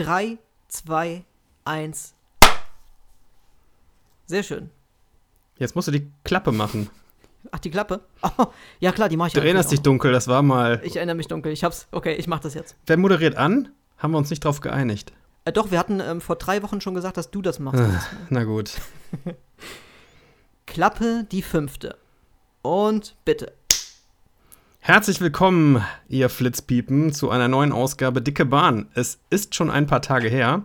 3, 0.00 0.38
2, 0.68 1.24
1. 1.66 2.14
Sehr 4.24 4.42
schön. 4.42 4.70
Jetzt 5.58 5.74
musst 5.76 5.88
du 5.88 5.92
die 5.92 6.10
Klappe 6.24 6.52
machen. 6.52 6.88
Ach, 7.50 7.58
die 7.58 7.70
Klappe? 7.70 8.00
Oh, 8.22 8.46
ja 8.78 8.92
klar, 8.92 9.10
die 9.10 9.18
mache 9.18 9.28
ich 9.28 9.34
Du 9.34 9.40
erinnerst 9.40 9.70
dich 9.70 9.82
dunkel, 9.82 10.10
das 10.10 10.26
war 10.26 10.40
mal. 10.40 10.80
Ich 10.84 10.96
erinnere 10.96 11.16
mich 11.16 11.28
dunkel. 11.28 11.52
Ich 11.52 11.64
hab's. 11.64 11.86
Okay, 11.90 12.14
ich 12.14 12.28
mach 12.28 12.40
das 12.40 12.54
jetzt. 12.54 12.76
Wer 12.86 12.96
moderiert 12.96 13.36
an? 13.36 13.68
Haben 13.98 14.12
wir 14.12 14.18
uns 14.18 14.30
nicht 14.30 14.42
drauf 14.42 14.60
geeinigt. 14.60 15.12
Äh, 15.44 15.52
doch, 15.52 15.70
wir 15.70 15.78
hatten 15.78 16.00
ähm, 16.00 16.22
vor 16.22 16.36
drei 16.36 16.62
Wochen 16.62 16.80
schon 16.80 16.94
gesagt, 16.94 17.18
dass 17.18 17.30
du 17.30 17.42
das 17.42 17.58
machst. 17.58 17.80
Ah, 17.80 18.02
na 18.30 18.44
gut. 18.44 18.72
Klappe 20.66 21.26
die 21.30 21.42
fünfte. 21.42 21.98
Und 22.62 23.16
bitte. 23.26 23.52
Herzlich 24.82 25.20
willkommen, 25.20 25.84
ihr 26.08 26.30
Flitzpiepen, 26.30 27.12
zu 27.12 27.28
einer 27.28 27.48
neuen 27.48 27.70
Ausgabe 27.70 28.22
Dicke 28.22 28.46
Bahn. 28.46 28.88
Es 28.94 29.18
ist 29.28 29.54
schon 29.54 29.70
ein 29.70 29.86
paar 29.86 30.00
Tage 30.00 30.28
her. 30.28 30.62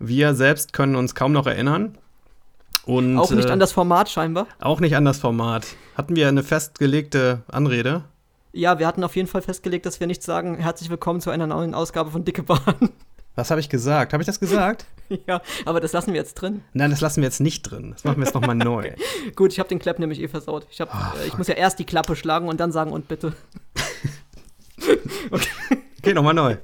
Wir 0.00 0.34
selbst 0.34 0.72
können 0.72 0.96
uns 0.96 1.14
kaum 1.14 1.30
noch 1.30 1.46
erinnern. 1.46 1.96
Und, 2.86 3.16
auch 3.16 3.30
nicht 3.30 3.48
äh, 3.48 3.52
an 3.52 3.60
das 3.60 3.70
Format 3.70 4.10
scheinbar. 4.10 4.48
Auch 4.58 4.80
nicht 4.80 4.96
an 4.96 5.04
das 5.04 5.18
Format. 5.18 5.64
Hatten 5.94 6.16
wir 6.16 6.26
eine 6.26 6.42
festgelegte 6.42 7.42
Anrede? 7.46 8.02
Ja, 8.52 8.80
wir 8.80 8.86
hatten 8.88 9.04
auf 9.04 9.14
jeden 9.14 9.28
Fall 9.28 9.42
festgelegt, 9.42 9.86
dass 9.86 10.00
wir 10.00 10.08
nicht 10.08 10.24
sagen, 10.24 10.58
herzlich 10.58 10.90
willkommen 10.90 11.20
zu 11.20 11.30
einer 11.30 11.46
neuen 11.46 11.72
Ausgabe 11.72 12.10
von 12.10 12.24
Dicke 12.24 12.42
Bahn. 12.42 12.90
Was 13.36 13.52
habe 13.52 13.60
ich 13.60 13.68
gesagt? 13.68 14.12
Habe 14.12 14.24
ich 14.24 14.26
das 14.26 14.40
gesagt? 14.40 14.86
ja, 15.26 15.40
aber 15.64 15.80
das 15.80 15.92
lassen 15.92 16.12
wir 16.12 16.20
jetzt 16.20 16.34
drin. 16.34 16.62
Nein, 16.72 16.90
das 16.90 17.00
lassen 17.00 17.20
wir 17.22 17.26
jetzt 17.28 17.40
nicht 17.40 17.62
drin. 17.62 17.92
Das 17.92 18.04
machen 18.04 18.18
wir 18.18 18.24
jetzt 18.24 18.34
nochmal 18.34 18.54
neu. 18.56 18.92
Gut, 19.34 19.52
ich 19.52 19.58
habe 19.58 19.68
den 19.68 19.78
Clap 19.78 19.98
nämlich 19.98 20.20
eh 20.20 20.28
versaut. 20.28 20.66
Ich, 20.70 20.80
hab, 20.80 20.92
Oh, 20.94 21.18
äh, 21.18 21.26
ich 21.26 21.36
muss 21.38 21.48
ja 21.48 21.54
erst 21.54 21.78
die 21.78 21.84
Klappe 21.84 22.16
schlagen 22.16 22.48
und 22.48 22.58
dann 22.58 22.72
sagen 22.72 22.92
und 22.92 23.08
bitte. 23.08 23.34
okay, 25.30 25.48
okay 25.98 26.14
nochmal 26.14 26.34
neu. 26.34 26.56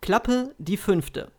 Klappe 0.00 0.54
die 0.58 0.76
fünfte. 0.76 1.30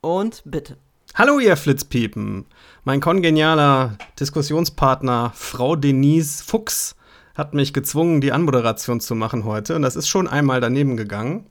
Und 0.00 0.42
bitte. 0.44 0.76
Hallo, 1.14 1.38
ihr 1.38 1.56
Flitzpiepen. 1.56 2.46
Mein 2.84 3.00
kongenialer 3.00 3.98
Diskussionspartner, 4.18 5.32
Frau 5.34 5.76
Denise 5.76 6.42
Fuchs, 6.42 6.96
hat 7.34 7.52
mich 7.54 7.72
gezwungen, 7.72 8.20
die 8.20 8.32
Anmoderation 8.32 9.00
zu 9.00 9.14
machen 9.14 9.44
heute. 9.44 9.76
Und 9.76 9.82
das 9.82 9.96
ist 9.96 10.08
schon 10.08 10.28
einmal 10.28 10.60
daneben 10.60 10.96
gegangen. 10.96 11.46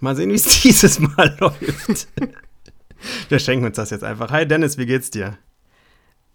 Mal 0.00 0.16
sehen, 0.16 0.30
wie 0.30 0.34
es 0.34 0.62
dieses 0.62 0.98
Mal 1.00 1.36
läuft. 1.38 2.08
Wir 3.28 3.38
schenken 3.38 3.66
uns 3.66 3.76
das 3.76 3.90
jetzt 3.90 4.04
einfach. 4.04 4.30
Hi 4.30 4.46
Dennis, 4.46 4.78
wie 4.78 4.86
geht's 4.86 5.10
dir? 5.10 5.38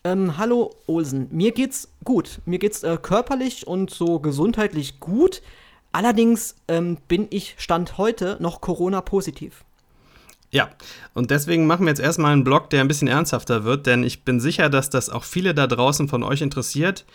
Ähm, 0.04 0.38
hallo 0.38 0.76
Olsen. 0.88 1.28
Mir 1.32 1.52
geht's 1.52 1.90
gut. 2.04 2.40
Mir 2.46 2.60
geht's 2.60 2.84
äh, 2.84 2.98
körperlich 3.02 3.68
und 3.68 3.90
so 3.90 4.20
gesundheitlich 4.20 5.00
gut. 5.00 5.42
Allerdings 5.92 6.56
ähm, 6.68 6.98
bin 7.08 7.28
ich 7.32 7.56
Stand 7.58 7.98
heute 7.98 8.38
noch 8.40 8.62
Corona-positiv. 8.62 9.66
Ja, 10.52 10.70
und 11.14 11.30
deswegen 11.30 11.68
machen 11.68 11.86
wir 11.86 11.92
jetzt 11.92 12.02
erstmal 12.02 12.34
einen 12.34 12.44
Blog, 12.44 12.70
der 12.72 12.82
ein 12.82 12.88
bisschen 12.88 13.08
ernsthafter 13.08 13.66
wird, 13.66 13.86
denn 13.86 14.04
ich 14.04 14.24
bin 14.24 14.40
sicher, 14.40 14.70
dass 14.70 14.90
das 14.90 15.10
auch 15.10 15.24
viele 15.24 15.54
da 15.54 15.68
draußen 15.68 16.08
von 16.08 16.24
euch 16.24 16.42
interessiert. 16.42 17.06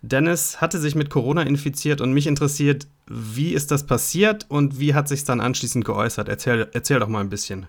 Dennis 0.00 0.60
hatte 0.60 0.78
sich 0.78 0.94
mit 0.94 1.10
Corona 1.10 1.42
infiziert 1.42 2.00
und 2.00 2.12
mich 2.12 2.26
interessiert, 2.26 2.86
wie 3.06 3.52
ist 3.52 3.70
das 3.72 3.84
passiert 3.84 4.46
und 4.48 4.78
wie 4.78 4.94
hat 4.94 5.08
sich 5.08 5.24
dann 5.24 5.40
anschließend 5.40 5.84
geäußert? 5.84 6.28
Erzähl, 6.28 6.68
erzähl 6.72 7.00
doch 7.00 7.08
mal 7.08 7.20
ein 7.20 7.30
bisschen. 7.30 7.66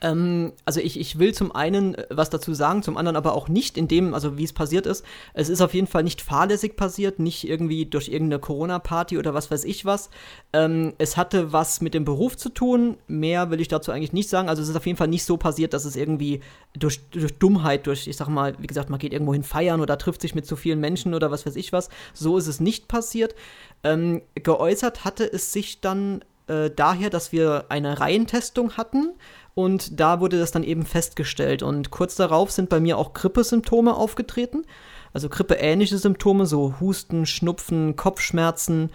Ähm, 0.00 0.52
also 0.64 0.80
ich, 0.80 0.98
ich 0.98 1.18
will 1.18 1.32
zum 1.32 1.54
einen 1.54 1.94
äh, 1.94 2.06
was 2.10 2.30
dazu 2.30 2.54
sagen, 2.54 2.82
zum 2.82 2.96
anderen 2.96 3.16
aber 3.16 3.34
auch 3.34 3.48
nicht 3.48 3.78
in 3.78 3.88
dem, 3.88 4.14
also 4.14 4.36
wie 4.38 4.44
es 4.44 4.52
passiert 4.52 4.86
ist. 4.86 5.04
Es 5.34 5.48
ist 5.48 5.60
auf 5.60 5.74
jeden 5.74 5.86
Fall 5.86 6.02
nicht 6.02 6.20
fahrlässig 6.20 6.76
passiert, 6.76 7.18
nicht 7.18 7.48
irgendwie 7.48 7.86
durch 7.86 8.08
irgendeine 8.08 8.40
Corona-Party 8.40 9.18
oder 9.18 9.34
was 9.34 9.50
weiß 9.50 9.64
ich 9.64 9.84
was. 9.84 10.10
Ähm, 10.52 10.94
es 10.98 11.16
hatte 11.16 11.52
was 11.52 11.80
mit 11.80 11.94
dem 11.94 12.04
Beruf 12.04 12.36
zu 12.36 12.48
tun, 12.48 12.98
mehr 13.06 13.50
will 13.50 13.60
ich 13.60 13.68
dazu 13.68 13.92
eigentlich 13.92 14.12
nicht 14.12 14.28
sagen. 14.28 14.48
Also 14.48 14.62
es 14.62 14.68
ist 14.68 14.76
auf 14.76 14.86
jeden 14.86 14.98
Fall 14.98 15.08
nicht 15.08 15.24
so 15.24 15.36
passiert, 15.36 15.72
dass 15.72 15.84
es 15.84 15.96
irgendwie 15.96 16.40
durch, 16.74 17.00
durch 17.10 17.38
Dummheit, 17.38 17.86
durch, 17.86 18.06
ich 18.06 18.16
sag 18.16 18.28
mal, 18.28 18.54
wie 18.58 18.66
gesagt, 18.66 18.90
man 18.90 18.98
geht 18.98 19.12
irgendwo 19.12 19.32
hin 19.32 19.44
feiern 19.44 19.80
oder 19.80 19.98
trifft 19.98 20.20
sich 20.20 20.34
mit 20.34 20.46
zu 20.46 20.56
vielen 20.56 20.80
Menschen 20.80 21.14
oder 21.14 21.30
was 21.30 21.46
weiß 21.46 21.56
ich 21.56 21.72
was. 21.72 21.88
So 22.12 22.36
ist 22.36 22.46
es 22.46 22.60
nicht 22.60 22.88
passiert. 22.88 23.34
Ähm, 23.82 24.22
geäußert 24.34 25.04
hatte 25.04 25.30
es 25.30 25.52
sich 25.52 25.80
dann 25.80 26.22
äh, 26.48 26.70
daher, 26.70 27.10
dass 27.10 27.32
wir 27.32 27.66
eine 27.68 27.98
Reihentestung 27.98 28.76
hatten 28.76 29.14
und 29.56 29.98
da 29.98 30.20
wurde 30.20 30.38
das 30.38 30.50
dann 30.50 30.64
eben 30.64 30.84
festgestellt. 30.84 31.62
Und 31.62 31.90
kurz 31.90 32.14
darauf 32.14 32.50
sind 32.50 32.68
bei 32.68 32.78
mir 32.78 32.98
auch 32.98 33.14
Grippesymptome 33.14 33.96
aufgetreten. 33.96 34.66
Also 35.14 35.30
grippeähnliche 35.30 35.96
Symptome, 35.96 36.44
so 36.44 36.74
Husten, 36.78 37.24
Schnupfen, 37.24 37.96
Kopfschmerzen. 37.96 38.90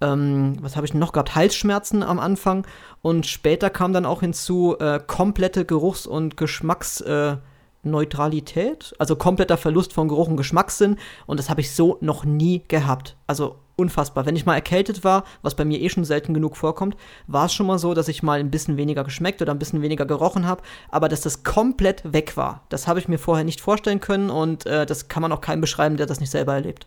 Ähm, 0.00 0.56
was 0.62 0.74
habe 0.74 0.86
ich 0.86 0.94
noch 0.94 1.12
gehabt? 1.12 1.34
Halsschmerzen 1.34 2.02
am 2.02 2.18
Anfang. 2.18 2.66
Und 3.02 3.26
später 3.26 3.68
kam 3.68 3.92
dann 3.92 4.06
auch 4.06 4.20
hinzu 4.20 4.76
äh, 4.80 5.00
komplette 5.06 5.66
Geruchs- 5.66 6.06
und 6.06 6.38
Geschmacksneutralität. 6.38 8.92
Äh, 8.92 8.96
also 8.98 9.16
kompletter 9.16 9.58
Verlust 9.58 9.92
von 9.92 10.08
Geruch 10.08 10.28
und 10.28 10.38
Geschmackssinn. 10.38 10.96
Und 11.26 11.38
das 11.38 11.50
habe 11.50 11.60
ich 11.60 11.74
so 11.74 11.98
noch 12.00 12.24
nie 12.24 12.62
gehabt. 12.68 13.18
Also 13.26 13.56
unfassbar. 13.76 14.26
Wenn 14.26 14.36
ich 14.36 14.46
mal 14.46 14.54
erkältet 14.54 15.04
war, 15.04 15.24
was 15.42 15.54
bei 15.54 15.64
mir 15.64 15.80
eh 15.80 15.88
schon 15.88 16.04
selten 16.04 16.34
genug 16.34 16.56
vorkommt, 16.56 16.96
war 17.26 17.46
es 17.46 17.54
schon 17.54 17.66
mal 17.66 17.78
so, 17.78 17.94
dass 17.94 18.08
ich 18.08 18.22
mal 18.22 18.40
ein 18.40 18.50
bisschen 18.50 18.76
weniger 18.76 19.04
geschmeckt 19.04 19.42
oder 19.42 19.52
ein 19.52 19.58
bisschen 19.58 19.82
weniger 19.82 20.06
gerochen 20.06 20.46
habe, 20.46 20.62
aber 20.90 21.08
dass 21.08 21.20
das 21.20 21.44
komplett 21.44 22.02
weg 22.10 22.36
war. 22.36 22.62
Das 22.70 22.88
habe 22.88 22.98
ich 22.98 23.08
mir 23.08 23.18
vorher 23.18 23.44
nicht 23.44 23.60
vorstellen 23.60 24.00
können 24.00 24.30
und 24.30 24.66
äh, 24.66 24.86
das 24.86 25.08
kann 25.08 25.22
man 25.22 25.32
auch 25.32 25.40
keinem 25.40 25.60
beschreiben, 25.60 25.96
der 25.96 26.06
das 26.06 26.20
nicht 26.20 26.30
selber 26.30 26.54
erlebt. 26.54 26.86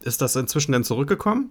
Ist 0.00 0.22
das 0.22 0.36
inzwischen 0.36 0.72
denn 0.72 0.84
zurückgekommen? 0.84 1.50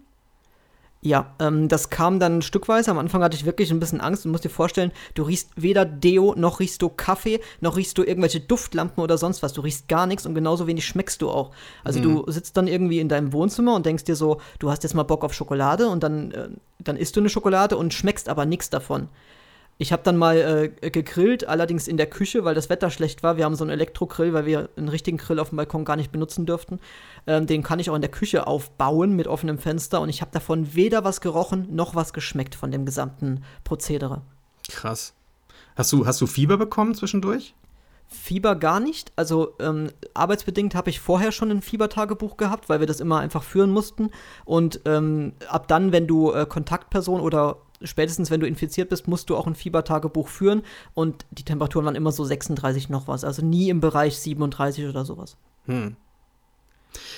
Ja, 1.05 1.35
ähm, 1.37 1.67
das 1.67 1.91
kam 1.91 2.19
dann 2.19 2.41
stückweise. 2.41 2.89
Am 2.89 2.97
Anfang 2.97 3.21
hatte 3.21 3.37
ich 3.37 3.45
wirklich 3.45 3.69
ein 3.69 3.79
bisschen 3.79 4.01
Angst. 4.01 4.25
Du 4.25 4.29
musst 4.29 4.43
dir 4.43 4.49
vorstellen, 4.49 4.91
du 5.13 5.21
riechst 5.21 5.51
weder 5.55 5.85
Deo, 5.85 6.33
noch 6.35 6.59
riechst 6.59 6.81
du 6.81 6.89
Kaffee, 6.89 7.41
noch 7.61 7.77
riechst 7.77 7.99
du 7.99 8.03
irgendwelche 8.03 8.39
Duftlampen 8.39 9.03
oder 9.03 9.19
sonst 9.19 9.43
was. 9.43 9.53
Du 9.53 9.61
riechst 9.61 9.87
gar 9.87 10.07
nichts 10.07 10.25
und 10.25 10.33
genauso 10.33 10.65
wenig 10.65 10.83
schmeckst 10.83 11.21
du 11.21 11.29
auch. 11.29 11.51
Also 11.83 11.99
mhm. 11.99 12.03
du 12.03 12.31
sitzt 12.31 12.57
dann 12.57 12.65
irgendwie 12.65 12.99
in 12.99 13.07
deinem 13.07 13.33
Wohnzimmer 13.33 13.75
und 13.75 13.85
denkst 13.85 14.05
dir 14.05 14.15
so, 14.15 14.41
du 14.57 14.71
hast 14.71 14.81
jetzt 14.81 14.95
mal 14.95 15.03
Bock 15.03 15.23
auf 15.23 15.35
Schokolade 15.35 15.89
und 15.89 16.01
dann, 16.01 16.31
äh, 16.31 16.49
dann 16.79 16.97
isst 16.97 17.15
du 17.15 17.19
eine 17.19 17.29
Schokolade 17.29 17.77
und 17.77 17.93
schmeckst 17.93 18.27
aber 18.27 18.47
nichts 18.47 18.71
davon. 18.71 19.07
Ich 19.77 19.91
habe 19.91 20.03
dann 20.03 20.15
mal 20.15 20.37
äh, 20.81 20.89
gegrillt, 20.89 21.47
allerdings 21.47 21.87
in 21.87 21.97
der 21.97 22.05
Küche, 22.05 22.45
weil 22.45 22.55
das 22.55 22.69
Wetter 22.69 22.89
schlecht 22.89 23.23
war. 23.23 23.35
Wir 23.35 23.43
haben 23.43 23.55
so 23.55 23.63
einen 23.65 23.71
Elektrogrill, 23.71 24.33
weil 24.33 24.45
wir 24.45 24.69
einen 24.77 24.87
richtigen 24.87 25.17
Grill 25.17 25.39
auf 25.39 25.49
dem 25.49 25.57
Balkon 25.57 25.83
gar 25.83 25.97
nicht 25.97 26.13
benutzen 26.13 26.45
dürften. 26.45 26.79
Ähm, 27.27 27.45
den 27.45 27.61
kann 27.61 27.79
ich 27.79 27.89
auch 27.89 27.95
in 27.95 28.01
der 28.01 28.11
Küche 28.11 28.47
aufbauen 28.47 29.15
mit 29.15 29.27
offenem 29.27 29.57
Fenster 29.57 29.99
und 29.99 30.07
ich 30.07 30.21
habe 30.21 30.31
davon 30.31 30.75
weder 30.75 31.03
was 31.03 31.19
gerochen 31.19 31.75
noch 31.75 31.93
was 31.93 32.13
geschmeckt 32.13 32.55
von 32.55 32.71
dem 32.71 32.85
gesamten 32.85 33.43
Prozedere. 33.65 34.21
Krass. 34.69 35.13
Hast 35.75 35.91
du, 35.91 36.05
hast 36.05 36.21
du 36.21 36.27
Fieber 36.27 36.57
bekommen 36.57 36.95
zwischendurch? 36.95 37.53
Fieber 38.07 38.55
gar 38.55 38.79
nicht. 38.79 39.11
Also 39.15 39.55
ähm, 39.59 39.89
arbeitsbedingt 40.13 40.75
habe 40.75 40.89
ich 40.89 40.99
vorher 40.99 41.31
schon 41.31 41.51
ein 41.51 41.61
Fiebertagebuch 41.61 42.37
gehabt, 42.37 42.69
weil 42.69 42.79
wir 42.79 42.87
das 42.87 42.99
immer 42.99 43.19
einfach 43.19 43.43
führen 43.43 43.71
mussten. 43.71 44.11
Und 44.45 44.79
ähm, 44.85 45.33
ab 45.49 45.67
dann, 45.67 45.91
wenn 45.91 46.07
du 46.07 46.31
äh, 46.31 46.45
Kontaktperson 46.45 47.19
oder 47.19 47.57
spätestens 47.85 48.31
wenn 48.31 48.39
du 48.39 48.47
infiziert 48.47 48.89
bist, 48.89 49.07
musst 49.07 49.29
du 49.29 49.35
auch 49.35 49.47
ein 49.47 49.55
Fiebertagebuch 49.55 50.27
führen. 50.27 50.63
Und 50.93 51.25
die 51.31 51.43
Temperaturen 51.43 51.85
waren 51.85 51.95
immer 51.95 52.11
so 52.11 52.25
36 52.25 52.89
noch 52.89 53.07
was. 53.07 53.23
Also 53.23 53.43
nie 53.45 53.69
im 53.69 53.79
Bereich 53.79 54.19
37 54.19 54.87
oder 54.87 55.05
sowas. 55.05 55.37
Hm. 55.65 55.95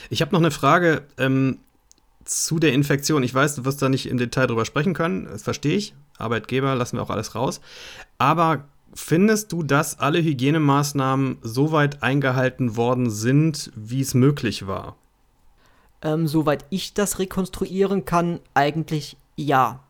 Ich 0.10 0.22
habe 0.22 0.32
noch 0.32 0.40
eine 0.40 0.52
Frage 0.52 1.04
ähm, 1.18 1.60
zu 2.24 2.60
der 2.60 2.74
Infektion. 2.74 3.24
Ich 3.24 3.34
weiß, 3.34 3.56
du 3.56 3.66
wirst 3.66 3.82
da 3.82 3.90
nicht 3.90 4.08
im 4.08 4.18
Detail 4.18 4.48
drüber 4.48 4.66
sprechen 4.66 4.94
können. 4.94 5.26
Das 5.26 5.44
verstehe 5.44 5.78
ich. 5.78 5.96
Arbeitgeber 6.18 6.76
lassen 6.76 6.98
wir 6.98 7.04
auch 7.04 7.10
alles 7.10 7.36
raus. 7.36 7.62
Aber 8.18 8.66
findest 8.94 9.52
du, 9.52 9.64
dass 9.64 10.00
alle 10.00 10.22
Hygienemaßnahmen 10.22 11.40
so 11.42 11.72
weit 11.72 12.04
eingehalten 12.04 12.76
worden 12.76 13.10
sind, 13.10 13.72
wie 13.76 14.02
es 14.02 14.14
möglich 14.14 14.68
war? 14.68 14.96
Ähm, 16.02 16.28
soweit 16.28 16.66
ich 16.70 16.94
das 16.94 17.20
rekonstruieren 17.20 18.06
kann, 18.06 18.40
eigentlich 18.54 19.18
ja. 19.36 19.84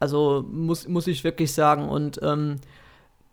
Also 0.00 0.44
muss, 0.50 0.88
muss 0.88 1.06
ich 1.06 1.22
wirklich 1.22 1.52
sagen. 1.52 1.88
Und 1.88 2.18
ähm, 2.22 2.56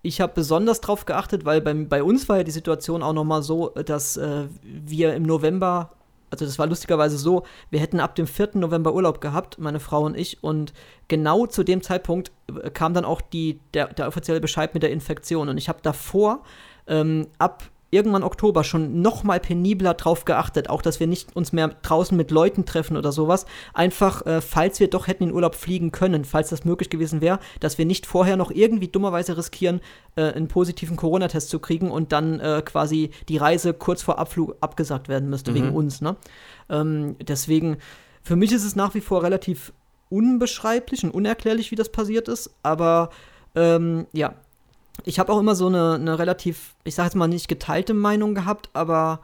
ich 0.03 0.21
habe 0.21 0.33
besonders 0.35 0.81
darauf 0.81 1.05
geachtet, 1.05 1.45
weil 1.45 1.61
bei, 1.61 1.73
bei 1.73 2.03
uns 2.03 2.29
war 2.29 2.37
ja 2.37 2.43
die 2.43 2.51
Situation 2.51 3.01
auch 3.01 3.13
nochmal 3.13 3.41
so, 3.41 3.69
dass 3.69 4.17
äh, 4.17 4.45
wir 4.61 5.15
im 5.15 5.23
November, 5.23 5.93
also 6.29 6.45
das 6.45 6.59
war 6.59 6.67
lustigerweise 6.67 7.17
so, 7.17 7.43
wir 7.71 7.79
hätten 7.79 7.99
ab 7.99 8.15
dem 8.15 8.27
4. 8.27 8.51
November 8.55 8.93
Urlaub 8.93 9.21
gehabt, 9.21 9.57
meine 9.59 9.79
Frau 9.79 10.03
und 10.03 10.15
ich, 10.15 10.43
und 10.43 10.73
genau 11.07 11.47
zu 11.47 11.63
dem 11.63 11.81
Zeitpunkt 11.81 12.31
äh, 12.61 12.69
kam 12.69 12.93
dann 12.93 13.05
auch 13.05 13.21
die, 13.21 13.59
der, 13.73 13.87
der 13.93 14.07
offizielle 14.07 14.41
Bescheid 14.41 14.73
mit 14.73 14.83
der 14.83 14.91
Infektion. 14.91 15.49
Und 15.49 15.57
ich 15.57 15.69
habe 15.69 15.79
davor 15.81 16.43
ähm, 16.85 17.27
ab 17.39 17.63
irgendwann 17.89 18.23
Oktober 18.23 18.63
schon 18.63 19.01
noch 19.01 19.23
mal 19.23 19.39
penibler 19.39 19.93
drauf 19.93 20.25
geachtet, 20.25 20.69
auch 20.69 20.81
dass 20.81 20.99
wir 20.99 21.07
nicht 21.07 21.35
uns 21.35 21.53
mehr 21.53 21.69
draußen 21.81 22.17
mit 22.17 22.31
Leuten 22.31 22.65
treffen 22.65 22.97
oder 22.97 23.11
sowas. 23.11 23.45
Einfach, 23.73 24.25
äh, 24.25 24.41
falls 24.41 24.79
wir 24.79 24.89
doch 24.89 25.07
hätten 25.07 25.23
in 25.23 25.33
Urlaub 25.33 25.55
fliegen 25.55 25.91
können, 25.91 26.25
falls 26.25 26.49
das 26.49 26.65
möglich 26.65 26.89
gewesen 26.89 27.21
wäre, 27.21 27.39
dass 27.59 27.77
wir 27.77 27.85
nicht 27.85 28.05
vorher 28.05 28.35
noch 28.35 28.51
irgendwie 28.51 28.89
dummerweise 28.89 29.37
riskieren, 29.37 29.79
äh, 30.15 30.33
einen 30.33 30.49
positiven 30.49 30.97
Corona-Test 30.97 31.49
zu 31.49 31.59
kriegen 31.59 31.89
und 31.89 32.11
dann 32.11 32.39
äh, 32.39 32.61
quasi 32.65 33.11
die 33.29 33.37
Reise 33.37 33.73
kurz 33.73 34.01
vor 34.01 34.19
Abflug 34.19 34.55
abgesagt 34.59 35.07
werden 35.07 35.29
müsste, 35.29 35.51
mhm. 35.51 35.55
wegen 35.55 35.69
uns. 35.71 36.01
Ne? 36.01 36.17
Ähm, 36.69 37.15
deswegen, 37.21 37.77
für 38.21 38.35
mich 38.35 38.51
ist 38.51 38.65
es 38.65 38.75
nach 38.75 38.95
wie 38.95 39.01
vor 39.01 39.23
relativ 39.23 39.71
unbeschreiblich 40.09 41.03
und 41.03 41.11
unerklärlich, 41.11 41.71
wie 41.71 41.75
das 41.75 41.89
passiert 41.89 42.27
ist. 42.27 42.51
Aber 42.63 43.09
ähm, 43.55 44.07
ja, 44.13 44.35
ich 45.03 45.19
habe 45.19 45.31
auch 45.31 45.39
immer 45.39 45.55
so 45.55 45.67
eine, 45.67 45.95
eine 45.95 46.19
relativ, 46.19 46.75
ich 46.83 46.95
sage 46.95 47.07
jetzt 47.07 47.15
mal 47.15 47.27
nicht 47.27 47.47
geteilte 47.47 47.93
Meinung 47.93 48.35
gehabt, 48.35 48.69
aber 48.73 49.19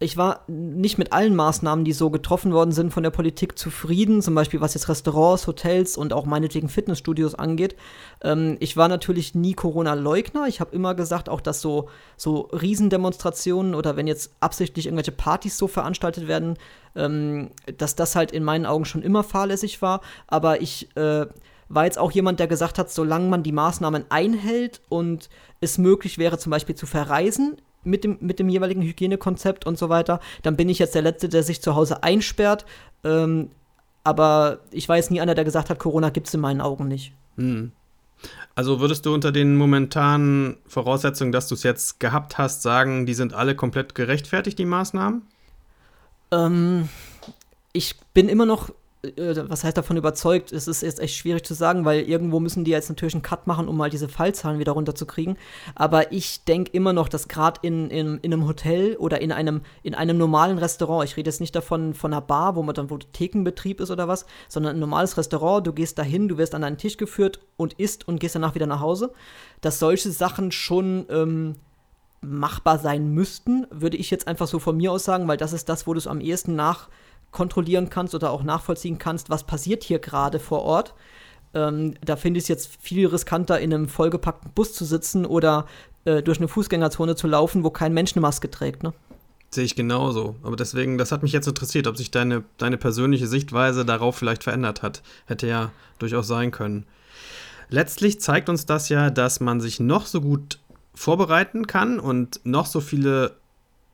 ich 0.00 0.16
war 0.16 0.44
nicht 0.46 0.96
mit 0.96 1.12
allen 1.12 1.34
Maßnahmen, 1.34 1.84
die 1.84 1.92
so 1.92 2.08
getroffen 2.10 2.52
worden 2.52 2.70
sind 2.70 2.92
von 2.92 3.02
der 3.02 3.10
Politik, 3.10 3.58
zufrieden, 3.58 4.22
zum 4.22 4.32
Beispiel 4.34 4.60
was 4.60 4.74
jetzt 4.74 4.88
Restaurants, 4.88 5.48
Hotels 5.48 5.96
und 5.96 6.12
auch 6.12 6.24
meinetwegen 6.24 6.68
Fitnessstudios 6.68 7.34
angeht. 7.34 7.74
Ähm, 8.22 8.56
ich 8.60 8.76
war 8.76 8.86
natürlich 8.86 9.34
nie 9.34 9.54
Corona-Leugner. 9.54 10.46
Ich 10.46 10.60
habe 10.60 10.74
immer 10.74 10.94
gesagt, 10.94 11.28
auch 11.28 11.40
dass 11.40 11.60
so, 11.60 11.88
so 12.16 12.42
Riesendemonstrationen 12.52 13.74
oder 13.74 13.96
wenn 13.96 14.06
jetzt 14.06 14.30
absichtlich 14.38 14.86
irgendwelche 14.86 15.10
Partys 15.10 15.58
so 15.58 15.66
veranstaltet 15.66 16.28
werden, 16.28 16.58
ähm, 16.94 17.50
dass 17.76 17.96
das 17.96 18.14
halt 18.14 18.30
in 18.30 18.44
meinen 18.44 18.66
Augen 18.66 18.84
schon 18.84 19.02
immer 19.02 19.24
fahrlässig 19.24 19.82
war. 19.82 20.00
Aber 20.28 20.60
ich 20.60 20.94
äh, 20.96 21.26
war 21.68 21.84
jetzt 21.84 21.98
auch 21.98 22.10
jemand, 22.12 22.40
der 22.40 22.46
gesagt 22.46 22.78
hat, 22.78 22.90
solange 22.90 23.28
man 23.28 23.42
die 23.42 23.52
Maßnahmen 23.52 24.06
einhält 24.10 24.80
und 24.88 25.28
es 25.60 25.78
möglich 25.78 26.18
wäre, 26.18 26.38
zum 26.38 26.50
Beispiel 26.50 26.74
zu 26.74 26.86
verreisen, 26.86 27.56
mit 27.84 28.04
dem, 28.04 28.18
mit 28.20 28.38
dem 28.38 28.48
jeweiligen 28.48 28.82
Hygienekonzept 28.82 29.66
und 29.66 29.78
so 29.78 29.88
weiter, 29.88 30.20
dann 30.42 30.56
bin 30.56 30.68
ich 30.68 30.78
jetzt 30.78 30.94
der 30.94 31.02
Letzte, 31.02 31.28
der 31.28 31.42
sich 31.42 31.62
zu 31.62 31.74
Hause 31.74 32.02
einsperrt. 32.02 32.64
Ähm, 33.04 33.50
aber 34.04 34.60
ich 34.70 34.88
war 34.88 34.96
jetzt 34.96 35.10
nie 35.10 35.20
einer, 35.20 35.34
der 35.34 35.44
gesagt 35.44 35.70
hat, 35.70 35.78
Corona 35.78 36.10
gibt 36.10 36.28
es 36.28 36.34
in 36.34 36.40
meinen 36.40 36.60
Augen 36.60 36.88
nicht. 36.88 37.12
Hm. 37.36 37.72
Also 38.54 38.80
würdest 38.80 39.06
du 39.06 39.14
unter 39.14 39.30
den 39.30 39.56
momentanen 39.56 40.56
Voraussetzungen, 40.66 41.30
dass 41.30 41.46
du 41.46 41.54
es 41.54 41.62
jetzt 41.62 42.00
gehabt 42.00 42.38
hast, 42.38 42.62
sagen, 42.62 43.06
die 43.06 43.14
sind 43.14 43.32
alle 43.32 43.54
komplett 43.54 43.94
gerechtfertigt, 43.94 44.58
die 44.58 44.64
Maßnahmen? 44.64 45.22
Ähm, 46.32 46.88
ich 47.72 47.96
bin 48.14 48.28
immer 48.28 48.46
noch 48.46 48.70
was 49.02 49.62
heißt 49.62 49.76
davon 49.76 49.96
überzeugt, 49.96 50.50
es 50.50 50.66
ist 50.66 50.82
jetzt 50.82 50.98
echt 50.98 51.14
schwierig 51.14 51.44
zu 51.44 51.54
sagen, 51.54 51.84
weil 51.84 52.00
irgendwo 52.00 52.40
müssen 52.40 52.64
die 52.64 52.72
jetzt 52.72 52.88
natürlich 52.88 53.14
einen 53.14 53.22
Cut 53.22 53.46
machen, 53.46 53.68
um 53.68 53.76
mal 53.76 53.90
diese 53.90 54.08
Fallzahlen 54.08 54.58
wieder 54.58 54.72
runterzukriegen. 54.72 55.36
Aber 55.76 56.10
ich 56.10 56.44
denke 56.44 56.72
immer 56.72 56.92
noch, 56.92 57.08
dass 57.08 57.28
gerade 57.28 57.60
in, 57.62 57.90
in, 57.90 58.18
in, 58.18 58.32
einem 58.32 58.48
Hotel 58.48 58.96
oder 58.96 59.20
in 59.20 59.30
einem, 59.30 59.60
in 59.84 59.94
einem 59.94 60.18
normalen 60.18 60.58
Restaurant, 60.58 61.08
ich 61.08 61.16
rede 61.16 61.30
jetzt 61.30 61.40
nicht 61.40 61.54
davon 61.54 61.94
von 61.94 62.12
einer 62.12 62.20
Bar, 62.20 62.56
wo 62.56 62.62
man 62.64 62.74
dann, 62.74 62.90
wo 62.90 62.98
Thekenbetrieb 62.98 63.80
ist 63.80 63.92
oder 63.92 64.08
was, 64.08 64.26
sondern 64.48 64.74
ein 64.76 64.80
normales 64.80 65.16
Restaurant, 65.16 65.64
du 65.64 65.72
gehst 65.72 65.96
dahin, 65.96 66.26
du 66.26 66.36
wirst 66.36 66.56
an 66.56 66.62
deinen 66.62 66.78
Tisch 66.78 66.96
geführt 66.96 67.40
und 67.56 67.74
isst 67.74 68.08
und 68.08 68.18
gehst 68.18 68.34
danach 68.34 68.56
wieder 68.56 68.66
nach 68.66 68.80
Hause, 68.80 69.12
dass 69.60 69.78
solche 69.78 70.10
Sachen 70.10 70.50
schon 70.50 71.06
ähm, 71.08 71.54
machbar 72.20 72.78
sein 72.78 73.14
müssten, 73.14 73.66
würde 73.70 73.96
ich 73.96 74.10
jetzt 74.10 74.26
einfach 74.26 74.48
so 74.48 74.58
von 74.58 74.76
mir 74.76 74.90
aus 74.90 75.04
sagen, 75.04 75.28
weil 75.28 75.36
das 75.36 75.52
ist 75.52 75.68
das, 75.68 75.86
wo 75.86 75.94
du 75.94 75.98
es 75.98 76.08
am 76.08 76.20
ehesten 76.20 76.56
nach 76.56 76.88
kontrollieren 77.30 77.90
kannst 77.90 78.14
oder 78.14 78.30
auch 78.30 78.42
nachvollziehen 78.42 78.98
kannst, 78.98 79.30
was 79.30 79.44
passiert 79.44 79.84
hier 79.84 79.98
gerade 79.98 80.38
vor 80.38 80.62
Ort. 80.62 80.94
Ähm, 81.54 81.94
da 82.04 82.16
finde 82.16 82.38
ich 82.38 82.44
es 82.44 82.48
jetzt 82.48 82.70
viel 82.80 83.06
riskanter, 83.06 83.58
in 83.60 83.72
einem 83.72 83.88
vollgepackten 83.88 84.52
Bus 84.52 84.74
zu 84.74 84.84
sitzen 84.84 85.24
oder 85.24 85.66
äh, 86.04 86.22
durch 86.22 86.38
eine 86.38 86.48
Fußgängerzone 86.48 87.16
zu 87.16 87.26
laufen, 87.26 87.64
wo 87.64 87.70
kein 87.70 87.94
Mensch 87.94 88.12
eine 88.14 88.22
Maske 88.22 88.50
trägt. 88.50 88.82
Ne? 88.82 88.92
Sehe 89.50 89.64
ich 89.64 89.76
genauso. 89.76 90.36
Aber 90.42 90.56
deswegen, 90.56 90.98
das 90.98 91.10
hat 91.10 91.22
mich 91.22 91.32
jetzt 91.32 91.48
interessiert, 91.48 91.86
ob 91.86 91.96
sich 91.96 92.10
deine, 92.10 92.44
deine 92.58 92.76
persönliche 92.76 93.26
Sichtweise 93.26 93.84
darauf 93.84 94.16
vielleicht 94.16 94.44
verändert 94.44 94.82
hat. 94.82 95.02
Hätte 95.26 95.46
ja 95.46 95.70
durchaus 95.98 96.26
sein 96.26 96.50
können. 96.50 96.84
Letztlich 97.70 98.20
zeigt 98.20 98.48
uns 98.48 98.66
das 98.66 98.88
ja, 98.88 99.10
dass 99.10 99.40
man 99.40 99.60
sich 99.60 99.80
noch 99.80 100.06
so 100.06 100.20
gut 100.20 100.58
vorbereiten 100.94 101.66
kann 101.66 102.00
und 102.00 102.40
noch 102.44 102.66
so 102.66 102.80
viele 102.80 103.36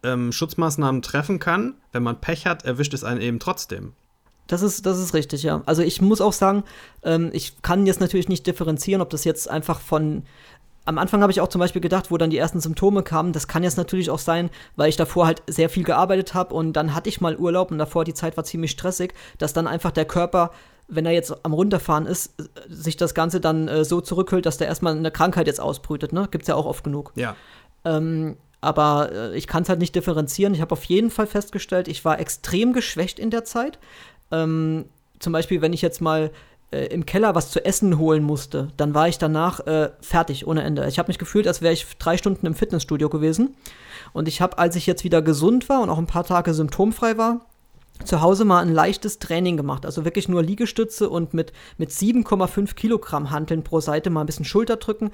ähm, 0.05 0.33
Schutzmaßnahmen 0.33 1.03
treffen 1.03 1.39
kann. 1.39 1.75
Wenn 1.93 2.03
man 2.03 2.21
Pech 2.21 2.47
hat, 2.47 2.65
erwischt 2.65 2.95
es 2.95 3.05
einen 3.05 3.21
eben 3.21 3.39
trotzdem. 3.39 3.93
Das 4.47 4.63
ist, 4.63 4.85
das 4.85 4.99
ist 4.99 5.15
richtig, 5.15 5.43
ja. 5.43 5.63
Also 5.67 5.83
ich 5.83 6.03
muss 6.03 6.21
auch 6.21 6.33
sagen, 6.33 6.65
ähm, 7.03 7.31
ich 7.33 7.63
kann 7.63 7.87
jetzt 7.87 8.01
natürlich 8.01 8.29
nicht 8.29 8.47
differenzieren, 8.47 9.01
ob 9.01 9.11
das 9.11 9.25
jetzt 9.25 9.49
einfach 9.49 9.81
von. 9.81 10.25
Am 10.87 10.99
Anfang 10.99 11.23
habe 11.23 11.33
ich 11.33 11.41
auch 11.41 11.49
zum 11.49 11.61
Beispiel 11.61 11.81
gedacht, 11.81 12.11
wo 12.11 12.19
dann 12.19 12.29
die 12.29 12.37
ersten 12.37 12.61
Symptome 12.61 13.03
kamen, 13.03 13.33
das 13.33 13.49
kann 13.49 13.63
jetzt 13.63 13.79
natürlich 13.79 14.11
auch 14.11 14.19
sein, 14.19 14.51
weil 14.77 14.91
ich 14.91 14.97
davor 14.97 15.25
halt 15.25 15.43
sehr 15.47 15.71
viel 15.71 15.83
gearbeitet 15.83 16.35
habe 16.35 16.55
und 16.55 16.75
dann 16.75 16.95
hatte 16.95 17.09
ich 17.09 17.23
mal 17.23 17.39
Urlaub 17.39 17.71
und 17.71 17.79
davor 17.79 18.05
die 18.05 18.13
Zeit 18.13 18.37
war 18.37 18.45
ziemlich 18.45 18.73
stressig, 18.73 19.15
dass 19.39 19.55
dann 19.55 19.67
einfach 19.67 19.93
der 19.93 20.05
Körper 20.05 20.51
wenn 20.89 21.07
er 21.07 21.13
jetzt 21.13 21.35
am 21.45 21.53
Runterfahren 21.53 22.07
ist, 22.07 22.35
sich 22.69 22.97
das 22.97 23.15
Ganze 23.15 23.41
dann 23.41 23.69
äh, 23.69 23.85
so 23.85 24.01
zurückhüllt, 24.01 24.47
dass 24.47 24.59
der 24.59 24.69
erstmal 24.69 24.97
eine 24.97 25.11
Krankheit 25.11 25.47
jetzt 25.47 25.61
ausbrütet, 25.61 26.13
ne? 26.13 26.29
Gibt's 26.31 26.49
ja 26.49 26.55
auch 26.55 26.67
oft 26.67 26.85
genug. 26.85 27.13
Ja. 27.15 27.37
Ähm, 27.85 28.37
aber 28.65 29.13
äh, 29.13 29.37
ich 29.37 29.47
kann 29.47 29.63
es 29.63 29.69
halt 29.69 29.79
nicht 29.79 29.95
differenzieren. 29.95 30.55
Ich 30.55 30.61
habe 30.61 30.73
auf 30.73 30.85
jeden 30.85 31.11
Fall 31.11 31.27
festgestellt, 31.27 31.89
ich 31.89 32.05
war 32.05 32.19
extrem 32.19 32.73
geschwächt 32.73 33.19
in 33.19 33.31
der 33.31 33.45
Zeit. 33.45 33.79
Ähm, 34.31 34.87
zum 35.19 35.33
Beispiel, 35.33 35.63
wenn 35.63 35.73
ich 35.73 35.83
jetzt 35.83 36.01
mal 36.01 36.31
äh, 36.71 36.87
im 36.87 37.07
Keller 37.07 37.35
was 37.35 37.51
zu 37.51 37.65
essen 37.65 37.99
holen 37.99 38.23
musste, 38.23 38.69
dann 38.77 38.95
war 38.95 39.09
ich 39.09 39.19
danach 39.19 39.61
äh, 39.67 39.91
fertig 40.01 40.47
ohne 40.47 40.63
Ende. 40.63 40.87
Ich 40.89 40.99
habe 40.99 41.09
mich 41.09 41.19
gefühlt, 41.19 41.47
als 41.47 41.63
wäre 41.63 41.73
ich 41.73 41.87
drei 41.99 42.17
Stunden 42.17 42.47
im 42.47 42.55
Fitnessstudio 42.55 43.09
gewesen. 43.09 43.55
Und 44.13 44.29
ich 44.29 44.41
habe, 44.41 44.59
als 44.59 44.77
ich 44.77 44.87
jetzt 44.87 45.05
wieder 45.05 45.23
gesund 45.23 45.69
war 45.69 45.83
und 45.83 45.91
auch 45.91 45.99
ein 45.99 46.07
paar 46.07 46.25
Tage 46.25 46.53
symptomfrei 46.53 47.17
war, 47.17 47.47
zu 48.05 48.21
Hause 48.21 48.45
mal 48.45 48.61
ein 48.61 48.73
leichtes 48.73 49.21
Training 49.21 49.57
gemacht. 49.57 49.87
Also 49.87 50.05
wirklich 50.05 50.29
nur 50.29 50.43
Liegestütze 50.43 51.09
und 51.09 51.33
mit, 51.33 51.53
mit 51.79 51.91
7,5 51.91 52.75
Kilogramm 52.75 53.31
Hanteln 53.31 53.63
pro 53.63 53.81
Seite 53.81 54.11
mal 54.11 54.21
ein 54.21 54.27
bisschen 54.27 54.45
Schulter 54.45 54.77
drücken 54.77 55.13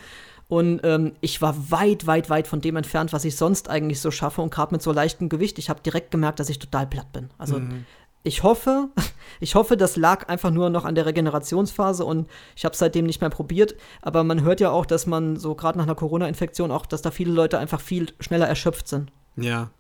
und 0.50 0.81
ähm, 0.82 1.12
ich 1.20 1.41
war 1.41 1.70
weit, 1.70 2.08
weit, 2.08 2.29
weit 2.29 2.49
von 2.49 2.61
dem 2.61 2.75
entfernt, 2.75 3.12
was 3.12 3.25
ich 3.25 3.37
sonst 3.37 3.70
eigentlich 3.70 4.00
so 4.00 4.11
schaffe. 4.11 4.43
Und 4.43 4.52
gerade 4.52 4.75
mit 4.75 4.82
so 4.82 4.91
leichtem 4.91 5.29
Gewicht, 5.29 5.61
ich 5.61 5.70
habe 5.70 5.81
direkt 5.81 6.11
gemerkt, 6.11 6.41
dass 6.41 6.49
ich 6.49 6.58
total 6.58 6.88
platt 6.88 7.12
bin. 7.12 7.31
Also 7.38 7.61
mhm. 7.61 7.87
ich 8.25 8.43
hoffe, 8.43 8.88
ich 9.41 9.55
hoffe, 9.55 9.76
das 9.76 9.94
lag 9.94 10.29
einfach 10.29 10.50
nur 10.50 10.69
noch 10.69 10.85
an 10.85 10.97
der 10.97 11.06
Regenerationsphase 11.06 12.05
und 12.05 12.29
ich 12.56 12.64
habe 12.64 12.73
es 12.73 12.81
seitdem 12.81 13.06
nicht 13.06 13.20
mehr 13.20 13.31
probiert. 13.31 13.76
Aber 14.02 14.25
man 14.25 14.43
hört 14.43 14.58
ja 14.58 14.73
auch, 14.73 14.87
dass 14.87 15.06
man 15.06 15.37
so 15.37 15.55
gerade 15.55 15.79
nach 15.79 15.85
einer 15.85 15.94
Corona-Infektion 15.94 16.73
auch, 16.73 16.85
dass 16.85 17.00
da 17.00 17.12
viele 17.12 17.31
Leute 17.32 17.61
einfach 17.61 17.81
viel 17.81 18.08
schneller 18.19 18.49
erschöpft 18.49 18.88
sind. 18.88 19.12
Ja, 19.37 19.70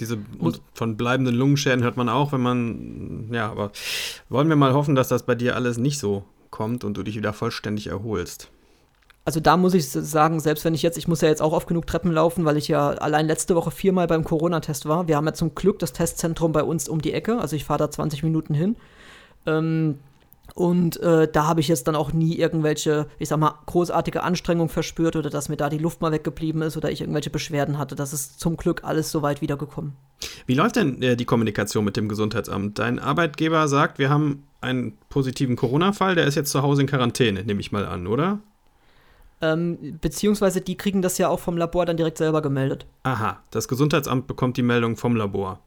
diese 0.00 0.18
und 0.38 0.60
von 0.74 0.98
bleibenden 0.98 1.34
Lungenschäden 1.34 1.82
hört 1.82 1.96
man 1.96 2.10
auch, 2.10 2.32
wenn 2.32 2.42
man, 2.42 3.32
ja, 3.32 3.50
aber 3.50 3.72
wollen 4.28 4.50
wir 4.50 4.56
mal 4.56 4.74
hoffen, 4.74 4.94
dass 4.94 5.08
das 5.08 5.22
bei 5.22 5.34
dir 5.34 5.56
alles 5.56 5.78
nicht 5.78 5.98
so 5.98 6.24
kommt 6.50 6.84
und 6.84 6.98
du 6.98 7.02
dich 7.04 7.16
wieder 7.16 7.32
vollständig 7.32 7.86
erholst 7.86 8.50
also 9.24 9.38
da 9.38 9.56
muss 9.56 9.74
ich 9.74 9.88
sagen, 9.88 10.40
selbst 10.40 10.64
wenn 10.64 10.74
ich 10.74 10.82
jetzt, 10.82 10.96
ich 10.96 11.06
muss 11.06 11.20
ja 11.20 11.28
jetzt 11.28 11.42
auch 11.42 11.52
oft 11.52 11.68
genug 11.68 11.86
Treppen 11.86 12.10
laufen, 12.10 12.44
weil 12.44 12.56
ich 12.56 12.68
ja 12.68 12.90
allein 12.90 13.26
letzte 13.26 13.54
Woche 13.54 13.70
viermal 13.70 14.06
beim 14.06 14.24
Corona-Test 14.24 14.86
war. 14.86 15.08
Wir 15.08 15.16
haben 15.16 15.26
ja 15.26 15.34
zum 15.34 15.54
Glück 15.54 15.78
das 15.78 15.92
Testzentrum 15.92 16.52
bei 16.52 16.62
uns 16.62 16.88
um 16.88 17.00
die 17.00 17.12
Ecke, 17.12 17.38
also 17.38 17.54
ich 17.54 17.64
fahre 17.64 17.78
da 17.78 17.90
20 17.90 18.22
Minuten 18.22 18.54
hin. 18.54 18.76
Ähm, 19.46 19.98
und 20.54 20.98
äh, 21.00 21.28
da 21.30 21.46
habe 21.46 21.60
ich 21.60 21.68
jetzt 21.68 21.86
dann 21.86 21.94
auch 21.94 22.12
nie 22.12 22.36
irgendwelche, 22.36 23.06
ich 23.18 23.28
sag 23.28 23.38
mal, 23.38 23.54
großartige 23.66 24.22
Anstrengung 24.22 24.68
verspürt 24.68 25.16
oder 25.16 25.30
dass 25.30 25.48
mir 25.48 25.56
da 25.56 25.68
die 25.68 25.78
Luft 25.78 26.00
mal 26.00 26.12
weggeblieben 26.12 26.62
ist 26.62 26.76
oder 26.76 26.90
ich 26.90 27.00
irgendwelche 27.00 27.30
Beschwerden 27.30 27.78
hatte. 27.78 27.94
Das 27.94 28.12
ist 28.12 28.40
zum 28.40 28.56
Glück 28.56 28.82
alles 28.84 29.10
soweit 29.10 29.40
wiedergekommen. 29.42 29.92
Wie 30.46 30.54
läuft 30.54 30.76
denn 30.76 31.00
äh, 31.02 31.16
die 31.16 31.24
Kommunikation 31.24 31.84
mit 31.84 31.96
dem 31.96 32.08
Gesundheitsamt? 32.08 32.78
Dein 32.78 32.98
Arbeitgeber 32.98 33.68
sagt, 33.68 33.98
wir 33.98 34.10
haben 34.10 34.44
einen 34.60 34.98
positiven 35.08 35.56
Corona-Fall, 35.56 36.14
der 36.14 36.26
ist 36.26 36.34
jetzt 36.34 36.50
zu 36.50 36.62
Hause 36.62 36.82
in 36.82 36.88
Quarantäne, 36.88 37.44
nehme 37.44 37.60
ich 37.60 37.72
mal 37.72 37.86
an, 37.86 38.06
oder? 38.06 38.40
Ähm, 39.42 39.98
beziehungsweise 40.00 40.60
die 40.60 40.76
kriegen 40.76 41.00
das 41.02 41.16
ja 41.18 41.28
auch 41.28 41.40
vom 41.40 41.56
Labor 41.56 41.86
dann 41.86 41.96
direkt 41.96 42.18
selber 42.18 42.42
gemeldet. 42.42 42.86
Aha, 43.04 43.42
das 43.50 43.68
Gesundheitsamt 43.68 44.26
bekommt 44.26 44.56
die 44.56 44.62
Meldung 44.62 44.96
vom 44.96 45.16
Labor. 45.16 45.60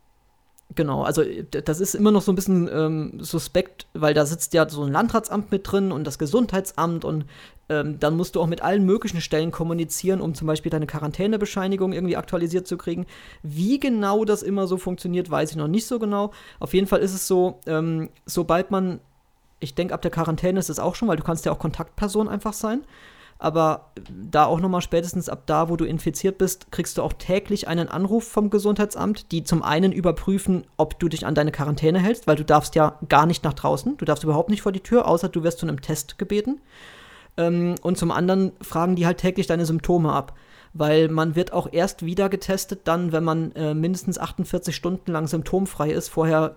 Genau, 0.76 1.04
also 1.04 1.24
das 1.52 1.80
ist 1.80 1.94
immer 1.94 2.12
noch 2.12 2.22
so 2.22 2.32
ein 2.32 2.36
bisschen 2.36 2.70
ähm, 2.72 3.20
suspekt, 3.20 3.86
weil 3.94 4.14
da 4.14 4.26
sitzt 4.26 4.54
ja 4.54 4.68
so 4.68 4.84
ein 4.84 4.92
Landratsamt 4.92 5.52
mit 5.52 5.72
drin 5.72 5.92
und 5.92 6.06
das 6.06 6.18
Gesundheitsamt 6.18 7.06
und 7.06 7.26
ähm, 7.70 8.00
dann 8.00 8.18
musst 8.18 8.36
du 8.36 8.42
auch 8.42 8.48
mit 8.48 8.62
allen 8.62 8.86
möglichen 8.86 9.22
Stellen 9.22 9.52
kommunizieren, 9.52 10.20
um 10.20 10.34
zum 10.34 10.48
Beispiel 10.48 10.72
deine 10.72 10.88
Quarantänebescheinigung 10.88 11.94
irgendwie 11.94 12.18
aktualisiert 12.18 12.68
zu 12.68 12.78
kriegen. 12.78 13.06
Wie 13.44 13.80
genau 13.80 14.26
das 14.26 14.42
immer 14.42 14.66
so 14.66 14.78
funktioniert, 14.78 15.30
weiß 15.30 15.52
ich 15.52 15.58
noch 15.58 15.68
nicht 15.68 15.86
so 15.86 16.00
genau. 16.00 16.32
Auf 16.60 16.74
jeden 16.74 16.88
Fall 16.88 17.02
ist 17.02 17.14
es 17.14 17.28
so, 17.28 17.60
ähm, 17.68 18.10
sobald 18.26 18.72
man, 18.72 19.00
ich 19.60 19.76
denke, 19.76 19.94
ab 19.94 20.02
der 20.02 20.12
Quarantäne 20.12 20.60
ist 20.60 20.70
es 20.70 20.80
auch 20.80 20.96
schon, 20.96 21.08
weil 21.08 21.18
du 21.18 21.24
kannst 21.24 21.46
ja 21.46 21.52
auch 21.52 21.60
Kontaktperson 21.60 22.28
einfach 22.28 22.54
sein 22.54 22.84
aber 23.44 23.92
da 24.08 24.46
auch 24.46 24.60
nochmal 24.60 24.82
spätestens 24.82 25.28
ab 25.28 25.44
da, 25.46 25.68
wo 25.68 25.76
du 25.76 25.84
infiziert 25.84 26.38
bist, 26.38 26.72
kriegst 26.72 26.98
du 26.98 27.02
auch 27.02 27.14
täglich 27.14 27.68
einen 27.68 27.90
Anruf 27.90 28.26
vom 28.26 28.50
Gesundheitsamt, 28.50 29.32
die 29.32 29.44
zum 29.44 29.64
einen 29.64 29.92
überprüfen, 29.92 30.66
ob 30.78 30.98
du 31.00 31.10
dich 31.10 31.26
an 31.26 31.36
deine 31.36 31.52
Quarantäne 31.52 32.00
hältst, 32.00 32.26
weil 32.26 32.38
du 32.38 32.46
darfst 32.46 32.76
ja 32.76 32.98
gar 33.10 33.26
nicht 33.26 33.44
nach 33.44 33.54
draußen, 33.54 33.98
du 33.98 34.06
darfst 34.06 34.24
überhaupt 34.24 34.50
nicht 34.50 34.62
vor 34.62 34.72
die 34.72 34.80
Tür, 34.80 35.08
außer 35.08 35.28
du 35.28 35.44
wirst 35.44 35.60
zu 35.60 35.68
einem 35.68 35.82
Test 35.82 36.18
gebeten. 36.18 36.62
Ähm, 37.36 37.76
und 37.82 37.98
zum 37.98 38.12
anderen 38.12 38.54
fragen 38.62 38.96
die 38.96 39.06
halt 39.06 39.18
täglich 39.18 39.48
deine 39.48 39.66
Symptome 39.66 40.14
ab 40.14 40.34
weil 40.74 41.08
man 41.08 41.36
wird 41.36 41.54
auch 41.54 41.72
erst 41.72 42.04
wieder 42.04 42.30
getestet, 42.30 42.82
dann, 42.86 43.12
wenn 43.12 43.24
man 43.24 43.52
äh, 43.52 43.76
mindestens 43.76 44.18
48 44.18 44.76
Stunden 44.76 45.12
lang 45.12 45.28
symptomfrei 45.28 45.92
ist. 45.92 46.10
Vorher 46.10 46.56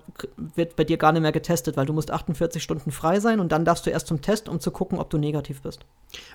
wird 0.54 0.74
bei 0.74 0.84
dir 0.84 0.96
gar 0.96 1.12
nicht 1.12 1.22
mehr 1.22 1.32
getestet, 1.32 1.76
weil 1.76 1.84
du 1.84 1.92
musst 1.92 2.10
48 2.10 2.62
Stunden 2.62 2.90
frei 2.90 3.20
sein 3.20 3.40
und 3.40 3.52
dann 3.52 3.64
darfst 3.64 3.86
du 3.86 3.90
erst 3.90 4.06
zum 4.06 4.22
Test, 4.22 4.48
um 4.48 4.58
zu 4.58 4.70
gucken, 4.70 4.98
ob 4.98 5.10
du 5.10 5.18
negativ 5.18 5.60
bist. 5.60 5.84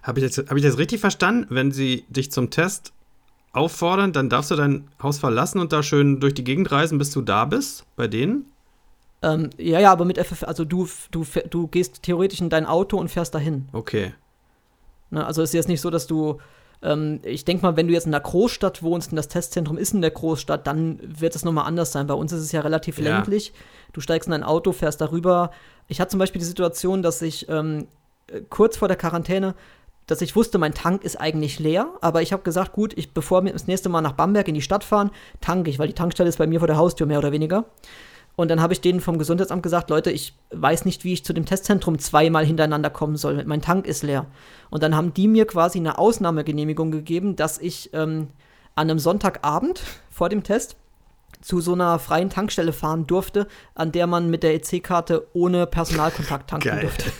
Habe 0.04 0.20
ich, 0.20 0.38
hab 0.38 0.56
ich 0.56 0.64
das 0.64 0.78
richtig 0.78 1.00
verstanden? 1.00 1.48
Wenn 1.50 1.72
sie 1.72 2.06
dich 2.10 2.32
zum 2.32 2.52
Test 2.52 2.94
auffordern, 3.52 4.14
dann 4.14 4.30
darfst 4.30 4.52
du 4.52 4.56
dein 4.56 4.88
Haus 5.02 5.18
verlassen 5.18 5.60
und 5.60 5.74
da 5.74 5.82
schön 5.82 6.20
durch 6.20 6.36
die 6.36 6.44
Gegend 6.44 6.72
reisen, 6.72 7.00
bis 7.00 7.10
du 7.12 7.22
da 7.22 7.46
bist, 7.46 7.86
bei 7.96 8.08
denen? 8.08 8.46
Ähm, 9.24 9.50
ja, 9.58 9.80
ja, 9.80 9.92
aber 9.92 10.06
mit 10.06 10.18
FF, 10.18 10.44
also 10.44 10.66
du, 10.66 10.88
du, 11.12 11.26
du 11.50 11.68
gehst 11.68 12.04
theoretisch 12.04 12.42
in 12.42 12.50
dein 12.50 12.66
Auto 12.66 12.98
und 12.98 13.10
fährst 13.10 13.36
dahin. 13.36 13.68
Okay. 13.72 14.14
Ne, 15.10 15.26
also 15.26 15.42
ist 15.42 15.54
jetzt 15.54 15.68
nicht 15.68 15.82
so, 15.82 15.90
dass 15.90 16.08
du, 16.08 16.40
ähm, 16.84 17.20
ich 17.24 17.46
denke 17.46 17.64
mal, 17.64 17.76
wenn 17.78 17.88
du 17.88 17.94
jetzt 17.94 18.08
in 18.08 18.14
einer 18.14 18.24
Großstadt 18.24 18.82
wohnst 18.84 19.12
und 19.12 19.16
das 19.16 19.28
Testzentrum 19.28 19.78
ist 19.78 19.94
in 19.94 20.02
der 20.02 20.12
Großstadt, 20.12 20.66
dann 20.68 21.00
wird 21.02 21.36
es 21.36 21.46
nochmal 21.46 21.66
anders 21.66 21.92
sein. 21.92 22.08
Bei 22.08 22.14
uns 22.14 22.32
ist 22.32 22.42
es 22.42 22.52
ja 22.52 22.62
relativ 22.62 22.98
Ja. 22.98 23.04
ländlich. 23.16 23.54
Du 23.94 24.02
steigst 24.02 24.28
in 24.28 24.34
ein 24.34 24.44
Auto, 24.44 24.72
fährst 24.72 25.02
darüber. 25.02 25.52
Ich 25.88 26.00
hatte 26.00 26.12
zum 26.12 26.20
Beispiel 26.20 26.40
die 26.40 26.46
Situation, 26.46 27.02
dass 27.04 27.22
ich 27.22 27.48
ähm, 27.50 27.88
äh, 28.28 28.42
kurz 28.50 28.78
vor 28.78 28.88
der 28.88 28.98
Quarantäne, 28.98 29.54
dass 30.08 30.22
ich 30.22 30.36
wusste, 30.36 30.58
mein 30.58 30.74
Tank 30.74 31.04
ist 31.04 31.16
eigentlich 31.22 31.60
leer, 31.60 31.88
aber 32.02 32.22
ich 32.22 32.34
habe 32.34 32.44
gesagt, 32.44 32.74
gut, 32.74 32.98
ich, 32.98 33.14
bevor 33.14 33.46
wir 33.46 33.54
das 33.54 33.68
nächste 33.68 33.88
Mal 33.88 34.02
nach 34.02 34.14
Bamberg 34.14 34.48
in 34.48 34.56
die 34.56 34.62
Stadt 34.62 34.84
fahren, 34.84 35.12
tanke 35.40 35.70
ich, 35.70 35.80
weil 35.80 35.88
die 35.88 35.94
Tankstelle 35.94 36.28
ist 36.28 36.38
bei 36.38 36.48
mir 36.48 36.60
vor 36.60 36.68
der 36.68 36.78
Haustür 36.78 37.06
mehr 37.08 37.20
oder 37.20 37.32
weniger. 37.32 37.66
Und 38.36 38.50
dann 38.50 38.62
habe 38.62 38.74
ich 38.74 38.82
denen 38.82 39.02
vom 39.02 39.20
Gesundheitsamt 39.20 39.64
gesagt, 39.64 39.90
Leute, 39.90 40.12
ich 40.12 40.36
weiß 40.52 40.86
nicht, 40.86 41.04
wie 41.04 41.14
ich 41.14 41.26
zu 41.26 41.34
dem 41.34 41.46
Testzentrum 41.46 42.00
zweimal 42.00 42.46
hintereinander 42.46 42.90
kommen 42.90 43.18
soll. 43.18 43.44
Mein 43.46 43.62
Tank 43.62 43.86
ist 43.86 44.04
leer. 44.04 44.26
Und 44.70 44.84
dann 44.84 44.96
haben 44.96 45.14
die 45.14 45.28
mir 45.28 45.46
quasi 45.46 45.80
eine 45.80 45.98
Ausnahmegenehmigung 45.98 46.92
gegeben, 46.92 47.36
dass 47.36 47.58
ich 47.58 47.94
ähm, 47.94 48.30
an 48.76 48.90
einem 48.90 49.00
Sonntagabend 49.00 49.82
vor 50.10 50.30
dem 50.30 50.44
Test 50.44 50.76
zu 51.42 51.60
so 51.60 51.74
einer 51.74 51.98
freien 51.98 52.30
Tankstelle 52.30 52.72
fahren 52.72 53.08
durfte, 53.08 53.48
an 53.74 53.92
der 53.92 54.06
man 54.06 54.30
mit 54.30 54.44
der 54.44 54.54
EC-Karte 54.54 55.28
ohne 55.34 55.66
Personalkontakt 55.66 56.50
tanken 56.50 56.70
Geil. 56.70 56.82
durfte. 56.82 57.12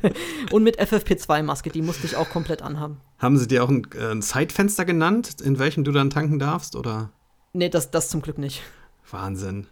Und 0.52 0.62
mit 0.62 0.78
FFP2-Maske, 0.78 1.70
die 1.70 1.80
musste 1.80 2.06
ich 2.06 2.16
auch 2.16 2.28
komplett 2.28 2.62
anhaben. 2.62 2.98
Haben 3.18 3.38
sie 3.38 3.48
dir 3.48 3.64
auch 3.64 3.70
ein, 3.70 3.86
äh, 3.94 4.12
ein 4.12 4.22
Zeitfenster 4.22 4.84
genannt, 4.84 5.40
in 5.40 5.58
welchem 5.58 5.84
du 5.84 5.92
dann 5.92 6.10
tanken 6.10 6.38
darfst? 6.38 6.76
Oder? 6.76 7.10
Nee, 7.52 7.70
das, 7.70 7.90
das 7.90 8.10
zum 8.10 8.22
Glück 8.22 8.38
nicht. 8.38 8.62
Wahnsinn. 9.10 9.66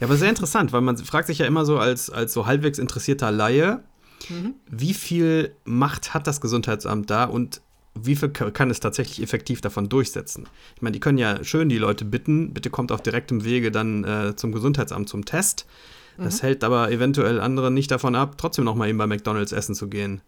Ja, 0.00 0.06
aber 0.06 0.16
sehr 0.16 0.28
interessant, 0.30 0.72
weil 0.72 0.80
man 0.80 0.96
fragt 0.96 1.26
sich 1.28 1.38
ja 1.38 1.46
immer 1.46 1.64
so 1.64 1.78
als, 1.78 2.10
als 2.10 2.32
so 2.32 2.46
halbwegs 2.46 2.78
interessierter 2.78 3.30
Laie, 3.30 3.82
wie 4.70 4.94
viel 4.94 5.54
Macht 5.64 6.12
hat 6.14 6.26
das 6.26 6.40
Gesundheitsamt 6.40 7.08
da 7.10 7.24
und 7.24 7.60
wie 7.94 8.14
viel 8.16 8.28
ka- 8.28 8.50
kann 8.50 8.70
es 8.70 8.78
tatsächlich 8.78 9.22
effektiv 9.22 9.60
davon 9.60 9.88
durchsetzen? 9.88 10.46
Ich 10.76 10.82
meine, 10.82 10.92
die 10.92 11.00
können 11.00 11.18
ja 11.18 11.42
schön 11.42 11.68
die 11.68 11.78
Leute 11.78 12.04
bitten, 12.04 12.52
bitte 12.54 12.70
kommt 12.70 12.92
auf 12.92 13.02
direktem 13.02 13.44
Wege 13.44 13.70
dann 13.70 14.04
äh, 14.04 14.36
zum 14.36 14.52
Gesundheitsamt 14.52 15.08
zum 15.08 15.24
Test. 15.24 15.66
Das 16.18 16.42
hält 16.42 16.64
aber 16.64 16.90
eventuell 16.90 17.40
andere 17.40 17.70
nicht 17.70 17.90
davon 17.90 18.14
ab, 18.14 18.36
trotzdem 18.36 18.64
noch 18.66 18.74
mal 18.74 18.88
eben 18.90 18.98
bei 18.98 19.06
McDonalds 19.06 19.52
essen 19.52 19.74
zu 19.74 19.88
gehen. 19.88 20.20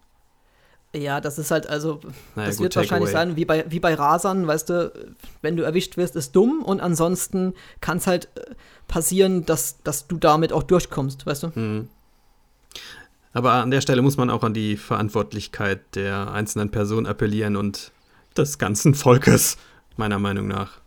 Ja, 0.95 1.21
das 1.23 1.39
ist 1.39 1.51
halt, 1.51 1.67
also, 1.67 2.01
Naja, 2.35 2.49
das 2.49 2.57
gut, 2.57 2.65
wird 2.65 2.77
wahrscheinlich 2.77 3.13
Takeaway. 3.13 3.29
sein, 3.29 3.37
wie 3.37 3.45
bei, 3.47 3.65
wie 3.69 3.81
bei 3.81 3.95
Rasern, 3.95 4.47
weißt 4.47 4.69
du, 4.69 4.93
wenn 5.41 5.57
du 5.57 5.63
erwischt 5.63 5.97
wirst, 5.97 6.17
ist 6.17 6.37
dumm 6.37 6.63
und 6.63 6.81
ansonsten 6.81 7.55
kann 7.81 7.97
es 7.97 8.07
halt 8.07 8.29
äh, 8.35 8.55
passieren, 8.89 9.47
dass, 9.47 9.83
dass 9.83 10.07
du 10.07 10.19
damit 10.19 10.53
auch 10.53 10.63
durchkommst, 10.63 11.25
weißt 11.25 11.45
du? 11.45 11.53
Mhm. 11.55 11.89
Aber 13.33 13.53
an 13.53 13.71
der 13.71 13.81
Stelle 13.81 14.03
muss 14.03 14.19
man 14.19 14.29
auch 14.29 14.43
an 14.43 14.53
die 14.53 14.77
Verantwortlichkeit 14.77 15.81
der 15.95 16.33
einzelnen 16.33 16.71
Person 16.71 17.07
appellieren 17.07 17.57
und 17.57 17.93
des 18.37 18.59
ganzen 18.59 18.95
Volkes, 18.95 19.57
meiner 19.97 20.19
Meinung 20.19 20.49
nach. 20.49 20.83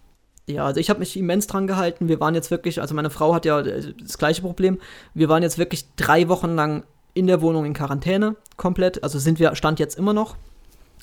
Ja, 0.47 0.65
also 0.65 0.79
ich 0.79 0.91
habe 0.91 0.99
mich 0.99 1.17
immens 1.17 1.47
dran 1.47 1.65
gehalten. 1.65 2.07
Wir 2.07 2.19
waren 2.19 2.35
jetzt 2.35 2.51
wirklich, 2.51 2.79
also 2.79 2.93
meine 2.93 3.09
Frau 3.09 3.33
hat 3.33 3.45
ja 3.45 3.59
äh, 3.61 3.93
das 3.99 4.19
gleiche 4.19 4.43
Problem. 4.43 4.79
Wir 5.15 5.29
waren 5.29 5.41
jetzt 5.41 5.57
wirklich 5.57 5.87
drei 5.95 6.27
Wochen 6.27 6.53
lang 6.55 6.83
in 7.15 7.25
der 7.25 7.41
Wohnung 7.41 7.65
in 7.65 7.73
Quarantäne, 7.73 8.35
komplett. 8.57 9.03
Also 9.03 9.17
sind 9.17 9.39
wir, 9.39 9.55
stand 9.55 9.79
jetzt 9.79 9.97
immer 9.97 10.13
noch. 10.13 10.35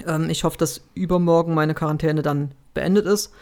Ähm, 0.06 0.30
ich 0.30 0.44
hoffe, 0.44 0.58
dass 0.58 0.82
übermorgen 0.94 1.54
meine 1.54 1.74
Quarantäne 1.74 2.22
dann 2.22 2.52
beendet 2.74 3.06
ist. 3.06 3.32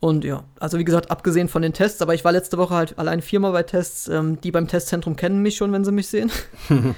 Und 0.00 0.24
ja, 0.24 0.44
also 0.60 0.78
wie 0.78 0.84
gesagt, 0.84 1.10
abgesehen 1.10 1.48
von 1.48 1.60
den 1.60 1.72
Tests, 1.72 2.00
aber 2.00 2.14
ich 2.14 2.24
war 2.24 2.30
letzte 2.30 2.56
Woche 2.56 2.74
halt 2.74 2.98
allein 2.98 3.20
viermal 3.20 3.52
bei 3.52 3.64
Tests. 3.64 4.08
Ähm, 4.08 4.40
die 4.40 4.52
beim 4.52 4.68
Testzentrum 4.68 5.16
kennen 5.16 5.42
mich 5.42 5.56
schon, 5.56 5.72
wenn 5.72 5.84
sie 5.84 5.92
mich 5.92 6.06
sehen. 6.06 6.30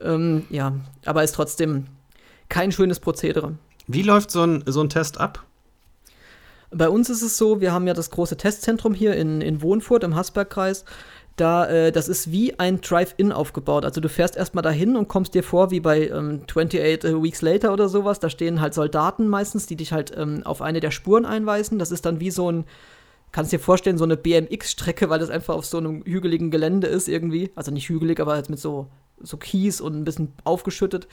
ähm, 0.00 0.46
ja, 0.48 0.72
aber 1.04 1.24
ist 1.24 1.34
trotzdem 1.34 1.86
kein 2.48 2.70
schönes 2.70 3.00
Prozedere. 3.00 3.54
Wie 3.88 4.02
läuft 4.02 4.30
so 4.30 4.42
ein, 4.42 4.62
so 4.66 4.80
ein 4.80 4.88
Test 4.88 5.18
ab? 5.18 5.44
Bei 6.70 6.88
uns 6.88 7.10
ist 7.10 7.22
es 7.22 7.36
so, 7.36 7.60
wir 7.60 7.72
haben 7.72 7.86
ja 7.86 7.94
das 7.94 8.10
große 8.10 8.36
Testzentrum 8.36 8.94
hier 8.94 9.14
in, 9.14 9.40
in 9.40 9.62
Wohnfurt 9.62 10.04
im 10.04 10.14
Hasbergkreis. 10.14 10.84
Da, 11.36 11.66
äh, 11.66 11.92
das 11.92 12.08
ist 12.08 12.32
wie 12.32 12.58
ein 12.58 12.80
Drive-In 12.80 13.30
aufgebaut. 13.30 13.84
Also 13.84 14.00
du 14.00 14.08
fährst 14.08 14.36
erstmal 14.36 14.62
dahin 14.62 14.96
und 14.96 15.08
kommst 15.08 15.34
dir 15.34 15.42
vor 15.42 15.70
wie 15.70 15.80
bei 15.80 16.08
ähm, 16.08 16.42
28 16.48 17.22
Weeks 17.22 17.42
Later 17.42 17.74
oder 17.74 17.90
sowas. 17.90 18.20
Da 18.20 18.30
stehen 18.30 18.62
halt 18.62 18.72
Soldaten 18.72 19.28
meistens, 19.28 19.66
die 19.66 19.76
dich 19.76 19.92
halt 19.92 20.16
ähm, 20.16 20.42
auf 20.44 20.62
eine 20.62 20.80
der 20.80 20.90
Spuren 20.90 21.26
einweisen. 21.26 21.78
Das 21.78 21.90
ist 21.90 22.06
dann 22.06 22.20
wie 22.20 22.30
so 22.30 22.50
ein, 22.50 22.64
kannst 23.32 23.52
dir 23.52 23.60
vorstellen, 23.60 23.98
so 23.98 24.04
eine 24.04 24.16
BMX-Strecke, 24.16 25.10
weil 25.10 25.18
das 25.18 25.28
einfach 25.28 25.54
auf 25.54 25.66
so 25.66 25.76
einem 25.76 26.02
hügeligen 26.06 26.50
Gelände 26.50 26.86
ist 26.86 27.06
irgendwie. 27.06 27.50
Also 27.54 27.70
nicht 27.70 27.90
hügelig, 27.90 28.18
aber 28.18 28.32
halt 28.32 28.48
mit 28.48 28.58
so, 28.58 28.86
so 29.20 29.36
Kies 29.36 29.82
und 29.82 29.94
ein 29.94 30.04
bisschen 30.04 30.32
aufgeschüttet. 30.44 31.06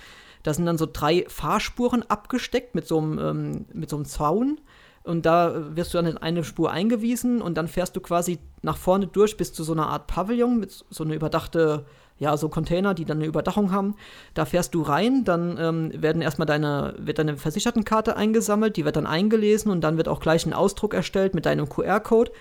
Da 0.44 0.54
sind 0.54 0.66
dann 0.66 0.78
so 0.78 0.88
drei 0.92 1.26
Fahrspuren 1.28 2.04
abgesteckt 2.04 2.76
mit 2.76 2.88
so 2.88 2.98
einem, 2.98 3.20
ähm, 3.20 3.66
mit 3.74 3.90
so 3.90 3.98
einem 3.98 4.06
Zaun. 4.06 4.62
Und 5.04 5.26
da 5.26 5.76
wirst 5.76 5.94
du 5.94 5.98
dann 5.98 6.08
in 6.08 6.18
eine 6.18 6.44
Spur 6.44 6.72
eingewiesen 6.72 7.42
und 7.42 7.56
dann 7.56 7.68
fährst 7.68 7.96
du 7.96 8.00
quasi 8.00 8.40
nach 8.62 8.78
vorne 8.78 9.08
durch 9.08 9.36
bis 9.36 9.52
zu 9.52 9.64
so 9.64 9.74
einer 9.74 9.90
Art 9.90 10.08
Pavillon 10.08 10.60
mit 10.60 10.86
so 10.90 11.04
einer 11.04 11.14
überdachte, 11.14 11.86
ja, 12.20 12.38
so 12.38 12.48
Container, 12.48 12.94
die 12.94 13.04
dann 13.04 13.18
eine 13.18 13.26
Überdachung 13.26 13.72
haben. 13.72 13.96
Da 14.34 14.46
fährst 14.46 14.74
du 14.74 14.82
rein, 14.82 15.26
dann 15.26 15.58
ähm, 15.60 15.92
werden 16.02 16.22
erstmal 16.22 16.46
deine, 16.46 16.96
wird 16.98 17.20
deine 17.20 17.36
Versichertenkarte 17.36 18.16
eingesammelt, 18.16 18.78
die 18.78 18.86
wird 18.86 18.96
dann 18.96 19.08
eingelesen 19.08 19.72
und 19.72 19.82
dann 19.82 19.98
wird 19.98 20.08
auch 20.08 20.22
gleich 20.22 20.46
ein 20.46 20.54
Ausdruck 20.54 20.94
erstellt 20.94 21.36
mit 21.36 21.46
deinem 21.46 21.68
QR-Code. 21.68 22.32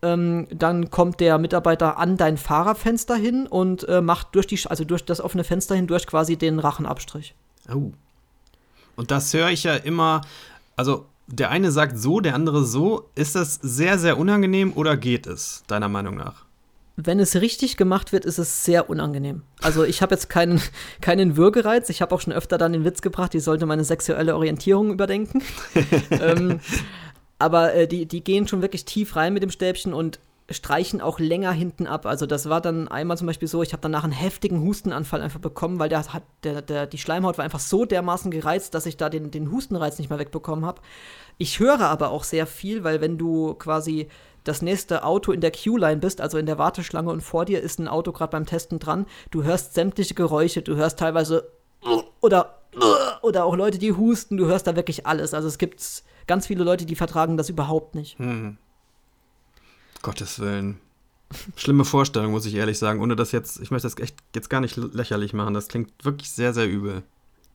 Ähm, 0.00 0.46
dann 0.50 0.90
kommt 0.90 1.20
der 1.20 1.38
Mitarbeiter 1.38 1.98
an 1.98 2.16
dein 2.16 2.38
Fahrerfenster 2.38 3.16
hin 3.16 3.46
und 3.46 3.86
äh, 3.88 4.00
macht 4.00 4.28
durch 4.34 4.46
die, 4.46 4.58
also 4.66 4.84
durch 4.84 5.04
das 5.04 5.20
offene 5.20 5.44
Fenster 5.44 5.74
hindurch 5.74 6.06
quasi 6.06 6.36
den 6.36 6.58
Rachenabstrich. 6.58 7.34
Oh. 7.70 7.90
Und 8.96 9.10
das 9.10 9.34
höre 9.34 9.50
ich 9.50 9.64
ja 9.64 9.74
immer, 9.74 10.22
also 10.76 11.06
der 11.28 11.50
eine 11.50 11.70
sagt 11.70 11.98
so, 11.98 12.20
der 12.20 12.34
andere 12.34 12.64
so. 12.64 13.10
Ist 13.14 13.34
das 13.34 13.54
sehr, 13.54 13.98
sehr 13.98 14.18
unangenehm 14.18 14.72
oder 14.74 14.96
geht 14.96 15.26
es, 15.26 15.62
deiner 15.66 15.88
Meinung 15.88 16.16
nach? 16.16 16.46
Wenn 16.96 17.20
es 17.20 17.36
richtig 17.36 17.76
gemacht 17.76 18.12
wird, 18.12 18.24
ist 18.24 18.38
es 18.38 18.64
sehr 18.64 18.90
unangenehm. 18.90 19.42
Also 19.62 19.84
ich 19.84 20.02
habe 20.02 20.14
jetzt 20.14 20.28
keinen, 20.28 20.60
keinen 21.00 21.36
Würgereiz. 21.36 21.88
Ich 21.90 22.02
habe 22.02 22.14
auch 22.14 22.20
schon 22.20 22.32
öfter 22.32 22.58
dann 22.58 22.72
den 22.72 22.84
Witz 22.84 23.02
gebracht, 23.02 23.34
ich 23.34 23.44
sollte 23.44 23.66
meine 23.66 23.84
sexuelle 23.84 24.34
Orientierung 24.34 24.90
überdenken. 24.90 25.42
ähm, 26.10 26.60
aber 27.38 27.74
äh, 27.74 27.86
die, 27.86 28.06
die 28.06 28.24
gehen 28.24 28.48
schon 28.48 28.62
wirklich 28.62 28.84
tief 28.84 29.14
rein 29.14 29.32
mit 29.32 29.42
dem 29.42 29.50
Stäbchen 29.50 29.94
und 29.94 30.18
streichen 30.50 31.00
auch 31.00 31.18
länger 31.18 31.52
hinten 31.52 31.86
ab. 31.86 32.06
Also 32.06 32.24
das 32.26 32.48
war 32.48 32.60
dann 32.60 32.88
einmal 32.88 33.18
zum 33.18 33.26
Beispiel 33.26 33.48
so, 33.48 33.62
ich 33.62 33.72
habe 33.72 33.82
danach 33.82 34.04
einen 34.04 34.12
heftigen 34.12 34.62
Hustenanfall 34.62 35.20
einfach 35.20 35.40
bekommen, 35.40 35.78
weil 35.78 35.90
der 35.90 36.12
hat, 36.12 36.22
der, 36.42 36.62
der, 36.62 36.86
die 36.86 36.98
Schleimhaut 36.98 37.36
war 37.36 37.44
einfach 37.44 37.60
so 37.60 37.84
dermaßen 37.84 38.30
gereizt, 38.30 38.74
dass 38.74 38.86
ich 38.86 38.96
da 38.96 39.10
den, 39.10 39.30
den 39.30 39.50
Hustenreiz 39.50 39.98
nicht 39.98 40.08
mehr 40.08 40.18
wegbekommen 40.18 40.64
habe. 40.64 40.80
Ich 41.36 41.60
höre 41.60 41.80
aber 41.80 42.10
auch 42.10 42.24
sehr 42.24 42.46
viel, 42.46 42.82
weil 42.82 43.00
wenn 43.00 43.18
du 43.18 43.54
quasi 43.54 44.08
das 44.44 44.62
nächste 44.62 45.04
Auto 45.04 45.32
in 45.32 45.42
der 45.42 45.50
Queue-Line 45.50 46.00
bist, 46.00 46.22
also 46.22 46.38
in 46.38 46.46
der 46.46 46.58
Warteschlange 46.58 47.10
und 47.10 47.20
vor 47.20 47.44
dir 47.44 47.60
ist 47.60 47.78
ein 47.78 47.88
Auto 47.88 48.12
gerade 48.12 48.30
beim 48.30 48.46
Testen 48.46 48.78
dran, 48.78 49.04
du 49.30 49.42
hörst 49.42 49.74
sämtliche 49.74 50.14
Geräusche, 50.14 50.62
du 50.62 50.76
hörst 50.76 50.98
teilweise 50.98 51.50
oder 52.20 52.54
oder 53.22 53.44
auch 53.44 53.56
Leute, 53.56 53.78
die 53.78 53.92
husten, 53.92 54.36
du 54.36 54.46
hörst 54.46 54.66
da 54.66 54.76
wirklich 54.76 55.06
alles. 55.06 55.34
Also 55.34 55.48
es 55.48 55.58
gibt 55.58 56.04
ganz 56.26 56.46
viele 56.46 56.64
Leute, 56.64 56.86
die 56.86 56.94
vertragen 56.94 57.36
das 57.36 57.48
überhaupt 57.48 57.94
nicht. 57.94 58.18
Hm. 58.18 58.58
Gottes 60.08 60.40
Willen. 60.40 60.78
Schlimme 61.56 61.84
Vorstellung, 61.84 62.32
muss 62.32 62.46
ich 62.46 62.54
ehrlich 62.54 62.78
sagen. 62.78 63.02
Ohne 63.02 63.14
das 63.14 63.30
jetzt, 63.30 63.60
ich 63.60 63.70
möchte 63.70 63.86
das 63.86 63.98
echt 63.98 64.16
jetzt 64.34 64.48
gar 64.48 64.62
nicht 64.62 64.78
lächerlich 64.78 65.34
machen. 65.34 65.52
Das 65.52 65.68
klingt 65.68 65.92
wirklich 66.02 66.30
sehr, 66.30 66.54
sehr 66.54 66.66
übel. 66.66 67.02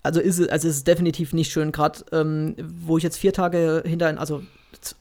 Also 0.03 0.19
ist 0.19 0.37
es, 0.37 0.49
also 0.49 0.67
es 0.67 0.77
ist 0.77 0.87
definitiv 0.87 1.33
nicht 1.33 1.51
schön. 1.51 1.71
Gerade 1.71 2.05
ähm, 2.11 2.55
wo 2.77 2.99
ich 2.99 3.03
jetzt 3.03 3.17
vier 3.17 3.33
Tage 3.33 3.81
hinter, 3.87 4.19
also 4.19 4.43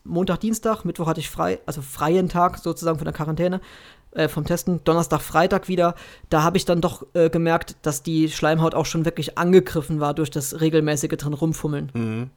Montag, 0.02 0.40
Dienstag, 0.40 0.86
Mittwoch 0.86 1.06
hatte 1.06 1.20
ich 1.20 1.28
frei, 1.28 1.58
also 1.66 1.82
freien 1.82 2.30
Tag 2.30 2.56
sozusagen 2.56 2.96
von 2.96 3.04
der 3.04 3.12
Quarantäne, 3.12 3.60
äh, 4.12 4.28
vom 4.28 4.46
Testen, 4.46 4.82
Donnerstag, 4.84 5.20
Freitag 5.20 5.68
wieder. 5.68 5.94
Da 6.30 6.42
habe 6.42 6.56
ich 6.56 6.64
dann 6.64 6.80
doch 6.80 7.04
äh, 7.12 7.28
gemerkt, 7.28 7.76
dass 7.82 8.02
die 8.02 8.30
Schleimhaut 8.30 8.74
auch 8.74 8.86
schon 8.86 9.04
wirklich 9.04 9.36
angegriffen 9.36 10.00
war 10.00 10.14
durch 10.14 10.30
das 10.30 10.62
regelmäßige 10.62 11.18
drin 11.18 11.34
rumfummeln. 11.34 11.92
Mhm. 11.92 12.30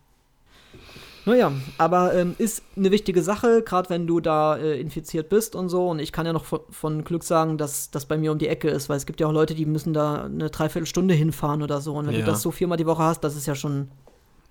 Naja, 1.25 1.51
aber 1.79 2.13
ähm, 2.13 2.35
ist 2.37 2.61
eine 2.77 2.91
wichtige 2.91 3.23
Sache, 3.23 3.63
gerade 3.63 3.89
wenn 3.89 4.05
du 4.05 4.19
da 4.19 4.57
äh, 4.57 4.79
infiziert 4.79 5.27
bist 5.29 5.55
und 5.55 5.69
so. 5.69 5.89
Und 5.89 5.97
ich 5.99 6.11
kann 6.11 6.25
ja 6.27 6.33
noch 6.33 6.45
von, 6.45 6.59
von 6.69 7.03
Glück 7.03 7.23
sagen, 7.23 7.57
dass 7.57 7.89
das 7.89 8.05
bei 8.05 8.15
mir 8.17 8.31
um 8.31 8.37
die 8.37 8.47
Ecke 8.47 8.69
ist, 8.69 8.89
weil 8.89 8.97
es 8.97 9.07
gibt 9.07 9.19
ja 9.19 9.27
auch 9.27 9.31
Leute, 9.31 9.55
die 9.55 9.65
müssen 9.65 9.93
da 9.93 10.25
eine 10.25 10.51
Dreiviertelstunde 10.51 11.15
hinfahren 11.15 11.63
oder 11.63 11.81
so. 11.81 11.93
Und 11.95 12.05
wenn 12.07 12.13
Ja. 12.13 12.19
du 12.19 12.25
das 12.27 12.41
so 12.43 12.51
viermal 12.51 12.77
die 12.77 12.85
Woche 12.85 13.01
hast, 13.03 13.21
das 13.23 13.35
ist 13.35 13.47
ja 13.47 13.55
schon. 13.55 13.89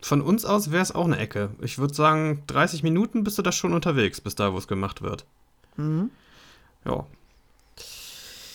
Von 0.01 0.21
uns 0.21 0.45
aus 0.45 0.73
wäre 0.73 0.83
es 0.83 0.93
auch 0.93 1.05
eine 1.05 1.17
Ecke. 1.19 1.51
Ich 1.63 1.79
würde 1.79 1.95
sagen, 1.95 2.43
30 2.49 2.83
Minuten 2.83 3.23
bist 3.25 3.39
du 3.39 3.43
da 3.43 3.53
schon 3.53 3.73
unterwegs, 3.73 4.21
bis 4.21 4.35
da, 4.35 4.53
wo 4.53 4.59
es 4.59 4.67
gemacht 4.67 5.01
wird. 5.01 5.25
Mhm. 5.77 6.11
Ja. 6.85 7.07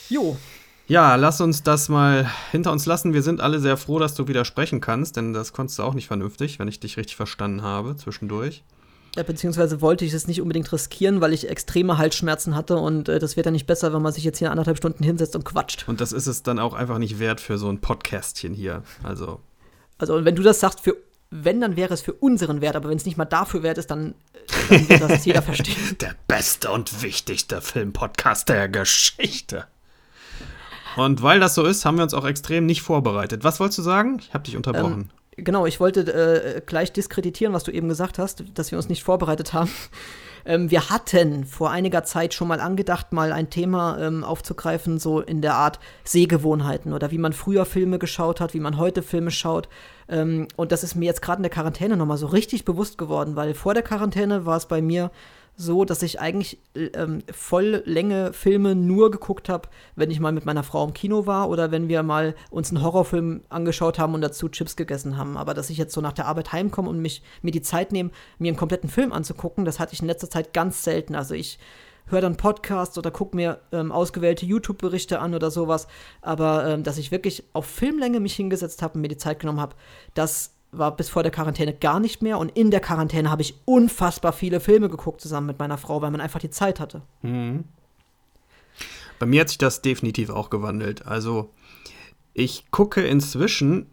Jo, 0.10 0.38
Ja, 0.90 1.14
lass 1.18 1.40
uns 1.40 1.62
das 1.62 1.88
mal 1.88 2.28
hinter 2.50 2.72
uns 2.72 2.88
lassen. 2.88 3.14
Wir 3.14 3.22
sind 3.22 3.42
alle 3.42 3.60
sehr 3.60 3.78
froh, 3.78 4.00
dass 4.00 4.16
du 4.16 4.28
wieder 4.28 4.44
sprechen 4.44 4.82
kannst, 4.82 5.18
denn 5.18 5.34
das 5.34 5.54
konntest 5.54 5.78
du 5.78 5.84
auch 5.84 5.94
nicht 5.94 6.08
vernünftig, 6.08 6.58
wenn 6.58 6.68
ich 6.68 6.80
dich 6.80 6.98
richtig 6.98 7.16
verstanden 7.16 7.62
habe, 7.62 7.96
zwischendurch. 7.96 8.64
Ja, 9.16 9.22
beziehungsweise 9.22 9.82
wollte 9.82 10.04
ich 10.04 10.14
es 10.14 10.28
nicht 10.28 10.42
unbedingt 10.42 10.72
riskieren, 10.74 11.22
weil 11.22 11.32
ich 11.32 11.48
extreme 11.48 12.00
Halsschmerzen 12.00 12.56
hatte 12.56 12.78
und 12.78 13.08
äh, 13.08 13.20
das 13.20 13.38
wird 13.38 13.46
ja 13.46 13.52
nicht 13.52 13.68
besser, 13.68 13.94
wenn 13.94 14.02
man 14.02 14.14
sich 14.14 14.24
jetzt 14.24 14.40
hier 14.40 14.50
anderthalb 14.50 14.78
Stunden 14.78 15.04
hinsetzt 15.04 15.36
und 15.36 15.46
quatscht. 15.46 15.88
Und 15.88 16.02
das 16.02 16.12
ist 16.12 16.26
es 16.26 16.42
dann 16.42 16.58
auch 16.58 16.74
einfach 16.74 16.98
nicht 16.98 17.20
wert 17.20 17.40
für 17.40 17.60
so 17.60 17.70
ein 17.70 17.82
Podcastchen 17.82 18.56
hier. 18.56 18.82
Also. 19.04 19.42
Also, 20.00 20.26
wenn 20.26 20.36
du 20.36 20.42
das 20.42 20.60
sagst, 20.60 20.80
für 20.80 20.98
wenn, 21.30 21.62
dann 21.62 21.76
wäre 21.76 21.94
es 21.94 22.02
für 22.02 22.14
unseren 22.14 22.62
Wert, 22.62 22.76
aber 22.76 22.90
wenn 22.90 22.98
es 22.98 23.06
nicht 23.06 23.18
mal 23.18 23.26
dafür 23.26 23.62
wert 23.62 23.78
ist, 23.78 23.92
dann, 23.92 24.16
dann 24.70 24.90
wird 24.90 25.02
das 25.02 25.26
jeder 25.26 25.42
verstehen. 25.44 25.98
Der 26.02 26.16
beste 26.28 26.72
und 26.72 27.04
wichtigste 27.04 27.62
Filmpodcast 27.62 28.50
der 28.50 28.68
Geschichte. 28.70 29.68
Und 30.96 31.22
weil 31.22 31.40
das 31.40 31.56
so 31.56 31.66
ist, 31.66 31.86
haben 31.86 31.98
wir 31.98 32.04
uns 32.04 32.14
auch 32.14 32.26
extrem 32.26 32.66
nicht 32.66 32.82
vorbereitet. 32.82 33.44
Was 33.44 33.60
wolltest 33.60 33.80
du 33.80 33.84
sagen? 33.84 34.18
Ich 34.20 34.34
habe 34.34 34.44
dich 34.44 34.56
unterbrochen. 34.56 35.10
Ähm, 35.38 35.44
genau, 35.44 35.66
ich 35.66 35.80
wollte 35.80 36.02
äh, 36.02 36.62
gleich 36.66 36.92
diskreditieren, 36.92 37.54
was 37.54 37.64
du 37.64 37.72
eben 37.72 37.88
gesagt 37.88 38.20
hast, 38.20 38.44
dass 38.54 38.72
wir 38.72 38.78
uns 38.78 38.90
nicht 38.90 39.04
vorbereitet 39.04 39.54
haben. 39.54 39.72
Ähm, 40.46 40.72
wir 40.72 40.90
hatten 40.90 41.46
vor 41.46 41.70
einiger 41.72 42.04
Zeit 42.04 42.34
schon 42.34 42.48
mal 42.48 42.60
angedacht, 42.60 43.12
mal 43.14 43.32
ein 43.32 43.50
Thema 43.50 44.00
ähm, 44.00 44.24
aufzugreifen, 44.24 44.98
so 45.00 45.20
in 45.20 45.42
der 45.42 45.56
Art 45.56 45.80
Sehgewohnheiten 46.04 46.94
oder 46.94 47.12
wie 47.12 47.18
man 47.18 47.34
früher 47.34 47.66
Filme 47.66 48.00
geschaut 48.00 48.42
hat, 48.42 48.54
wie 48.54 48.60
man 48.60 48.78
heute 48.78 49.04
Filme 49.04 49.32
schaut. 49.32 49.70
Ähm, 50.08 50.48
und 50.56 50.72
das 50.72 50.84
ist 50.84 50.96
mir 50.96 51.06
jetzt 51.06 51.22
gerade 51.22 51.40
in 51.40 51.44
der 51.44 51.52
Quarantäne 51.52 51.98
nochmal 51.98 52.18
so 52.18 52.28
richtig 52.28 52.66
bewusst 52.66 52.98
geworden, 52.98 53.36
weil 53.36 53.54
vor 53.54 53.74
der 53.74 53.84
Quarantäne 53.84 54.46
war 54.46 54.58
es 54.58 54.66
bei 54.66 54.82
mir 54.82 55.12
so, 55.60 55.84
dass 55.84 56.04
ich 56.04 56.22
eigentlich 56.22 56.58
ähm, 56.74 57.22
Volllänge 57.30 58.32
Filme 58.32 58.76
nur 58.76 59.12
geguckt 59.12 59.50
habe, 59.50 59.68
wenn 59.98 60.10
ich 60.10 60.22
mal 60.22 60.32
mit 60.32 60.46
meiner 60.46 60.64
Frau 60.64 60.86
im 60.86 60.94
Kino 60.94 61.26
war 61.26 61.50
oder 61.50 61.70
wenn 61.70 61.90
wir 61.90 62.02
mal 62.02 62.34
uns 62.50 62.70
einen 62.70 62.82
Horrorfilm 62.82 63.42
angeschaut 63.50 64.00
haben 64.00 64.14
und 64.14 64.22
dazu 64.22 64.48
Chips 64.48 64.78
gegessen 64.78 65.18
haben. 65.18 65.36
Aber 65.36 65.54
dass 65.54 65.70
ich 65.70 65.78
jetzt 65.78 65.94
so 65.94 66.00
nach 66.00 66.14
der 66.14 66.28
Arbeit 66.28 66.54
heimkomme 66.54 66.88
und 66.88 67.02
mich 67.02 67.24
mir 67.42 67.52
die 67.52 67.62
Zeit 67.62 67.92
nehme, 67.92 68.12
mir 68.38 68.48
einen 68.48 68.58
kompletten 68.58 68.90
Film 68.90 69.12
anzugucken, 69.12 69.66
das 69.66 69.82
hatte 69.82 69.94
ich 69.94 70.00
in 70.00 70.08
letzter 70.08 70.30
Zeit 70.30 70.54
ganz 70.54 70.82
selten. 70.86 71.14
Also 71.14 71.36
ich 71.36 71.60
höre 72.06 72.22
dann 72.22 72.38
Podcasts 72.38 72.98
oder 72.98 73.12
gucke 73.12 73.36
mir 73.36 73.60
ähm, 73.74 73.92
ausgewählte 73.92 74.46
YouTube-Berichte 74.46 75.20
an 75.20 75.34
oder 75.36 75.52
sowas. 75.52 75.88
Aber 76.22 76.68
ähm, 76.70 76.84
dass 76.84 76.98
ich 76.98 77.12
wirklich 77.12 77.44
auf 77.52 77.66
Filmlänge 77.66 78.22
mich 78.22 78.36
hingesetzt 78.36 78.82
habe 78.82 78.94
und 78.94 79.02
mir 79.02 79.10
die 79.10 79.18
Zeit 79.18 79.40
genommen 79.40 79.60
habe, 79.60 79.76
das 80.14 80.56
war 80.72 80.96
bis 80.96 81.10
vor 81.10 81.24
der 81.24 81.32
Quarantäne 81.32 81.74
gar 81.74 82.00
nicht 82.00 82.22
mehr. 82.22 82.38
Und 82.38 82.50
in 82.50 82.72
der 82.72 82.80
Quarantäne 82.80 83.32
habe 83.32 83.42
ich 83.42 83.56
unfassbar 83.66 84.34
viele 84.34 84.60
Filme 84.60 84.90
geguckt 84.90 85.22
zusammen 85.22 85.48
mit 85.48 85.60
meiner 85.60 85.78
Frau, 85.78 86.02
weil 86.02 86.12
man 86.12 86.22
einfach 86.22 86.40
die 86.40 86.50
Zeit 86.50 86.80
hatte. 86.80 87.02
Mhm. 87.22 87.66
Bei 89.18 89.26
mir 89.26 89.42
hat 89.42 89.50
sich 89.50 89.58
das 89.58 89.82
definitiv 89.82 90.30
auch 90.30 90.50
gewandelt. 90.50 91.06
Also 91.06 91.52
ich 92.34 92.72
gucke 92.72 93.06
inzwischen 93.06 93.88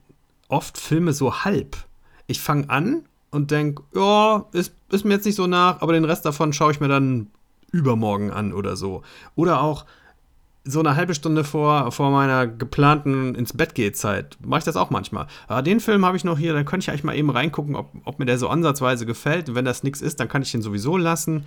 oft 0.49 0.79
Filme 0.79 1.13
so 1.13 1.45
halb. 1.45 1.77
Ich 2.27 2.41
fange 2.41 2.71
an 2.71 3.05
und 3.31 3.51
denke, 3.51 3.83
ja, 3.95 4.47
ist, 4.53 4.73
ist 4.91 5.05
mir 5.05 5.15
jetzt 5.15 5.27
nicht 5.27 5.35
so 5.35 5.47
nach, 5.47 5.81
aber 5.81 5.93
den 5.93 6.05
Rest 6.05 6.25
davon 6.25 6.53
schaue 6.53 6.73
ich 6.73 6.81
mir 6.81 6.89
dann 6.89 7.29
übermorgen 7.73 8.31
an 8.31 8.53
oder 8.53 8.77
so. 8.77 9.03
Oder 9.35 9.61
auch, 9.61 9.85
so 10.67 10.81
eine 10.81 10.97
halbe 10.97 11.15
Stunde 11.15 11.45
vor, 11.45 11.93
vor 11.93 12.11
meiner 12.11 12.47
geplanten 12.47 13.35
ins 13.35 13.53
Bett 13.53 13.75
geht 13.75 13.97
Zeit 13.97 14.37
mache 14.45 14.59
ich 14.59 14.65
das 14.65 14.77
auch 14.77 14.91
manchmal. 14.91 15.27
Ja, 15.49 15.63
den 15.63 15.81
Film 15.81 16.05
habe 16.05 16.17
ich 16.17 16.25
noch 16.25 16.39
hier, 16.39 16.53
dann 16.53 16.65
könnte 16.65 16.85
ich 16.85 16.91
eigentlich 16.91 17.05
mal 17.05 17.17
eben 17.17 17.31
reingucken, 17.31 17.77
ob, 17.77 17.93
ob 18.05 18.19
mir 18.19 18.27
der 18.27 18.39
so 18.39 18.49
ansatzweise 18.49 19.07
gefällt. 19.07 19.49
Und 19.49 19.55
wenn 19.55 19.65
das 19.65 19.85
nichts 19.85 20.01
ist, 20.01 20.19
dann 20.19 20.29
kann 20.29 20.43
ich 20.43 20.51
den 20.51 20.63
sowieso 20.63 20.97
lassen. 20.97 21.47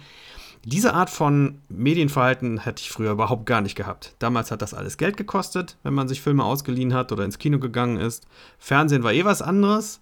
Diese 0.66 0.94
Art 0.94 1.10
von 1.10 1.60
Medienverhalten 1.70 2.60
hätte 2.60 2.82
ich 2.82 2.92
früher 2.92 3.12
überhaupt 3.12 3.46
gar 3.46 3.62
nicht 3.62 3.76
gehabt. 3.76 4.16
Damals 4.20 4.52
hat 4.52 4.62
das 4.62 4.74
alles 4.74 4.98
Geld 4.98 5.18
gekostet, 5.18 5.78
wenn 5.84 5.94
man 5.94 6.08
sich 6.08 6.22
Filme 6.22 6.44
ausgeliehen 6.44 6.94
hat 6.94 7.12
oder 7.12 7.24
ins 7.24 7.40
Kino 7.40 7.60
gegangen 7.60 7.98
ist. 7.98 8.28
Fernsehen 8.58 9.04
war 9.04 9.14
eh 9.14 9.26
was 9.26 9.42
anderes. 9.42 10.02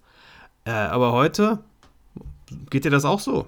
Äh, 0.66 0.72
aber 0.72 1.12
heute 1.12 1.60
geht 2.70 2.86
dir 2.86 2.92
das 2.92 3.06
auch 3.06 3.20
so? 3.20 3.48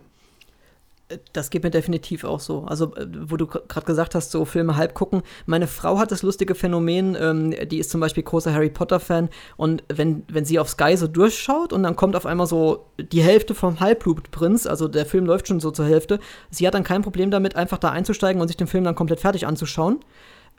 Das 1.34 1.50
geht 1.50 1.64
mir 1.64 1.72
definitiv 1.72 2.24
auch 2.24 2.40
so. 2.40 2.66
Also, 2.66 2.96
äh, 2.96 3.08
wo 3.22 3.36
du 3.36 3.48
gerade 3.48 3.86
gesagt 3.86 4.14
hast, 4.14 4.32
so 4.32 4.46
Filme 4.46 4.76
halb 4.76 4.94
gucken. 4.94 5.24
Meine 5.46 5.68
Frau 5.68 5.98
hat 5.98 6.12
das 6.12 6.22
lustige 6.22 6.54
Phänomen, 6.54 7.18
ähm, 7.20 7.56
die 7.68 7.80
ist 7.80 7.90
zum 7.90 8.00
Beispiel 8.00 8.24
großer 8.24 8.54
Harry 8.54 8.70
Potter-Fan 8.70 9.30
und 9.58 9.84
wenn, 9.92 10.24
wenn 10.28 10.46
sie 10.46 10.60
auf 10.60 10.70
Sky 10.70 10.96
so 10.98 11.08
durchschaut 11.08 11.74
und 11.74 11.84
dann 11.84 11.96
kommt 11.96 12.16
auf 12.16 12.26
einmal 12.26 12.48
so 12.48 12.86
die 13.00 13.24
Hälfte 13.24 13.56
vom 13.56 13.80
Halbblutprinz, 13.80 14.68
also 14.68 14.88
der 14.88 15.06
Film 15.06 15.26
läuft 15.26 15.48
schon 15.48 15.60
so 15.60 15.72
zur 15.72 15.86
Hälfte, 15.86 16.20
sie 16.52 16.68
hat 16.68 16.76
dann 16.76 16.84
kein 16.84 17.02
Problem 17.02 17.32
damit, 17.32 17.56
einfach 17.56 17.80
da 17.80 17.90
einzusteigen 17.90 18.42
und 18.42 18.48
sich 18.48 18.58
den 18.58 18.68
Film 18.68 18.84
dann 18.84 18.96
komplett 18.96 19.20
fertig 19.20 19.48
anzuschauen. 19.48 20.00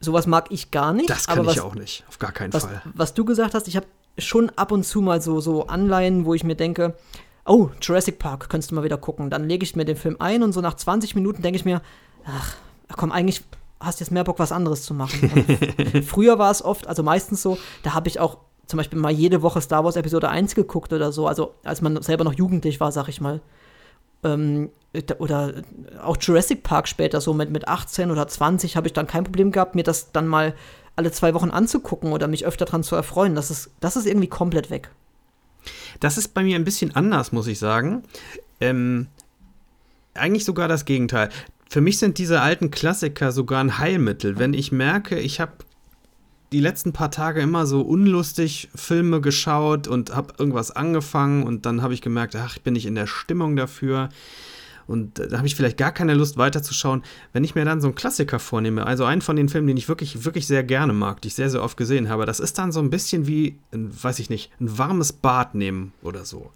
Sowas 0.01 0.27
mag 0.27 0.47
ich 0.51 0.71
gar 0.71 0.93
nicht. 0.95 1.11
Das 1.11 1.27
kann 1.27 1.43
ich 1.43 1.47
was, 1.47 1.61
auch 1.61 1.75
nicht, 1.75 2.05
auf 2.09 2.19
gar 2.19 2.33
keinen 2.33 2.53
was, 2.53 2.65
Fall. 2.65 2.83
Was 2.95 3.15
du 3.15 3.25
gesagt 3.25 3.55
hast, 3.55 3.69
ich 3.69 3.77
habe 3.77 3.87
schon 4.19 4.51
ab 4.51 4.73
und 4.73 4.85
zu 4.85 5.01
mal 5.01 5.21
so, 5.21 5.41
so 5.41 5.67
Anleihen, 5.67 6.25
wo 6.25 6.35
ich 6.35 6.43
mir 6.43 6.57
denke, 6.57 6.95
oh, 7.47 7.71
Jurassic 7.81 8.19
Park, 8.19 8.49
könntest 8.49 8.71
du 8.71 8.75
mal 8.75 8.85
wieder 8.85 8.99
gucken. 8.99 9.31
Dann 9.31 9.49
lege 9.49 9.65
ich 9.65 9.77
mir 9.77 9.85
den 9.85 9.97
Film 9.97 10.17
ein 10.19 10.43
und 10.43 10.53
so 10.53 10.61
nach 10.61 10.75
20 10.75 11.15
Minuten 11.15 11.43
denke 11.43 11.57
ich 11.57 11.65
mir, 11.65 11.83
ach, 12.25 12.57
komm, 12.97 13.13
eigentlich 13.13 13.43
hast 13.81 14.01
du 14.01 14.05
jetzt 14.05 14.11
mehr 14.11 14.25
Bock, 14.25 14.39
was 14.39 14.53
anderes 14.53 14.83
zu 14.83 14.95
machen. 14.95 15.31
früher 16.07 16.39
war 16.39 16.51
es 16.51 16.65
oft, 16.65 16.87
also 16.87 17.03
meistens 17.03 17.43
so, 17.43 17.59
da 17.83 17.95
habe 17.95 18.09
ich 18.09 18.21
auch 18.21 18.39
zum 18.67 18.77
Beispiel 18.77 18.99
mal 18.99 19.11
jede 19.11 19.43
Woche 19.43 19.61
Star 19.61 19.85
Wars 19.85 19.97
Episode 19.97 20.29
1 20.29 20.55
geguckt 20.55 20.93
oder 20.93 21.13
so, 21.13 21.27
also 21.27 21.55
als 21.65 21.81
man 21.81 22.01
selber 22.03 22.25
noch 22.25 22.35
jugendlich 22.35 22.79
war, 22.79 22.93
sag 22.93 23.09
ich 23.09 23.21
mal. 23.21 23.41
Ähm, 24.23 24.71
oder 25.19 25.55
auch 26.03 26.17
Jurassic 26.21 26.63
Park 26.63 26.89
später, 26.89 27.21
so 27.21 27.33
mit, 27.33 27.51
mit 27.51 27.69
18 27.69 28.11
oder 28.11 28.29
20, 28.29 28.77
habe 28.77 28.87
ich 28.87 28.93
dann 28.93 29.07
kein 29.07 29.25
Problem 29.25 29.51
gehabt, 29.51 29.75
mir 29.75 29.83
das 29.83 30.13
dann 30.13 30.29
mal 30.29 30.55
alle 30.97 31.11
zwei 31.13 31.33
Wochen 31.35 31.51
anzugucken 31.51 32.13
oder 32.13 32.29
mich 32.29 32.45
öfter 32.45 32.65
dran 32.65 32.83
zu 32.83 32.97
erfreuen. 32.97 33.35
Das 33.35 33.51
ist, 33.51 33.71
das 33.81 33.97
ist 33.97 34.07
irgendwie 34.07 34.29
komplett 34.29 34.71
weg. 34.71 34.91
Das 36.01 36.19
ist 36.19 36.29
bei 36.35 36.43
mir 36.43 36.57
ein 36.57 36.65
bisschen 36.65 36.95
anders, 36.97 37.33
muss 37.33 37.47
ich 37.47 37.59
sagen. 37.59 38.03
Ähm, 38.61 39.07
eigentlich 40.15 40.45
sogar 40.45 40.69
das 40.69 40.85
Gegenteil. 40.85 41.31
Für 41.69 41.81
mich 41.81 41.99
sind 41.99 42.19
diese 42.19 42.41
alten 42.41 42.71
Klassiker 42.71 43.33
sogar 43.33 43.63
ein 43.63 43.79
Heilmittel. 43.79 44.39
Wenn 44.39 44.55
ich 44.55 44.73
merke, 44.73 45.19
ich 45.19 45.41
habe 45.41 45.53
die 46.53 46.61
letzten 46.61 46.93
paar 46.93 47.11
Tage 47.11 47.41
immer 47.41 47.67
so 47.67 47.83
unlustig 47.83 48.69
Filme 48.75 49.21
geschaut 49.21 49.87
und 49.87 50.15
habe 50.15 50.35
irgendwas 50.39 50.73
angefangen 50.73 51.45
und 51.45 51.65
dann 51.67 51.83
habe 51.83 51.95
ich 51.95 52.03
gemerkt, 52.03 52.35
ach, 52.35 52.57
ich 52.57 52.63
bin 52.63 52.75
nicht 52.75 52.87
in 52.87 52.97
der 52.97 53.07
Stimmung 53.07 53.55
dafür 53.55 54.09
und 54.91 55.21
da 55.21 55.37
habe 55.37 55.47
ich 55.47 55.55
vielleicht 55.55 55.77
gar 55.77 55.93
keine 55.93 56.15
Lust 56.15 56.37
weiterzuschauen. 56.37 57.05
Wenn 57.33 57.45
ich 57.45 57.55
mir 57.55 57.65
dann 57.65 57.81
so 57.81 57.87
einen 57.87 57.95
Klassiker 57.95 58.41
vornehme, 58.41 58.85
also 58.85 59.05
einen 59.05 59.23
von 59.23 59.37
den 59.37 59.49
Filmen, 59.49 59.69
den 59.69 59.77
ich 59.77 59.89
wirklich, 59.89 60.25
wirklich 60.25 60.49
sehr 60.49 60.65
gerne 60.65 60.93
mag, 60.93 61.21
die 61.21 61.29
ich 61.29 61.37
sehr, 61.37 61.49
sehr 61.49 61.63
oft 61.63 61.77
gesehen 61.77 62.09
habe, 62.09 62.27
das 62.27 62.41
ist 62.41 62.59
dann 62.59 62.73
so 62.73 62.81
ein 62.81 62.91
bisschen 62.91 63.29
wie, 63.29 63.57
weiß 63.71 64.19
ich 64.19 64.31
nicht, 64.31 64.51
ein 64.61 64.79
warmes 64.79 65.13
Bad 65.13 65.55
nehmen 65.55 65.93
oder 66.03 66.25
so. 66.25 66.51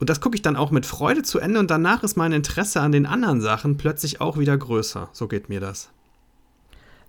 Und 0.00 0.08
das 0.08 0.22
gucke 0.22 0.34
ich 0.34 0.40
dann 0.40 0.56
auch 0.56 0.70
mit 0.70 0.86
Freude 0.86 1.24
zu 1.24 1.40
Ende 1.40 1.60
und 1.60 1.70
danach 1.70 2.02
ist 2.02 2.16
mein 2.16 2.32
Interesse 2.32 2.80
an 2.80 2.90
den 2.90 3.04
anderen 3.04 3.42
Sachen 3.42 3.76
plötzlich 3.76 4.22
auch 4.22 4.38
wieder 4.38 4.56
größer. 4.56 5.10
So 5.12 5.28
geht 5.28 5.50
mir 5.50 5.60
das. 5.60 5.90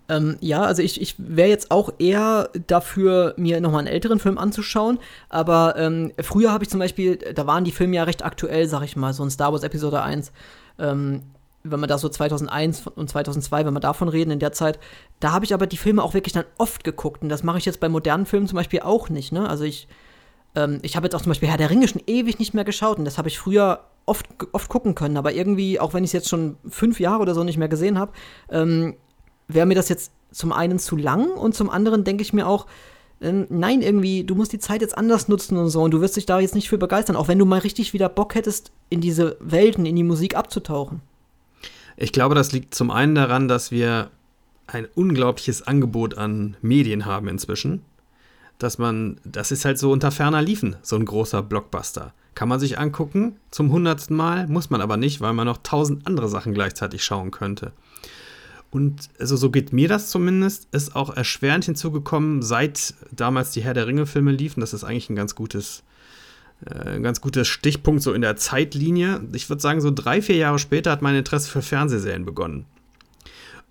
Ähm, 0.08 0.36
ja, 0.40 0.62
also 0.62 0.82
ich, 0.82 1.00
ich 1.00 1.14
wäre 1.18 1.48
jetzt 1.48 1.70
auch 1.70 1.90
eher 1.98 2.50
dafür, 2.66 3.34
mir 3.36 3.60
nochmal 3.60 3.80
einen 3.80 3.88
älteren 3.88 4.18
Film 4.18 4.38
anzuschauen. 4.38 4.98
Aber 5.28 5.76
ähm, 5.78 6.12
früher 6.22 6.52
habe 6.52 6.64
ich 6.64 6.70
zum 6.70 6.80
Beispiel, 6.80 7.16
da 7.16 7.46
waren 7.46 7.64
die 7.64 7.72
Filme 7.72 7.96
ja 7.96 8.04
recht 8.04 8.24
aktuell, 8.24 8.68
sag 8.68 8.82
ich 8.82 8.96
mal, 8.96 9.12
so 9.12 9.22
ein 9.22 9.30
Star 9.30 9.52
Wars 9.52 9.62
Episode 9.62 10.02
1. 10.02 10.32
Ähm, 10.78 11.22
wenn 11.62 11.80
man 11.80 11.88
da 11.88 11.96
so 11.96 12.10
2001 12.10 12.86
und 12.88 13.08
2002, 13.08 13.64
wenn 13.64 13.72
wir 13.72 13.80
davon 13.80 14.08
reden, 14.08 14.30
in 14.30 14.38
der 14.38 14.52
Zeit, 14.52 14.78
da 15.20 15.32
habe 15.32 15.46
ich 15.46 15.54
aber 15.54 15.66
die 15.66 15.78
Filme 15.78 16.02
auch 16.02 16.12
wirklich 16.12 16.34
dann 16.34 16.44
oft 16.58 16.84
geguckt. 16.84 17.22
Und 17.22 17.30
das 17.30 17.42
mache 17.42 17.56
ich 17.56 17.64
jetzt 17.64 17.80
bei 17.80 17.88
modernen 17.88 18.26
Filmen 18.26 18.46
zum 18.46 18.56
Beispiel 18.56 18.80
auch 18.80 19.08
nicht. 19.08 19.32
Ne? 19.32 19.48
Also 19.48 19.64
ich, 19.64 19.88
ähm, 20.54 20.80
ich 20.82 20.96
habe 20.96 21.06
jetzt 21.06 21.14
auch 21.14 21.22
zum 21.22 21.30
Beispiel 21.30 21.48
Herr 21.48 21.56
der 21.56 21.70
Ringe 21.70 21.88
schon 21.88 22.02
ewig 22.06 22.38
nicht 22.38 22.52
mehr 22.52 22.64
geschaut. 22.64 22.98
Und 22.98 23.06
das 23.06 23.16
habe 23.16 23.28
ich 23.28 23.38
früher 23.38 23.80
oft, 24.04 24.26
oft 24.52 24.68
gucken 24.68 24.94
können. 24.94 25.16
Aber 25.16 25.32
irgendwie, 25.32 25.80
auch 25.80 25.94
wenn 25.94 26.04
ich 26.04 26.08
es 26.08 26.12
jetzt 26.12 26.28
schon 26.28 26.58
fünf 26.68 27.00
Jahre 27.00 27.22
oder 27.22 27.34
so 27.34 27.44
nicht 27.44 27.56
mehr 27.56 27.68
gesehen 27.68 27.98
habe, 27.98 28.12
ähm, 28.50 28.96
wäre 29.48 29.66
mir 29.66 29.74
das 29.74 29.88
jetzt 29.88 30.12
zum 30.30 30.52
einen 30.52 30.78
zu 30.78 30.96
lang 30.96 31.30
und 31.30 31.54
zum 31.54 31.70
anderen 31.70 32.04
denke 32.04 32.22
ich 32.22 32.32
mir 32.32 32.46
auch, 32.46 32.66
ähm, 33.20 33.46
nein, 33.48 33.82
irgendwie, 33.82 34.24
du 34.24 34.34
musst 34.34 34.52
die 34.52 34.58
Zeit 34.58 34.80
jetzt 34.80 34.96
anders 34.96 35.28
nutzen 35.28 35.56
und 35.56 35.68
so 35.68 35.82
und 35.82 35.92
du 35.92 36.00
wirst 36.00 36.16
dich 36.16 36.26
da 36.26 36.40
jetzt 36.40 36.54
nicht 36.54 36.68
für 36.68 36.78
begeistern, 36.78 37.16
auch 37.16 37.28
wenn 37.28 37.38
du 37.38 37.46
mal 37.46 37.60
richtig 37.60 37.92
wieder 37.92 38.08
Bock 38.08 38.34
hättest, 38.34 38.72
in 38.90 39.00
diese 39.00 39.36
Welten, 39.40 39.86
in 39.86 39.96
die 39.96 40.02
Musik 40.02 40.36
abzutauchen. 40.36 41.00
Ich 41.96 42.12
glaube, 42.12 42.34
das 42.34 42.52
liegt 42.52 42.74
zum 42.74 42.90
einen 42.90 43.14
daran, 43.14 43.46
dass 43.48 43.70
wir 43.70 44.10
ein 44.66 44.88
unglaubliches 44.94 45.62
Angebot 45.66 46.18
an 46.18 46.56
Medien 46.60 47.06
haben 47.06 47.28
inzwischen. 47.28 47.82
Dass 48.58 48.78
man, 48.78 49.20
das 49.24 49.50
ist 49.50 49.64
halt 49.64 49.78
so 49.78 49.90
unter 49.90 50.10
ferner 50.10 50.42
Liefen, 50.42 50.76
so 50.82 50.96
ein 50.96 51.04
großer 51.04 51.42
Blockbuster. 51.42 52.14
Kann 52.34 52.48
man 52.48 52.60
sich 52.60 52.78
angucken, 52.78 53.36
zum 53.50 53.70
hundertsten 53.70 54.16
Mal, 54.16 54.46
muss 54.48 54.70
man 54.70 54.80
aber 54.80 54.96
nicht, 54.96 55.20
weil 55.20 55.32
man 55.32 55.46
noch 55.46 55.58
tausend 55.62 56.06
andere 56.06 56.28
Sachen 56.28 56.54
gleichzeitig 56.54 57.04
schauen 57.04 57.30
könnte. 57.30 57.72
Und 58.74 59.08
also 59.20 59.36
so 59.36 59.52
geht 59.52 59.72
mir 59.72 59.86
das 59.86 60.10
zumindest, 60.10 60.66
ist 60.72 60.96
auch 60.96 61.16
erschwerend 61.16 61.64
hinzugekommen, 61.64 62.42
seit 62.42 62.94
damals 63.12 63.52
die 63.52 63.62
Herr 63.62 63.72
der 63.72 63.86
Ringe-Filme 63.86 64.32
liefen. 64.32 64.58
Das 64.58 64.74
ist 64.74 64.82
eigentlich 64.82 65.08
ein 65.08 65.14
ganz 65.14 65.36
gutes, 65.36 65.84
äh, 66.66 66.96
ein 66.96 67.04
ganz 67.04 67.20
gutes 67.20 67.46
Stichpunkt 67.46 68.02
so 68.02 68.12
in 68.12 68.20
der 68.20 68.34
Zeitlinie. 68.34 69.20
Ich 69.32 69.48
würde 69.48 69.62
sagen, 69.62 69.80
so 69.80 69.92
drei, 69.92 70.20
vier 70.20 70.34
Jahre 70.34 70.58
später 70.58 70.90
hat 70.90 71.02
mein 71.02 71.14
Interesse 71.14 71.48
für 71.48 71.62
Fernsehserien 71.62 72.24
begonnen. 72.24 72.66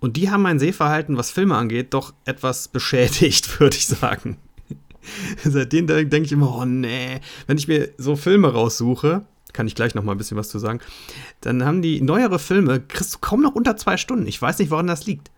Und 0.00 0.16
die 0.16 0.30
haben 0.30 0.40
mein 0.40 0.58
Sehverhalten, 0.58 1.18
was 1.18 1.30
Filme 1.30 1.54
angeht, 1.54 1.92
doch 1.92 2.14
etwas 2.24 2.68
beschädigt, 2.68 3.60
würde 3.60 3.76
ich 3.76 3.86
sagen. 3.86 4.38
Seitdem 5.44 5.86
denke 5.86 6.22
ich 6.22 6.32
immer, 6.32 6.56
oh 6.56 6.64
nee, 6.64 7.20
wenn 7.46 7.58
ich 7.58 7.68
mir 7.68 7.90
so 7.98 8.16
Filme 8.16 8.50
raussuche, 8.50 9.26
Kann 9.54 9.66
ich 9.66 9.74
gleich 9.74 9.94
noch 9.94 10.04
mal 10.04 10.12
ein 10.12 10.18
bisschen 10.18 10.36
was 10.36 10.50
zu 10.50 10.58
sagen. 10.58 10.80
Dann 11.40 11.64
haben 11.64 11.80
die 11.80 12.02
neuere 12.02 12.38
Filme, 12.38 12.80
kriegst 12.80 13.14
du 13.14 13.18
kaum 13.20 13.40
noch 13.40 13.54
unter 13.54 13.78
zwei 13.78 13.96
Stunden. 13.96 14.26
Ich 14.26 14.42
weiß 14.42 14.58
nicht, 14.58 14.70
woran 14.70 14.86
das 14.86 15.06
liegt. 15.06 15.30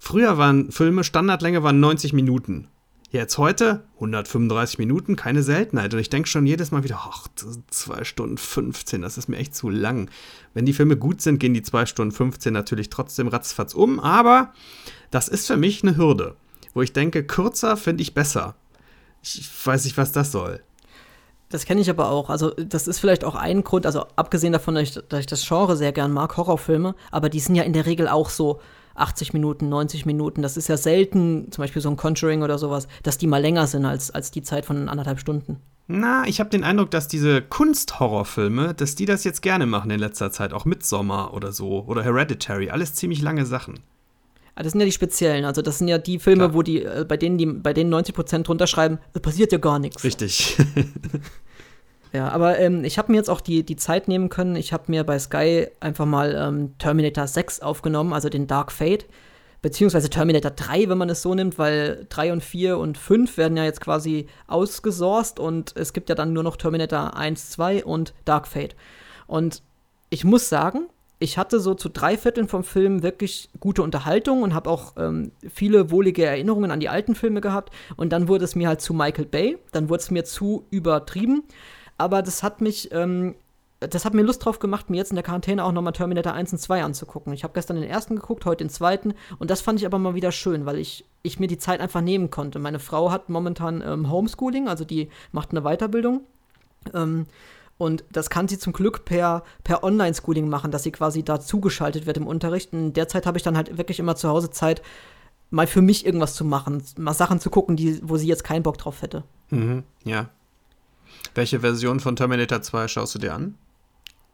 Früher 0.00 0.38
waren 0.38 0.72
Filme, 0.72 1.04
Standardlänge 1.04 1.62
waren 1.62 1.78
90 1.78 2.12
Minuten. 2.12 2.66
Jetzt 3.12 3.38
heute 3.38 3.82
135 3.96 4.78
Minuten, 4.78 5.16
keine 5.16 5.42
Seltenheit. 5.42 5.92
Und 5.92 6.00
ich 6.00 6.10
denke 6.10 6.28
schon 6.28 6.46
jedes 6.46 6.70
Mal 6.70 6.84
wieder, 6.84 7.00
ach, 7.02 7.26
zwei 7.68 8.04
Stunden 8.04 8.38
15, 8.38 9.02
das 9.02 9.18
ist 9.18 9.28
mir 9.28 9.36
echt 9.36 9.54
zu 9.54 9.68
lang. 9.68 10.08
Wenn 10.54 10.64
die 10.64 10.72
Filme 10.72 10.96
gut 10.96 11.20
sind, 11.20 11.38
gehen 11.38 11.52
die 11.52 11.62
zwei 11.62 11.86
Stunden 11.86 12.14
15 12.14 12.52
natürlich 12.52 12.88
trotzdem 12.88 13.28
ratzfatz 13.28 13.74
um. 13.74 14.00
Aber 14.00 14.54
das 15.10 15.28
ist 15.28 15.48
für 15.48 15.56
mich 15.56 15.82
eine 15.82 15.96
Hürde, 15.96 16.36
wo 16.72 16.82
ich 16.82 16.92
denke, 16.92 17.24
kürzer 17.24 17.76
finde 17.76 18.02
ich 18.02 18.14
besser. 18.14 18.54
Ich 19.22 19.50
weiß 19.64 19.84
nicht, 19.84 19.98
was 19.98 20.12
das 20.12 20.32
soll. 20.32 20.62
Das 21.50 21.64
kenne 21.64 21.80
ich 21.80 21.90
aber 21.90 22.10
auch. 22.10 22.30
Also, 22.30 22.50
das 22.50 22.86
ist 22.86 23.00
vielleicht 23.00 23.24
auch 23.24 23.34
ein 23.34 23.64
Grund, 23.64 23.84
also 23.84 24.06
abgesehen 24.16 24.52
davon, 24.52 24.76
dass 24.76 24.84
ich, 24.84 24.94
dass 25.08 25.20
ich 25.20 25.26
das 25.26 25.46
Genre 25.46 25.76
sehr 25.76 25.92
gern 25.92 26.12
mag, 26.12 26.36
Horrorfilme, 26.36 26.94
aber 27.10 27.28
die 27.28 27.40
sind 27.40 27.56
ja 27.56 27.64
in 27.64 27.72
der 27.72 27.86
Regel 27.86 28.08
auch 28.08 28.30
so 28.30 28.60
80 28.94 29.32
Minuten, 29.32 29.68
90 29.68 30.06
Minuten. 30.06 30.42
Das 30.42 30.56
ist 30.56 30.68
ja 30.68 30.76
selten, 30.76 31.50
zum 31.50 31.62
Beispiel 31.62 31.82
so 31.82 31.90
ein 31.90 31.96
Conjuring 31.96 32.42
oder 32.42 32.58
sowas, 32.58 32.86
dass 33.02 33.18
die 33.18 33.26
mal 33.26 33.40
länger 33.40 33.66
sind 33.66 33.84
als, 33.84 34.10
als 34.10 34.30
die 34.30 34.42
Zeit 34.42 34.64
von 34.64 34.88
anderthalb 34.88 35.18
Stunden. 35.18 35.58
Na, 35.88 36.24
ich 36.26 36.38
habe 36.38 36.50
den 36.50 36.62
Eindruck, 36.62 36.92
dass 36.92 37.08
diese 37.08 37.42
Kunsthorrorfilme, 37.42 38.74
dass 38.74 38.94
die 38.94 39.06
das 39.06 39.24
jetzt 39.24 39.42
gerne 39.42 39.66
machen 39.66 39.90
in 39.90 39.98
letzter 39.98 40.30
Zeit, 40.30 40.52
auch 40.52 40.64
Midsommar 40.64 41.34
oder 41.34 41.50
so 41.50 41.84
oder 41.84 42.04
Hereditary, 42.04 42.70
alles 42.70 42.94
ziemlich 42.94 43.22
lange 43.22 43.44
Sachen. 43.44 43.80
Ah, 44.60 44.62
das 44.62 44.72
sind 44.72 44.80
ja 44.82 44.84
die 44.84 44.92
speziellen, 44.92 45.46
also 45.46 45.62
das 45.62 45.78
sind 45.78 45.88
ja 45.88 45.96
die 45.96 46.18
Filme, 46.18 46.44
Klar. 46.44 46.54
wo 46.54 46.60
die, 46.60 46.84
äh, 46.84 47.06
bei 47.08 47.16
denen 47.16 47.38
die, 47.38 47.46
bei 47.46 47.72
denen 47.72 47.88
90 47.88 48.14
Prozent 48.14 48.46
drunter 48.46 48.66
schreiben, 48.66 48.98
es 49.14 49.22
passiert 49.22 49.52
ja 49.52 49.58
gar 49.58 49.78
nichts. 49.78 50.04
Richtig. 50.04 50.58
ja, 52.12 52.28
aber 52.28 52.58
ähm, 52.58 52.84
ich 52.84 52.98
habe 52.98 53.10
mir 53.10 53.16
jetzt 53.16 53.30
auch 53.30 53.40
die, 53.40 53.64
die 53.64 53.76
Zeit 53.76 54.06
nehmen 54.06 54.28
können. 54.28 54.56
Ich 54.56 54.74
habe 54.74 54.84
mir 54.88 55.04
bei 55.04 55.18
Sky 55.18 55.68
einfach 55.80 56.04
mal 56.04 56.36
ähm, 56.38 56.76
Terminator 56.76 57.26
6 57.26 57.60
aufgenommen, 57.60 58.12
also 58.12 58.28
den 58.28 58.48
Dark 58.48 58.70
Fate, 58.70 59.06
beziehungsweise 59.62 60.10
Terminator 60.10 60.50
3, 60.50 60.90
wenn 60.90 60.98
man 60.98 61.08
es 61.08 61.22
so 61.22 61.34
nimmt, 61.34 61.58
weil 61.58 62.04
3 62.10 62.34
und 62.34 62.44
4 62.44 62.76
und 62.76 62.98
5 62.98 63.38
werden 63.38 63.56
ja 63.56 63.64
jetzt 63.64 63.80
quasi 63.80 64.26
ausgesourced 64.46 65.40
und 65.40 65.74
es 65.74 65.94
gibt 65.94 66.10
ja 66.10 66.14
dann 66.14 66.34
nur 66.34 66.42
noch 66.42 66.58
Terminator 66.58 67.16
1, 67.16 67.48
2 67.48 67.86
und 67.86 68.12
Dark 68.26 68.46
Fate. 68.46 68.76
Und 69.26 69.62
ich 70.10 70.24
muss 70.24 70.50
sagen, 70.50 70.90
ich 71.22 71.36
hatte 71.36 71.60
so 71.60 71.74
zu 71.74 71.90
drei 71.90 72.16
Vierteln 72.16 72.48
vom 72.48 72.64
Film 72.64 73.02
wirklich 73.02 73.50
gute 73.60 73.82
Unterhaltung 73.82 74.42
und 74.42 74.54
habe 74.54 74.70
auch 74.70 74.94
ähm, 74.96 75.32
viele 75.48 75.90
wohlige 75.90 76.24
Erinnerungen 76.24 76.70
an 76.70 76.80
die 76.80 76.88
alten 76.88 77.14
Filme 77.14 77.42
gehabt. 77.42 77.72
Und 77.96 78.10
dann 78.10 78.26
wurde 78.26 78.44
es 78.44 78.56
mir 78.56 78.68
halt 78.68 78.80
zu 78.80 78.94
Michael 78.94 79.26
Bay, 79.26 79.58
dann 79.70 79.90
wurde 79.90 80.00
es 80.00 80.10
mir 80.10 80.24
zu 80.24 80.64
übertrieben. 80.70 81.44
Aber 81.98 82.22
das 82.22 82.42
hat 82.42 82.62
mich, 82.62 82.90
ähm, 82.92 83.34
das 83.80 84.06
hat 84.06 84.14
mir 84.14 84.22
Lust 84.22 84.46
drauf 84.46 84.60
gemacht, 84.60 84.88
mir 84.88 84.96
jetzt 84.96 85.10
in 85.10 85.16
der 85.16 85.22
Quarantäne 85.22 85.62
auch 85.62 85.72
nochmal 85.72 85.92
Terminator 85.92 86.32
1 86.32 86.54
und 86.54 86.58
2 86.58 86.82
anzugucken. 86.82 87.34
Ich 87.34 87.44
habe 87.44 87.52
gestern 87.52 87.76
den 87.76 87.88
ersten 87.88 88.16
geguckt, 88.16 88.46
heute 88.46 88.64
den 88.64 88.70
zweiten. 88.70 89.12
Und 89.38 89.50
das 89.50 89.60
fand 89.60 89.78
ich 89.78 89.84
aber 89.84 89.98
mal 89.98 90.14
wieder 90.14 90.32
schön, 90.32 90.64
weil 90.64 90.78
ich, 90.78 91.04
ich 91.22 91.38
mir 91.38 91.48
die 91.48 91.58
Zeit 91.58 91.80
einfach 91.80 92.00
nehmen 92.00 92.30
konnte. 92.30 92.58
Meine 92.58 92.78
Frau 92.78 93.10
hat 93.10 93.28
momentan 93.28 93.82
ähm, 93.86 94.10
Homeschooling, 94.10 94.68
also 94.68 94.86
die 94.86 95.10
macht 95.32 95.50
eine 95.50 95.60
Weiterbildung. 95.60 96.22
Ähm, 96.94 97.26
und 97.80 98.04
das 98.12 98.28
kann 98.28 98.46
sie 98.46 98.58
zum 98.58 98.74
Glück 98.74 99.06
per, 99.06 99.42
per 99.64 99.82
Online-Schooling 99.82 100.50
machen, 100.50 100.70
dass 100.70 100.82
sie 100.82 100.92
quasi 100.92 101.22
da 101.22 101.40
zugeschaltet 101.40 102.04
wird 102.04 102.18
im 102.18 102.26
Unterricht. 102.26 102.74
Und 102.74 102.92
derzeit 102.92 103.24
habe 103.24 103.38
ich 103.38 103.42
dann 103.42 103.56
halt 103.56 103.78
wirklich 103.78 103.98
immer 103.98 104.16
zu 104.16 104.28
Hause 104.28 104.50
Zeit, 104.50 104.82
mal 105.48 105.66
für 105.66 105.80
mich 105.80 106.04
irgendwas 106.04 106.34
zu 106.34 106.44
machen, 106.44 106.82
mal 106.98 107.14
Sachen 107.14 107.40
zu 107.40 107.48
gucken, 107.48 107.76
die, 107.76 107.98
wo 108.02 108.18
sie 108.18 108.28
jetzt 108.28 108.44
keinen 108.44 108.62
Bock 108.62 108.76
drauf 108.76 109.00
hätte. 109.00 109.24
Mhm, 109.48 109.84
ja. 110.04 110.28
Welche 111.34 111.60
Version 111.60 112.00
von 112.00 112.16
Terminator 112.16 112.60
2 112.60 112.86
schaust 112.86 113.14
du 113.14 113.18
dir 113.18 113.32
an? 113.32 113.54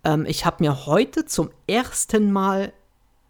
Ähm, 0.02 0.26
ich 0.26 0.44
habe 0.44 0.64
mir 0.64 0.86
heute 0.86 1.24
zum 1.24 1.50
ersten 1.68 2.32
Mal 2.32 2.72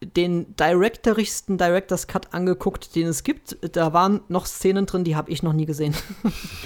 den 0.02 0.54
direktorigsten 0.56 1.56
Director's 1.56 2.06
Cut 2.06 2.34
angeguckt, 2.34 2.94
den 2.94 3.06
es 3.06 3.22
gibt. 3.22 3.56
Da 3.74 3.92
waren 3.92 4.20
noch 4.28 4.46
Szenen 4.46 4.86
drin, 4.86 5.04
die 5.04 5.16
habe 5.16 5.30
ich 5.30 5.42
noch 5.42 5.52
nie 5.52 5.66
gesehen. 5.66 5.94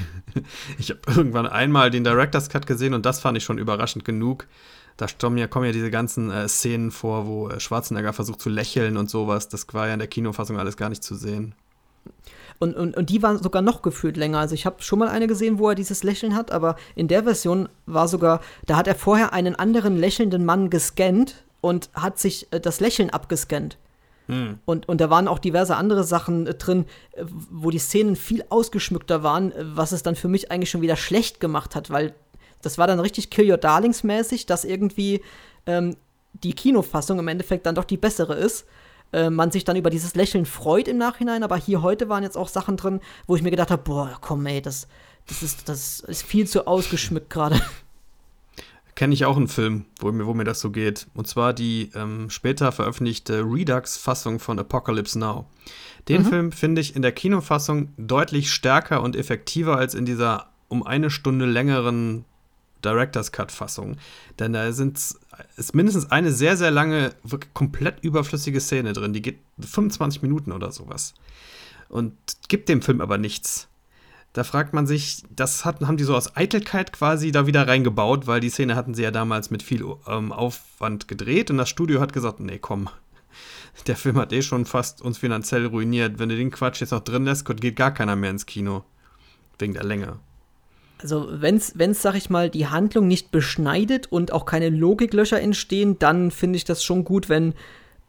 ich 0.79 0.91
habe 0.91 1.01
irgendwann 1.07 1.47
einmal 1.47 1.91
den 1.91 2.05
Director's 2.05 2.49
Cut 2.49 2.67
gesehen 2.67 2.95
und 2.95 3.07
das 3.07 3.21
fand 3.21 3.37
ich 3.39 3.45
schon 3.45 3.59
überraschend 3.59 4.05
genug. 4.05 4.49
Da 4.97 5.07
kommen 5.19 5.39
ja, 5.39 5.47
kommen 5.47 5.67
ja 5.67 5.73
diese 5.73 5.91
ganzen 5.91 6.31
äh, 6.31 6.49
Szenen 6.49 6.91
vor, 6.91 7.27
wo 7.27 7.49
äh, 7.49 7.61
Schwarzenegger 7.61 8.13
versucht 8.13 8.41
zu 8.41 8.51
lächeln 8.51 8.97
und 8.97 9.09
sowas. 9.09 9.49
Das 9.49 9.67
war 9.73 9.87
ja 9.87 9.95
in 9.95 10.01
der 10.01 10.09
Kinofassung 10.09 10.59
alles 10.59 10.77
gar 10.77 10.89
nicht 10.89 11.03
zu 11.03 11.15
sehen. 11.15 11.55
Und, 12.59 12.77
und, 12.77 12.97
und 12.97 13.09
die 13.09 13.23
waren 13.23 13.43
sogar 13.43 13.63
noch 13.63 13.81
gefühlt 13.81 14.19
länger. 14.19 14.39
Also 14.39 14.55
ich 14.55 14.67
habe 14.67 14.83
schon 14.83 14.99
mal 14.99 15.09
eine 15.09 15.27
gesehen, 15.27 15.59
wo 15.59 15.71
er 15.71 15.75
dieses 15.75 16.03
Lächeln 16.03 16.35
hat, 16.35 16.51
aber 16.51 16.77
in 16.95 17.09
der 17.09 17.23
Version 17.23 17.71
war 17.87 18.09
sogar, 18.09 18.41
da 18.67 18.77
hat 18.77 18.87
er 18.87 18.95
vorher 18.95 19.33
einen 19.33 19.55
anderen 19.55 19.97
lächelnden 19.97 20.45
Mann 20.45 20.69
gescannt 20.69 21.45
und 21.61 21.91
hat 21.95 22.19
sich 22.19 22.53
äh, 22.53 22.61
das 22.61 22.81
Lächeln 22.81 23.11
abgescannt. 23.11 23.79
Hm. 24.27 24.59
Und, 24.65 24.89
und 24.89 25.01
da 25.01 25.11
waren 25.11 25.29
auch 25.29 25.39
diverse 25.39 25.77
andere 25.77 26.05
Sachen 26.05 26.47
äh, 26.47 26.55
drin, 26.55 26.87
äh, 27.13 27.25
wo 27.51 27.71
die 27.71 27.79
Szenen 27.79 28.17
viel 28.17 28.45
ausgeschmückter 28.49 29.23
waren, 29.23 29.53
was 29.75 29.93
es 29.93 30.03
dann 30.03 30.17
für 30.17 30.29
mich 30.29 30.51
eigentlich 30.51 30.71
schon 30.71 30.83
wieder 30.83 30.97
schlecht 30.97 31.41
gemacht 31.41 31.75
hat, 31.75 31.91
weil 31.91 32.15
das 32.63 32.79
war 32.79 32.87
dann 32.87 33.01
richtig 33.01 33.31
Kill 33.31 33.51
Your 33.51 33.57
Darlings 33.57 34.05
mäßig, 34.05 34.47
dass 34.47 34.65
irgendwie 34.65 35.23
ähm, 35.67 35.97
die 36.33 36.53
Kinofassung 36.53 37.19
im 37.19 37.29
Endeffekt 37.29 37.67
dann 37.67 37.75
doch 37.75 37.85
die 37.85 37.97
bessere 37.97 38.35
ist. 38.35 38.67
Äh, 39.13 39.31
man 39.31 39.51
sich 39.51 39.65
dann 39.65 39.77
über 39.77 39.91
dieses 39.91 40.15
Lächeln 40.15 40.47
freut 40.47 40.87
im 40.87 40.99
Nachhinein, 40.99 41.43
aber 41.43 41.57
hier 41.57 41.83
heute 41.83 42.09
waren 42.09 42.23
jetzt 42.23 42.37
auch 42.37 42.49
Sachen 42.49 42.77
drin, 42.77 43.01
wo 43.27 43.35
ich 43.35 43.43
mir 43.43 43.51
gedacht 43.51 43.71
habe, 43.71 43.83
boah, 43.83 44.17
komm 44.21 44.47
ey, 44.47 44.63
das, 44.63 44.87
das, 45.27 45.43
ist, 45.43 45.69
das 45.69 46.01
ist 46.01 46.23
viel 46.23 46.47
zu 46.47 46.67
ausgeschmückt 46.67 47.31
gerade. 47.31 47.61
Kenne 49.01 49.15
ich 49.15 49.25
auch 49.25 49.39
einen 49.39 49.49
Film, 49.49 49.87
wo 49.99 50.13
mir, 50.13 50.27
wo 50.27 50.35
mir 50.35 50.45
das 50.45 50.61
so 50.61 50.71
geht. 50.71 51.07
Und 51.15 51.27
zwar 51.27 51.55
die 51.55 51.91
ähm, 51.95 52.29
später 52.29 52.71
veröffentlichte 52.71 53.43
Redux-Fassung 53.47 54.39
von 54.39 54.59
Apocalypse 54.59 55.19
Now. 55.19 55.47
Den 56.11 56.21
mhm. 56.21 56.27
Film 56.27 56.53
finde 56.53 56.83
ich 56.83 56.95
in 56.97 57.01
der 57.01 57.13
Kinofassung 57.13 57.95
deutlich 57.97 58.53
stärker 58.53 59.03
und 59.03 59.17
effektiver 59.17 59.79
als 59.79 59.95
in 59.95 60.05
dieser 60.05 60.51
um 60.69 60.87
eine 60.87 61.09
Stunde 61.09 61.47
längeren 61.47 62.27
Director's 62.85 63.33
Cut-Fassung. 63.33 63.97
Denn 64.39 64.53
da 64.53 64.71
sind, 64.71 64.99
ist 65.57 65.75
mindestens 65.75 66.11
eine 66.11 66.31
sehr, 66.31 66.59
sehr 66.59 66.71
lange, 66.71 67.15
wirklich 67.23 67.55
komplett 67.55 68.05
überflüssige 68.05 68.61
Szene 68.61 68.93
drin. 68.93 69.15
Die 69.15 69.23
geht 69.23 69.39
25 69.61 70.21
Minuten 70.21 70.53
oder 70.53 70.73
sowas. 70.73 71.15
Und 71.89 72.13
gibt 72.49 72.69
dem 72.69 72.83
Film 72.83 73.01
aber 73.01 73.17
nichts. 73.17 73.70
Da 74.33 74.45
fragt 74.45 74.73
man 74.75 74.87
sich, 74.87 75.25
das 75.35 75.65
hat, 75.65 75.81
haben 75.81 75.97
die 75.97 76.05
so 76.05 76.15
aus 76.15 76.37
Eitelkeit 76.37 76.93
quasi 76.93 77.33
da 77.33 77.47
wieder 77.49 77.67
reingebaut, 77.67 78.29
weil 78.29 78.41
die 78.41 78.51
Szene 78.51 78.77
hatten 78.77 78.95
sie 78.95 79.03
ja 79.03 79.11
damals 79.11 79.51
mit 79.51 79.63
viel 79.63 79.85
ähm, 80.07 80.31
Aufwand 80.31 81.09
gedreht 81.09 81.51
und 81.51 81.59
das 81.59 81.69
Studio 81.69 82.01
hat 82.01 82.13
gesagt, 82.13 82.39
nee, 82.39 82.59
komm, 82.59 82.89
der 83.89 83.97
Film 83.97 84.19
hat 84.19 84.33
eh 84.33 84.43
schon 84.43 84.67
fast 84.67 85.03
uns 85.03 85.19
finanziell 85.19 85.67
ruiniert. 85.67 86.21
Wenn 86.21 86.29
du 86.29 86.37
den 86.37 86.53
Quatsch 86.53 86.81
jetzt 86.81 86.93
noch 86.93 87.01
drin 87.01 87.25
lässt, 87.25 87.45
geht 87.45 87.75
gar 87.75 87.93
keiner 87.93 88.15
mehr 88.15 88.31
ins 88.31 88.47
Kino. 88.47 88.85
Wegen 89.59 89.75
der 89.75 89.85
Länge. 89.85 90.21
Also, 91.03 91.29
wenn's, 91.31 91.73
wenn's, 91.77 92.01
sag 92.01 92.15
ich 92.15 92.31
mal, 92.31 92.51
die 92.51 92.69
Handlung 92.69 93.09
nicht 93.09 93.31
beschneidet 93.31 94.13
und 94.13 94.33
auch 94.33 94.47
keine 94.47 94.69
Logiklöcher 94.69 95.41
entstehen, 95.41 95.99
dann 95.99 96.31
finde 96.31 96.57
ich 96.57 96.65
das 96.65 96.85
schon 96.85 97.05
gut, 97.05 97.29
wenn 97.29 97.55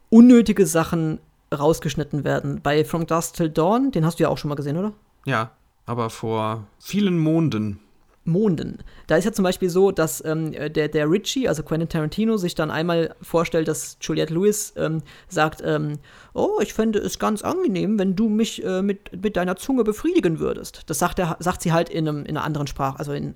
unnötige 0.08 0.66
Sachen 0.66 1.18
rausgeschnitten 1.52 2.22
werden. 2.22 2.60
Bei 2.62 2.84
From 2.84 3.06
Dusk 3.06 3.34
Till 3.34 3.50
Dawn, 3.50 3.90
den 3.90 4.06
hast 4.06 4.18
du 4.18 4.24
ja 4.24 4.28
auch 4.28 4.38
schon 4.38 4.50
mal 4.50 4.54
gesehen, 4.54 4.76
oder? 4.76 4.92
Ja, 5.24 5.52
aber 5.86 6.10
vor 6.10 6.66
vielen 6.78 7.18
Monden. 7.18 7.80
Monden. 8.24 8.78
Da 9.08 9.16
ist 9.16 9.24
ja 9.24 9.32
zum 9.32 9.42
Beispiel 9.42 9.68
so, 9.68 9.90
dass 9.90 10.24
ähm, 10.24 10.52
der, 10.52 10.88
der 10.88 11.10
Richie, 11.10 11.48
also 11.48 11.64
Quentin 11.64 11.88
Tarantino, 11.88 12.36
sich 12.36 12.54
dann 12.54 12.70
einmal 12.70 13.16
vorstellt, 13.20 13.66
dass 13.66 13.96
Juliette 14.00 14.32
Lewis 14.32 14.74
ähm, 14.76 15.02
sagt, 15.28 15.60
ähm, 15.64 15.98
oh, 16.32 16.60
ich 16.60 16.72
fände 16.72 17.00
es 17.00 17.18
ganz 17.18 17.42
angenehm, 17.42 17.98
wenn 17.98 18.14
du 18.14 18.28
mich 18.28 18.64
äh, 18.64 18.80
mit, 18.80 19.22
mit 19.22 19.36
deiner 19.36 19.56
Zunge 19.56 19.82
befriedigen 19.82 20.38
würdest. 20.38 20.82
Das 20.86 21.00
sagt, 21.00 21.18
er, 21.18 21.36
sagt 21.40 21.62
sie 21.62 21.72
halt 21.72 21.88
in, 21.88 22.08
einem, 22.08 22.20
in 22.24 22.36
einer 22.36 22.44
anderen 22.44 22.68
Sprache, 22.68 22.98
also 22.98 23.12
in, 23.12 23.34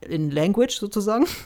in 0.00 0.30
Language 0.30 0.76
sozusagen. 0.78 1.26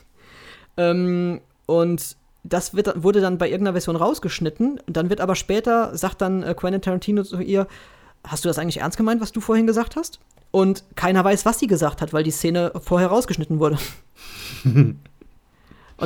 Ähm, 0.80 1.40
und 1.66 2.16
das 2.44 2.72
wird, 2.72 3.02
wurde 3.02 3.20
dann 3.20 3.36
bei 3.36 3.48
irgendeiner 3.48 3.72
Version 3.72 3.96
rausgeschnitten. 3.96 4.80
Dann 4.86 5.10
wird 5.10 5.20
aber 5.20 5.34
später, 5.34 5.96
sagt 5.96 6.20
dann 6.20 6.44
äh, 6.44 6.54
Quentin 6.54 6.80
Tarantino 6.80 7.24
zu 7.24 7.40
ihr, 7.40 7.66
hast 8.22 8.44
du 8.44 8.48
das 8.48 8.60
eigentlich 8.60 8.78
ernst 8.78 8.96
gemeint, 8.96 9.20
was 9.20 9.32
du 9.32 9.40
vorhin 9.40 9.66
gesagt 9.66 9.96
hast? 9.96 10.20
Und 10.50 10.84
keiner 10.96 11.24
weiß, 11.24 11.44
was 11.44 11.58
sie 11.58 11.66
gesagt 11.66 12.00
hat, 12.00 12.12
weil 12.12 12.24
die 12.24 12.30
Szene 12.30 12.72
vorher 12.80 13.08
rausgeschnitten 13.08 13.58
wurde. 13.58 13.78
und 14.64 14.98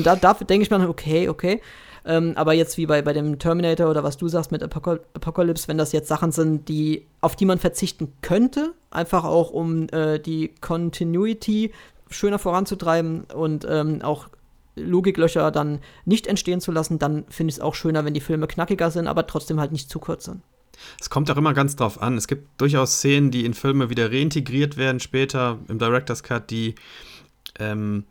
da, 0.06 0.16
da 0.16 0.34
denke 0.34 0.62
ich 0.62 0.70
mir 0.70 0.88
okay, 0.88 1.28
okay. 1.28 1.60
Ähm, 2.04 2.32
aber 2.34 2.52
jetzt 2.52 2.76
wie 2.78 2.86
bei, 2.86 3.02
bei 3.02 3.12
dem 3.12 3.38
Terminator 3.38 3.88
oder 3.88 4.02
was 4.02 4.16
du 4.16 4.26
sagst 4.26 4.50
mit 4.50 4.62
Apocalypse, 4.62 5.68
wenn 5.68 5.78
das 5.78 5.92
jetzt 5.92 6.08
Sachen 6.08 6.32
sind, 6.32 6.68
die, 6.68 7.06
auf 7.20 7.36
die 7.36 7.44
man 7.44 7.58
verzichten 7.58 8.12
könnte, 8.22 8.72
einfach 8.90 9.24
auch 9.24 9.50
um 9.50 9.88
äh, 9.90 10.18
die 10.18 10.52
Continuity 10.60 11.72
schöner 12.10 12.40
voranzutreiben 12.40 13.24
und 13.32 13.66
ähm, 13.68 14.02
auch 14.02 14.28
Logiklöcher 14.74 15.50
dann 15.50 15.80
nicht 16.04 16.26
entstehen 16.26 16.60
zu 16.60 16.72
lassen, 16.72 16.98
dann 16.98 17.24
finde 17.28 17.50
ich 17.50 17.56
es 17.56 17.60
auch 17.60 17.74
schöner, 17.74 18.04
wenn 18.04 18.14
die 18.14 18.20
Filme 18.20 18.46
knackiger 18.46 18.90
sind, 18.90 19.06
aber 19.06 19.26
trotzdem 19.26 19.60
halt 19.60 19.70
nicht 19.70 19.90
zu 19.90 19.98
kurz 19.98 20.24
sind. 20.24 20.42
Es 21.00 21.10
kommt 21.10 21.30
auch 21.30 21.36
immer 21.36 21.54
ganz 21.54 21.76
drauf 21.76 22.00
an. 22.00 22.16
Es 22.16 22.26
gibt 22.28 22.60
durchaus 22.60 22.94
Szenen, 22.94 23.30
die 23.30 23.44
in 23.44 23.54
Filme 23.54 23.90
wieder 23.90 24.10
reintegriert 24.10 24.76
werden 24.76 25.00
später 25.00 25.58
im 25.68 25.78
Director's 25.78 26.22
Cut, 26.22 26.50
die 26.50 26.74
ähm, 27.58 28.04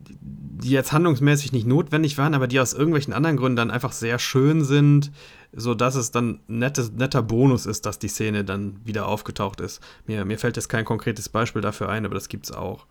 die 0.00 0.70
jetzt 0.70 0.92
handlungsmäßig 0.92 1.52
nicht 1.52 1.66
notwendig 1.66 2.18
waren, 2.18 2.34
aber 2.34 2.46
die 2.46 2.60
aus 2.60 2.72
irgendwelchen 2.72 3.12
anderen 3.12 3.36
Gründen 3.36 3.56
dann 3.56 3.70
einfach 3.70 3.92
sehr 3.92 4.18
schön 4.18 4.64
sind, 4.64 5.10
sodass 5.52 5.96
es 5.96 6.10
dann 6.10 6.40
nettes, 6.46 6.92
netter 6.92 7.22
Bonus 7.22 7.66
ist, 7.66 7.84
dass 7.86 7.98
die 7.98 8.08
Szene 8.08 8.44
dann 8.44 8.80
wieder 8.84 9.06
aufgetaucht 9.06 9.60
ist. 9.60 9.80
Mir, 10.06 10.24
mir 10.24 10.38
fällt 10.38 10.56
jetzt 10.56 10.68
kein 10.68 10.84
konkretes 10.84 11.28
Beispiel 11.28 11.62
dafür 11.62 11.88
ein, 11.88 12.04
aber 12.04 12.14
das 12.14 12.28
gibt's 12.28 12.52
auch. 12.52 12.86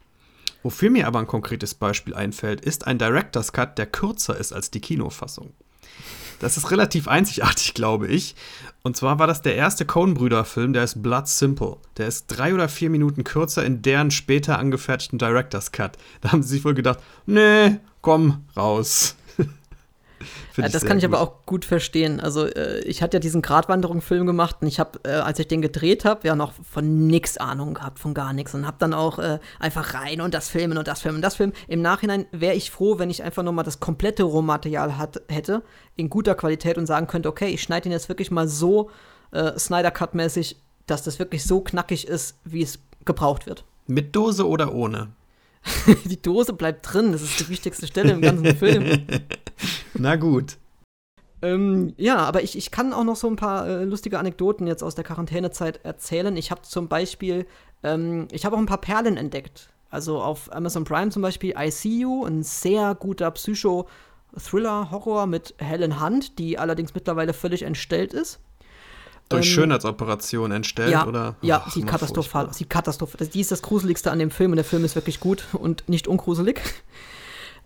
Wofür 0.63 0.89
mir 0.89 1.07
aber 1.07 1.19
ein 1.19 1.27
konkretes 1.27 1.75
Beispiel 1.75 2.13
einfällt, 2.13 2.61
ist 2.61 2.87
ein 2.87 2.97
Director's 2.97 3.53
Cut, 3.53 3.77
der 3.77 3.85
kürzer 3.85 4.37
ist 4.37 4.51
als 4.51 4.71
die 4.71 4.81
Kinofassung. 4.81 5.53
Das 6.39 6.57
ist 6.57 6.71
relativ 6.71 7.07
einzigartig, 7.07 7.73
glaube 7.73 8.07
ich. 8.07 8.35
Und 8.83 8.95
zwar 8.95 9.19
war 9.19 9.27
das 9.27 9.41
der 9.41 9.55
erste 9.55 9.85
Coen-Brüder-Film, 9.85 10.73
der 10.73 10.83
ist 10.83 11.01
Blood 11.01 11.27
Simple. 11.27 11.77
Der 11.97 12.07
ist 12.07 12.27
drei 12.27 12.53
oder 12.53 12.69
vier 12.69 12.89
Minuten 12.89 13.23
kürzer 13.23 13.65
in 13.65 13.81
deren 13.81 14.11
später 14.11 14.59
angefertigten 14.59 15.19
Director's 15.19 15.71
Cut. 15.71 15.97
Da 16.21 16.31
haben 16.31 16.43
sie 16.43 16.49
sich 16.49 16.65
wohl 16.65 16.73
gedacht, 16.73 16.99
nee, 17.25 17.77
komm, 18.01 18.45
raus. 18.55 19.15
Ja, 20.57 20.69
das 20.69 20.85
kann 20.85 20.97
ich 20.97 21.03
gut. 21.03 21.13
aber 21.13 21.21
auch 21.21 21.45
gut 21.45 21.65
verstehen. 21.65 22.19
Also 22.19 22.45
äh, 22.45 22.79
ich 22.81 23.01
hatte 23.01 23.17
ja 23.17 23.19
diesen 23.19 23.41
Gratwanderung-Film 23.41 24.25
gemacht 24.25 24.57
und 24.61 24.67
ich 24.67 24.79
habe, 24.79 24.99
äh, 25.03 25.11
als 25.11 25.39
ich 25.39 25.47
den 25.47 25.61
gedreht 25.61 26.05
habe, 26.05 26.27
ja 26.27 26.35
noch 26.35 26.53
von 26.69 27.07
nix 27.07 27.37
Ahnung 27.37 27.75
gehabt, 27.75 27.99
von 27.99 28.13
gar 28.13 28.33
nichts 28.33 28.53
und 28.53 28.65
habe 28.65 28.77
dann 28.79 28.93
auch 28.93 29.19
äh, 29.19 29.39
einfach 29.59 29.93
rein 29.93 30.21
und 30.21 30.33
das 30.33 30.49
Filmen 30.49 30.77
und 30.77 30.87
das 30.87 31.01
Filmen 31.01 31.17
und 31.17 31.21
das 31.21 31.35
Filmen. 31.35 31.53
Im 31.67 31.81
Nachhinein 31.81 32.25
wäre 32.31 32.55
ich 32.55 32.71
froh, 32.71 32.99
wenn 32.99 33.09
ich 33.09 33.23
einfach 33.23 33.43
nochmal 33.43 33.65
das 33.65 33.79
komplette 33.79 34.23
Rohmaterial 34.23 34.97
hat, 34.97 35.21
hätte, 35.29 35.63
in 35.95 36.09
guter 36.09 36.35
Qualität 36.35 36.77
und 36.77 36.85
sagen 36.85 37.07
könnte, 37.07 37.29
okay, 37.29 37.47
ich 37.47 37.61
schneide 37.61 37.89
ihn 37.89 37.91
jetzt 37.91 38.09
wirklich 38.09 38.31
mal 38.31 38.47
so 38.47 38.89
äh, 39.31 39.57
Snyder-Cut-mäßig, 39.57 40.57
dass 40.85 41.03
das 41.03 41.19
wirklich 41.19 41.43
so 41.43 41.61
knackig 41.61 42.07
ist, 42.07 42.39
wie 42.43 42.61
es 42.61 42.79
gebraucht 43.05 43.45
wird. 43.45 43.63
Mit 43.87 44.15
Dose 44.15 44.47
oder 44.47 44.73
ohne? 44.73 45.09
die 46.05 46.21
Dose 46.21 46.53
bleibt 46.53 46.93
drin, 46.93 47.11
das 47.11 47.21
ist 47.21 47.39
die 47.39 47.49
wichtigste 47.49 47.87
Stelle 47.87 48.11
im 48.11 48.21
ganzen 48.21 48.55
Film. 48.55 49.05
Na 49.93 50.15
gut. 50.15 50.57
Ähm, 51.41 51.93
ja, 51.97 52.17
aber 52.17 52.41
ich, 52.41 52.57
ich 52.57 52.71
kann 52.71 52.93
auch 52.93 53.03
noch 53.03 53.15
so 53.15 53.27
ein 53.27 53.35
paar 53.35 53.67
äh, 53.67 53.83
lustige 53.83 54.17
Anekdoten 54.17 54.65
jetzt 54.65 54.83
aus 54.83 54.95
der 54.95 55.03
Quarantänezeit 55.03 55.83
erzählen. 55.83 56.35
Ich 56.35 56.49
habe 56.49 56.63
zum 56.63 56.87
Beispiel, 56.87 57.45
ähm, 57.83 58.27
ich 58.31 58.45
habe 58.45 58.55
auch 58.55 58.59
ein 58.59 58.65
paar 58.65 58.81
Perlen 58.81 59.17
entdeckt. 59.17 59.69
Also 59.89 60.19
auf 60.19 60.53
Amazon 60.53 60.83
Prime 60.83 61.09
zum 61.11 61.21
Beispiel 61.21 61.53
I 61.57 61.71
See 61.71 61.99
You, 61.99 62.25
ein 62.25 62.43
sehr 62.43 62.95
guter 62.95 63.31
Psycho-Thriller-Horror 63.31 65.27
mit 65.27 65.55
Helen 65.59 66.01
Hunt, 66.01 66.39
die 66.39 66.57
allerdings 66.57 66.93
mittlerweile 66.93 67.33
völlig 67.33 67.63
entstellt 67.63 68.13
ist. 68.13 68.39
Durch 69.29 69.45
ähm, 69.45 69.53
Schönheitsoperation 69.53 70.51
entstellt, 70.51 70.91
ja, 70.91 71.05
oder? 71.05 71.35
Ja, 71.41 71.63
Ach, 71.65 71.71
sieht 71.71 71.85
katastrophal 71.85 72.47
aus. 72.47 72.57
Sieht 72.57 72.69
katastrophal. 72.69 73.27
Die 73.27 73.41
ist 73.41 73.51
das 73.51 73.61
Gruseligste 73.61 74.11
an 74.11 74.19
dem 74.19 74.31
Film 74.31 74.51
und 74.51 74.57
der 74.57 74.65
Film 74.65 74.85
ist 74.85 74.95
wirklich 74.95 75.19
gut 75.19 75.45
und 75.53 75.87
nicht 75.89 76.07
ungruselig. 76.07 76.61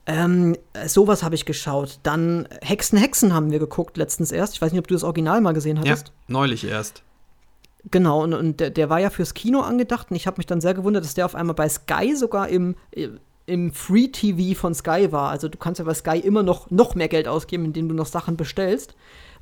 Ähm, 0.08 0.58
sowas 0.88 1.21
habe 1.21 1.36
ich 1.36 1.45
geschaut. 1.45 2.00
Dann 2.04 2.47
Hexen, 2.62 2.97
Hexen 2.97 3.34
haben 3.34 3.52
wir 3.52 3.60
geguckt 3.60 3.97
letztens 3.97 4.32
erst. 4.32 4.56
Ich 4.56 4.62
weiß 4.62 4.71
nicht, 4.71 4.80
ob 4.80 4.88
du 4.88 4.95
das 4.95 5.04
Original 5.04 5.41
mal 5.41 5.54
gesehen 5.54 5.80
hattest. 5.80 6.08
Ja, 6.08 6.13
neulich 6.28 6.63
erst. 6.63 7.04
Genau, 7.89 8.24
und, 8.24 8.34
und 8.34 8.60
der, 8.60 8.69
der, 8.69 8.89
war 8.89 9.00
ja 9.00 9.10
fürs 9.10 9.34
Kino 9.34 9.62
angedacht 9.62 10.12
und 10.12 10.15
ich 10.15 10.28
habe 10.28 10.38
mich 10.38 10.45
dann 10.45 10.62
sehr 10.62 10.74
gewundert, 10.74 11.04
dass 11.04 11.13
der 11.13 11.26
auf 11.26 11.36
einmal 11.36 11.56
bei 11.56 11.67
Sky 11.67 12.15
sogar 12.15 12.47
im, 12.47 12.76
im 13.45 13.71
Free 13.74 14.08
TV 14.08 14.60
von 14.60 14.74
Sky 14.74 15.12
war. 15.12 15.30
Also 15.30 15.47
du 15.47 15.58
kannst 15.58 15.80
ja 15.80 15.86
bei 15.86 15.93
Sky 15.93 16.19
immer 16.19 16.43
noch, 16.43 16.69
noch 16.69 16.95
mehr 16.95 17.08
Geld 17.08 17.28
ausgeben, 17.28 17.65
indem 17.65 17.89
du 17.89 17.95
noch 17.95 18.06
Sachen 18.06 18.38
bestellst. 18.38 18.95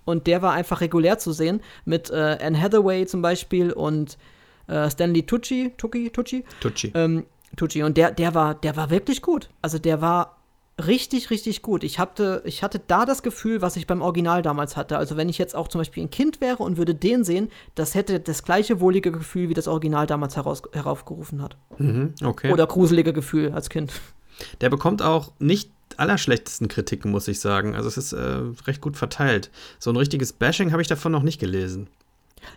Und 0.06 0.28
der 0.28 0.42
war 0.42 0.54
einfach 0.54 0.82
regulär 0.82 1.18
zu 1.20 1.32
sehen 1.32 1.62
mit 1.86 2.10
äh, 2.10 2.38
Anne 2.42 2.60
Hathaway 2.60 3.06
zum 3.06 3.22
Beispiel 3.22 3.72
und 3.72 4.18
äh, 4.68 4.90
Stanley 4.90 5.24
Tucci, 5.24 5.74
Tucci, 5.78 6.10
Tucci. 6.10 6.44
Tucci. 6.60 6.92
Ähm, 6.96 7.26
Tucci. 7.56 7.84
Und 7.84 7.98
der, 7.98 8.12
der, 8.12 8.34
war, 8.34 8.56
der 8.56 8.76
war 8.76 8.90
wirklich 8.90 9.22
gut. 9.22 9.50
Also 9.62 9.80
der 9.80 10.02
war 10.02 10.38
richtig, 10.88 11.30
richtig 11.30 11.62
gut. 11.62 11.84
Ich 11.84 12.00
hatte, 12.00 12.42
ich 12.46 12.64
hatte 12.64 12.80
da 12.86 13.06
das 13.06 13.24
Gefühl, 13.24 13.62
was 13.62 13.76
ich 13.76 13.88
beim 13.88 14.02
Original 14.02 14.42
damals 14.42 14.78
hatte. 14.78 14.98
Also 14.98 15.18
wenn 15.18 15.30
ich 15.30 15.38
jetzt 15.38 15.56
auch 15.56 15.68
zum 15.68 15.80
Beispiel 15.80 16.04
ein 16.04 16.10
Kind 16.10 16.42
wäre 16.42 16.64
und 16.64 16.78
würde 16.78 16.96
den 16.96 17.24
sehen, 17.24 17.50
das 17.76 17.96
hätte 17.96 18.20
das 18.20 18.44
gleiche 18.44 18.80
wohlige 18.80 19.12
Gefühl, 19.12 19.50
wie 19.50 19.54
das 19.54 19.68
Original 19.68 20.08
damals 20.08 20.36
heraus, 20.36 20.62
heraufgerufen 20.72 21.42
hat. 21.42 21.58
Mhm, 21.78 22.14
okay. 22.24 22.52
Oder 22.52 22.68
gruselige 22.68 23.14
Gefühl 23.14 23.52
als 23.52 23.70
Kind. 23.70 23.92
Der 24.62 24.70
bekommt 24.70 25.02
auch 25.02 25.34
nicht 25.40 25.72
allerschlechtesten 26.00 26.68
Kritiken, 26.68 27.12
muss 27.12 27.28
ich 27.28 27.40
sagen. 27.40 27.76
Also 27.76 27.88
es 27.88 27.98
ist 27.98 28.14
äh, 28.14 28.42
recht 28.66 28.82
gut 28.82 28.98
verteilt. 28.98 29.52
So 29.80 29.92
ein 29.92 29.96
richtiges 29.96 30.34
Bashing 30.34 30.72
habe 30.72 30.82
ich 30.82 30.88
davon 30.88 31.12
noch 31.12 31.24
nicht 31.24 31.40
gelesen. 31.40 31.90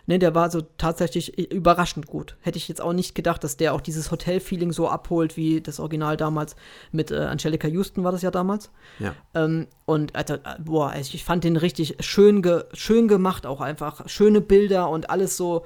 Ne, 0.05 0.19
der 0.19 0.35
war 0.35 0.49
so 0.49 0.61
tatsächlich 0.77 1.37
überraschend 1.51 2.07
gut. 2.07 2.37
Hätte 2.41 2.57
ich 2.57 2.67
jetzt 2.67 2.81
auch 2.81 2.93
nicht 2.93 3.15
gedacht, 3.15 3.43
dass 3.43 3.57
der 3.57 3.73
auch 3.73 3.81
dieses 3.81 4.11
Hotel-Feeling 4.11 4.71
so 4.71 4.87
abholt, 4.87 5.37
wie 5.37 5.61
das 5.61 5.79
Original 5.79 6.17
damals 6.17 6.55
mit 6.91 7.11
äh, 7.11 7.17
Angelica 7.17 7.67
Houston 7.67 8.03
war 8.03 8.11
das 8.11 8.21
ja 8.21 8.31
damals. 8.31 8.71
Ja. 8.99 9.15
Ähm, 9.33 9.67
und 9.85 10.15
Alter, 10.15 10.39
boah, 10.59 10.89
also 10.89 11.13
ich 11.13 11.23
fand 11.23 11.43
den 11.43 11.57
richtig 11.57 11.97
schön, 11.99 12.41
ge 12.41 12.63
schön 12.73 13.07
gemacht, 13.07 13.45
auch 13.45 13.61
einfach. 13.61 14.07
Schöne 14.07 14.41
Bilder 14.41 14.89
und 14.89 15.09
alles 15.09 15.37
so. 15.37 15.65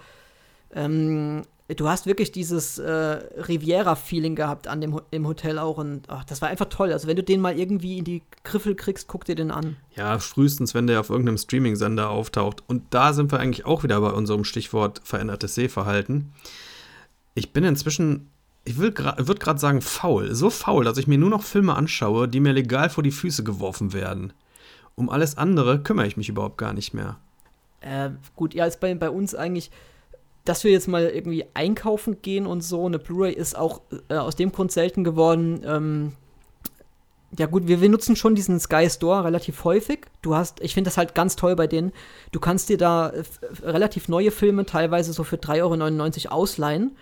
Ähm, 0.73 1.43
du 1.75 1.89
hast 1.89 2.05
wirklich 2.05 2.31
dieses 2.31 2.77
äh, 2.77 2.91
Riviera-Feeling 2.91 4.35
gehabt 4.35 4.67
an 4.67 4.79
dem 4.79 5.01
im 5.11 5.27
Hotel 5.27 5.59
auch 5.59 5.77
und 5.77 6.09
ach, 6.09 6.23
das 6.23 6.41
war 6.41 6.49
einfach 6.49 6.67
toll. 6.69 6.93
Also 6.93 7.07
wenn 7.07 7.17
du 7.17 7.23
den 7.23 7.41
mal 7.41 7.59
irgendwie 7.59 7.97
in 7.97 8.05
die 8.05 8.23
Griffel 8.43 8.75
kriegst, 8.75 9.07
guck 9.07 9.25
dir 9.25 9.35
den 9.35 9.51
an. 9.51 9.75
Ja, 9.95 10.17
frühestens, 10.19 10.73
wenn 10.73 10.87
der 10.87 11.01
auf 11.01 11.09
irgendeinem 11.09 11.37
Streaming-Sender 11.37 12.09
auftaucht. 12.09 12.63
Und 12.67 12.83
da 12.91 13.11
sind 13.11 13.31
wir 13.31 13.39
eigentlich 13.39 13.65
auch 13.65 13.83
wieder 13.83 13.99
bei 13.99 14.11
unserem 14.11 14.45
Stichwort 14.45 15.01
verändertes 15.03 15.55
Sehverhalten. 15.55 16.31
Ich 17.35 17.51
bin 17.51 17.65
inzwischen, 17.65 18.29
ich 18.63 18.77
würde 18.77 18.93
gerade 18.93 19.59
sagen, 19.59 19.81
faul. 19.81 20.33
So 20.33 20.49
faul, 20.49 20.85
dass 20.85 20.97
ich 20.97 21.07
mir 21.07 21.17
nur 21.17 21.29
noch 21.29 21.43
Filme 21.43 21.75
anschaue, 21.75 22.29
die 22.29 22.39
mir 22.39 22.53
legal 22.53 22.89
vor 22.89 23.03
die 23.03 23.11
Füße 23.11 23.43
geworfen 23.43 23.91
werden. 23.91 24.31
Um 24.95 25.09
alles 25.09 25.37
andere 25.37 25.83
kümmere 25.83 26.07
ich 26.07 26.17
mich 26.17 26.29
überhaupt 26.29 26.57
gar 26.57 26.73
nicht 26.73 26.93
mehr. 26.93 27.17
Äh, 27.81 28.11
gut, 28.35 28.53
ja, 28.53 28.65
ist 28.65 28.79
bei, 28.79 28.95
bei 28.95 29.09
uns 29.09 29.35
eigentlich 29.35 29.69
dass 30.47 30.63
wir 30.63 30.71
jetzt 30.71 30.87
mal 30.87 31.07
irgendwie 31.07 31.45
einkaufen 31.53 32.21
gehen 32.21 32.45
und 32.45 32.61
so, 32.61 32.85
eine 32.85 32.99
Blu-ray 32.99 33.33
ist 33.33 33.57
auch 33.57 33.81
äh, 34.09 34.15
aus 34.15 34.35
dem 34.35 34.51
Grund 34.51 34.71
selten 34.71 35.03
geworden. 35.03 35.61
Ähm, 35.65 36.13
ja 37.37 37.45
gut, 37.45 37.67
wir, 37.67 37.81
wir 37.81 37.89
nutzen 37.89 38.15
schon 38.15 38.35
diesen 38.35 38.59
Sky 38.59 38.89
Store 38.89 39.25
relativ 39.25 39.63
häufig. 39.63 40.05
Du 40.21 40.35
hast, 40.35 40.61
ich 40.61 40.73
finde 40.73 40.87
das 40.87 40.97
halt 40.97 41.13
ganz 41.13 41.35
toll 41.35 41.55
bei 41.55 41.67
denen. 41.67 41.91
Du 42.31 42.39
kannst 42.39 42.69
dir 42.69 42.77
da 42.77 43.09
äh, 43.09 43.23
relativ 43.63 44.07
neue 44.07 44.31
Filme 44.31 44.65
teilweise 44.65 45.13
so 45.13 45.23
für 45.23 45.37
3,99 45.37 46.25
Euro 46.25 46.35
ausleihen 46.35 46.95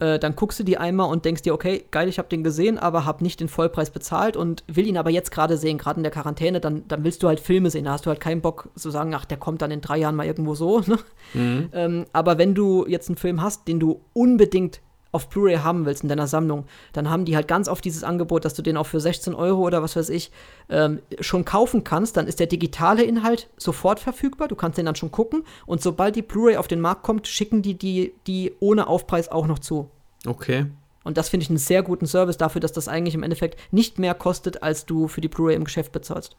äh, 0.00 0.18
dann 0.18 0.36
guckst 0.36 0.60
du 0.60 0.64
die 0.64 0.78
einmal 0.78 1.10
und 1.10 1.24
denkst 1.24 1.42
dir, 1.42 1.54
okay, 1.54 1.84
geil, 1.90 2.08
ich 2.08 2.18
habe 2.18 2.28
den 2.28 2.44
gesehen, 2.44 2.78
aber 2.78 3.04
habe 3.04 3.24
nicht 3.24 3.40
den 3.40 3.48
Vollpreis 3.48 3.90
bezahlt 3.90 4.36
und 4.36 4.62
will 4.68 4.86
ihn 4.86 4.96
aber 4.96 5.10
jetzt 5.10 5.30
gerade 5.30 5.56
sehen, 5.56 5.78
gerade 5.78 5.98
in 5.98 6.04
der 6.04 6.12
Quarantäne, 6.12 6.60
dann, 6.60 6.86
dann 6.86 7.04
willst 7.04 7.22
du 7.22 7.28
halt 7.28 7.40
Filme 7.40 7.70
sehen. 7.70 7.84
Da 7.84 7.92
hast 7.92 8.06
du 8.06 8.10
halt 8.10 8.20
keinen 8.20 8.40
Bock 8.40 8.68
zu 8.76 8.90
sagen, 8.90 9.14
ach, 9.14 9.24
der 9.24 9.38
kommt 9.38 9.62
dann 9.62 9.70
in 9.70 9.80
drei 9.80 9.98
Jahren 9.98 10.16
mal 10.16 10.26
irgendwo 10.26 10.54
so. 10.54 10.80
Ne? 10.88 10.98
Mhm. 11.34 11.68
Ähm, 11.72 12.04
aber 12.12 12.38
wenn 12.38 12.54
du 12.54 12.86
jetzt 12.86 13.08
einen 13.08 13.16
Film 13.16 13.42
hast, 13.42 13.68
den 13.68 13.80
du 13.80 14.00
unbedingt 14.12 14.80
auf 15.12 15.28
Blu-ray 15.28 15.56
haben 15.56 15.86
willst 15.86 16.02
in 16.02 16.08
deiner 16.08 16.26
Sammlung, 16.26 16.66
dann 16.92 17.08
haben 17.08 17.24
die 17.24 17.34
halt 17.34 17.48
ganz 17.48 17.68
oft 17.68 17.84
dieses 17.84 18.04
Angebot, 18.04 18.44
dass 18.44 18.54
du 18.54 18.62
den 18.62 18.76
auch 18.76 18.86
für 18.86 19.00
16 19.00 19.34
Euro 19.34 19.62
oder 19.62 19.82
was 19.82 19.96
weiß 19.96 20.10
ich 20.10 20.30
ähm, 20.68 21.00
schon 21.20 21.44
kaufen 21.44 21.84
kannst. 21.84 22.16
Dann 22.16 22.26
ist 22.26 22.40
der 22.40 22.46
digitale 22.46 23.02
Inhalt 23.02 23.48
sofort 23.56 24.00
verfügbar. 24.00 24.48
Du 24.48 24.56
kannst 24.56 24.78
den 24.78 24.86
dann 24.86 24.96
schon 24.96 25.10
gucken. 25.10 25.44
Und 25.66 25.82
sobald 25.82 26.16
die 26.16 26.22
Blu-ray 26.22 26.56
auf 26.56 26.68
den 26.68 26.80
Markt 26.80 27.02
kommt, 27.02 27.26
schicken 27.26 27.62
die 27.62 27.74
die, 27.74 28.12
die 28.26 28.52
ohne 28.60 28.86
Aufpreis 28.86 29.30
auch 29.30 29.46
noch 29.46 29.58
zu. 29.58 29.90
Okay. 30.26 30.66
Und 31.04 31.16
das 31.16 31.30
finde 31.30 31.44
ich 31.44 31.50
einen 31.50 31.58
sehr 31.58 31.82
guten 31.82 32.06
Service 32.06 32.36
dafür, 32.36 32.60
dass 32.60 32.72
das 32.72 32.88
eigentlich 32.88 33.14
im 33.14 33.22
Endeffekt 33.22 33.58
nicht 33.72 33.98
mehr 33.98 34.14
kostet, 34.14 34.62
als 34.62 34.84
du 34.84 35.08
für 35.08 35.22
die 35.22 35.28
Blu-ray 35.28 35.56
im 35.56 35.64
Geschäft 35.64 35.92
bezahlst. 35.92 36.36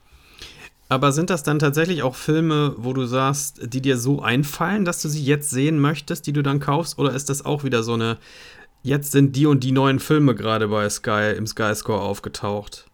Aber 0.92 1.12
sind 1.12 1.30
das 1.30 1.44
dann 1.44 1.60
tatsächlich 1.60 2.02
auch 2.02 2.16
Filme, 2.16 2.74
wo 2.78 2.94
du 2.94 3.06
sagst, 3.06 3.74
die 3.74 3.82
dir 3.82 3.96
so 3.96 4.24
einfallen, 4.24 4.86
dass 4.86 5.04
du 5.04 5.08
sie 5.08 5.24
jetzt 5.24 5.52
sehen 5.52 5.80
möchtest, 5.80 6.26
die 6.26 6.34
du 6.34 6.42
dann 6.42 6.60
kaufst? 6.60 6.98
Oder 6.98 7.14
ist 7.14 7.30
das 7.30 7.46
auch 7.46 7.64
wieder 7.64 7.84
so 7.84 7.94
eine 7.94 8.18
jetzt 8.82 9.12
sind 9.12 9.36
die 9.36 9.46
und 9.46 9.64
die 9.64 9.72
neuen 9.72 10.00
Filme 10.00 10.36
gerade 10.36 10.68
bei 10.68 10.90
Sky 10.90 11.34
im 11.36 11.48
Sky 11.48 11.74
Score 11.76 12.02
aufgetaucht. 12.02 12.86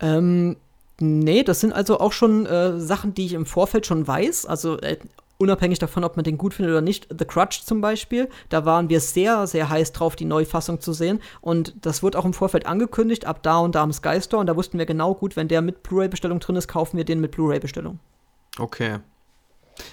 Ähm, 0.00 0.56
nee, 1.00 1.42
das 1.42 1.60
sind 1.60 1.72
also 1.72 2.00
auch 2.00 2.12
schon 2.12 2.46
äh, 2.46 2.78
Sachen, 2.80 3.14
die 3.14 3.26
ich 3.26 3.32
im 3.32 3.46
Vorfeld 3.46 3.86
schon 3.86 4.06
weiß. 4.06 4.46
Also 4.46 4.78
äh, 4.78 4.98
unabhängig 5.38 5.78
davon, 5.78 6.04
ob 6.04 6.16
man 6.16 6.24
den 6.24 6.38
gut 6.38 6.54
findet 6.54 6.72
oder 6.72 6.80
nicht. 6.80 7.08
The 7.16 7.24
Crutch 7.24 7.62
zum 7.62 7.80
Beispiel, 7.80 8.28
da 8.48 8.64
waren 8.64 8.88
wir 8.88 9.00
sehr, 9.00 9.46
sehr 9.46 9.68
heiß 9.68 9.92
drauf, 9.92 10.16
die 10.16 10.24
Neufassung 10.24 10.80
zu 10.80 10.92
sehen. 10.92 11.20
Und 11.40 11.74
das 11.82 12.02
wurde 12.02 12.18
auch 12.18 12.24
im 12.24 12.34
Vorfeld 12.34 12.66
angekündigt, 12.66 13.26
ab 13.26 13.42
da 13.42 13.58
und 13.58 13.74
da 13.74 13.82
am 13.82 13.92
Sky 13.92 14.20
Store. 14.20 14.40
Und 14.40 14.46
da 14.46 14.56
wussten 14.56 14.78
wir 14.78 14.86
genau 14.86 15.14
gut, 15.14 15.36
wenn 15.36 15.48
der 15.48 15.62
mit 15.62 15.82
Blu-ray-Bestellung 15.82 16.40
drin 16.40 16.56
ist, 16.56 16.68
kaufen 16.68 16.96
wir 16.96 17.04
den 17.04 17.20
mit 17.20 17.32
Blu-ray-Bestellung. 17.32 17.98
Okay. 18.58 18.98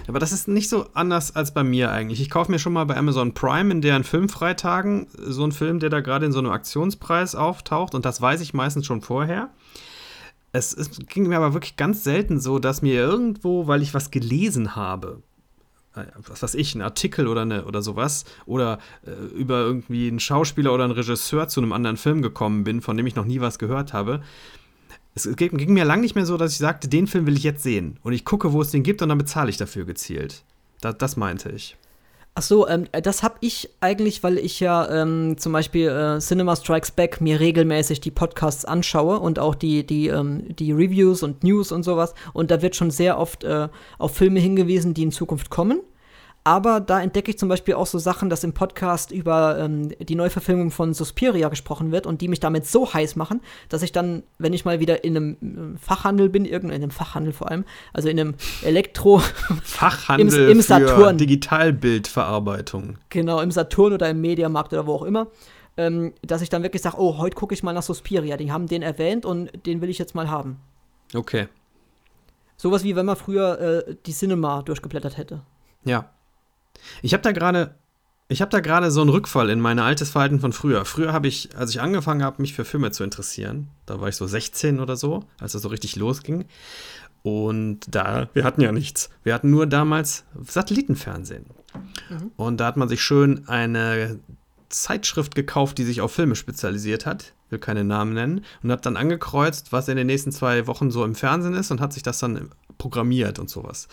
Aber 0.07 0.19
das 0.19 0.31
ist 0.31 0.47
nicht 0.47 0.69
so 0.69 0.87
anders 0.93 1.35
als 1.35 1.53
bei 1.53 1.63
mir 1.63 1.91
eigentlich. 1.91 2.21
Ich 2.21 2.29
kaufe 2.29 2.51
mir 2.51 2.59
schon 2.59 2.73
mal 2.73 2.85
bei 2.85 2.97
Amazon 2.97 3.33
Prime 3.33 3.71
in 3.71 3.81
deren 3.81 4.03
Filmfreitagen 4.03 5.07
so 5.17 5.43
einen 5.43 5.51
Film, 5.51 5.79
der 5.79 5.89
da 5.89 6.01
gerade 6.01 6.25
in 6.25 6.31
so 6.31 6.39
einem 6.39 6.51
Aktionspreis 6.51 7.35
auftaucht 7.35 7.95
und 7.95 8.05
das 8.05 8.21
weiß 8.21 8.41
ich 8.41 8.53
meistens 8.53 8.85
schon 8.85 9.01
vorher. 9.01 9.49
Es, 10.53 10.73
es 10.73 10.91
ging 11.07 11.27
mir 11.27 11.37
aber 11.37 11.53
wirklich 11.53 11.77
ganz 11.77 12.03
selten 12.03 12.39
so, 12.39 12.59
dass 12.59 12.81
mir 12.81 12.93
irgendwo, 12.93 13.67
weil 13.67 13.81
ich 13.81 13.93
was 13.93 14.11
gelesen 14.11 14.75
habe, 14.75 15.21
äh, 15.95 16.03
was 16.27 16.43
weiß 16.43 16.55
ich, 16.55 16.75
einen 16.75 16.81
Artikel 16.81 17.27
oder, 17.27 17.41
eine, 17.41 17.65
oder 17.65 17.81
sowas 17.81 18.25
oder 18.45 18.79
äh, 19.05 19.11
über 19.11 19.59
irgendwie 19.59 20.09
einen 20.09 20.19
Schauspieler 20.19 20.73
oder 20.73 20.83
einen 20.83 20.93
Regisseur 20.93 21.47
zu 21.47 21.61
einem 21.61 21.71
anderen 21.71 21.97
Film 21.97 22.21
gekommen 22.21 22.63
bin, 22.63 22.81
von 22.81 22.97
dem 22.97 23.07
ich 23.07 23.15
noch 23.15 23.25
nie 23.25 23.39
was 23.39 23.59
gehört 23.59 23.93
habe. 23.93 24.21
Es 25.13 25.27
ging, 25.35 25.57
ging 25.57 25.73
mir 25.73 25.85
lang 25.85 26.01
nicht 26.01 26.15
mehr 26.15 26.25
so, 26.25 26.37
dass 26.37 26.53
ich 26.53 26.57
sagte, 26.57 26.87
den 26.87 27.07
Film 27.07 27.27
will 27.27 27.37
ich 27.37 27.43
jetzt 27.43 27.63
sehen. 27.63 27.99
Und 28.03 28.13
ich 28.13 28.23
gucke, 28.23 28.53
wo 28.53 28.61
es 28.61 28.71
den 28.71 28.83
gibt 28.83 29.01
und 29.01 29.09
dann 29.09 29.17
bezahle 29.17 29.49
ich 29.49 29.57
dafür 29.57 29.85
gezielt. 29.85 30.43
Da, 30.79 30.93
das 30.93 31.17
meinte 31.17 31.49
ich. 31.49 31.77
Ach 32.33 32.41
so, 32.41 32.65
ähm, 32.65 32.87
das 32.91 33.23
habe 33.23 33.35
ich 33.41 33.69
eigentlich, 33.81 34.23
weil 34.23 34.37
ich 34.37 34.61
ja 34.61 34.89
ähm, 34.89 35.35
zum 35.37 35.51
Beispiel 35.51 35.89
äh, 35.89 36.19
Cinema 36.19 36.55
Strikes 36.55 36.91
Back 36.91 37.19
mir 37.19 37.41
regelmäßig 37.41 37.99
die 37.99 38.11
Podcasts 38.11 38.63
anschaue 38.63 39.19
und 39.19 39.37
auch 39.37 39.53
die, 39.53 39.85
die, 39.85 40.07
ähm, 40.07 40.55
die 40.55 40.71
Reviews 40.71 41.23
und 41.23 41.43
News 41.43 41.73
und 41.73 41.83
sowas. 41.83 42.13
Und 42.31 42.49
da 42.49 42.61
wird 42.61 42.77
schon 42.77 42.89
sehr 42.89 43.17
oft 43.17 43.43
äh, 43.43 43.67
auf 43.97 44.15
Filme 44.15 44.39
hingewiesen, 44.39 44.93
die 44.93 45.03
in 45.03 45.11
Zukunft 45.11 45.49
kommen. 45.49 45.81
Aber 46.43 46.79
da 46.79 46.99
entdecke 47.01 47.29
ich 47.29 47.37
zum 47.37 47.49
Beispiel 47.49 47.75
auch 47.75 47.85
so 47.85 47.99
Sachen, 47.99 48.29
dass 48.29 48.43
im 48.43 48.53
Podcast 48.53 49.11
über 49.11 49.59
ähm, 49.59 49.89
die 49.99 50.15
Neuverfilmung 50.15 50.71
von 50.71 50.95
Suspiria 50.95 51.49
gesprochen 51.49 51.91
wird 51.91 52.07
und 52.07 52.21
die 52.21 52.27
mich 52.27 52.39
damit 52.39 52.65
so 52.65 52.91
heiß 52.91 53.15
machen, 53.15 53.41
dass 53.69 53.83
ich 53.83 53.91
dann, 53.91 54.23
wenn 54.39 54.51
ich 54.51 54.65
mal 54.65 54.79
wieder 54.79 55.03
in 55.03 55.15
einem 55.15 55.77
Fachhandel 55.77 56.29
bin, 56.29 56.45
irgend 56.45 56.71
in 56.71 56.81
einem 56.81 56.89
Fachhandel 56.89 57.31
vor 57.31 57.51
allem, 57.51 57.63
also 57.93 58.09
in 58.09 58.19
einem 58.19 58.33
Elektro 58.63 59.19
Fachhandel 59.63 60.45
im, 60.45 60.57
im 60.57 60.61
Saturn. 60.61 61.19
Digitalbildverarbeitung. 61.19 62.97
Genau, 63.09 63.39
im 63.39 63.51
Saturn 63.51 63.93
oder 63.93 64.09
im 64.09 64.19
Mediamarkt 64.19 64.73
oder 64.73 64.87
wo 64.87 64.95
auch 64.95 65.03
immer. 65.03 65.27
Ähm, 65.77 66.13
dass 66.23 66.41
ich 66.41 66.49
dann 66.49 66.63
wirklich 66.63 66.81
sage, 66.81 66.97
oh, 66.99 67.19
heute 67.19 67.35
gucke 67.35 67.53
ich 67.53 67.61
mal 67.61 67.73
nach 67.73 67.83
Suspiria. 67.83 68.35
Die 68.35 68.51
haben 68.51 68.65
den 68.65 68.81
erwähnt 68.81 69.25
und 69.25 69.51
den 69.67 69.81
will 69.81 69.89
ich 69.89 69.99
jetzt 69.99 70.15
mal 70.15 70.29
haben. 70.29 70.59
Okay. 71.13 71.47
Sowas 72.57 72.83
wie 72.83 72.95
wenn 72.95 73.05
man 73.05 73.15
früher 73.15 73.59
äh, 73.87 73.95
die 74.05 74.11
Cinema 74.11 74.63
durchgeblättert 74.63 75.17
hätte. 75.17 75.43
Ja, 75.85 76.09
ich 77.01 77.13
habe 77.13 77.23
da 77.23 77.31
gerade 77.31 77.75
ich 78.31 78.41
habe 78.41 78.49
da 78.49 78.61
gerade 78.61 78.91
so 78.91 79.01
einen 79.01 79.09
Rückfall 79.09 79.49
in 79.49 79.59
mein 79.59 79.77
altes 79.77 80.11
Verhalten 80.11 80.39
von 80.39 80.53
früher. 80.53 80.85
Früher 80.85 81.11
habe 81.11 81.27
ich, 81.27 81.49
als 81.57 81.71
ich 81.71 81.81
angefangen 81.81 82.23
habe, 82.23 82.41
mich 82.41 82.53
für 82.53 82.63
Filme 82.63 82.91
zu 82.91 83.03
interessieren, 83.03 83.67
da 83.85 83.99
war 83.99 84.07
ich 84.07 84.15
so 84.15 84.25
16 84.25 84.79
oder 84.79 84.95
so, 84.95 85.25
als 85.37 85.53
es 85.53 85.61
so 85.61 85.67
richtig 85.67 85.97
losging. 85.97 86.45
Und 87.23 87.81
da, 87.89 88.29
wir 88.33 88.45
hatten 88.45 88.61
ja 88.61 88.71
nichts. 88.71 89.09
Wir 89.23 89.33
hatten 89.33 89.51
nur 89.51 89.67
damals 89.67 90.23
Satellitenfernsehen. 90.41 91.45
Mhm. 92.09 92.31
Und 92.37 92.57
da 92.61 92.67
hat 92.67 92.77
man 92.77 92.87
sich 92.87 93.03
schön 93.03 93.49
eine 93.49 94.19
Zeitschrift 94.69 95.35
gekauft, 95.35 95.77
die 95.77 95.83
sich 95.83 96.01
auf 96.01 96.13
Filme 96.13 96.35
spezialisiert 96.35 97.05
hat, 97.05 97.33
will 97.49 97.59
keine 97.59 97.83
Namen 97.83 98.13
nennen, 98.13 98.45
und 98.63 98.71
hat 98.71 98.85
dann 98.85 98.97
angekreuzt, 98.97 99.73
was 99.73 99.89
in 99.89 99.97
den 99.97 100.07
nächsten 100.07 100.31
zwei 100.31 100.67
Wochen 100.67 100.89
so 100.89 101.03
im 101.03 101.15
Fernsehen 101.15 101.53
ist 101.53 101.69
und 101.71 101.81
hat 101.81 101.93
sich 101.93 102.03
das 102.03 102.19
dann 102.19 102.49
programmiert 102.81 103.37
und 103.37 103.47
sowas. 103.47 103.87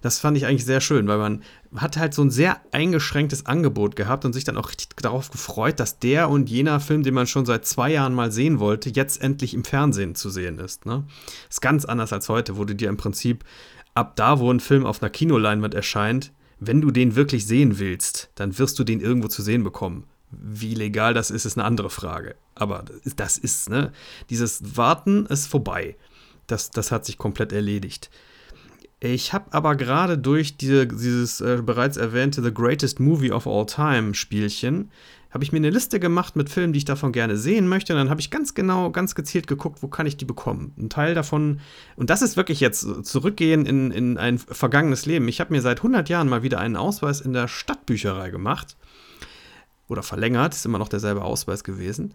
Das 0.00 0.18
fand 0.18 0.34
ich 0.34 0.46
eigentlich 0.46 0.64
sehr 0.64 0.80
schön, 0.80 1.06
weil 1.08 1.18
man 1.18 1.42
hat 1.76 1.98
halt 1.98 2.14
so 2.14 2.22
ein 2.22 2.30
sehr 2.30 2.58
eingeschränktes 2.72 3.44
Angebot 3.44 3.96
gehabt 3.96 4.24
und 4.24 4.32
sich 4.32 4.44
dann 4.44 4.56
auch 4.56 4.70
richtig 4.70 4.96
darauf 4.96 5.30
gefreut, 5.30 5.78
dass 5.78 5.98
der 5.98 6.30
und 6.30 6.48
jener 6.48 6.80
Film, 6.80 7.02
den 7.02 7.12
man 7.12 7.26
schon 7.26 7.44
seit 7.44 7.66
zwei 7.66 7.92
Jahren 7.92 8.14
mal 8.14 8.32
sehen 8.32 8.58
wollte, 8.58 8.88
jetzt 8.88 9.20
endlich 9.20 9.52
im 9.52 9.64
Fernsehen 9.64 10.14
zu 10.14 10.30
sehen 10.30 10.58
ist. 10.58 10.86
Ne? 10.86 11.04
Ist 11.50 11.60
ganz 11.60 11.84
anders 11.84 12.14
als 12.14 12.30
heute, 12.30 12.56
wo 12.56 12.64
du 12.64 12.74
dir 12.74 12.88
im 12.88 12.96
Prinzip 12.96 13.44
ab 13.92 14.16
da, 14.16 14.38
wo 14.38 14.50
ein 14.50 14.60
Film 14.60 14.86
auf 14.86 15.02
einer 15.02 15.10
Kinoleinwand 15.10 15.74
erscheint, 15.74 16.32
wenn 16.60 16.80
du 16.80 16.90
den 16.90 17.16
wirklich 17.16 17.46
sehen 17.46 17.78
willst, 17.78 18.30
dann 18.36 18.58
wirst 18.58 18.78
du 18.78 18.84
den 18.84 19.00
irgendwo 19.00 19.28
zu 19.28 19.42
sehen 19.42 19.64
bekommen. 19.64 20.04
Wie 20.30 20.74
legal 20.74 21.12
das 21.12 21.30
ist, 21.30 21.44
ist 21.44 21.58
eine 21.58 21.66
andere 21.66 21.90
Frage. 21.90 22.36
Aber 22.54 22.84
das 23.16 23.36
ist, 23.36 23.68
ne? 23.68 23.92
Dieses 24.30 24.76
Warten 24.76 25.26
ist 25.26 25.46
vorbei. 25.46 25.96
Das, 26.46 26.70
das 26.70 26.90
hat 26.90 27.04
sich 27.04 27.18
komplett 27.18 27.52
erledigt. 27.52 28.10
Ich 29.02 29.32
habe 29.32 29.46
aber 29.52 29.76
gerade 29.76 30.18
durch 30.18 30.58
diese, 30.58 30.86
dieses 30.86 31.40
äh, 31.40 31.62
bereits 31.64 31.96
erwähnte 31.96 32.42
The 32.42 32.52
Greatest 32.52 33.00
Movie 33.00 33.32
of 33.32 33.46
All 33.46 33.64
Time 33.64 34.14
Spielchen, 34.14 34.90
habe 35.30 35.42
ich 35.42 35.52
mir 35.52 35.58
eine 35.58 35.70
Liste 35.70 36.00
gemacht 36.00 36.36
mit 36.36 36.50
Filmen, 36.50 36.74
die 36.74 36.78
ich 36.78 36.84
davon 36.84 37.12
gerne 37.12 37.38
sehen 37.38 37.66
möchte. 37.66 37.94
Und 37.94 37.98
dann 37.98 38.10
habe 38.10 38.20
ich 38.20 38.30
ganz 38.30 38.52
genau, 38.52 38.90
ganz 38.90 39.14
gezielt 39.14 39.46
geguckt, 39.46 39.82
wo 39.82 39.88
kann 39.88 40.06
ich 40.06 40.18
die 40.18 40.24
bekommen. 40.26 40.74
Ein 40.76 40.90
Teil 40.90 41.14
davon, 41.14 41.60
und 41.96 42.10
das 42.10 42.20
ist 42.20 42.36
wirklich 42.36 42.60
jetzt 42.60 43.06
zurückgehen 43.06 43.64
in, 43.64 43.90
in 43.90 44.18
ein 44.18 44.38
vergangenes 44.38 45.06
Leben. 45.06 45.28
Ich 45.28 45.40
habe 45.40 45.52
mir 45.52 45.62
seit 45.62 45.78
100 45.78 46.08
Jahren 46.08 46.28
mal 46.28 46.42
wieder 46.42 46.58
einen 46.58 46.76
Ausweis 46.76 47.22
in 47.22 47.32
der 47.32 47.48
Stadtbücherei 47.48 48.30
gemacht. 48.30 48.76
Oder 49.88 50.02
verlängert, 50.02 50.52
ist 50.54 50.66
immer 50.66 50.78
noch 50.78 50.88
derselbe 50.88 51.22
Ausweis 51.22 51.64
gewesen 51.64 52.14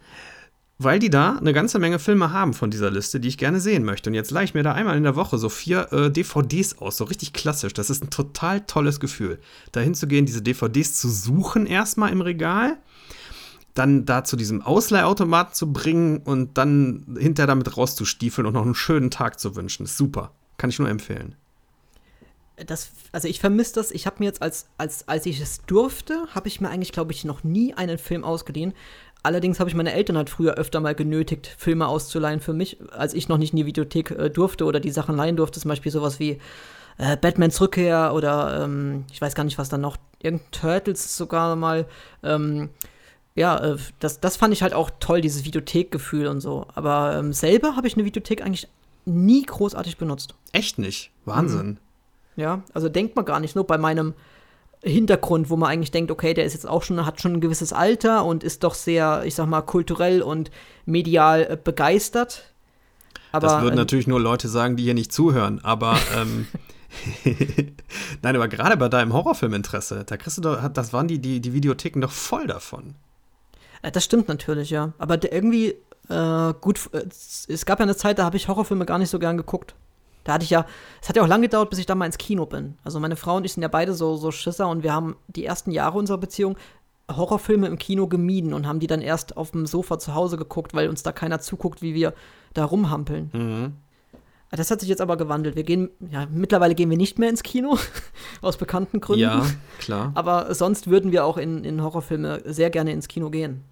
weil 0.78 1.00
die 1.00 1.10
da 1.10 1.38
eine 1.38 1.54
ganze 1.54 1.80
Menge 1.80 2.00
Filme 2.00 2.34
haben 2.34 2.54
von 2.54 2.70
dieser 2.70 2.92
Liste, 2.92 3.20
die 3.20 3.30
ich 3.30 3.38
gerne 3.38 3.62
sehen 3.62 3.86
möchte. 3.86 4.10
Und 4.10 4.14
jetzt 4.14 4.32
leihe 4.32 4.44
ich 4.44 4.54
mir 4.54 4.64
da 4.64 4.74
einmal 4.74 4.98
in 4.98 5.04
der 5.04 5.16
Woche 5.16 5.38
so 5.38 5.48
vier 5.48 5.92
äh, 5.94 6.12
DVDs 6.12 6.80
aus, 6.80 6.98
so 6.98 7.06
richtig 7.06 7.32
klassisch. 7.32 7.74
Das 7.74 7.90
ist 7.90 8.04
ein 8.04 8.10
total 8.10 8.62
tolles 8.62 9.00
Gefühl, 9.00 9.40
da 9.72 9.80
hinzugehen, 9.80 10.26
diese 10.26 10.42
DVDs 10.42 10.96
zu 10.96 11.10
suchen 11.10 11.66
erstmal 11.66 12.12
im 12.12 12.22
Regal, 12.22 12.78
dann 13.74 14.06
da 14.06 14.24
zu 14.24 14.36
diesem 14.36 14.62
Ausleihautomaten 14.62 15.54
zu 15.54 15.72
bringen 15.72 16.18
und 16.18 16.58
dann 16.58 17.18
hinterher 17.20 17.48
damit 17.48 17.76
rauszustiefeln 17.76 18.46
und 18.46 18.54
noch 18.54 18.66
einen 18.66 18.76
schönen 18.76 19.12
Tag 19.12 19.40
zu 19.40 19.56
wünschen. 19.56 19.86
Super. 19.86 20.32
Kann 20.58 20.70
ich 20.70 20.80
nur 20.80 20.90
empfehlen. 20.90 21.36
Das, 22.68 22.92
also 23.12 23.28
ich 23.28 23.42
vermisse 23.42 23.76
das. 23.76 23.92
Ich 23.92 24.06
habe 24.06 24.18
mir 24.20 24.26
jetzt, 24.26 24.42
als, 24.42 24.68
als, 24.78 25.08
als 25.10 25.26
ich 25.26 25.42
es 25.42 25.62
durfte, 25.66 26.26
habe 26.34 26.48
ich 26.48 26.62
mir 26.62 26.70
eigentlich, 26.70 26.94
glaube 26.94 27.12
ich, 27.12 27.26
noch 27.26 27.44
nie 27.44 27.74
einen 27.74 27.98
Film 27.98 28.24
ausgeliehen. 28.24 28.74
Allerdings 29.26 29.60
habe 29.60 29.70
ich 29.70 29.76
meine 29.76 29.92
Eltern 29.92 30.18
halt 30.18 30.30
früher 30.30 30.54
öfter 30.54 30.80
mal 30.80 30.94
genötigt, 30.94 31.48
Filme 31.58 31.88
auszuleihen 31.88 32.42
für 32.42 32.54
mich, 32.54 32.78
als 32.92 33.16
ich 33.16 33.28
noch 33.28 33.40
nicht 33.40 33.54
in 33.54 33.58
die 33.58 33.66
Videothek 33.66 34.12
äh, 34.12 34.30
durfte 34.30 34.66
oder 34.66 34.80
die 34.80 34.92
Sachen 34.92 35.16
leihen 35.16 35.36
durfte. 35.36 35.60
Zum 35.60 35.70
Beispiel 35.70 35.92
sowas 35.92 36.20
wie 36.20 36.38
äh, 37.00 37.18
Batmans 37.18 37.60
Rückkehr 37.60 38.14
oder 38.14 38.64
ähm, 38.64 39.06
ich 39.12 39.20
weiß 39.20 39.34
gar 39.34 39.44
nicht, 39.44 39.58
was 39.58 39.68
dann 39.68 39.82
noch, 39.82 39.98
irgendein 40.22 40.52
Turtles 40.52 41.18
sogar 41.18 41.56
mal. 41.56 41.88
Ähm, 42.22 42.70
ja, 43.34 43.58
äh, 43.58 43.78
das, 44.00 44.20
das 44.20 44.38
fand 44.38 44.54
ich 44.54 44.62
halt 44.62 44.76
auch 44.76 44.92
toll, 45.00 45.22
dieses 45.22 45.44
Videothekgefühl 45.44 46.28
und 46.28 46.40
so. 46.40 46.68
Aber 46.76 47.16
ähm, 47.18 47.34
selber 47.34 47.76
habe 47.76 47.88
ich 47.88 47.96
eine 47.96 48.06
Videothek 48.06 48.46
eigentlich 48.46 48.68
nie 49.06 49.42
großartig 49.42 49.98
benutzt. 49.98 50.36
Echt 50.52 50.78
nicht? 50.78 51.10
Wahnsinn. 51.26 51.68
Mhm. 51.68 51.78
Ja, 52.36 52.62
also 52.76 52.90
denkt 52.90 53.16
man 53.16 53.26
gar 53.26 53.40
nicht. 53.40 53.56
Nur 53.56 53.66
bei 53.66 53.80
meinem 53.80 54.14
Hintergrund, 54.86 55.50
wo 55.50 55.58
man 55.58 55.70
eigentlich 55.70 55.92
denkt, 55.92 56.12
okay, 56.12 56.34
der 56.34 56.46
ist 56.46 56.54
jetzt 56.54 56.68
auch 56.68 56.84
schon, 56.84 57.06
hat 57.06 57.22
schon 57.22 57.34
ein 57.34 57.42
gewisses 57.42 57.74
Alter 57.74 58.24
und 58.24 58.44
ist 58.44 58.64
doch 58.64 58.74
sehr, 58.74 59.24
ich 59.26 59.36
sag 59.36 59.48
mal, 59.48 59.62
kulturell 59.62 60.22
und 60.22 60.52
medial 60.86 61.48
äh, 61.50 61.58
begeistert. 61.62 62.54
Aber, 63.32 63.48
das 63.48 63.62
würden 63.62 63.74
äh, 63.74 63.78
natürlich 63.78 64.08
nur 64.08 64.20
Leute 64.20 64.48
sagen, 64.48 64.76
die 64.76 64.84
hier 64.84 64.94
nicht 64.94 65.12
zuhören, 65.12 65.60
aber 65.64 65.98
ähm, 66.16 66.48
Nein, 68.22 68.36
aber 68.36 68.48
gerade 68.48 68.78
bei 68.78 68.90
deinem 68.90 69.14
Horrorfilminteresse, 69.14 70.04
da 70.06 70.18
kriegst 70.18 70.38
du 70.38 70.42
doch, 70.42 70.68
das 70.70 70.94
waren 70.94 71.08
die, 71.08 71.20
die, 71.20 71.40
die 71.40 71.54
Videotheken 71.54 72.02
doch 72.02 72.12
voll 72.12 72.48
davon. 72.48 72.96
Äh, 73.82 73.92
das 73.92 74.04
stimmt 74.04 74.28
natürlich, 74.28 74.70
ja. 74.70 74.94
Aber 74.98 75.22
irgendwie, 75.32 75.76
äh, 76.10 76.54
gut, 76.62 76.90
äh, 76.94 77.06
es 77.08 77.66
gab 77.66 77.80
ja 77.80 77.84
eine 77.84 77.96
Zeit, 77.96 78.20
da 78.20 78.26
habe 78.26 78.38
ich 78.38 78.48
Horrorfilme 78.48 78.86
gar 78.86 79.00
nicht 79.00 79.10
so 79.10 79.20
gern 79.20 79.38
geguckt. 79.38 79.76
Da 80.26 80.34
hatte 80.34 80.44
ich 80.44 80.50
ja, 80.50 80.66
es 81.02 81.08
hat 81.08 81.16
ja 81.16 81.24
auch 81.24 81.28
lange 81.28 81.44
gedauert, 81.44 81.70
bis 81.70 81.80
ich 81.80 81.86
da 81.86 81.96
mal 81.96 82.06
ins 82.06 82.18
Kino 82.18 82.46
bin. 82.46 82.78
Also 82.84 83.00
meine 83.00 83.16
Frau 83.16 83.38
und 83.38 83.46
ich 83.46 83.54
sind 83.54 83.64
ja 83.64 83.70
beide 83.70 83.94
so, 83.94 84.18
so 84.18 84.32
Schisser 84.32 84.68
und 84.68 84.84
wir 84.84 84.92
haben 84.92 85.16
die 85.28 85.46
ersten 85.46 85.72
Jahre 85.72 85.98
unserer 85.98 86.18
Beziehung 86.18 86.58
Horrorfilme 87.10 87.68
im 87.68 87.78
Kino 87.78 88.08
gemieden 88.08 88.54
und 88.54 88.68
haben 88.68 88.80
die 88.80 88.88
dann 88.88 89.02
erst 89.02 89.38
auf 89.38 89.52
dem 89.52 89.68
Sofa 89.68 90.00
zu 90.00 90.16
Hause 90.16 90.38
geguckt, 90.38 90.74
weil 90.74 90.90
uns 90.90 91.04
da 91.04 91.12
keiner 91.12 91.40
zuguckt, 91.40 91.82
wie 91.84 91.94
wir 91.94 92.14
da 92.54 92.66
rumhampeln. 92.66 93.30
Mhm. 93.32 93.74
Das 94.52 94.72
hat 94.72 94.80
sich 94.80 94.90
jetzt 94.90 95.02
aber 95.02 95.18
gewandelt. 95.18 95.56
Wir 95.56 95.64
gehen, 95.64 95.90
ja, 96.10 96.28
mittlerweile 96.32 96.76
gehen 96.76 96.90
wir 96.90 96.98
nicht 96.98 97.20
mehr 97.20 97.30
ins 97.30 97.44
Kino, 97.44 97.78
aus 98.42 98.58
bekannten 98.58 99.02
Gründen. 99.02 99.22
Ja, 99.22 99.46
klar. 99.80 100.12
Aber 100.16 100.54
sonst 100.56 100.88
würden 100.88 101.12
wir 101.12 101.26
auch 101.26 101.38
in, 101.38 101.64
in 101.64 101.84
Horrorfilme 101.84 102.42
sehr 102.46 102.70
gerne 102.70 102.92
ins 102.92 103.08
Kino 103.08 103.30
gehen. 103.30 103.64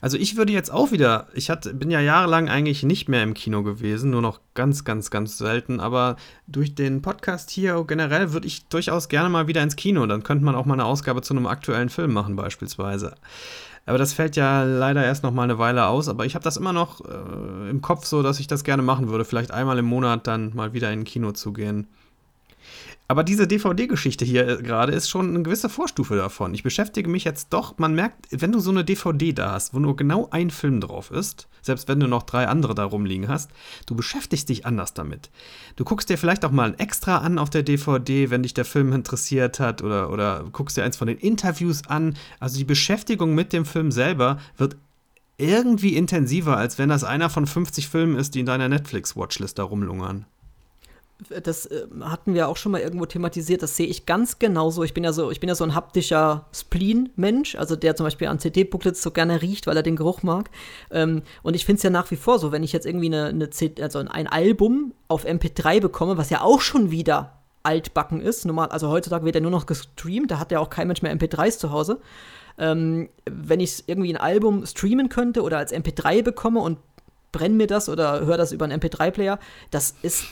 Also 0.00 0.16
ich 0.16 0.36
würde 0.36 0.52
jetzt 0.52 0.72
auch 0.72 0.92
wieder, 0.92 1.28
ich 1.34 1.50
hatte, 1.50 1.74
bin 1.74 1.90
ja 1.90 2.00
jahrelang 2.00 2.48
eigentlich 2.48 2.82
nicht 2.82 3.08
mehr 3.08 3.22
im 3.22 3.34
Kino 3.34 3.62
gewesen, 3.62 4.10
nur 4.10 4.22
noch 4.22 4.40
ganz, 4.54 4.84
ganz, 4.84 5.10
ganz 5.10 5.38
selten, 5.38 5.80
aber 5.80 6.16
durch 6.46 6.74
den 6.74 7.02
Podcast 7.02 7.50
hier 7.50 7.82
generell 7.86 8.32
würde 8.32 8.46
ich 8.46 8.66
durchaus 8.68 9.08
gerne 9.08 9.28
mal 9.28 9.46
wieder 9.46 9.62
ins 9.62 9.76
Kino. 9.76 10.06
Dann 10.06 10.22
könnte 10.22 10.44
man 10.44 10.54
auch 10.54 10.66
mal 10.66 10.74
eine 10.74 10.84
Ausgabe 10.84 11.22
zu 11.22 11.34
einem 11.34 11.46
aktuellen 11.46 11.88
Film 11.88 12.12
machen 12.12 12.36
beispielsweise. 12.36 13.14
Aber 13.86 13.98
das 13.98 14.14
fällt 14.14 14.36
ja 14.36 14.62
leider 14.62 15.04
erst 15.04 15.22
noch 15.24 15.32
mal 15.32 15.42
eine 15.42 15.58
Weile 15.58 15.86
aus. 15.86 16.08
Aber 16.08 16.24
ich 16.24 16.34
habe 16.34 16.42
das 16.42 16.56
immer 16.56 16.72
noch 16.72 17.00
äh, 17.04 17.70
im 17.70 17.82
Kopf 17.82 18.06
so, 18.06 18.22
dass 18.22 18.40
ich 18.40 18.46
das 18.46 18.64
gerne 18.64 18.82
machen 18.82 19.08
würde. 19.08 19.24
Vielleicht 19.24 19.50
einmal 19.50 19.78
im 19.78 19.84
Monat 19.84 20.26
dann 20.26 20.54
mal 20.54 20.72
wieder 20.72 20.90
in 20.92 21.00
ein 21.00 21.04
Kino 21.04 21.32
zu 21.32 21.52
gehen. 21.52 21.86
Aber 23.06 23.22
diese 23.22 23.46
DVD-Geschichte 23.46 24.24
hier 24.24 24.48
äh, 24.48 24.62
gerade 24.62 24.92
ist 24.92 25.10
schon 25.10 25.28
eine 25.28 25.42
gewisse 25.42 25.68
Vorstufe 25.68 26.16
davon. 26.16 26.54
Ich 26.54 26.62
beschäftige 26.62 27.10
mich 27.10 27.24
jetzt 27.24 27.52
doch, 27.52 27.76
man 27.76 27.94
merkt, 27.94 28.26
wenn 28.30 28.52
du 28.52 28.60
so 28.60 28.70
eine 28.70 28.84
DVD 28.84 29.32
da 29.32 29.52
hast, 29.52 29.74
wo 29.74 29.78
nur 29.78 29.96
genau 29.96 30.28
ein 30.30 30.50
Film 30.50 30.80
drauf 30.80 31.10
ist, 31.10 31.46
selbst 31.60 31.86
wenn 31.86 32.00
du 32.00 32.06
noch 32.06 32.22
drei 32.22 32.48
andere 32.48 32.74
da 32.74 32.84
rumliegen 32.84 33.28
hast, 33.28 33.50
du 33.86 33.94
beschäftigst 33.94 34.48
dich 34.48 34.64
anders 34.64 34.94
damit. 34.94 35.30
Du 35.76 35.84
guckst 35.84 36.08
dir 36.08 36.16
vielleicht 36.16 36.44
auch 36.44 36.50
mal 36.50 36.68
ein 36.68 36.78
Extra 36.78 37.18
an 37.18 37.38
auf 37.38 37.50
der 37.50 37.62
DVD, 37.62 38.30
wenn 38.30 38.42
dich 38.42 38.54
der 38.54 38.64
Film 38.64 38.92
interessiert 38.92 39.60
hat, 39.60 39.82
oder, 39.82 40.10
oder 40.10 40.44
guckst 40.52 40.76
dir 40.76 40.84
eins 40.84 40.96
von 40.96 41.08
den 41.08 41.18
Interviews 41.18 41.86
an. 41.86 42.16
Also 42.40 42.56
die 42.56 42.64
Beschäftigung 42.64 43.34
mit 43.34 43.52
dem 43.52 43.66
Film 43.66 43.92
selber 43.92 44.38
wird 44.56 44.76
irgendwie 45.36 45.96
intensiver, 45.96 46.56
als 46.56 46.78
wenn 46.78 46.88
das 46.88 47.04
einer 47.04 47.28
von 47.28 47.46
50 47.46 47.88
Filmen 47.88 48.16
ist, 48.16 48.34
die 48.34 48.40
in 48.40 48.46
deiner 48.46 48.68
Netflix-Watchlist 48.68 49.58
da 49.58 49.64
rumlungern. 49.64 50.26
Das 51.42 51.66
äh, 51.66 51.86
hatten 52.00 52.34
wir 52.34 52.48
auch 52.48 52.56
schon 52.56 52.72
mal 52.72 52.80
irgendwo 52.80 53.06
thematisiert, 53.06 53.62
das 53.62 53.76
sehe 53.76 53.86
ich 53.86 54.06
ganz 54.06 54.38
genauso. 54.38 54.82
Ich 54.82 54.94
bin 54.94 55.04
ja 55.04 55.12
so, 55.12 55.30
ich 55.30 55.40
bin 55.40 55.48
ja 55.48 55.54
so 55.54 55.64
ein 55.64 55.74
haptischer 55.74 56.46
Spleen-Mensch, 56.52 57.54
also 57.54 57.76
der 57.76 57.94
zum 57.96 58.04
Beispiel 58.04 58.28
an 58.28 58.38
CD-Booklets 58.38 59.02
so 59.02 59.10
gerne 59.10 59.40
riecht, 59.40 59.66
weil 59.66 59.76
er 59.76 59.82
den 59.82 59.96
Geruch 59.96 60.22
mag. 60.22 60.50
Ähm, 60.90 61.22
und 61.42 61.54
ich 61.54 61.64
finde 61.64 61.78
es 61.78 61.82
ja 61.84 61.90
nach 61.90 62.10
wie 62.10 62.16
vor 62.16 62.38
so, 62.38 62.52
wenn 62.52 62.62
ich 62.62 62.72
jetzt 62.72 62.86
irgendwie 62.86 63.06
eine, 63.06 63.26
eine 63.26 63.48
also 63.80 63.98
ein 64.00 64.26
Album 64.26 64.92
auf 65.08 65.24
MP3 65.24 65.80
bekomme, 65.80 66.18
was 66.18 66.30
ja 66.30 66.40
auch 66.40 66.60
schon 66.60 66.90
wieder 66.90 67.38
altbacken 67.62 68.20
ist. 68.20 68.44
Normal, 68.44 68.68
also 68.68 68.88
heutzutage 68.90 69.24
wird 69.24 69.36
er 69.36 69.40
nur 69.40 69.50
noch 69.50 69.66
gestreamt, 69.66 70.30
da 70.30 70.38
hat 70.38 70.52
ja 70.52 70.58
auch 70.58 70.70
kein 70.70 70.88
Mensch 70.88 71.02
mehr 71.02 71.16
MP3s 71.16 71.58
zu 71.58 71.70
Hause. 71.70 72.00
Ähm, 72.58 73.08
wenn 73.24 73.60
ich 73.60 73.84
irgendwie 73.88 74.12
ein 74.12 74.20
Album 74.20 74.66
streamen 74.66 75.08
könnte 75.08 75.42
oder 75.42 75.58
als 75.58 75.72
MP3 75.72 76.22
bekomme 76.22 76.60
und 76.60 76.78
brenne 77.32 77.56
mir 77.56 77.66
das 77.66 77.88
oder 77.88 78.24
höre 78.24 78.36
das 78.36 78.52
über 78.52 78.64
einen 78.64 78.80
MP3-Player, 78.80 79.40
das 79.70 79.96
ist 80.02 80.26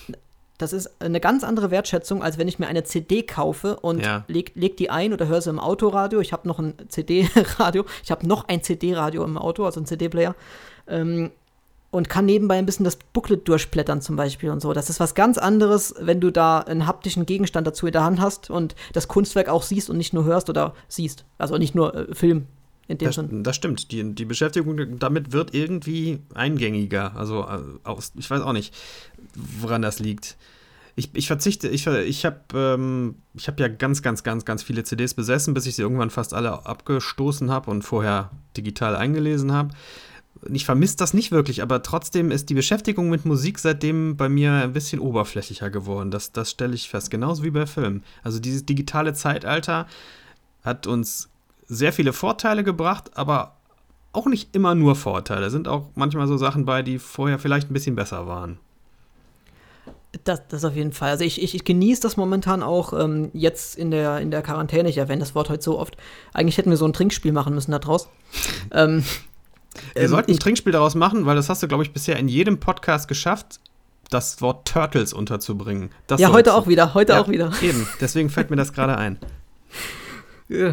das 0.62 0.72
ist 0.72 0.90
eine 1.00 1.20
ganz 1.20 1.44
andere 1.44 1.70
Wertschätzung, 1.70 2.22
als 2.22 2.38
wenn 2.38 2.48
ich 2.48 2.58
mir 2.58 2.68
eine 2.68 2.84
CD 2.84 3.22
kaufe 3.22 3.76
und 3.80 4.00
ja. 4.04 4.24
leg, 4.28 4.52
leg 4.54 4.76
die 4.76 4.90
ein 4.90 5.12
oder 5.12 5.26
höre 5.26 5.42
sie 5.42 5.50
im 5.50 5.58
Autoradio. 5.58 6.20
Ich 6.20 6.32
habe 6.32 6.46
noch 6.46 6.58
ein 6.58 6.74
CD-Radio. 6.88 7.84
Ich 8.04 8.10
habe 8.10 8.26
noch 8.26 8.48
ein 8.48 8.62
CD-Radio 8.62 9.24
im 9.24 9.36
Auto, 9.36 9.64
also 9.64 9.80
ein 9.80 9.86
CD-Player. 9.86 10.34
Ähm, 10.86 11.32
und 11.90 12.08
kann 12.08 12.24
nebenbei 12.24 12.56
ein 12.56 12.64
bisschen 12.64 12.84
das 12.84 12.96
Booklet 12.96 13.46
durchblättern 13.46 14.00
zum 14.00 14.16
Beispiel 14.16 14.50
und 14.50 14.62
so. 14.62 14.72
Das 14.72 14.88
ist 14.88 14.98
was 14.98 15.14
ganz 15.14 15.36
anderes, 15.36 15.94
wenn 16.00 16.20
du 16.20 16.30
da 16.30 16.60
einen 16.60 16.86
haptischen 16.86 17.26
Gegenstand 17.26 17.66
dazu 17.66 17.86
in 17.86 17.92
der 17.92 18.02
Hand 18.02 18.18
hast 18.18 18.48
und 18.48 18.74
das 18.94 19.08
Kunstwerk 19.08 19.48
auch 19.48 19.62
siehst 19.62 19.90
und 19.90 19.98
nicht 19.98 20.14
nur 20.14 20.24
hörst 20.24 20.48
oder 20.48 20.74
siehst. 20.88 21.26
Also 21.36 21.58
nicht 21.58 21.74
nur 21.74 21.94
äh, 21.94 22.14
Film. 22.14 22.46
In 22.88 22.98
dem 22.98 23.06
das, 23.06 23.14
Sinn. 23.14 23.44
das 23.44 23.56
stimmt. 23.56 23.92
Die, 23.92 24.14
die 24.14 24.24
Beschäftigung 24.24 24.98
damit 24.98 25.32
wird 25.32 25.54
irgendwie 25.54 26.20
eingängiger. 26.34 27.14
Also 27.16 27.42
äh, 27.42 27.60
aus, 27.84 28.12
ich 28.16 28.28
weiß 28.30 28.40
auch 28.42 28.52
nicht, 28.52 28.74
woran 29.34 29.82
das 29.82 29.98
liegt. 29.98 30.36
Ich, 30.94 31.10
ich 31.14 31.26
verzichte, 31.26 31.68
ich, 31.68 31.86
ich 31.86 32.24
habe 32.24 32.40
ähm, 32.54 33.16
hab 33.38 33.58
ja 33.58 33.68
ganz, 33.68 34.02
ganz, 34.02 34.22
ganz, 34.22 34.44
ganz 34.44 34.62
viele 34.62 34.84
CDs 34.84 35.14
besessen, 35.14 35.54
bis 35.54 35.66
ich 35.66 35.76
sie 35.76 35.82
irgendwann 35.82 36.10
fast 36.10 36.34
alle 36.34 36.66
abgestoßen 36.66 37.50
habe 37.50 37.70
und 37.70 37.82
vorher 37.82 38.30
digital 38.56 38.96
eingelesen 38.96 39.52
habe 39.52 39.70
ich 40.50 40.64
vermisse 40.64 40.96
das 40.96 41.14
nicht 41.14 41.30
wirklich, 41.30 41.62
aber 41.62 41.82
trotzdem 41.82 42.30
ist 42.30 42.50
die 42.50 42.54
Beschäftigung 42.54 43.08
mit 43.10 43.24
Musik 43.24 43.58
seitdem 43.58 44.16
bei 44.16 44.28
mir 44.28 44.52
ein 44.52 44.72
bisschen 44.72 44.98
oberflächlicher 45.00 45.70
geworden. 45.70 46.10
Das, 46.10 46.32
das 46.32 46.50
stelle 46.50 46.74
ich 46.74 46.88
fest, 46.88 47.10
genauso 47.10 47.44
wie 47.44 47.50
bei 47.50 47.66
Filmen. 47.66 48.02
Also 48.22 48.40
dieses 48.40 48.66
digitale 48.66 49.14
Zeitalter 49.14 49.86
hat 50.64 50.86
uns 50.86 51.28
sehr 51.66 51.92
viele 51.92 52.12
Vorteile 52.12 52.64
gebracht, 52.64 53.16
aber 53.16 53.56
auch 54.12 54.26
nicht 54.26 54.54
immer 54.54 54.74
nur 54.74 54.96
Vorteile. 54.96 55.42
Da 55.42 55.50
sind 55.50 55.68
auch 55.68 55.90
manchmal 55.94 56.26
so 56.26 56.36
Sachen 56.36 56.64
bei, 56.64 56.82
die 56.82 56.98
vorher 56.98 57.38
vielleicht 57.38 57.70
ein 57.70 57.74
bisschen 57.74 57.96
besser 57.96 58.26
waren. 58.26 58.58
Das, 60.24 60.46
das 60.48 60.64
auf 60.64 60.74
jeden 60.74 60.92
Fall. 60.92 61.10
Also 61.10 61.24
ich, 61.24 61.42
ich, 61.42 61.54
ich 61.54 61.64
genieße 61.64 62.02
das 62.02 62.18
momentan 62.18 62.62
auch 62.62 62.92
ähm, 62.92 63.30
jetzt 63.32 63.76
in 63.76 63.90
der, 63.90 64.20
in 64.20 64.30
der 64.30 64.42
Quarantäne. 64.42 64.88
Ich 64.88 64.98
erwähne 64.98 65.20
das 65.20 65.34
Wort 65.34 65.48
heute 65.48 65.62
so 65.62 65.78
oft. 65.78 65.96
Eigentlich 66.34 66.58
hätten 66.58 66.68
wir 66.68 66.76
so 66.76 66.86
ein 66.86 66.92
Trinkspiel 66.92 67.32
machen 67.32 67.54
müssen 67.54 67.70
da 67.70 67.78
draus. 67.78 68.08
ähm, 68.72 69.04
wir 69.94 70.02
ähm, 70.02 70.08
sollten 70.08 70.32
ein 70.32 70.38
Trinkspiel 70.38 70.72
daraus 70.72 70.94
machen, 70.94 71.24
weil 71.24 71.36
das 71.36 71.48
hast 71.48 71.62
du, 71.62 71.68
glaube 71.68 71.82
ich, 71.82 71.92
bisher 71.92 72.18
in 72.18 72.28
jedem 72.28 72.60
Podcast 72.60 73.08
geschafft, 73.08 73.60
das 74.10 74.42
Wort 74.42 74.68
Turtles 74.68 75.14
unterzubringen. 75.14 75.90
Das 76.06 76.20
ja, 76.20 76.30
heute 76.30 76.54
auch 76.54 76.66
wieder, 76.66 76.92
heute 76.92 77.14
ja, 77.14 77.20
auch 77.22 77.28
wieder. 77.28 77.50
Eben, 77.62 77.88
deswegen 78.00 78.28
fällt 78.28 78.50
mir 78.50 78.56
das 78.56 78.72
gerade 78.74 78.98
ein. 78.98 79.18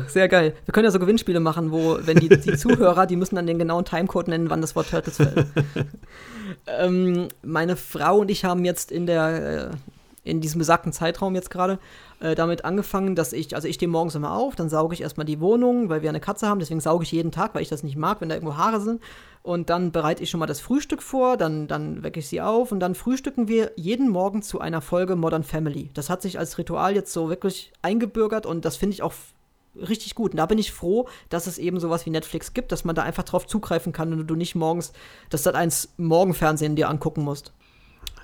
Sehr 0.08 0.28
geil. 0.28 0.56
Wir 0.66 0.72
können 0.74 0.86
ja 0.86 0.92
so 0.92 1.00
Gewinnspiele 1.00 1.40
machen, 1.40 1.72
wo, 1.72 1.98
wenn 2.02 2.18
die, 2.18 2.30
die 2.30 2.54
Zuhörer, 2.58 3.06
die 3.06 3.16
müssen 3.16 3.36
dann 3.36 3.48
den 3.48 3.60
genauen 3.60 3.86
Timecode 3.86 4.28
nennen, 4.28 4.50
wann 4.50 4.62
das 4.62 4.76
Wort 4.76 4.90
Turtles 4.90 5.18
fällt. 5.18 5.48
ähm, 6.68 7.30
meine 7.44 7.76
Frau 7.76 8.20
und 8.20 8.32
ich 8.32 8.46
haben 8.46 8.66
jetzt 8.66 8.92
in 8.92 9.06
der, 9.06 9.72
äh, 9.72 10.30
in 10.30 10.42
diesem 10.42 10.60
besagten 10.60 10.92
Zeitraum 10.92 11.36
jetzt 11.36 11.50
gerade 11.50 11.80
äh, 12.20 12.36
damit 12.36 12.66
angefangen, 12.66 13.16
dass 13.16 13.32
ich, 13.32 13.56
also 13.56 13.68
ich 13.68 13.76
stehe 13.76 13.90
morgens 13.90 14.16
immer 14.16 14.34
auf, 14.34 14.56
dann 14.56 14.70
sauge 14.70 14.94
ich 14.94 15.02
erstmal 15.02 15.26
die 15.26 15.40
Wohnung, 15.40 15.90
weil 15.90 16.02
wir 16.02 16.10
eine 16.10 16.20
Katze 16.20 16.48
haben, 16.48 16.60
deswegen 16.60 16.82
sauge 16.82 17.04
ich 17.04 17.12
jeden 17.12 17.32
Tag, 17.32 17.56
weil 17.56 17.62
ich 17.62 17.70
das 17.70 17.84
nicht 17.84 17.96
mag, 17.96 18.20
wenn 18.20 18.30
da 18.30 18.36
irgendwo 18.36 18.58
Haare 18.58 18.82
sind. 18.82 19.02
Und 19.42 19.70
dann 19.70 19.94
bereite 19.94 20.22
ich 20.22 20.30
schon 20.30 20.42
mal 20.42 20.46
das 20.46 20.60
Frühstück 20.60 21.02
vor, 21.02 21.38
dann, 21.38 21.68
dann 21.68 22.04
wecke 22.04 22.20
ich 22.20 22.28
sie 22.28 22.42
auf 22.42 22.74
und 22.74 22.82
dann 22.82 22.94
frühstücken 22.94 23.48
wir 23.48 23.72
jeden 23.78 24.10
Morgen 24.10 24.42
zu 24.42 24.60
einer 24.60 24.82
Folge 24.82 25.16
Modern 25.16 25.44
Family. 25.44 25.90
Das 25.94 26.10
hat 26.10 26.22
sich 26.22 26.38
als 26.38 26.58
Ritual 26.58 26.94
jetzt 26.94 27.14
so 27.14 27.30
wirklich 27.30 27.72
eingebürgert 27.82 28.46
und 28.46 28.66
das 28.66 28.76
finde 28.76 28.96
ich 28.96 29.02
auch 29.02 29.14
richtig 29.88 30.16
gut. 30.16 30.32
Und 30.32 30.38
da 30.38 30.46
bin 30.46 30.58
ich 30.58 30.72
froh, 30.72 31.08
dass 31.30 31.48
es 31.48 31.58
eben 31.58 31.80
sowas 31.80 32.06
wie 32.06 32.10
Netflix 32.10 32.54
gibt, 32.54 32.72
dass 32.72 32.86
man 32.86 32.96
da 32.96 33.04
einfach 33.04 33.24
drauf 33.24 33.48
zugreifen 33.48 33.94
kann 33.94 34.14
und 34.14 34.28
du 34.28 34.36
nicht 34.36 34.56
morgens 34.56 34.94
das 35.30 35.44
Sat 35.44 35.56
1 35.56 35.94
Morgenfernsehen 35.98 36.76
dir 36.76 36.90
angucken 36.90 37.24
musst. 37.24 37.54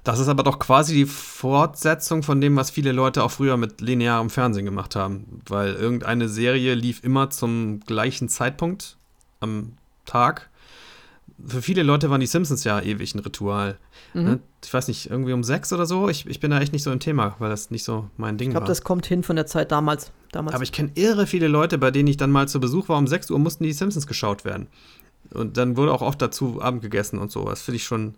Das 0.05 0.19
ist 0.19 0.27
aber 0.27 0.43
doch 0.43 0.59
quasi 0.59 0.93
die 0.93 1.05
Fortsetzung 1.07 2.21
von 2.21 2.39
dem, 2.39 2.55
was 2.55 2.69
viele 2.69 2.91
Leute 2.91 3.23
auch 3.23 3.31
früher 3.31 3.57
mit 3.57 3.81
linearem 3.81 4.29
Fernsehen 4.29 4.63
gemacht 4.63 4.95
haben. 4.95 5.41
Weil 5.47 5.73
irgendeine 5.73 6.29
Serie 6.29 6.75
lief 6.75 7.03
immer 7.03 7.31
zum 7.31 7.79
gleichen 7.79 8.29
Zeitpunkt 8.29 8.97
am 9.39 9.73
Tag. 10.05 10.51
Für 11.43 11.63
viele 11.63 11.81
Leute 11.81 12.11
waren 12.11 12.21
die 12.21 12.27
Simpsons 12.27 12.63
ja 12.63 12.79
ewig 12.79 13.15
ein 13.15 13.19
Ritual. 13.19 13.79
Mhm. 14.13 14.23
Ne? 14.23 14.39
Ich 14.63 14.71
weiß 14.71 14.87
nicht, 14.89 15.09
irgendwie 15.09 15.33
um 15.33 15.43
sechs 15.43 15.73
oder 15.73 15.87
so. 15.87 16.07
Ich, 16.07 16.27
ich 16.27 16.39
bin 16.39 16.51
da 16.51 16.59
echt 16.59 16.71
nicht 16.71 16.83
so 16.83 16.91
im 16.91 16.99
Thema, 16.99 17.35
weil 17.39 17.49
das 17.49 17.71
nicht 17.71 17.83
so 17.83 18.07
mein 18.15 18.37
Ding 18.37 18.49
ich 18.49 18.53
glaub, 18.53 18.61
war. 18.61 18.65
Ich 18.65 18.67
glaube, 18.67 18.77
das 18.77 18.83
kommt 18.83 19.07
hin 19.07 19.23
von 19.23 19.35
der 19.35 19.47
Zeit 19.47 19.71
damals. 19.71 20.11
Damals. 20.35 20.55
Aber 20.55 20.63
ich 20.63 20.71
kenne 20.71 20.91
irre 20.95 21.25
viele 21.27 21.47
Leute, 21.47 21.77
bei 21.77 21.91
denen 21.91 22.07
ich 22.07 22.17
dann 22.17 22.31
mal 22.31 22.47
zu 22.47 22.59
Besuch 22.59 22.89
war. 22.89 22.97
Um 22.97 23.07
6 23.07 23.31
Uhr 23.31 23.39
mussten 23.39 23.63
die 23.63 23.73
Simpsons 23.73 24.07
geschaut 24.07 24.45
werden. 24.45 24.67
Und 25.33 25.57
dann 25.57 25.75
wurde 25.75 25.91
auch 25.91 26.01
oft 26.01 26.21
dazu 26.21 26.61
Abend 26.61 26.81
gegessen 26.81 27.17
und 27.17 27.31
so. 27.31 27.45
Das 27.45 27.63
finde 27.63 27.77
ich 27.77 27.83
schon 27.83 28.15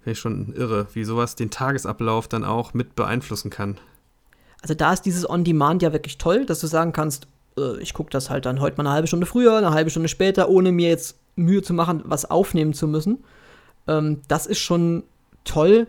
Finde 0.00 0.12
ich 0.12 0.18
schon 0.18 0.54
irre, 0.54 0.86
wie 0.94 1.04
sowas 1.04 1.36
den 1.36 1.50
Tagesablauf 1.50 2.26
dann 2.26 2.42
auch 2.42 2.72
mit 2.72 2.96
beeinflussen 2.96 3.50
kann. 3.50 3.76
Also 4.62 4.74
da 4.74 4.94
ist 4.94 5.02
dieses 5.02 5.28
On-Demand 5.28 5.82
ja 5.82 5.92
wirklich 5.92 6.16
toll, 6.16 6.46
dass 6.46 6.60
du 6.60 6.66
sagen 6.66 6.92
kannst, 6.92 7.26
äh, 7.58 7.78
ich 7.80 7.92
gucke 7.92 8.10
das 8.10 8.30
halt 8.30 8.46
dann 8.46 8.60
heute 8.60 8.78
mal 8.78 8.86
eine 8.86 8.94
halbe 8.94 9.08
Stunde 9.08 9.26
früher, 9.26 9.58
eine 9.58 9.72
halbe 9.72 9.90
Stunde 9.90 10.08
später, 10.08 10.48
ohne 10.48 10.72
mir 10.72 10.88
jetzt 10.88 11.18
Mühe 11.36 11.62
zu 11.62 11.74
machen, 11.74 12.02
was 12.04 12.30
aufnehmen 12.30 12.72
zu 12.72 12.88
müssen. 12.88 13.22
Ähm, 13.86 14.22
das 14.26 14.46
ist 14.46 14.58
schon 14.58 15.02
toll. 15.44 15.86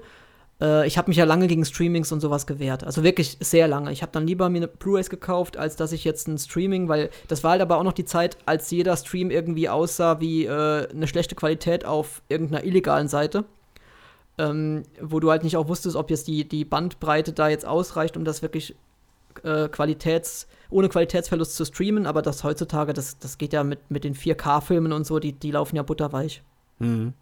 Äh, 0.61 0.87
ich 0.87 0.97
habe 0.97 1.09
mich 1.09 1.17
ja 1.17 1.25
lange 1.25 1.47
gegen 1.47 1.65
Streamings 1.65 2.11
und 2.11 2.19
sowas 2.21 2.47
gewehrt. 2.47 2.83
Also 2.83 3.03
wirklich 3.03 3.37
sehr 3.39 3.67
lange. 3.67 3.91
Ich 3.91 4.01
habe 4.01 4.11
dann 4.11 4.27
lieber 4.27 4.49
mir 4.49 4.59
eine 4.59 4.67
Blu-rays 4.67 5.09
gekauft, 5.09 5.57
als 5.57 5.75
dass 5.75 5.91
ich 5.91 6.03
jetzt 6.03 6.27
ein 6.27 6.37
Streaming, 6.37 6.87
weil 6.87 7.09
das 7.27 7.43
war 7.43 7.51
halt 7.51 7.61
aber 7.61 7.77
auch 7.77 7.83
noch 7.83 7.93
die 7.93 8.05
Zeit, 8.05 8.37
als 8.45 8.69
jeder 8.71 8.95
Stream 8.95 9.31
irgendwie 9.31 9.67
aussah 9.67 10.19
wie 10.19 10.45
äh, 10.45 10.87
eine 10.89 11.07
schlechte 11.07 11.35
Qualität 11.35 11.85
auf 11.85 12.21
irgendeiner 12.29 12.63
illegalen 12.63 13.07
Seite 13.07 13.45
ähm, 14.37 14.83
wo 14.99 15.19
du 15.19 15.29
halt 15.29 15.43
nicht 15.43 15.57
auch 15.57 15.67
wusstest, 15.67 15.95
ob 15.95 16.09
jetzt 16.09 16.27
die, 16.27 16.47
die 16.47 16.65
Bandbreite 16.65 17.33
da 17.33 17.49
jetzt 17.49 17.65
ausreicht, 17.65 18.17
um 18.17 18.25
das 18.25 18.41
wirklich 18.41 18.75
äh, 19.43 19.67
Qualitäts, 19.67 20.47
ohne 20.69 20.89
Qualitätsverlust 20.89 21.55
zu 21.55 21.65
streamen, 21.65 22.05
aber 22.05 22.21
das 22.21 22.43
heutzutage, 22.43 22.93
das, 22.93 23.19
das 23.19 23.37
geht 23.37 23.53
ja 23.53 23.63
mit, 23.63 23.79
mit 23.89 24.03
den 24.03 24.15
4K-Filmen 24.15 24.93
und 24.93 25.05
so, 25.05 25.19
die, 25.19 25.33
die 25.33 25.51
laufen 25.51 25.75
ja 25.75 25.83
butterweich. 25.83 26.43
Mhm. 26.79 27.13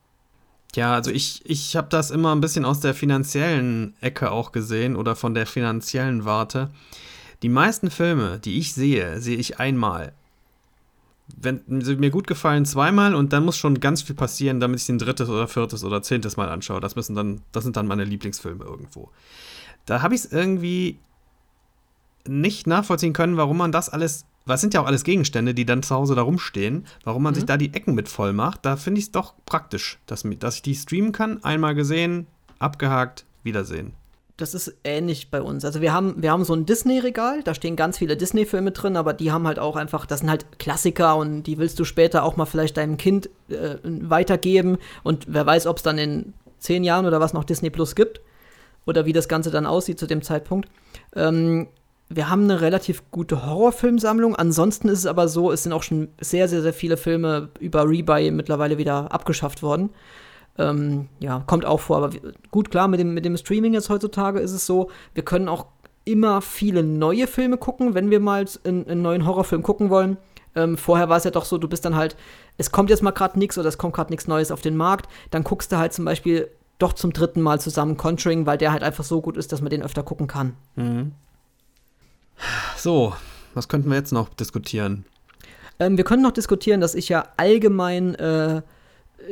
Ja, 0.76 0.94
also 0.94 1.12
ich, 1.12 1.42
ich 1.46 1.76
habe 1.76 1.88
das 1.90 2.12
immer 2.12 2.34
ein 2.36 2.42
bisschen 2.42 2.66
aus 2.66 2.80
der 2.80 2.94
finanziellen 2.94 3.96
Ecke 4.02 4.32
auch 4.32 4.52
gesehen 4.52 4.96
oder 4.96 5.16
von 5.16 5.34
der 5.34 5.48
finanziellen 5.48 6.26
Warte. 6.26 6.70
Die 7.42 7.50
meisten 7.50 7.90
Filme, 7.90 8.40
die 8.40 8.60
ich 8.60 8.74
sehe, 8.74 9.20
sehe 9.20 9.38
ich 9.38 9.60
einmal 9.60 10.14
wenn 11.38 11.82
sie 11.82 11.96
mir 11.96 12.10
gut 12.10 12.28
gefallen, 12.28 12.66
zweimal 12.66 13.16
und 13.16 13.34
dann 13.34 13.46
muss 13.46 13.58
schon 13.58 13.80
ganz 13.80 14.02
viel 14.02 14.16
passieren, 14.16 14.60
damit 14.60 14.80
ich 14.80 14.86
den 14.86 14.98
drittes 14.98 15.30
oder 15.30 15.48
viertes 15.48 15.84
oder 15.84 16.02
zehntes 16.02 16.38
Mal 16.38 16.50
anschaue. 16.50 16.80
Das 16.80 16.96
müssen 16.96 17.16
dann, 17.16 17.42
das 17.52 17.64
sind 17.64 17.78
dann 17.78 17.88
meine 17.88 18.04
Lieblingsfilme 18.04 18.64
irgendwo. 18.64 19.10
Da 19.86 20.02
habe 20.02 20.16
ich 20.16 20.22
es 20.22 20.32
irgendwie 20.32 21.00
nicht 22.28 22.68
nachvollziehen 22.68 23.14
können, 23.14 23.38
warum 23.38 23.58
man 23.58 23.72
das 23.72 23.90
alles, 23.90 24.26
was 24.50 24.62
sind 24.62 24.74
ja 24.74 24.82
auch 24.82 24.86
alles 24.86 25.04
Gegenstände, 25.04 25.54
die 25.54 25.66
dann 25.66 25.84
zu 25.84 25.96
Hause 25.96 26.16
da 26.16 26.24
rumstehen, 26.24 26.86
warum 27.04 27.24
man 27.24 27.34
mhm. 27.34 27.36
sich 27.36 27.46
da 27.46 27.58
die 27.58 27.74
Ecken 27.74 27.96
mit 27.96 28.10
voll 28.10 28.34
macht. 28.34 28.66
Da 28.66 28.76
finde 28.76 29.00
ich 29.00 29.06
es 29.06 29.12
doch 29.12 29.34
praktisch, 29.46 30.00
dass, 30.06 30.26
dass 30.40 30.56
ich 30.56 30.62
die 30.62 30.76
streamen 30.76 31.12
kann, 31.12 31.44
einmal 31.44 31.76
gesehen, 31.76 32.28
abgehakt, 32.60 33.26
Wiedersehen 33.44 33.94
das 34.40 34.54
ist 34.54 34.74
ähnlich 34.84 35.30
bei 35.30 35.42
uns. 35.42 35.66
Also 35.66 35.82
wir 35.82 35.94
haben, 35.94 36.22
wir 36.22 36.32
haben 36.32 36.44
so 36.44 36.54
ein 36.54 36.66
Disney-Regal, 36.66 37.44
da 37.44 37.54
stehen 37.54 37.76
ganz 37.76 37.98
viele 37.98 38.16
Disney-Filme 38.16 38.72
drin, 38.72 38.96
aber 38.96 39.14
die 39.14 39.32
haben 39.32 39.46
halt 39.46 39.60
auch 39.60 39.76
einfach, 39.76 40.06
das 40.06 40.20
sind 40.20 40.30
halt 40.30 40.60
Klassiker 40.60 41.18
und 41.18 41.44
die 41.44 41.58
willst 41.58 41.80
du 41.80 41.84
später 41.84 42.24
auch 42.24 42.38
mal 42.38 42.46
vielleicht 42.46 42.78
deinem 42.78 42.98
Kind 42.98 43.30
äh, 43.50 43.76
weitergeben. 43.84 44.78
Und 45.04 45.26
wer 45.28 45.46
weiß, 45.46 45.68
ob 45.68 45.78
es 45.78 45.84
dann 45.84 45.98
in 45.98 46.34
zehn 46.58 46.84
Jahren 46.84 47.06
oder 47.06 47.20
was 47.20 47.34
noch 47.34 47.44
Disney 47.44 47.70
Plus 47.70 47.96
gibt 47.96 48.22
oder 48.86 49.06
wie 49.06 49.14
das 49.14 49.28
Ganze 49.28 49.52
dann 49.52 49.66
aussieht 49.66 50.00
zu 50.00 50.08
dem 50.08 50.22
Zeitpunkt. 50.22 50.70
Ähm, 51.16 51.68
wir 52.10 52.30
haben 52.30 52.44
eine 52.44 52.62
relativ 52.62 53.04
gute 53.12 53.46
Horrorfilmsammlung. 53.46 54.36
Ansonsten 54.36 54.90
ist 54.90 55.00
es 55.00 55.06
aber 55.06 55.28
so, 55.28 55.52
es 55.52 55.64
sind 55.64 55.74
auch 55.74 55.84
schon 55.84 56.10
sehr, 56.20 56.48
sehr, 56.48 56.62
sehr 56.64 56.74
viele 56.74 56.98
Filme 56.98 57.50
über 57.60 57.88
Rebuy 57.88 58.32
mittlerweile 58.32 58.80
wieder 58.80 59.12
abgeschafft 59.12 59.62
worden. 59.62 59.92
Ähm, 60.58 61.08
ja, 61.20 61.44
kommt 61.46 61.66
auch 61.66 61.80
vor. 61.80 61.98
Aber 61.98 62.10
gut, 62.50 62.72
klar, 62.72 62.88
mit 62.88 63.00
dem, 63.00 63.14
mit 63.14 63.26
dem 63.26 63.38
Streaming 63.38 63.74
jetzt 63.74 63.90
heutzutage 63.90 64.40
ist 64.40 64.52
es 64.52 64.66
so, 64.66 64.90
wir 65.14 65.24
können 65.24 65.48
auch 65.48 65.68
immer 66.04 66.42
viele 66.42 66.84
neue 66.84 67.28
Filme 67.28 67.58
gucken, 67.58 67.94
wenn 67.94 68.10
wir 68.10 68.20
mal 68.20 68.46
einen, 68.64 68.88
einen 68.88 69.02
neuen 69.04 69.28
Horrorfilm 69.28 69.62
gucken 69.62 69.92
wollen. 69.92 70.18
Ähm, 70.56 70.78
vorher 70.78 71.10
war 71.10 71.18
es 71.18 71.26
ja 71.26 71.32
doch 71.32 71.46
so, 71.46 71.60
du 71.60 71.70
bist 71.70 71.86
dann 71.86 71.96
halt, 71.96 72.16
es 72.58 72.72
kommt 72.72 72.90
jetzt 72.90 73.04
mal 73.04 73.12
gerade 73.12 73.38
nichts 73.38 73.58
oder 73.60 73.70
es 73.70 73.78
kommt 73.78 73.94
gerade 73.94 74.12
nichts 74.12 74.28
Neues 74.28 74.52
auf 74.52 74.62
den 74.62 74.76
Markt, 74.76 75.08
dann 75.30 75.44
guckst 75.44 75.72
du 75.72 75.78
halt 75.78 75.94
zum 75.94 76.06
Beispiel 76.06 76.50
doch 76.80 76.94
zum 76.94 77.14
dritten 77.14 77.42
Mal 77.42 77.62
zusammen 77.62 77.98
Conjuring, 77.98 78.48
weil 78.48 78.58
der 78.58 78.72
halt 78.72 78.82
einfach 78.82 79.04
so 79.04 79.22
gut 79.22 79.38
ist, 79.38 79.52
dass 79.52 79.62
man 79.62 79.70
den 79.70 79.84
öfter 79.84 80.02
gucken 80.02 80.28
kann. 80.28 80.56
Mhm. 80.76 81.12
So, 82.78 83.14
was 83.54 83.68
könnten 83.68 83.90
wir 83.90 83.98
jetzt 83.98 84.12
noch 84.12 84.30
diskutieren? 84.30 85.06
Ähm, 85.80 85.98
wir 85.98 86.04
können 86.04 86.24
noch 86.24 86.32
diskutieren, 86.32 86.82
dass 86.82 86.96
ich 86.96 87.10
ja 87.10 87.30
allgemein 87.38 88.16
äh, 88.16 88.62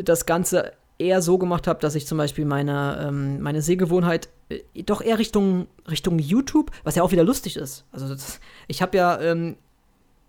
das 0.01 0.25
Ganze 0.25 0.73
eher 0.99 1.21
so 1.21 1.37
gemacht 1.37 1.67
habe, 1.67 1.79
dass 1.79 1.95
ich 1.95 2.07
zum 2.07 2.17
Beispiel 2.17 2.45
meine, 2.45 3.05
ähm, 3.07 3.41
meine 3.41 3.61
Sehgewohnheit 3.61 4.29
äh, 4.49 4.83
doch 4.83 5.01
eher 5.01 5.19
Richtung, 5.19 5.67
Richtung 5.89 6.19
YouTube, 6.19 6.71
was 6.83 6.95
ja 6.95 7.03
auch 7.03 7.11
wieder 7.11 7.23
lustig 7.23 7.57
ist. 7.57 7.85
Also 7.91 8.09
das, 8.09 8.39
ich 8.67 8.81
habe 8.81 8.97
ja 8.97 9.19
ähm, 9.21 9.57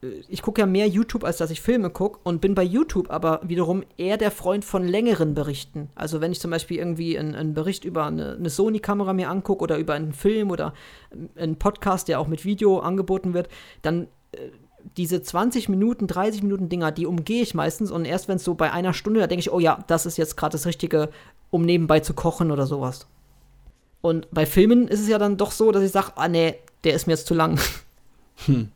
ich 0.01 0.43
gucke 0.43 0.61
ja 0.61 0.67
mehr 0.67 0.87
YouTube, 0.87 1.25
als 1.25 1.39
dass 1.39 1.51
ich 1.51 1.61
Filme 1.61 1.91
gucke 1.91 2.21
und 2.23 2.41
bin 2.41 2.55
bei 2.55 2.63
YouTube 2.63 3.11
aber 3.11 3.41
wiederum 3.43 3.83
eher 3.97 4.17
der 4.17 4.31
Freund 4.31 4.65
von 4.65 4.87
längeren 4.87 5.35
Berichten. 5.35 5.91
Also 5.97 6.21
wenn 6.21 6.31
ich 6.31 6.41
zum 6.41 6.53
Beispiel 6.53 6.79
irgendwie 6.79 7.19
einen, 7.19 7.35
einen 7.35 7.55
Bericht 7.55 7.85
über 7.85 8.07
eine, 8.07 8.35
eine 8.35 8.51
Sony-Kamera 8.51 9.13
mir 9.13 9.29
angucke 9.29 9.63
oder 9.63 9.77
über 9.77 9.95
einen 9.95 10.13
Film 10.13 10.51
oder 10.51 10.73
einen 11.35 11.57
Podcast, 11.57 12.07
der 12.07 12.21
auch 12.21 12.29
mit 12.29 12.45
Video 12.45 12.79
angeboten 12.79 13.35
wird, 13.35 13.49
dann 13.83 14.07
äh, 14.33 14.51
diese 14.97 15.21
20 15.21 15.69
Minuten, 15.69 16.07
30 16.07 16.45
Minuten 16.45 16.69
Dinger, 16.69 16.93
die 16.93 17.07
umgehe 17.07 17.43
ich 17.43 17.55
meistens 17.55 17.91
und 17.91 18.05
erst 18.05 18.29
wenn 18.29 18.37
es 18.37 18.45
so 18.45 18.55
bei 18.55 18.73
einer 18.73 18.95
Stunde, 18.95 19.19
da 19.19 19.27
denke 19.27 19.41
ich, 19.41 19.53
oh 19.53 19.59
ja, 19.59 19.83
das 19.89 20.07
ist 20.07 20.17
jetzt 20.17 20.37
gerade 20.37 20.53
das 20.53 20.67
Richtige, 20.67 21.11
um 21.51 21.63
nebenbei 21.63 21.99
zu 22.01 22.15
kochen 22.15 22.53
oder 22.53 22.67
sowas. 22.67 23.09
Und 24.01 24.29
bei 24.31 24.47
Filmen 24.47 24.87
ist 24.87 25.01
es 25.01 25.09
ja 25.09 25.19
dann 25.19 25.37
doch 25.37 25.51
so, 25.51 25.73
dass 25.73 25.83
ich 25.83 25.91
sage, 25.91 26.13
ah 26.15 26.29
nee, 26.29 26.55
der 26.85 26.95
ist 26.95 27.09
mir 27.09 27.15
jetzt 27.15 27.27
zu 27.27 27.35
lang. 27.35 27.59
Hm. 28.47 28.71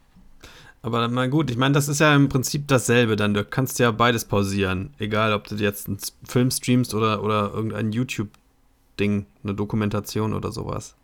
Aber 0.83 1.09
mal 1.09 1.31
gut, 1.31 1.49
ich 1.51 1.57
meine, 1.57 1.75
das 1.75 1.89
ist 1.89 2.01
ja 2.01 2.15
im 2.15 2.29
Prinzip 2.29 2.67
dasselbe 2.67 3.15
dann. 3.15 3.35
Du 3.35 3.45
kannst 3.45 3.79
ja 3.79 3.93
beides 3.93 4.25
pausieren. 4.25 4.93
Egal, 4.99 5.33
ob 5.33 5.47
du 5.47 5.55
jetzt 5.55 5.87
einen 5.87 5.99
Film 6.25 6.51
streamst 6.51 6.93
oder, 6.93 7.23
oder 7.23 7.53
irgendein 7.55 7.93
YouTube-Ding, 7.93 9.27
eine 9.45 9.55
Dokumentation 9.55 10.35
oder 10.35 10.51
sowas. 10.51 10.97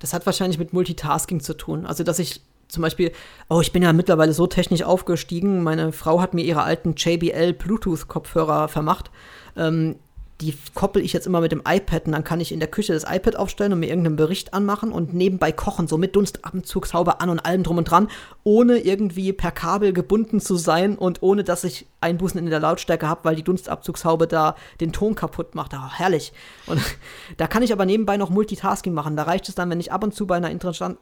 Das 0.00 0.12
hat 0.12 0.26
wahrscheinlich 0.26 0.58
mit 0.58 0.72
Multitasking 0.72 1.40
zu 1.40 1.56
tun. 1.56 1.86
Also, 1.86 2.02
dass 2.02 2.18
ich 2.18 2.40
zum 2.66 2.82
Beispiel, 2.82 3.12
oh, 3.48 3.60
ich 3.60 3.72
bin 3.72 3.82
ja 3.82 3.92
mittlerweile 3.92 4.32
so 4.32 4.48
technisch 4.48 4.82
aufgestiegen. 4.82 5.62
Meine 5.62 5.92
Frau 5.92 6.20
hat 6.20 6.34
mir 6.34 6.44
ihre 6.44 6.64
alten 6.64 6.94
JBL 6.96 7.52
Bluetooth-Kopfhörer 7.52 8.68
vermacht. 8.68 9.10
Ähm, 9.56 9.96
die 10.40 10.54
koppel 10.74 11.04
ich 11.04 11.12
jetzt 11.12 11.26
immer 11.26 11.40
mit 11.40 11.50
dem 11.50 11.62
iPad 11.66 12.06
und 12.06 12.12
dann 12.12 12.22
kann 12.22 12.40
ich 12.40 12.52
in 12.52 12.60
der 12.60 12.68
Küche 12.68 12.92
das 12.92 13.02
iPad 13.02 13.34
aufstellen 13.34 13.72
und 13.72 13.80
mir 13.80 13.88
irgendeinen 13.88 14.14
Bericht 14.14 14.54
anmachen 14.54 14.92
und 14.92 15.12
nebenbei 15.12 15.50
kochen, 15.50 15.88
so 15.88 15.98
mit 15.98 16.14
Dunstabzugshauber 16.14 17.20
an 17.20 17.30
und 17.30 17.40
allem 17.40 17.64
drum 17.64 17.78
und 17.78 17.90
dran, 17.90 18.08
ohne 18.44 18.78
irgendwie 18.78 19.32
per 19.32 19.50
Kabel 19.50 19.92
gebunden 19.92 20.38
zu 20.40 20.54
sein 20.54 20.96
und 20.96 21.22
ohne 21.22 21.42
dass 21.42 21.64
ich 21.64 21.86
Einbußen 22.00 22.38
in 22.38 22.48
der 22.50 22.60
Lautstärke 22.60 23.08
habe, 23.08 23.24
weil 23.24 23.34
die 23.34 23.42
Dunstabzugshaube 23.42 24.28
da 24.28 24.54
den 24.80 24.92
Ton 24.92 25.16
kaputt 25.16 25.56
macht. 25.56 25.74
Oh, 25.74 25.90
herrlich. 25.90 26.32
Und 26.66 26.80
da 27.36 27.48
kann 27.48 27.64
ich 27.64 27.72
aber 27.72 27.84
nebenbei 27.84 28.16
noch 28.16 28.30
Multitasking 28.30 28.94
machen. 28.94 29.16
Da 29.16 29.24
reicht 29.24 29.48
es 29.48 29.56
dann, 29.56 29.70
wenn 29.70 29.80
ich 29.80 29.90
ab 29.90 30.04
und 30.04 30.14
zu 30.14 30.28
bei 30.28 30.36
einer 30.36 30.50
interessant, 30.50 30.98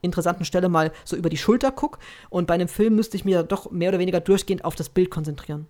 interessanten 0.00 0.46
Stelle 0.46 0.70
mal 0.70 0.92
so 1.04 1.16
über 1.16 1.28
die 1.28 1.36
Schulter 1.36 1.70
gucke 1.70 1.98
und 2.30 2.46
bei 2.46 2.54
einem 2.54 2.68
Film 2.68 2.96
müsste 2.96 3.18
ich 3.18 3.26
mir 3.26 3.42
doch 3.42 3.70
mehr 3.70 3.90
oder 3.90 3.98
weniger 3.98 4.20
durchgehend 4.20 4.64
auf 4.64 4.74
das 4.74 4.88
Bild 4.88 5.10
konzentrieren. 5.10 5.68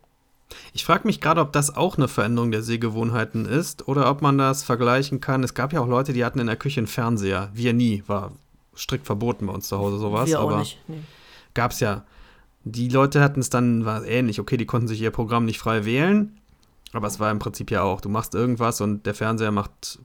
Ich 0.72 0.84
frage 0.84 1.06
mich 1.06 1.20
gerade, 1.20 1.40
ob 1.40 1.52
das 1.52 1.76
auch 1.76 1.96
eine 1.96 2.08
Veränderung 2.08 2.50
der 2.50 2.62
Sehgewohnheiten 2.62 3.46
ist 3.46 3.88
oder 3.88 4.10
ob 4.10 4.22
man 4.22 4.38
das 4.38 4.62
vergleichen 4.62 5.20
kann. 5.20 5.42
Es 5.42 5.54
gab 5.54 5.72
ja 5.72 5.80
auch 5.80 5.88
Leute, 5.88 6.12
die 6.12 6.24
hatten 6.24 6.38
in 6.38 6.46
der 6.46 6.56
Küche 6.56 6.80
einen 6.80 6.86
Fernseher. 6.86 7.50
Wir 7.54 7.72
nie, 7.72 8.02
war 8.06 8.32
strikt 8.76 9.06
verboten 9.06 9.46
bei 9.46 9.52
uns 9.52 9.68
zu 9.68 9.78
Hause 9.78 9.98
sowas. 9.98 10.28
Wir 10.28 10.40
aber 10.40 10.58
nicht. 10.58 10.78
Nee. 10.88 11.00
Gab 11.54 11.72
es 11.72 11.80
ja. 11.80 12.04
Die 12.64 12.88
Leute 12.88 13.20
hatten 13.20 13.40
es 13.40 13.50
dann, 13.50 13.84
war 13.84 14.04
ähnlich. 14.04 14.40
Okay, 14.40 14.56
die 14.56 14.66
konnten 14.66 14.88
sich 14.88 15.00
ihr 15.00 15.10
Programm 15.10 15.44
nicht 15.44 15.58
frei 15.58 15.84
wählen, 15.84 16.38
aber 16.92 17.08
es 17.08 17.18
war 17.18 17.30
im 17.30 17.38
Prinzip 17.38 17.70
ja 17.70 17.82
auch, 17.82 18.00
du 18.00 18.08
machst 18.08 18.34
irgendwas 18.34 18.80
und 18.80 19.04
der 19.04 19.14
Fernseher 19.14 19.50
macht 19.50 19.98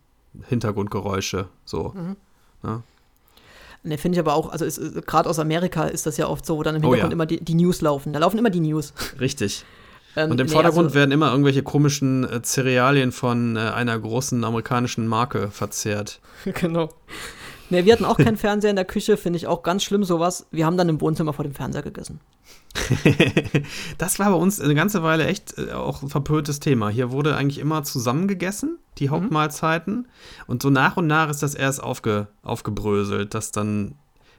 Hintergrundgeräusche. 0.48 1.48
So. 1.66 1.94
Mhm. 1.96 2.16
Ja. 2.64 2.84
Ne, 3.84 3.98
finde 3.98 4.18
ich 4.18 4.20
aber 4.20 4.34
auch, 4.34 4.50
also 4.50 4.66
gerade 5.02 5.30
aus 5.30 5.40
Amerika 5.40 5.86
ist 5.86 6.06
das 6.06 6.18
ja 6.18 6.28
oft 6.28 6.46
so, 6.46 6.58
wo 6.58 6.64
dann 6.64 6.76
im 6.76 6.82
Hintergrund 6.82 7.04
oh 7.04 7.08
ja. 7.08 7.14
immer 7.14 7.26
die, 7.26 7.44
die, 7.44 7.54
News 7.54 7.82
laufen. 7.82 8.12
Da 8.12 8.20
laufen 8.20 8.38
immer 8.38 8.50
die 8.50 8.60
News. 8.60 8.94
Richtig. 9.20 9.64
Ähm, 10.18 10.32
und 10.32 10.40
im 10.42 10.48
nee, 10.48 10.52
Vordergrund 10.52 10.88
also, 10.88 10.96
werden 10.96 11.12
immer 11.12 11.30
irgendwelche 11.30 11.62
komischen 11.62 12.24
äh, 12.24 12.42
Cerealien 12.42 13.12
von 13.12 13.56
äh, 13.56 13.60
einer 13.60 13.98
großen 13.98 14.44
amerikanischen 14.44 15.06
Marke 15.06 15.52
verzehrt. 15.52 16.20
genau. 16.60 16.90
Ne, 17.70 17.86
wir 17.86 17.94
hatten 17.94 18.06
auch 18.06 18.18
keinen 18.18 18.38
Fernseher 18.38 18.72
in 18.72 18.78
der 18.78 18.86
Küche, 18.86 19.16
finde 19.16 19.38
ich 19.38 19.46
auch 19.46 19.62
ganz 19.62 19.84
schlimm 19.84 20.04
sowas. 20.04 20.48
Wir 20.52 20.66
haben 20.66 20.76
dann 20.76 20.90
im 20.90 21.02
Wohnzimmer 21.02 21.34
vor 21.34 21.44
dem 21.44 21.54
Fernseher 21.54 21.84
gegessen. 21.84 22.20
das 24.00 24.18
war 24.18 24.32
bei 24.32 24.38
uns 24.38 24.60
eine 24.60 24.74
ganze 24.74 25.04
Weile 25.04 25.28
echt 25.28 25.56
äh, 25.60 25.72
auch 25.74 26.02
ein 26.02 26.10
verpöntes 26.10 26.60
Thema. 26.60 26.90
Hier 26.90 27.12
wurde 27.12 27.36
eigentlich 27.36 27.60
immer 27.60 27.84
zusammen 27.84 28.28
gegessen, 28.28 28.80
die 28.98 29.08
mhm. 29.08 29.12
Hauptmahlzeiten. 29.12 29.96
Mhm. 29.96 30.06
Und 30.48 30.64
so 30.64 30.72
nach 30.72 30.98
und 30.98 31.06
nach 31.06 31.30
ist 31.30 31.44
das 31.44 31.54
erst 31.54 31.84
aufge, 31.84 32.28
aufgebröselt, 32.42 33.36
dass 33.36 33.52
dann 33.52 33.94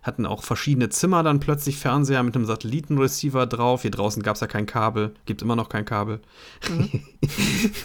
hatten 0.08 0.26
auch 0.26 0.42
verschiedene 0.42 0.88
Zimmer 0.88 1.22
dann 1.22 1.38
plötzlich 1.38 1.76
Fernseher 1.76 2.22
mit 2.24 2.34
einem 2.34 2.46
Satellitenreceiver 2.46 3.46
drauf. 3.46 3.82
Hier 3.82 3.92
draußen 3.92 4.22
gab 4.24 4.34
es 4.34 4.40
ja 4.40 4.48
kein 4.48 4.66
Kabel, 4.66 5.14
gibt 5.26 5.42
immer 5.42 5.54
noch 5.54 5.68
kein 5.68 5.84
Kabel. 5.84 6.20
Mhm. 6.68 7.02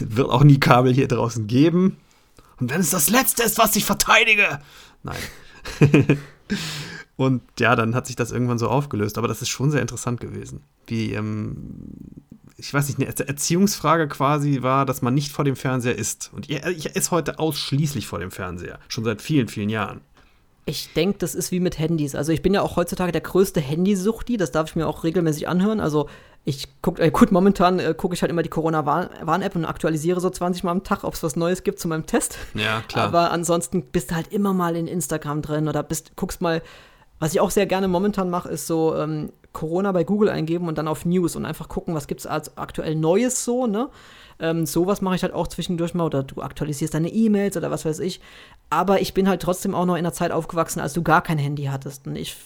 Wird 0.00 0.28
auch 0.28 0.42
nie 0.42 0.58
Kabel 0.58 0.92
hier 0.92 1.06
draußen 1.06 1.46
geben. 1.46 1.98
Und 2.58 2.70
wenn 2.70 2.80
es 2.80 2.90
das 2.90 3.10
Letzte 3.10 3.44
ist, 3.44 3.58
was 3.58 3.76
ich 3.76 3.84
verteidige. 3.84 4.60
Nein. 5.04 5.18
Und 7.16 7.42
ja, 7.60 7.76
dann 7.76 7.94
hat 7.94 8.06
sich 8.06 8.16
das 8.16 8.32
irgendwann 8.32 8.58
so 8.58 8.68
aufgelöst. 8.68 9.18
Aber 9.18 9.28
das 9.28 9.42
ist 9.42 9.48
schon 9.48 9.70
sehr 9.70 9.82
interessant 9.82 10.20
gewesen. 10.20 10.62
Wie, 10.86 11.12
ähm, 11.12 11.76
ich 12.56 12.72
weiß 12.72 12.88
nicht, 12.88 12.98
eine 12.98 13.28
Erziehungsfrage 13.28 14.08
quasi 14.08 14.62
war, 14.62 14.86
dass 14.86 15.02
man 15.02 15.14
nicht 15.14 15.30
vor 15.30 15.44
dem 15.44 15.56
Fernseher 15.56 15.96
isst. 15.96 16.30
Und 16.32 16.50
ich, 16.50 16.64
ich 16.64 16.96
esse 16.96 17.10
heute 17.10 17.38
ausschließlich 17.38 18.06
vor 18.06 18.18
dem 18.18 18.30
Fernseher. 18.30 18.78
Schon 18.88 19.04
seit 19.04 19.22
vielen, 19.22 19.48
vielen 19.48 19.68
Jahren. 19.68 20.00
Ich 20.66 20.92
denke, 20.94 21.18
das 21.18 21.34
ist 21.34 21.52
wie 21.52 21.60
mit 21.60 21.78
Handys. 21.78 22.14
Also 22.14 22.32
ich 22.32 22.40
bin 22.40 22.54
ja 22.54 22.62
auch 22.62 22.76
heutzutage 22.76 23.12
der 23.12 23.20
größte 23.20 23.60
Handysuchti, 23.60 24.36
das 24.36 24.50
darf 24.50 24.70
ich 24.70 24.76
mir 24.76 24.86
auch 24.86 25.04
regelmäßig 25.04 25.46
anhören. 25.46 25.80
Also 25.80 26.08
ich 26.46 26.68
gucke, 26.82 27.02
äh, 27.02 27.10
gut, 27.10 27.32
momentan 27.32 27.78
äh, 27.78 27.94
gucke 27.96 28.14
ich 28.14 28.22
halt 28.22 28.30
immer 28.30 28.42
die 28.42 28.50
Corona-Warn-App 28.50 29.56
und 29.56 29.64
aktualisiere 29.64 30.20
so 30.20 30.28
20 30.30 30.64
Mal 30.64 30.72
am 30.72 30.84
Tag, 30.84 31.04
ob 31.04 31.14
es 31.14 31.22
was 31.22 31.36
Neues 31.36 31.64
gibt 31.64 31.78
zu 31.78 31.88
meinem 31.88 32.06
Test. 32.06 32.38
Ja, 32.54 32.82
klar. 32.82 33.06
Aber 33.06 33.30
ansonsten 33.30 33.82
bist 33.82 34.10
du 34.10 34.14
halt 34.14 34.32
immer 34.32 34.52
mal 34.52 34.76
in 34.76 34.86
Instagram 34.86 35.42
drin 35.42 35.68
oder 35.68 35.82
bist, 35.82 36.16
guckst 36.16 36.40
mal, 36.40 36.62
was 37.18 37.32
ich 37.32 37.40
auch 37.40 37.50
sehr 37.50 37.66
gerne 37.66 37.88
momentan 37.88 38.28
mache, 38.28 38.50
ist 38.50 38.66
so 38.66 38.94
ähm, 38.96 39.30
Corona 39.52 39.92
bei 39.92 40.04
Google 40.04 40.28
eingeben 40.28 40.68
und 40.68 40.76
dann 40.76 40.88
auf 40.88 41.06
News 41.06 41.36
und 41.36 41.46
einfach 41.46 41.68
gucken, 41.68 41.94
was 41.94 42.06
gibt 42.06 42.20
es 42.20 42.26
als 42.26 42.58
aktuell 42.58 42.94
Neues 42.94 43.44
so, 43.44 43.66
ne? 43.66 43.88
Ähm, 44.44 44.66
sowas 44.66 45.00
mache 45.00 45.16
ich 45.16 45.22
halt 45.22 45.32
auch 45.32 45.46
zwischendurch 45.46 45.94
mal 45.94 46.04
oder 46.04 46.22
du 46.22 46.42
aktualisierst 46.42 46.92
deine 46.92 47.08
E-Mails 47.08 47.56
oder 47.56 47.70
was 47.70 47.86
weiß 47.86 48.00
ich. 48.00 48.20
Aber 48.68 49.00
ich 49.00 49.14
bin 49.14 49.26
halt 49.26 49.40
trotzdem 49.40 49.74
auch 49.74 49.86
noch 49.86 49.94
in 49.94 50.00
einer 50.00 50.12
Zeit 50.12 50.32
aufgewachsen, 50.32 50.80
als 50.80 50.92
du 50.92 51.02
gar 51.02 51.22
kein 51.22 51.38
Handy 51.38 51.64
hattest. 51.64 52.06
Und 52.06 52.16
ich 52.16 52.36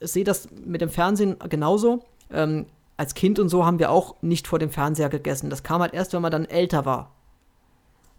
sehe 0.00 0.22
das 0.24 0.48
mit 0.66 0.82
dem 0.82 0.90
Fernsehen 0.90 1.36
genauso. 1.48 2.04
Ähm, 2.30 2.66
als 2.98 3.14
Kind 3.14 3.38
und 3.38 3.48
so 3.48 3.64
haben 3.64 3.78
wir 3.78 3.90
auch 3.90 4.16
nicht 4.20 4.46
vor 4.46 4.58
dem 4.58 4.68
Fernseher 4.68 5.08
gegessen. 5.08 5.48
Das 5.48 5.62
kam 5.62 5.80
halt 5.80 5.94
erst, 5.94 6.12
wenn 6.12 6.20
man 6.20 6.30
dann 6.30 6.44
älter 6.44 6.84
war. 6.84 7.12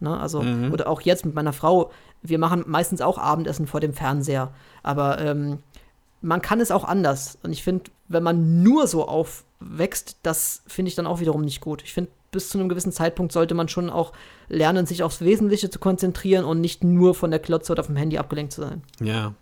Ne, 0.00 0.18
also, 0.18 0.42
mhm. 0.42 0.72
oder 0.72 0.88
auch 0.88 1.00
jetzt 1.00 1.24
mit 1.24 1.36
meiner 1.36 1.52
Frau, 1.52 1.92
wir 2.22 2.40
machen 2.40 2.64
meistens 2.66 3.00
auch 3.00 3.18
Abendessen 3.18 3.68
vor 3.68 3.78
dem 3.78 3.94
Fernseher. 3.94 4.50
Aber 4.82 5.20
ähm, 5.20 5.58
man 6.22 6.42
kann 6.42 6.58
es 6.58 6.72
auch 6.72 6.82
anders. 6.82 7.38
Und 7.44 7.52
ich 7.52 7.62
finde, 7.62 7.84
wenn 8.08 8.24
man 8.24 8.64
nur 8.64 8.88
so 8.88 9.06
aufwächst, 9.06 10.16
das 10.24 10.64
finde 10.66 10.88
ich 10.88 10.96
dann 10.96 11.06
auch 11.06 11.20
wiederum 11.20 11.42
nicht 11.42 11.60
gut. 11.60 11.84
Ich 11.84 11.92
finde, 11.92 12.10
bis 12.30 12.50
zu 12.50 12.58
einem 12.58 12.68
gewissen 12.68 12.92
Zeitpunkt 12.92 13.32
sollte 13.32 13.54
man 13.54 13.68
schon 13.68 13.90
auch 13.90 14.12
lernen, 14.48 14.86
sich 14.86 15.02
aufs 15.02 15.20
Wesentliche 15.20 15.70
zu 15.70 15.78
konzentrieren 15.78 16.44
und 16.44 16.60
nicht 16.60 16.84
nur 16.84 17.14
von 17.14 17.30
der 17.30 17.40
Klotze 17.40 17.72
oder 17.72 17.84
vom 17.84 17.96
Handy 17.96 18.18
abgelenkt 18.18 18.52
zu 18.52 18.62
sein. 18.62 18.82
Ja. 19.00 19.34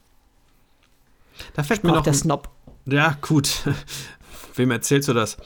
Da 1.55 1.63
fällt 1.63 1.85
mir 1.85 1.93
noch 1.93 2.03
der 2.03 2.15
Snob. 2.15 2.49
Ja, 2.87 3.17
gut. 3.21 3.63
Wem 4.55 4.71
erzählst 4.71 5.09
du 5.09 5.13
das? 5.13 5.37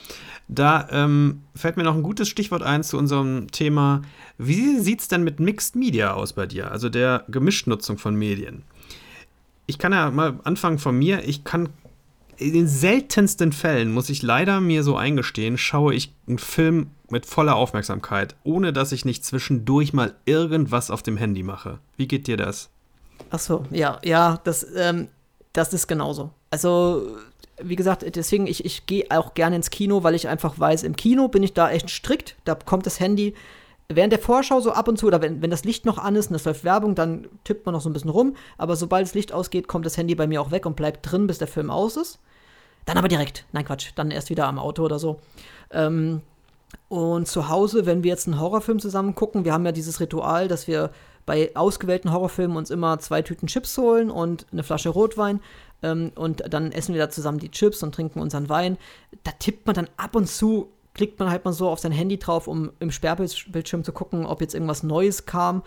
Da 0.52 0.88
ähm, 0.90 1.42
fällt 1.54 1.76
mir 1.76 1.84
noch 1.84 1.94
ein 1.94 2.02
gutes 2.02 2.28
Stichwort 2.28 2.62
ein 2.62 2.82
zu 2.82 2.98
unserem 2.98 3.50
Thema. 3.50 4.02
Wie 4.36 4.78
sieht 4.80 5.00
es 5.00 5.08
denn 5.08 5.22
mit 5.22 5.38
Mixed 5.38 5.76
Media 5.76 6.14
aus 6.14 6.32
bei 6.32 6.46
dir? 6.46 6.72
Also 6.72 6.88
der 6.88 7.24
Gemischnutzung 7.28 7.98
von 7.98 8.16
Medien. 8.16 8.64
Ich 9.66 9.78
kann 9.78 9.92
ja 9.92 10.10
mal 10.10 10.40
anfangen 10.42 10.78
von 10.78 10.98
mir. 10.98 11.22
Ich 11.28 11.44
kann 11.44 11.68
in 12.40 12.54
den 12.54 12.68
seltensten 12.68 13.52
Fällen, 13.52 13.92
muss 13.92 14.08
ich 14.08 14.22
leider 14.22 14.60
mir 14.60 14.82
so 14.82 14.96
eingestehen, 14.96 15.58
schaue 15.58 15.94
ich 15.94 16.14
einen 16.26 16.38
Film 16.38 16.90
mit 17.10 17.26
voller 17.26 17.56
Aufmerksamkeit, 17.56 18.34
ohne 18.44 18.72
dass 18.72 18.92
ich 18.92 19.04
nicht 19.04 19.24
zwischendurch 19.24 19.92
mal 19.92 20.14
irgendwas 20.24 20.90
auf 20.90 21.02
dem 21.02 21.16
Handy 21.16 21.42
mache. 21.42 21.80
Wie 21.96 22.08
geht 22.08 22.26
dir 22.26 22.36
das? 22.36 22.70
Ach 23.30 23.38
so, 23.38 23.64
ja, 23.70 23.98
ja, 24.02 24.40
das, 24.44 24.66
ähm, 24.74 25.08
das 25.52 25.74
ist 25.74 25.86
genauso. 25.86 26.30
Also, 26.50 27.16
wie 27.62 27.76
gesagt, 27.76 28.04
deswegen, 28.16 28.46
ich, 28.46 28.64
ich 28.64 28.86
gehe 28.86 29.04
auch 29.10 29.34
gerne 29.34 29.56
ins 29.56 29.70
Kino, 29.70 30.02
weil 30.02 30.14
ich 30.14 30.26
einfach 30.26 30.58
weiß, 30.58 30.84
im 30.84 30.96
Kino 30.96 31.28
bin 31.28 31.42
ich 31.42 31.52
da 31.52 31.70
echt 31.70 31.90
strikt. 31.90 32.36
Da 32.44 32.54
kommt 32.54 32.86
das 32.86 33.00
Handy 33.00 33.34
während 33.88 34.12
der 34.12 34.20
Vorschau 34.20 34.60
so 34.60 34.72
ab 34.72 34.88
und 34.88 34.98
zu, 34.98 35.06
oder 35.06 35.20
wenn, 35.20 35.42
wenn 35.42 35.50
das 35.50 35.64
Licht 35.64 35.84
noch 35.84 35.98
an 35.98 36.16
ist 36.16 36.30
und 36.30 36.36
es 36.36 36.44
läuft 36.44 36.64
Werbung, 36.64 36.94
dann 36.94 37.26
tippt 37.44 37.66
man 37.66 37.74
noch 37.74 37.82
so 37.82 37.90
ein 37.90 37.92
bisschen 37.92 38.10
rum. 38.10 38.34
Aber 38.56 38.76
sobald 38.76 39.06
das 39.06 39.14
Licht 39.14 39.32
ausgeht, 39.32 39.68
kommt 39.68 39.84
das 39.84 39.98
Handy 39.98 40.14
bei 40.14 40.26
mir 40.26 40.40
auch 40.40 40.52
weg 40.52 40.64
und 40.64 40.76
bleibt 40.76 41.10
drin, 41.10 41.26
bis 41.26 41.38
der 41.38 41.48
Film 41.48 41.70
aus 41.70 41.96
ist. 41.96 42.18
Dann 42.86 42.98
aber 42.98 43.08
direkt. 43.08 43.44
Nein, 43.52 43.64
Quatsch. 43.64 43.90
Dann 43.94 44.10
erst 44.10 44.30
wieder 44.30 44.46
am 44.46 44.58
Auto 44.58 44.84
oder 44.84 44.98
so. 44.98 45.20
Ähm, 45.70 46.22
Und 46.88 47.26
zu 47.26 47.48
Hause, 47.48 47.86
wenn 47.86 48.02
wir 48.02 48.10
jetzt 48.10 48.26
einen 48.26 48.40
Horrorfilm 48.40 48.78
zusammen 48.78 49.14
gucken, 49.14 49.44
wir 49.44 49.52
haben 49.52 49.64
ja 49.64 49.72
dieses 49.72 50.00
Ritual, 50.00 50.48
dass 50.48 50.66
wir 50.66 50.90
bei 51.26 51.50
ausgewählten 51.54 52.12
Horrorfilmen 52.12 52.56
uns 52.56 52.70
immer 52.70 52.98
zwei 52.98 53.22
Tüten 53.22 53.46
Chips 53.46 53.76
holen 53.78 54.10
und 54.10 54.46
eine 54.52 54.62
Flasche 54.62 54.88
Rotwein. 54.88 55.40
Ähm, 55.82 56.12
und 56.14 56.42
dann 56.52 56.72
essen 56.72 56.94
wir 56.94 57.00
da 57.00 57.10
zusammen 57.10 57.38
die 57.38 57.50
Chips 57.50 57.82
und 57.82 57.94
trinken 57.94 58.20
unseren 58.20 58.48
Wein. 58.48 58.76
Da 59.24 59.32
tippt 59.32 59.66
man 59.66 59.74
dann 59.74 59.88
ab 59.96 60.16
und 60.16 60.26
zu, 60.26 60.70
klickt 60.94 61.18
man 61.18 61.30
halt 61.30 61.44
mal 61.44 61.52
so 61.52 61.68
auf 61.68 61.78
sein 61.78 61.92
Handy 61.92 62.18
drauf, 62.18 62.48
um 62.48 62.72
im 62.80 62.90
Sperrbildschirm 62.90 63.84
zu 63.84 63.92
gucken, 63.92 64.26
ob 64.26 64.40
jetzt 64.40 64.54
irgendwas 64.54 64.82
Neues 64.82 65.26
kam. 65.26 65.62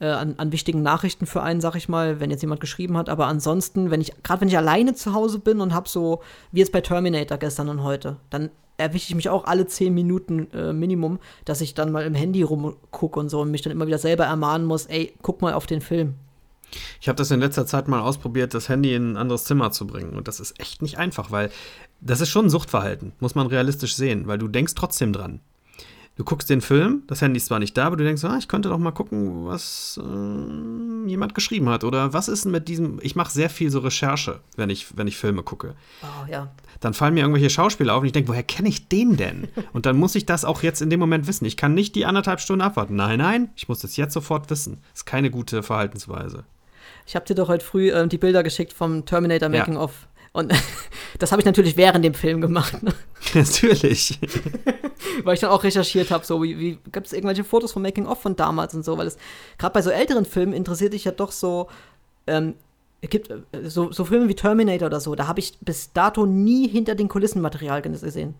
Äh, 0.00 0.06
an, 0.06 0.34
an, 0.36 0.52
wichtigen 0.52 0.80
Nachrichten 0.82 1.26
für 1.26 1.42
einen, 1.42 1.60
sag 1.60 1.74
ich 1.74 1.88
mal, 1.88 2.20
wenn 2.20 2.30
jetzt 2.30 2.42
jemand 2.42 2.60
geschrieben 2.60 2.96
hat. 2.96 3.08
Aber 3.08 3.26
ansonsten, 3.26 3.90
wenn 3.90 4.00
ich, 4.00 4.12
gerade 4.22 4.40
wenn 4.40 4.48
ich 4.48 4.56
alleine 4.56 4.94
zu 4.94 5.12
Hause 5.12 5.40
bin 5.40 5.60
und 5.60 5.74
habe 5.74 5.88
so, 5.88 6.22
wie 6.52 6.60
jetzt 6.60 6.70
bei 6.70 6.80
Terminator 6.80 7.36
gestern 7.36 7.68
und 7.68 7.82
heute, 7.82 8.16
dann 8.30 8.50
erwische 8.76 9.08
ich 9.08 9.14
mich 9.16 9.28
auch 9.28 9.44
alle 9.44 9.66
zehn 9.66 9.92
Minuten 9.92 10.50
äh, 10.52 10.72
Minimum, 10.72 11.18
dass 11.44 11.60
ich 11.60 11.74
dann 11.74 11.90
mal 11.90 12.04
im 12.04 12.14
Handy 12.14 12.42
rumgucke 12.42 13.18
und 13.18 13.28
so 13.28 13.40
und 13.40 13.50
mich 13.50 13.62
dann 13.62 13.72
immer 13.72 13.88
wieder 13.88 13.98
selber 13.98 14.24
ermahnen 14.24 14.66
muss, 14.66 14.86
ey, 14.86 15.12
guck 15.20 15.42
mal 15.42 15.52
auf 15.52 15.66
den 15.66 15.80
Film. 15.80 16.14
Ich 17.00 17.08
habe 17.08 17.16
das 17.16 17.30
in 17.30 17.40
letzter 17.40 17.66
Zeit 17.66 17.88
mal 17.88 18.00
ausprobiert, 18.00 18.54
das 18.54 18.68
Handy 18.68 18.94
in 18.94 19.12
ein 19.12 19.16
anderes 19.16 19.44
Zimmer 19.44 19.72
zu 19.72 19.86
bringen. 19.86 20.16
Und 20.16 20.28
das 20.28 20.38
ist 20.38 20.60
echt 20.60 20.80
nicht 20.80 20.98
einfach, 20.98 21.30
weil 21.30 21.50
das 22.00 22.20
ist 22.20 22.28
schon 22.28 22.46
ein 22.46 22.50
Suchtverhalten, 22.50 23.12
muss 23.18 23.34
man 23.34 23.48
realistisch 23.48 23.96
sehen, 23.96 24.28
weil 24.28 24.38
du 24.38 24.46
denkst 24.46 24.74
trotzdem 24.74 25.12
dran. 25.12 25.40
Du 26.18 26.24
guckst 26.24 26.50
den 26.50 26.60
Film, 26.60 27.04
das 27.06 27.22
Handy 27.22 27.38
ist 27.38 27.46
zwar 27.46 27.60
nicht 27.60 27.76
da, 27.76 27.86
aber 27.86 27.96
du 27.96 28.04
denkst, 28.04 28.24
ah, 28.24 28.36
ich 28.38 28.48
könnte 28.48 28.68
doch 28.68 28.78
mal 28.78 28.90
gucken, 28.90 29.46
was 29.46 29.98
äh, 30.02 31.08
jemand 31.08 31.34
geschrieben 31.34 31.68
hat. 31.68 31.84
Oder 31.84 32.12
was 32.12 32.28
ist 32.28 32.44
denn 32.44 32.52
mit 32.52 32.68
diesem. 32.68 32.98
Ich 33.02 33.16
mache 33.16 33.32
sehr 33.32 33.48
viel 33.48 33.70
so 33.70 33.78
Recherche, 33.78 34.40
wenn 34.56 34.68
ich, 34.68 34.96
wenn 34.96 35.06
ich 35.06 35.16
Filme 35.16 35.42
gucke. 35.42 35.74
Oh, 36.02 36.30
ja 36.30 36.50
dann 36.80 36.94
fallen 36.94 37.14
mir 37.14 37.20
irgendwelche 37.20 37.50
Schauspieler 37.50 37.94
auf 37.94 38.00
und 38.00 38.06
ich 38.06 38.12
denke, 38.12 38.28
woher 38.28 38.42
kenne 38.42 38.68
ich 38.68 38.88
den 38.88 39.16
denn? 39.16 39.48
Und 39.72 39.86
dann 39.86 39.96
muss 39.96 40.14
ich 40.14 40.26
das 40.26 40.44
auch 40.44 40.62
jetzt 40.62 40.80
in 40.80 40.90
dem 40.90 41.00
Moment 41.00 41.26
wissen. 41.26 41.44
Ich 41.44 41.56
kann 41.56 41.74
nicht 41.74 41.94
die 41.94 42.06
anderthalb 42.06 42.40
Stunden 42.40 42.62
abwarten. 42.62 42.96
Nein, 42.96 43.18
nein, 43.18 43.50
ich 43.56 43.68
muss 43.68 43.80
das 43.80 43.96
jetzt 43.96 44.14
sofort 44.14 44.48
wissen. 44.50 44.78
Das 44.90 45.00
ist 45.00 45.04
keine 45.04 45.30
gute 45.30 45.62
Verhaltensweise. 45.62 46.44
Ich 47.06 47.16
habe 47.16 47.26
dir 47.26 47.34
doch 47.34 47.48
heute 47.48 47.64
früh 47.64 47.90
äh, 47.90 48.06
die 48.06 48.18
Bilder 48.18 48.42
geschickt 48.42 48.72
vom 48.72 49.04
Terminator 49.04 49.48
Making 49.48 49.74
ja. 49.74 49.80
of. 49.80 50.07
Und 50.38 50.52
das 51.18 51.32
habe 51.32 51.42
ich 51.42 51.46
natürlich 51.46 51.76
während 51.76 52.04
dem 52.04 52.14
Film 52.14 52.40
gemacht. 52.40 52.80
Ne? 52.82 52.94
Natürlich. 53.34 54.18
weil 55.24 55.34
ich 55.34 55.40
dann 55.40 55.50
auch 55.50 55.64
recherchiert 55.64 56.12
habe, 56.12 56.24
so 56.24 56.42
wie, 56.42 56.58
wie 56.58 56.78
gibt 56.92 57.08
es 57.08 57.12
irgendwelche 57.12 57.42
Fotos 57.42 57.72
vom 57.72 57.82
Making 57.82 58.06
of 58.06 58.22
von 58.22 58.36
damals 58.36 58.72
und 58.74 58.84
so, 58.84 58.96
weil 58.96 59.08
es 59.08 59.18
gerade 59.58 59.72
bei 59.72 59.82
so 59.82 59.90
älteren 59.90 60.24
Filmen 60.24 60.52
interessiert 60.52 60.92
dich 60.92 61.04
ja 61.04 61.10
doch 61.10 61.32
so, 61.32 61.66
ähm, 62.28 62.54
es 63.00 63.10
gibt 63.10 63.30
äh, 63.30 63.68
so, 63.68 63.90
so 63.90 64.04
Filme 64.04 64.28
wie 64.28 64.34
Terminator 64.34 64.86
oder 64.86 65.00
so, 65.00 65.16
da 65.16 65.26
habe 65.26 65.40
ich 65.40 65.58
bis 65.60 65.92
dato 65.92 66.24
nie 66.24 66.68
hinter 66.68 66.94
den 66.94 67.08
Kulissen 67.08 67.42
Material 67.42 67.82
gesehen. 67.82 68.36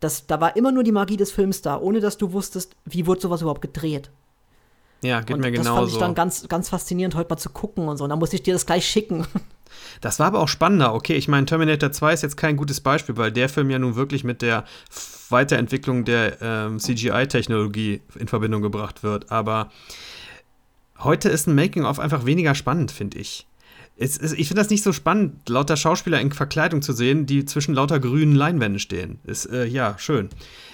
Das, 0.00 0.26
da 0.26 0.40
war 0.40 0.56
immer 0.56 0.72
nur 0.72 0.82
die 0.82 0.92
Magie 0.92 1.18
des 1.18 1.30
Films 1.30 1.60
da, 1.60 1.78
ohne 1.78 2.00
dass 2.00 2.16
du 2.16 2.32
wusstest, 2.32 2.74
wie 2.86 3.06
wurde 3.06 3.20
sowas 3.20 3.42
überhaupt 3.42 3.62
gedreht. 3.62 4.10
Ja, 5.02 5.20
geht 5.20 5.36
und 5.36 5.42
mir 5.42 5.50
genauso. 5.50 5.68
Das 5.68 5.78
fand 5.78 5.92
ich 5.92 5.98
dann 5.98 6.14
ganz, 6.14 6.48
ganz 6.48 6.68
faszinierend, 6.70 7.14
heute 7.14 7.28
mal 7.28 7.36
zu 7.36 7.50
gucken 7.50 7.88
und 7.88 7.98
so. 7.98 8.04
Und 8.04 8.10
dann 8.10 8.18
musste 8.18 8.36
ich 8.36 8.42
dir 8.42 8.54
das 8.54 8.64
gleich 8.64 8.86
schicken. 8.86 9.26
Das 10.00 10.18
war 10.18 10.26
aber 10.26 10.40
auch 10.40 10.48
spannender. 10.48 10.94
Okay, 10.94 11.14
ich 11.14 11.28
meine, 11.28 11.46
Terminator 11.46 11.92
2 11.92 12.12
ist 12.12 12.22
jetzt 12.22 12.36
kein 12.36 12.56
gutes 12.56 12.80
Beispiel, 12.80 13.16
weil 13.16 13.32
der 13.32 13.48
Film 13.48 13.70
ja 13.70 13.78
nun 13.78 13.96
wirklich 13.96 14.24
mit 14.24 14.42
der 14.42 14.64
Weiterentwicklung 15.30 16.04
der 16.04 16.40
ähm, 16.40 16.78
CGI-Technologie 16.78 18.02
in 18.18 18.28
Verbindung 18.28 18.62
gebracht 18.62 19.02
wird. 19.02 19.30
Aber 19.30 19.70
heute 20.98 21.28
ist 21.28 21.46
ein 21.46 21.54
Making-of 21.54 21.98
einfach 21.98 22.26
weniger 22.26 22.54
spannend, 22.54 22.90
finde 22.90 23.18
ich. 23.18 23.46
Es, 23.96 24.18
es, 24.18 24.32
ich 24.32 24.48
finde 24.48 24.60
das 24.60 24.70
nicht 24.70 24.82
so 24.82 24.92
spannend, 24.92 25.48
lauter 25.48 25.76
Schauspieler 25.76 26.20
in 26.20 26.32
Verkleidung 26.32 26.82
zu 26.82 26.92
sehen, 26.92 27.26
die 27.26 27.44
zwischen 27.44 27.74
lauter 27.74 28.00
grünen 28.00 28.34
Leinwänden 28.34 28.80
stehen. 28.80 29.20
Ist, 29.22 29.46
äh, 29.46 29.66
ja, 29.66 29.96
schön. 29.98 30.30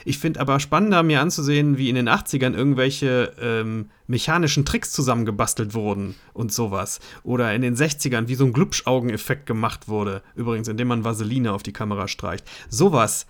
Ich 0.07 0.19
finde 0.19 0.41
aber 0.41 0.59
spannender, 0.59 1.03
mir 1.03 1.21
anzusehen, 1.21 1.77
wie 1.77 1.91
in 1.91 1.97
den 1.97 2.09
80ern 2.09 2.55
irgendwelche 2.55 3.35
ähm, 3.39 3.91
mechanischen 4.07 4.65
Tricks 4.65 4.93
zusammengebastelt 4.93 5.75
wurden 5.75 6.15
und 6.33 6.51
sowas. 6.51 6.99
Oder 7.23 7.55
in 7.55 7.61
den 7.61 7.77
60ern, 7.77 8.29
wie 8.29 8.37
so 8.37 8.47
ein 8.47 8.55
Glubschaugeneffekt 8.55 9.45
gemacht 9.45 9.87
wurde. 9.87 10.23
Übrigens, 10.35 10.69
indem 10.69 10.89
man 10.89 11.05
Vaseline 11.05 11.53
auf 11.53 11.63
die 11.63 11.75
Kamera 11.75 12.09
streicht. 12.09 12.47
Sowas. 12.71 13.27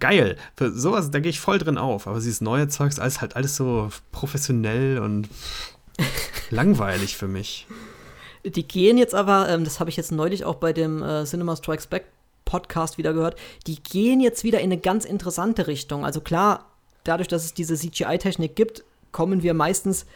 Geil. 0.00 0.36
Für 0.56 0.72
sowas, 0.72 1.12
da 1.12 1.20
gehe 1.20 1.30
ich 1.30 1.40
voll 1.40 1.58
drin 1.58 1.78
auf. 1.78 2.08
Aber 2.08 2.18
dieses 2.18 2.40
neue 2.40 2.66
Zeugs, 2.68 2.98
alles 2.98 3.20
halt 3.20 3.36
alles 3.36 3.54
so 3.54 3.88
professionell 4.10 4.98
und 4.98 5.28
langweilig 6.50 7.16
für 7.16 7.28
mich. 7.28 7.68
Die 8.44 8.66
gehen 8.66 8.98
jetzt 8.98 9.14
aber, 9.14 9.48
ähm, 9.48 9.64
das 9.64 9.78
habe 9.78 9.90
ich 9.90 9.96
jetzt 9.96 10.12
neulich 10.12 10.44
auch 10.44 10.56
bei 10.56 10.72
dem 10.72 11.02
äh, 11.02 11.24
Cinema 11.24 11.56
Strikes 11.56 11.86
Back 11.86 12.06
Podcast 12.44 12.98
wieder 12.98 13.12
gehört, 13.12 13.36
die 13.66 13.82
gehen 13.82 14.20
jetzt 14.20 14.44
wieder 14.44 14.58
in 14.58 14.72
eine 14.72 14.78
ganz 14.78 15.04
interessante 15.04 15.68
Richtung. 15.68 16.04
Also 16.04 16.20
klar, 16.20 16.66
dadurch, 17.04 17.28
dass 17.28 17.44
es 17.44 17.54
diese 17.54 17.76
CGI-Technik 17.76 18.56
gibt, 18.56 18.84
kommen 19.10 19.42
wir 19.42 19.54
meistens, 19.54 20.06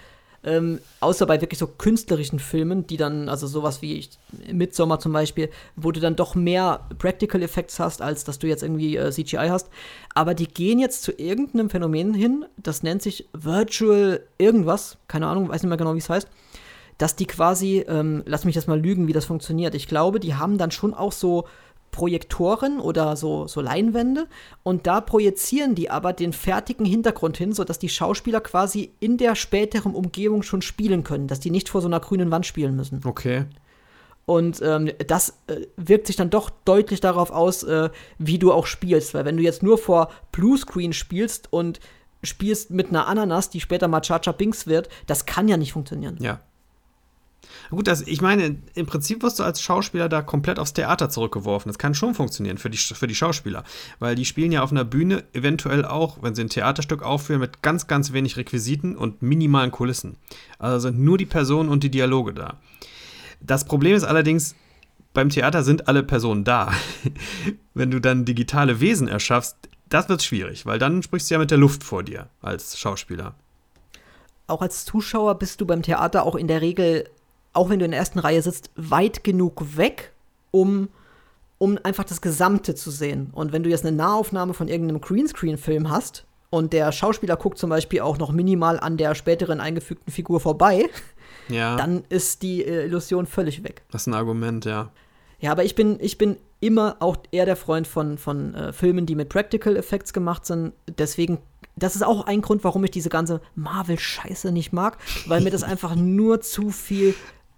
ähm, 0.45 0.81
außer 1.01 1.27
bei 1.27 1.41
wirklich 1.41 1.59
so 1.59 1.67
künstlerischen 1.67 2.39
Filmen, 2.39 2.87
die 2.87 2.97
dann, 2.97 3.29
also 3.29 3.47
sowas 3.47 3.81
wie 3.81 3.95
ich, 3.95 4.11
Midsommar 4.53 5.01
zum 5.01 5.13
Beispiel, 5.13 5.51
wo 5.77 5.93
du 5.93 6.01
dann 6.01 6.15
doch 6.15 6.35
mehr 6.35 6.87
Practical 6.99 7.43
Effects 7.43 7.81
hast, 7.81 8.03
als 8.03 8.25
dass 8.25 8.39
du 8.39 8.47
jetzt 8.47 8.63
irgendwie 8.63 8.97
äh, 8.97 9.11
CGI 9.11 9.49
hast. 9.49 9.69
Aber 10.15 10.35
die 10.35 10.47
gehen 10.47 10.79
jetzt 10.79 11.03
zu 11.03 11.13
irgendeinem 11.13 11.71
Phänomen 11.71 12.13
hin, 12.13 12.45
das 12.57 12.83
nennt 12.83 13.03
sich 13.03 13.29
Virtual 13.33 14.21
irgendwas, 14.39 14.99
keine 15.09 15.27
Ahnung, 15.27 15.49
weiß 15.49 15.63
nicht 15.63 15.69
mehr 15.71 15.79
genau, 15.79 15.95
wie 15.95 15.99
es 15.99 16.11
heißt 16.11 16.29
dass 16.99 17.17
die 17.17 17.27
quasi, 17.27 17.85
ähm, 17.89 18.23
lass 18.27 18.45
mich 18.45 18.55
das 18.55 18.67
mal 18.67 18.81
lügen, 18.81 19.07
wie 19.07 19.13
das 19.13 19.25
funktioniert. 19.25 19.75
Ich 19.75 19.89
glaube, 19.89 20.21
die 20.21 20.35
haben 20.35 20.59
dann 20.59 20.71
schon 20.71 20.95
auch 20.95 21.13
so 21.13 21.47
Projektoren 21.91 22.79
oder 22.79 23.17
so, 23.17 23.47
so 23.47 23.61
Leinwände 23.61 24.27
und 24.63 24.87
da 24.87 25.01
projizieren 25.01 25.75
die 25.75 25.91
aber 25.91 26.13
den 26.13 26.33
fertigen 26.33 26.85
Hintergrund 26.85 27.39
hin, 27.39 27.53
sodass 27.53 27.79
die 27.79 27.89
Schauspieler 27.89 28.41
quasi 28.41 28.93
in 29.01 29.17
der 29.17 29.35
späteren 29.35 29.95
Umgebung 29.95 30.43
schon 30.43 30.61
spielen 30.61 31.05
können, 31.05 31.27
dass 31.27 31.41
die 31.41 31.51
nicht 31.51 31.69
vor 31.69 31.81
so 31.81 31.89
einer 31.89 32.01
grünen 32.01 32.31
Wand 32.31 32.45
spielen 32.45 32.77
müssen. 32.77 33.01
Okay. 33.05 33.47
Und 34.27 34.61
ähm, 34.61 34.91
das 35.07 35.39
äh, 35.47 35.67
wirkt 35.77 36.09
sich 36.09 36.17
dann 36.17 36.31
doch 36.31 36.51
deutlich 36.65 37.01
darauf 37.01 37.31
aus, 37.31 37.63
äh, 37.63 37.91
wie 38.19 38.39
du 38.39 38.53
auch 38.53 38.67
spielst. 38.67 39.15
Weil 39.15 39.25
wenn 39.25 39.37
du 39.37 39.43
jetzt 39.43 39.63
nur 39.63 39.79
vor 39.79 40.11
Bluescreen 40.33 40.93
spielst 40.93 41.53
und 41.53 41.81
spielst 42.25 42.71
mit 42.71 42.89
einer 42.89 43.07
Ananas, 43.07 43.51
die 43.51 43.61
später 43.61 43.87
mal 43.87 44.01
Chacha 44.01 44.33
Binks 44.33 44.67
wird, 44.67 44.89
das 45.07 45.27
kann 45.27 45.47
ja 45.49 45.57
nicht 45.57 45.73
funktionieren. 45.73 46.19
Ja. 46.21 46.41
Gut, 47.71 47.87
das, 47.87 48.03
ich 48.03 48.21
meine, 48.21 48.57
im 48.75 48.87
Prinzip 48.87 49.23
wirst 49.23 49.39
du 49.39 49.43
als 49.43 49.61
Schauspieler 49.61 50.09
da 50.09 50.23
komplett 50.23 50.59
aufs 50.59 50.73
Theater 50.73 51.09
zurückgeworfen. 51.09 51.69
Das 51.69 51.79
kann 51.79 51.95
schon 51.95 52.15
funktionieren 52.15 52.59
für 52.59 52.71
die, 52.71 52.79
für 52.79 53.07
die 53.07 53.15
Schauspieler. 53.15 53.65
Weil 53.99 54.15
die 54.15 54.25
spielen 54.25 54.53
ja 54.53 54.63
auf 54.63 54.71
einer 54.71 54.85
Bühne 54.85 55.25
eventuell 55.33 55.85
auch, 55.85 56.23
wenn 56.23 56.35
sie 56.35 56.43
ein 56.43 56.49
Theaterstück 56.49 57.03
aufführen, 57.03 57.41
mit 57.41 57.63
ganz, 57.63 57.87
ganz 57.87 58.13
wenig 58.13 58.37
Requisiten 58.37 58.97
und 58.97 59.23
minimalen 59.23 59.71
Kulissen. 59.71 60.17
Also 60.59 60.89
sind 60.89 60.99
nur 60.99 61.19
die 61.19 61.27
Personen 61.27 61.69
und 61.69 61.83
die 61.83 61.91
Dialoge 61.91 62.35
da. 62.35 62.59
Das 63.41 63.65
Problem 63.65 63.95
ist 63.97 64.05
allerdings, 64.05 64.55
beim 65.13 65.29
Theater 65.29 65.65
sind 65.65 65.89
alle 65.89 66.03
Personen 66.03 66.45
da. 66.45 66.73
wenn 67.75 67.91
du 67.91 68.01
dann 68.01 68.25
digitale 68.25 68.81
Wesen 68.81 69.09
erschaffst, 69.09 69.57
das 69.89 70.09
wird 70.09 70.23
schwierig, 70.23 70.67
weil 70.67 70.79
dann 70.79 71.03
sprichst 71.03 71.31
du 71.31 71.35
ja 71.35 71.39
mit 71.39 71.51
der 71.51 71.59
Luft 71.59 71.85
vor 71.85 72.03
dir 72.03 72.29
als 72.43 72.79
Schauspieler. 72.79 73.35
Auch 74.49 74.63
als 74.63 74.85
Zuschauer 74.85 75.39
bist 75.39 75.61
du 75.61 75.67
beim 75.67 75.83
Theater 75.83 76.25
auch 76.25 76.35
in 76.37 76.49
der 76.49 76.61
Regel 76.61 77.09
auch 77.57 77.71
wenn 77.71 77.79
du 77.79 77.85
in 77.85 77.91
der 77.91 78.01
ersten 78.01 78.19
Reihe 78.19 78.41
sitzt, 78.43 78.71
weit 78.77 79.25
genug 79.25 79.77
weg, 79.77 80.13
um, 80.51 80.89
um 81.59 81.79
einfach 81.83 82.05
das 82.05 82.21
Gesamte 82.21 82.75
zu 82.75 82.91
sehen. 82.91 83.31
Und 83.33 83.53
wenn 83.53 83.63
du 83.63 83.71
jetzt 83.71 83.85
eine 83.85 83.97
Nahaufnahme 83.97 84.55
von 84.55 84.69
irgendeinem 84.69 85.01
Greenscreen-Film 85.01 85.91
hast 85.91 86.27
und 86.51 86.73
der 86.73 86.93
Schauspieler 86.93 87.37
guckt 87.37 87.59
zum 87.59 87.71
Beispiel 87.71 88.01
auch 88.01 88.19
noch 88.19 88.33
minimal 88.33 88.79
an 88.79 88.97
der 88.97 89.15
späteren 89.15 89.61
eingefügten 89.61 90.13
Figur 90.13 90.41
vorbei, 90.41 90.87
ja. 91.49 91.77
dann 91.77 92.05
ist 92.09 92.43
die 92.43 92.63
äh, 92.63 92.85
Illusion 92.85 93.27
völlig 93.27 93.65
weg. 93.65 93.83
Das 93.91 94.03
ist 94.03 94.07
ein 94.09 94.15
Argument, 94.15 94.65
ja. 94.65 94.91
Ja, 95.39 95.53
aber 95.53 95.65
ich 95.65 95.75
bin, 95.75 95.99
ich 96.01 96.19
bin 96.19 96.37
immer 96.61 96.97
auch 97.01 97.17
eher 97.31 97.45
der 97.45 97.57
Freund 97.57 97.87
von, 97.87 98.19
von 98.19 98.55
äh, 98.55 98.73
Filmen, 98.73 99.07
die 99.07 99.15
mit 99.15 99.29
Practical 99.29 99.77
Effects 99.77 100.13
gemacht 100.13 100.47
sind. 100.47 100.73
Deswegen, 100.99 101.39
das 101.77 101.95
ist 101.95 102.03
auch 102.03 102.27
ein 102.27 102.41
Grund, 102.41 102.65
warum 102.65 102.85
ich 102.85 102.91
diese 102.91 103.11
ganze 103.11 103.41
Marvel-Scheiße 103.55 104.51
nicht 104.53 104.73
mag, 104.73 104.97
weil 105.27 105.43
mir 105.43 105.51
das 105.51 105.63
einfach 105.63 105.95
nur 105.95 106.41
zu 106.41 106.71
viel 106.71 107.15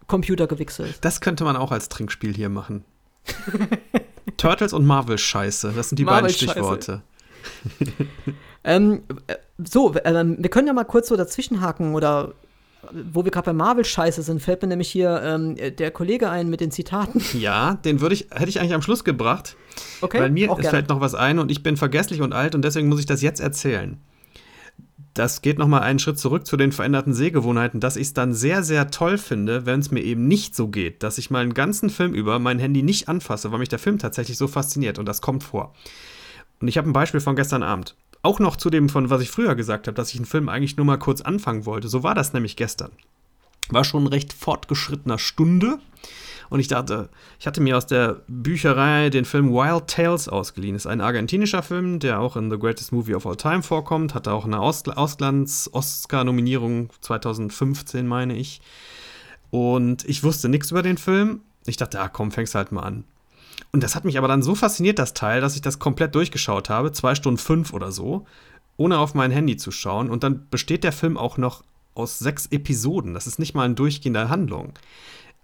Computer 0.09 0.47
gewichselt. 0.47 0.99
Das 1.03 1.21
könnte 1.21 1.45
man 1.45 1.57
auch 1.57 1.71
als 1.71 1.89
Trinkspiel 1.89 2.35
hier 2.35 2.49
machen. 2.49 2.85
Turtles 4.37 4.73
und 4.73 4.87
Marvel-Scheiße, 4.87 5.73
das 5.77 5.91
sind 5.91 5.99
die 5.99 6.05
Marvel 6.05 6.23
beiden 6.23 6.35
Stichworte. 6.35 7.03
ähm, 8.65 9.03
äh, 9.27 9.37
so, 9.59 9.95
äh, 9.95 10.25
wir 10.27 10.51
können 10.51 10.67
ja 10.67 10.73
mal 10.73 10.85
kurz 10.85 11.09
so 11.09 11.17
dazwischenhaken 11.17 11.95
oder 11.95 12.33
wo 12.93 13.25
wir 13.25 13.31
gerade 13.31 13.47
bei 13.47 13.53
Marvel-Scheiße 13.53 14.23
sind, 14.23 14.41
fällt 14.41 14.63
mir 14.63 14.69
nämlich 14.69 14.91
hier 14.91 15.21
ähm, 15.23 15.57
der 15.77 15.91
Kollege 15.91 16.31
ein 16.31 16.49
mit 16.49 16.61
den 16.61 16.71
Zitaten. 16.71 17.23
Ja, 17.39 17.75
den 17.75 18.01
würde 18.01 18.15
ich, 18.15 18.29
hätte 18.31 18.49
ich 18.49 18.61
eigentlich 18.61 18.75
am 18.75 18.83
Schluss 18.83 19.05
gebracht. 19.05 19.57
Okay. 20.01 20.21
Weil 20.21 20.31
mir 20.31 20.55
fällt 20.57 20.89
noch 20.89 21.01
was 21.01 21.15
ein 21.15 21.39
und 21.39 21.51
ich 21.51 21.63
bin 21.63 21.77
vergesslich 21.77 22.23
und 22.23 22.33
alt 22.33 22.55
und 22.55 22.63
deswegen 22.63 22.89
muss 22.89 23.01
ich 23.01 23.07
das 23.07 23.21
jetzt 23.21 23.41
erzählen 23.41 23.99
das 25.19 25.43
geht 25.43 25.59
nochmal 25.59 25.83
einen 25.83 25.99
Schritt 25.99 26.19
zurück 26.19 26.47
zu 26.47 26.57
den 26.57 26.71
veränderten 26.71 27.13
Sehgewohnheiten, 27.13 27.81
dass 27.81 27.97
ich 27.97 28.09
es 28.09 28.15
dann 28.15 28.33
sehr, 28.33 28.63
sehr 28.63 28.91
toll 28.91 29.19
finde, 29.19 29.67
wenn 29.67 29.81
es 29.81 29.91
mir 29.91 30.03
eben 30.03 30.29
nicht 30.29 30.55
so 30.55 30.69
geht, 30.69 31.03
dass 31.03 31.19
ich 31.19 31.31
mal 31.31 31.43
einen 31.43 31.55
ganzen 31.55 31.91
Film 31.91 32.15
über 32.15 32.39
mein 32.39 32.61
Handy 32.61 32.83
nicht 32.83 33.09
anfasse, 33.09 33.51
weil 33.51 33.59
mich 33.59 33.69
der 33.69 33.81
Film 33.81 33.99
tatsächlich 33.99 34.39
so 34.39 34.47
fasziniert 34.47 34.99
und 34.99 35.07
das 35.07 35.21
kommt 35.21 35.43
vor. 35.43 35.75
Und 36.61 36.69
ich 36.69 36.79
habe 36.79 36.89
ein 36.89 36.93
Beispiel 36.93 37.21
von 37.21 37.37
gestern 37.37 37.63
Abend. 37.63 37.97
auch 38.23 38.39
noch 38.41 38.57
zu 38.57 38.71
dem, 38.71 38.89
von 38.89 39.11
was 39.11 39.23
ich 39.23 39.31
früher 39.31 39.55
gesagt 39.55 39.87
habe, 39.87 39.95
dass 39.95 40.11
ich 40.11 40.17
einen 40.17 40.27
Film 40.27 40.49
eigentlich 40.49 40.77
nur 40.77 40.87
mal 40.87 40.99
kurz 40.99 41.21
anfangen 41.21 41.67
wollte. 41.67 41.89
So 41.89 42.03
war 42.03 42.15
das 42.15 42.33
nämlich 42.33 42.57
gestern. 42.57 42.91
War 43.71 43.85
schon 43.85 44.07
recht 44.07 44.33
fortgeschrittener 44.33 45.19
Stunde. 45.19 45.79
Und 46.51 46.61
ich 46.61 46.69
dachte, 46.69 47.09
ich 47.39 47.47
hatte 47.47 47.61
mir 47.61 47.77
aus 47.77 47.87
der 47.87 48.23
Bücherei 48.27 49.11
den 49.11 49.25
Film 49.25 49.53
Wild 49.53 49.89
Tales 49.89 50.29
ausgeliehen. 50.29 50.77
Ist 50.77 50.87
ein 50.87 51.01
argentinischer 51.01 51.63
Film, 51.63 51.99
der 51.99 52.21
auch 52.21 52.37
in 52.37 52.51
The 52.51 52.59
Greatest 52.59 52.93
Movie 52.93 53.15
of 53.15 53.27
All 53.27 53.37
Time 53.37 53.63
vorkommt. 53.63 54.15
Hatte 54.15 54.33
auch 54.33 54.45
eine 54.45 54.61
Ausglanz-Oscar-Nominierung 54.61 56.91
2015, 57.01 58.07
meine 58.07 58.37
ich. 58.37 58.61
Und 59.51 60.05
ich 60.05 60.23
wusste 60.25 60.49
nichts 60.49 60.71
über 60.71 60.83
den 60.83 60.99
Film. 60.99 61.41
Ich 61.67 61.77
dachte, 61.77 62.01
ah, 62.01 62.09
komm, 62.09 62.31
fängst 62.31 62.55
halt 62.55 62.73
mal 62.73 62.83
an. 62.83 63.05
Und 63.73 63.83
das 63.83 63.95
hat 63.95 64.05
mich 64.05 64.19
aber 64.19 64.29
dann 64.29 64.43
so 64.43 64.55
fasziniert, 64.55 64.99
das 64.99 65.15
Teil, 65.15 65.41
dass 65.41 65.55
ich 65.55 65.61
das 65.61 65.79
komplett 65.79 66.15
durchgeschaut 66.15 66.71
habe, 66.71 66.93
zwei 66.93 67.15
Stunden 67.15 67.39
fünf 67.39 67.73
oder 67.73 67.93
so, 67.93 68.27
ohne 68.77 68.99
auf 68.99 69.15
mein 69.15 69.31
Handy 69.31 69.57
zu 69.57 69.71
schauen. 69.71 70.11
Und 70.11 70.23
dann 70.23 70.49
besteht 70.49 70.85
der 70.85 70.93
Film 70.93 71.19
auch 71.19 71.37
noch 71.37 71.65
aus 71.95 72.19
sechs 72.19 72.47
Episoden. 72.47 73.15
Das 73.15 73.27
ist 73.27 73.39
nicht 73.39 73.55
mal 73.55 73.65
eine 73.65 73.75
durchgehende 73.75 74.29
Handlung. 74.29 74.73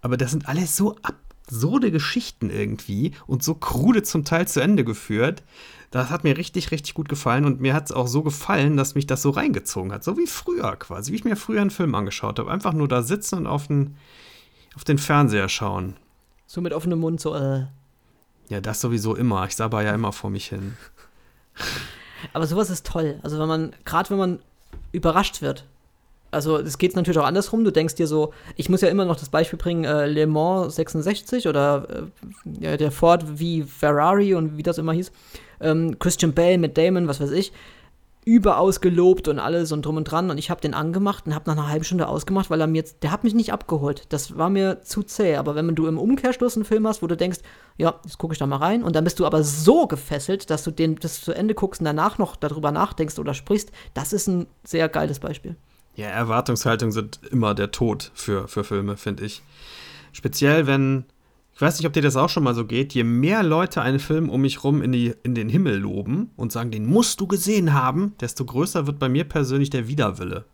Aber 0.05 0.17
das 0.17 0.29
sind 0.29 0.47
alles 0.47 0.75
so 0.75 0.95
absurde 1.01 1.89
Geschichten 1.89 2.51
irgendwie 2.51 3.13
und 3.25 3.41
so 3.41 3.55
krude 3.55 4.03
zum 4.03 4.23
Teil 4.23 4.47
zu 4.47 4.59
Ende 4.59 4.85
geführt. 4.85 5.41
Das 5.89 6.11
hat 6.11 6.23
mir 6.23 6.37
richtig, 6.37 6.69
richtig 6.69 6.93
gut 6.93 7.09
gefallen 7.09 7.43
und 7.43 7.59
mir 7.59 7.73
hat 7.73 7.85
es 7.85 7.91
auch 7.91 8.05
so 8.05 8.21
gefallen, 8.21 8.77
dass 8.77 8.93
mich 8.93 9.07
das 9.07 9.23
so 9.23 9.31
reingezogen 9.31 9.91
hat. 9.91 10.03
So 10.03 10.15
wie 10.15 10.27
früher 10.27 10.75
quasi, 10.75 11.11
wie 11.11 11.15
ich 11.15 11.23
mir 11.23 11.35
früher 11.35 11.59
einen 11.59 11.71
Film 11.71 11.95
angeschaut 11.95 12.37
habe. 12.37 12.51
Einfach 12.51 12.73
nur 12.73 12.87
da 12.87 13.01
sitzen 13.01 13.37
und 13.37 13.47
auf 13.47 13.65
den, 13.65 13.97
auf 14.75 14.83
den 14.83 14.99
Fernseher 14.99 15.49
schauen. 15.49 15.95
So 16.45 16.61
mit 16.61 16.73
offenem 16.73 16.99
Mund, 16.99 17.19
so, 17.19 17.33
äh. 17.33 17.65
Ja, 18.49 18.61
das 18.61 18.81
sowieso 18.81 19.15
immer. 19.15 19.43
Ich 19.47 19.55
sabber 19.55 19.81
ja 19.81 19.95
immer 19.95 20.13
vor 20.13 20.29
mich 20.29 20.49
hin. 20.49 20.77
Aber 22.31 22.45
sowas 22.45 22.69
ist 22.69 22.85
toll. 22.85 23.19
Also 23.23 23.39
wenn 23.39 23.47
man, 23.47 23.75
gerade 23.85 24.11
wenn 24.11 24.19
man 24.19 24.39
überrascht 24.91 25.41
wird 25.41 25.65
also 26.35 26.57
es 26.57 26.77
geht 26.77 26.95
natürlich 26.95 27.17
auch 27.17 27.25
andersrum. 27.25 27.63
Du 27.63 27.71
denkst 27.71 27.95
dir 27.95 28.07
so, 28.07 28.33
ich 28.57 28.69
muss 28.69 28.81
ja 28.81 28.89
immer 28.89 29.05
noch 29.05 29.15
das 29.15 29.29
Beispiel 29.29 29.57
bringen, 29.57 29.85
äh, 29.85 30.05
Le 30.05 30.27
Mans 30.27 30.75
66 30.75 31.47
oder 31.47 32.09
äh, 32.61 32.77
der 32.77 32.91
Ford 32.91 33.39
wie 33.39 33.63
Ferrari 33.63 34.35
und 34.35 34.57
wie 34.57 34.63
das 34.63 34.77
immer 34.77 34.93
hieß. 34.93 35.11
Ähm, 35.61 35.97
Christian 35.97 36.33
Bale 36.33 36.57
mit 36.57 36.77
Damon, 36.77 37.07
was 37.07 37.21
weiß 37.21 37.31
ich, 37.31 37.53
überaus 38.25 38.81
gelobt 38.81 39.27
und 39.27 39.39
alles 39.39 39.71
und 39.71 39.85
drum 39.85 39.97
und 39.97 40.05
dran. 40.05 40.29
Und 40.29 40.37
ich 40.37 40.49
habe 40.49 40.59
den 40.59 40.73
angemacht 40.73 41.25
und 41.25 41.35
habe 41.35 41.49
nach 41.49 41.57
einer 41.57 41.69
halben 41.69 41.85
Stunde 41.85 42.07
ausgemacht, 42.07 42.49
weil 42.49 42.59
er 42.59 42.67
mir 42.67 42.79
jetzt, 42.79 43.01
der 43.03 43.11
hat 43.11 43.23
mich 43.23 43.35
nicht 43.35 43.53
abgeholt. 43.53 44.03
Das 44.09 44.37
war 44.37 44.49
mir 44.49 44.81
zu 44.81 45.03
zäh. 45.03 45.37
Aber 45.37 45.55
wenn 45.55 45.73
du 45.73 45.87
im 45.87 45.97
Umkehrschluss 45.97 46.57
einen 46.57 46.65
Film 46.65 46.85
hast, 46.87 47.01
wo 47.01 47.07
du 47.07 47.15
denkst, 47.15 47.39
ja, 47.77 47.95
jetzt 48.03 48.17
gucke 48.17 48.33
ich 48.33 48.39
da 48.39 48.47
mal 48.47 48.57
rein, 48.57 48.83
und 48.83 48.95
dann 48.95 49.03
bist 49.03 49.19
du 49.19 49.25
aber 49.25 49.43
so 49.43 49.87
gefesselt, 49.87 50.49
dass 50.49 50.63
du 50.63 50.71
den 50.71 50.95
das 50.95 51.21
zu 51.21 51.31
Ende 51.31 51.53
guckst 51.53 51.79
und 51.79 51.85
danach 51.85 52.17
noch 52.17 52.35
darüber 52.35 52.71
nachdenkst 52.71 53.19
oder 53.19 53.33
sprichst, 53.33 53.71
das 53.93 54.11
ist 54.11 54.27
ein 54.27 54.47
sehr 54.65 54.89
geiles 54.89 55.19
Beispiel. 55.19 55.55
Ja, 55.95 56.07
Erwartungshaltung 56.07 56.91
sind 56.91 57.19
immer 57.31 57.55
der 57.55 57.71
Tod 57.71 58.11
für, 58.13 58.47
für 58.47 58.63
Filme, 58.63 58.97
finde 58.97 59.25
ich. 59.25 59.41
Speziell, 60.11 60.67
wenn, 60.67 61.05
ich 61.53 61.61
weiß 61.61 61.77
nicht, 61.77 61.87
ob 61.87 61.93
dir 61.93 62.01
das 62.01 62.17
auch 62.17 62.29
schon 62.29 62.43
mal 62.43 62.53
so 62.53 62.65
geht, 62.65 62.93
je 62.93 63.03
mehr 63.03 63.43
Leute 63.43 63.81
einen 63.81 63.99
Film 63.99 64.29
um 64.29 64.41
mich 64.41 64.63
rum 64.63 64.81
in, 64.81 64.91
die, 64.91 65.13
in 65.23 65.35
den 65.35 65.47
Himmel 65.47 65.77
loben 65.77 66.31
und 66.35 66.51
sagen, 66.51 66.71
den 66.71 66.85
musst 66.85 67.21
du 67.21 67.27
gesehen 67.27 67.73
haben, 67.73 68.13
desto 68.19 68.43
größer 68.43 68.87
wird 68.87 68.99
bei 68.99 69.07
mir 69.07 69.23
persönlich 69.23 69.69
der 69.69 69.87
Widerwille. 69.87 70.45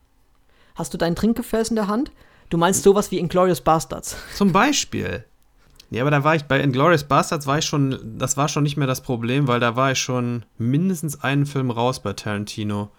Hast 0.75 0.93
du 0.93 0.97
dein 0.97 1.15
Trinkgefäß 1.15 1.69
in 1.69 1.75
der 1.75 1.87
Hand? 1.87 2.11
Du 2.49 2.57
meinst 2.57 2.83
sowas 2.83 3.09
wie 3.11 3.17
Inglourious 3.17 3.61
Bastards. 3.61 4.15
Zum 4.35 4.51
Beispiel. 4.51 5.25
Ja, 5.89 6.03
aber 6.03 6.11
da 6.11 6.23
war 6.23 6.35
ich 6.35 6.43
bei 6.45 6.61
Inglourious 6.61 7.03
Bastards 7.03 7.47
war 7.47 7.57
ich 7.57 7.65
schon, 7.65 8.17
das 8.17 8.37
war 8.37 8.47
schon 8.47 8.63
nicht 8.63 8.77
mehr 8.77 8.87
das 8.87 9.01
Problem, 9.01 9.47
weil 9.47 9.59
da 9.59 9.75
war 9.75 9.91
ich 9.91 9.99
schon 9.99 10.45
mindestens 10.57 11.21
einen 11.21 11.45
Film 11.45 11.71
raus 11.71 12.01
bei 12.01 12.13
Tarantino. 12.13 12.91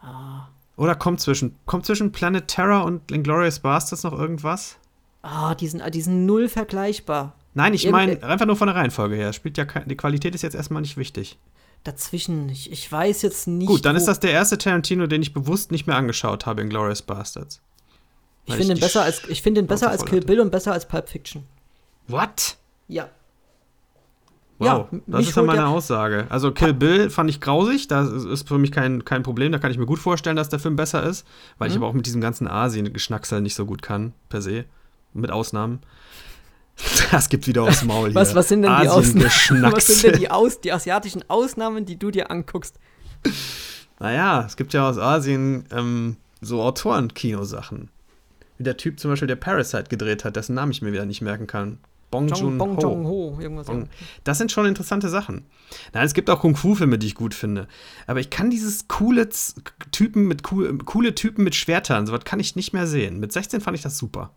Ah. 0.00 0.48
Oder 0.76 0.94
kommt 0.94 1.20
zwischen, 1.20 1.56
kommt 1.66 1.86
zwischen 1.86 2.12
Planet 2.12 2.48
Terror 2.48 2.84
und 2.84 3.10
Inglourious 3.12 3.60
Bastards 3.60 4.02
noch 4.02 4.12
irgendwas? 4.12 4.76
Ah, 5.22 5.52
oh, 5.52 5.54
die, 5.54 5.68
sind, 5.68 5.82
die 5.94 6.02
sind 6.02 6.26
null 6.26 6.48
vergleichbar. 6.48 7.34
Nein, 7.54 7.72
ich 7.72 7.88
meine 7.88 8.22
einfach 8.22 8.46
nur 8.46 8.56
von 8.56 8.66
der 8.66 8.76
Reihenfolge 8.76 9.14
her. 9.14 9.32
Spielt 9.32 9.56
ja 9.56 9.64
die 9.64 9.96
Qualität 9.96 10.34
ist 10.34 10.42
jetzt 10.42 10.54
erstmal 10.54 10.82
nicht 10.82 10.96
wichtig. 10.96 11.38
Dazwischen, 11.84 12.48
ich, 12.48 12.72
ich 12.72 12.90
weiß 12.90 13.22
jetzt 13.22 13.46
nicht. 13.46 13.68
Gut, 13.68 13.84
dann 13.84 13.94
ist 13.94 14.08
das 14.08 14.18
der 14.18 14.32
erste 14.32 14.58
Tarantino, 14.58 15.06
den 15.06 15.22
ich 15.22 15.32
bewusst 15.32 15.70
nicht 15.70 15.86
mehr 15.86 15.96
angeschaut 15.96 16.46
habe, 16.46 16.62
Inglourious 16.62 17.02
Bastards. 17.02 17.60
Ich 18.46 18.54
finde 18.54 18.74
ihn 18.74 18.80
besser 18.80 19.02
als 19.02 19.26
ich 19.28 19.40
finde 19.40 19.60
ihn 19.60 19.66
besser 19.66 19.90
als 19.90 20.04
Kill 20.04 20.20
Bill 20.20 20.40
und 20.40 20.50
besser 20.50 20.72
als 20.72 20.86
Pulp 20.86 21.08
Fiction. 21.08 21.44
What? 22.08 22.56
Ja. 22.88 23.08
Wow, 24.58 24.86
ja, 24.92 25.00
das 25.06 25.28
ist 25.28 25.36
ja 25.36 25.42
meine 25.42 25.66
Aussage. 25.66 26.26
Also 26.28 26.52
Kill 26.52 26.74
Bill 26.74 27.10
fand 27.10 27.28
ich 27.28 27.40
grausig, 27.40 27.88
das 27.88 28.10
ist 28.10 28.46
für 28.46 28.58
mich 28.58 28.70
kein, 28.70 29.04
kein 29.04 29.22
Problem, 29.24 29.50
da 29.50 29.58
kann 29.58 29.72
ich 29.72 29.78
mir 29.78 29.86
gut 29.86 29.98
vorstellen, 29.98 30.36
dass 30.36 30.48
der 30.48 30.60
Film 30.60 30.76
besser 30.76 31.02
ist, 31.02 31.26
weil 31.58 31.68
mhm. 31.68 31.72
ich 31.72 31.76
aber 31.78 31.88
auch 31.88 31.92
mit 31.92 32.06
diesem 32.06 32.20
ganzen 32.20 32.46
Asien-Geschnacksel 32.46 33.40
nicht 33.40 33.56
so 33.56 33.66
gut 33.66 33.82
kann, 33.82 34.12
per 34.28 34.42
se, 34.42 34.64
mit 35.12 35.30
Ausnahmen. 35.30 35.80
Das 37.12 37.28
gibt 37.28 37.46
wieder 37.46 37.62
aufs 37.62 37.84
Maul 37.84 38.08
hier. 38.08 38.14
Was, 38.16 38.34
was 38.34 38.48
sind 38.48 38.62
denn 38.62 38.76
die 38.80 38.88
Ausnahmen? 38.88 39.72
Was 39.72 39.86
sind 39.86 40.02
denn 40.02 40.20
die, 40.20 40.30
Aus, 40.30 40.60
die 40.60 40.72
asiatischen 40.72 41.22
Ausnahmen, 41.30 41.84
die 41.86 41.96
du 41.96 42.10
dir 42.10 42.32
anguckst? 42.32 42.80
Naja, 44.00 44.44
es 44.44 44.56
gibt 44.56 44.72
ja 44.72 44.88
aus 44.88 44.98
Asien 44.98 45.66
ähm, 45.70 46.16
so 46.40 46.62
Autoren-Kinosachen. 46.62 47.90
Wie 48.58 48.64
der 48.64 48.76
Typ 48.76 48.98
zum 48.98 49.10
Beispiel, 49.10 49.28
der 49.28 49.36
Parasite 49.36 49.84
gedreht 49.84 50.24
hat, 50.24 50.36
dessen 50.36 50.54
Namen 50.54 50.72
ich 50.72 50.82
mir 50.82 50.92
wieder 50.92 51.06
nicht 51.06 51.22
merken 51.22 51.46
kann. 51.46 51.78
Bong 52.14 52.28
Joon 52.28 52.58
Bong 52.58 53.06
Ho. 53.06 53.36
Irgendwas 53.40 53.66
Bong. 53.66 53.88
Das 54.22 54.38
sind 54.38 54.52
schon 54.52 54.66
interessante 54.66 55.08
Sachen. 55.08 55.44
Nein, 55.92 56.06
es 56.06 56.14
gibt 56.14 56.30
auch 56.30 56.40
Kung-Fu-Filme, 56.40 56.98
die 56.98 57.08
ich 57.08 57.14
gut 57.14 57.34
finde. 57.34 57.66
Aber 58.06 58.20
ich 58.20 58.30
kann 58.30 58.50
dieses 58.50 58.86
coole 58.86 59.28
Typen 59.90 60.28
mit 60.28 60.50
cool, 60.52 60.78
coole 60.78 61.14
Typen 61.14 61.42
mit 61.42 61.54
Schwertern, 61.54 62.06
sowas 62.06 62.24
kann 62.24 62.38
ich 62.38 62.54
nicht 62.54 62.72
mehr 62.72 62.86
sehen. 62.86 63.18
Mit 63.18 63.32
16 63.32 63.60
fand 63.60 63.76
ich 63.76 63.82
das 63.82 63.98
super. 63.98 64.30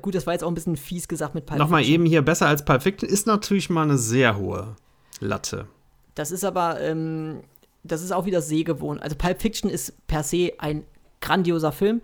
Gut, 0.00 0.14
das 0.14 0.26
war 0.26 0.32
jetzt 0.32 0.42
auch 0.42 0.48
ein 0.48 0.54
bisschen 0.54 0.76
fies 0.76 1.08
gesagt 1.08 1.34
mit 1.34 1.46
Pulp 1.46 1.58
Nochmal 1.58 1.84
eben 1.84 2.06
hier 2.06 2.22
besser 2.22 2.46
als 2.46 2.64
Pulp 2.64 2.82
Fiction 2.82 3.08
ist 3.08 3.26
natürlich 3.26 3.70
mal 3.70 3.82
eine 3.82 3.98
sehr 3.98 4.36
hohe 4.36 4.76
Latte. 5.18 5.66
Das 6.14 6.30
ist 6.30 6.44
aber, 6.44 6.80
ähm, 6.80 7.40
das 7.82 8.02
ist 8.02 8.12
auch 8.12 8.24
wieder 8.24 8.40
sehgewohnt. 8.40 9.02
Also 9.02 9.16
Pulp 9.16 9.42
Fiction 9.42 9.68
ist 9.68 10.06
per 10.06 10.22
se 10.22 10.52
ein 10.58 10.84
grandioser 11.20 11.72
Film. 11.72 12.00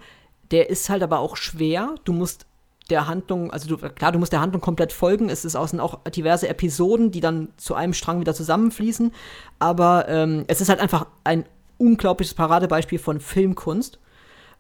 Der 0.50 0.68
ist 0.68 0.88
halt 0.90 1.02
aber 1.02 1.20
auch 1.20 1.36
schwer. 1.36 1.94
Du 2.04 2.12
musst 2.12 2.46
der 2.91 3.09
Handlung, 3.09 3.51
also 3.51 3.68
du, 3.68 3.76
klar, 3.76 4.12
du 4.12 4.18
musst 4.18 4.32
der 4.32 4.41
Handlung 4.41 4.61
komplett 4.61 4.93
folgen. 4.93 5.28
Es 5.28 5.45
ist 5.45 5.57
außen 5.57 5.80
auch 5.80 6.03
diverse 6.05 6.49
Episoden, 6.49 7.11
die 7.11 7.20
dann 7.20 7.49
zu 7.57 7.74
einem 7.74 7.93
Strang 7.93 8.20
wieder 8.20 8.34
zusammenfließen. 8.34 9.12
Aber 9.59 10.09
ähm, 10.09 10.45
es 10.47 10.61
ist 10.61 10.68
halt 10.68 10.80
einfach 10.80 11.07
ein 11.24 11.45
unglaubliches 11.78 12.34
Paradebeispiel 12.34 12.99
von 12.99 13.20
Filmkunst. 13.20 13.99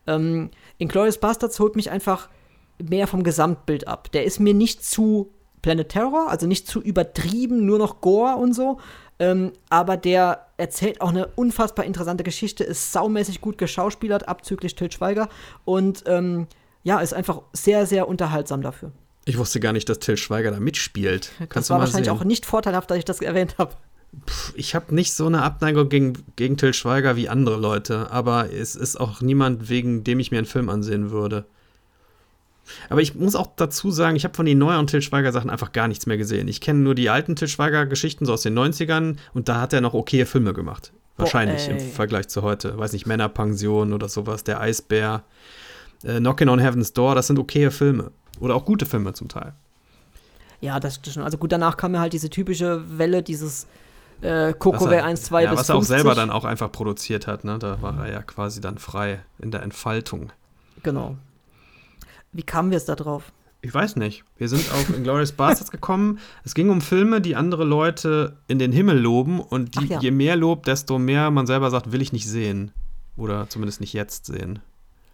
Ähm, 0.06 0.50
Inglourious 0.78 1.18
Bastards 1.18 1.58
holt 1.60 1.76
mich 1.76 1.90
einfach 1.90 2.28
mehr 2.82 3.06
vom 3.06 3.22
Gesamtbild 3.22 3.88
ab. 3.88 4.10
Der 4.12 4.24
ist 4.24 4.40
mir 4.40 4.54
nicht 4.54 4.84
zu 4.84 5.30
Planet 5.62 5.88
Terror, 5.88 6.28
also 6.28 6.46
nicht 6.46 6.68
zu 6.68 6.80
übertrieben, 6.80 7.64
nur 7.64 7.78
noch 7.78 8.00
Gore 8.00 8.36
und 8.36 8.52
so. 8.52 8.78
Ähm, 9.18 9.52
aber 9.70 9.96
der 9.96 10.46
erzählt 10.58 11.00
auch 11.00 11.08
eine 11.08 11.28
unfassbar 11.28 11.84
interessante 11.84 12.22
Geschichte, 12.22 12.64
ist 12.64 12.92
saumäßig 12.92 13.40
gut 13.40 13.56
geschauspielert, 13.56 14.28
abzüglich 14.28 14.74
Til 14.74 14.92
Schweiger. 14.92 15.28
Und 15.64 16.04
ähm, 16.06 16.48
ja, 16.86 17.00
ist 17.00 17.14
einfach 17.14 17.42
sehr, 17.52 17.84
sehr 17.84 18.06
unterhaltsam 18.06 18.62
dafür. 18.62 18.92
Ich 19.24 19.38
wusste 19.38 19.58
gar 19.58 19.72
nicht, 19.72 19.88
dass 19.88 19.98
Till 19.98 20.16
Schweiger 20.16 20.52
da 20.52 20.60
mitspielt. 20.60 21.32
Kannst 21.38 21.56
das 21.56 21.70
war 21.70 21.80
wahrscheinlich 21.80 22.06
sehen? 22.06 22.16
auch 22.16 22.22
nicht 22.22 22.46
vorteilhaft, 22.46 22.88
dass 22.88 22.98
ich 22.98 23.04
das 23.04 23.20
erwähnt 23.20 23.56
habe. 23.58 23.74
Ich 24.54 24.76
habe 24.76 24.94
nicht 24.94 25.12
so 25.12 25.26
eine 25.26 25.42
Abneigung 25.42 25.88
gegen, 25.88 26.12
gegen 26.36 26.56
Till 26.56 26.72
Schweiger 26.72 27.16
wie 27.16 27.28
andere 27.28 27.56
Leute, 27.56 28.12
aber 28.12 28.52
es 28.52 28.76
ist 28.76 29.00
auch 29.00 29.20
niemand, 29.20 29.68
wegen 29.68 30.04
dem 30.04 30.20
ich 30.20 30.30
mir 30.30 30.38
einen 30.38 30.46
Film 30.46 30.68
ansehen 30.68 31.10
würde. 31.10 31.44
Aber 32.88 33.00
ich 33.02 33.16
muss 33.16 33.34
auch 33.34 33.48
dazu 33.56 33.90
sagen, 33.90 34.14
ich 34.14 34.22
habe 34.22 34.36
von 34.36 34.46
den 34.46 34.58
neueren 34.58 34.86
Till 34.86 35.02
Schweiger 35.02 35.32
Sachen 35.32 35.50
einfach 35.50 35.72
gar 35.72 35.88
nichts 35.88 36.06
mehr 36.06 36.18
gesehen. 36.18 36.46
Ich 36.46 36.60
kenne 36.60 36.78
nur 36.78 36.94
die 36.94 37.10
alten 37.10 37.34
Till 37.34 37.48
Schweiger 37.48 37.84
Geschichten 37.86 38.26
so 38.26 38.32
aus 38.32 38.42
den 38.42 38.56
90ern 38.56 39.16
und 39.34 39.48
da 39.48 39.60
hat 39.60 39.72
er 39.72 39.80
noch 39.80 39.94
okaye 39.94 40.24
Filme 40.24 40.54
gemacht. 40.54 40.92
Wahrscheinlich 41.16 41.66
Boah, 41.66 41.72
im 41.72 41.80
Vergleich 41.80 42.28
zu 42.28 42.42
heute. 42.42 42.78
Weiß 42.78 42.92
nicht, 42.92 43.06
Männerpension 43.06 43.92
oder 43.92 44.08
sowas, 44.08 44.44
der 44.44 44.60
Eisbär 44.60 45.24
äh, 46.02 46.18
Knocking 46.18 46.48
on 46.48 46.58
Heaven's 46.58 46.92
Door, 46.92 47.14
das 47.14 47.26
sind 47.26 47.38
okaye 47.38 47.70
Filme. 47.70 48.10
Oder 48.40 48.54
auch 48.54 48.64
gute 48.64 48.86
Filme 48.86 49.12
zum 49.14 49.28
Teil. 49.28 49.54
Ja, 50.60 50.80
das 50.80 50.96
stimmt. 50.96 51.18
Also 51.18 51.38
gut, 51.38 51.52
danach 51.52 51.76
kam 51.76 51.94
ja 51.94 52.00
halt 52.00 52.12
diese 52.12 52.30
typische 52.30 52.98
Welle, 52.98 53.22
dieses 53.22 53.66
äh, 54.22 54.52
Kokoway 54.54 55.00
1, 55.00 55.22
2 55.22 55.44
ja, 55.44 55.50
bis 55.50 55.60
Was 55.60 55.68
er 55.68 55.76
auch 55.76 55.82
selber 55.82 56.14
dann 56.14 56.30
auch 56.30 56.44
einfach 56.44 56.72
produziert 56.72 57.26
hat, 57.26 57.44
ne? 57.44 57.58
Da 57.58 57.82
war 57.82 58.06
er 58.06 58.12
ja 58.12 58.22
quasi 58.22 58.60
dann 58.60 58.78
frei 58.78 59.20
in 59.38 59.50
der 59.50 59.62
Entfaltung. 59.62 60.32
Genau. 60.82 61.16
Wie 62.32 62.42
kamen 62.42 62.70
wir 62.70 62.76
es 62.76 62.84
da 62.84 62.94
drauf? 62.94 63.32
Ich 63.62 63.74
weiß 63.74 63.96
nicht. 63.96 64.24
Wir 64.36 64.48
sind 64.48 64.70
auf 64.72 64.96
Inglourious 64.96 65.32
Bastards 65.32 65.70
gekommen. 65.70 66.18
Es 66.44 66.54
ging 66.54 66.70
um 66.70 66.80
Filme, 66.80 67.20
die 67.20 67.34
andere 67.34 67.64
Leute 67.64 68.36
in 68.46 68.58
den 68.58 68.70
Himmel 68.72 68.98
loben 68.98 69.40
und 69.40 69.80
die, 69.80 69.86
ja. 69.86 70.00
je 70.00 70.10
mehr 70.10 70.36
Lob, 70.36 70.64
desto 70.64 70.98
mehr 70.98 71.30
man 71.30 71.46
selber 71.46 71.70
sagt, 71.70 71.90
will 71.92 72.02
ich 72.02 72.12
nicht 72.12 72.28
sehen. 72.28 72.72
Oder 73.16 73.48
zumindest 73.48 73.80
nicht 73.80 73.92
jetzt 73.92 74.26
sehen. 74.26 74.60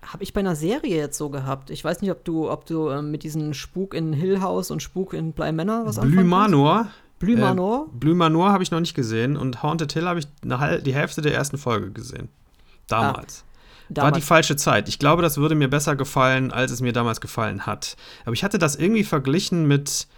Habe 0.05 0.25
ich 0.25 0.33
bei 0.33 0.41
einer 0.41 0.57
Serie 0.57 0.97
jetzt 0.97 1.17
so 1.17 1.31
gehabt. 1.31 1.71
Ich 1.71 1.85
weiß 1.85 2.01
nicht, 2.01 2.11
ob 2.11 2.25
du, 2.25 2.51
ob 2.51 2.67
du 2.67 2.91
ähm, 2.91 3.11
mit 3.11 3.23
diesem 3.23 3.55
Spuk 3.55 3.95
in 3.95 4.13
Hill 4.13 4.41
House 4.41 4.71
und 4.71 4.83
Spuk 4.83 5.15
in 5.15 5.33
Bly 5.33 5.53
Manor 5.53 5.87
was 5.87 6.01
Blue 6.01 6.25
Manor? 6.25 6.89
Blue 7.21 7.37
Manor? 7.37 7.87
Äh, 7.87 7.99
Blue 7.99 8.15
Manor 8.15 8.51
habe 8.51 8.65
ich 8.65 8.73
noch 8.73 8.81
nicht 8.81 8.95
gesehen 8.95 9.37
und 9.37 9.63
Haunted 9.63 9.93
Hill 9.93 10.07
habe 10.07 10.19
ich 10.19 10.27
eine, 10.43 10.83
die 10.83 10.95
Hälfte 10.95 11.23
der 11.23 11.35
ersten 11.35 11.57
Folge 11.57 11.93
gesehen. 11.93 12.29
Damals. 12.89 13.45
Ah, 13.45 13.85
damals. 13.91 14.13
War 14.13 14.19
die 14.19 14.27
falsche 14.27 14.57
Zeit. 14.57 14.89
Ich 14.89 14.99
glaube, 14.99 15.23
das 15.23 15.37
würde 15.37 15.55
mir 15.55 15.69
besser 15.69 15.95
gefallen, 15.95 16.51
als 16.51 16.73
es 16.73 16.81
mir 16.81 16.93
damals 16.93 17.21
gefallen 17.21 17.65
hat. 17.65 17.97
Aber 18.25 18.33
ich 18.33 18.43
hatte 18.43 18.59
das 18.59 18.75
irgendwie 18.77 19.05
verglichen 19.05 19.67
mit. 19.69 20.09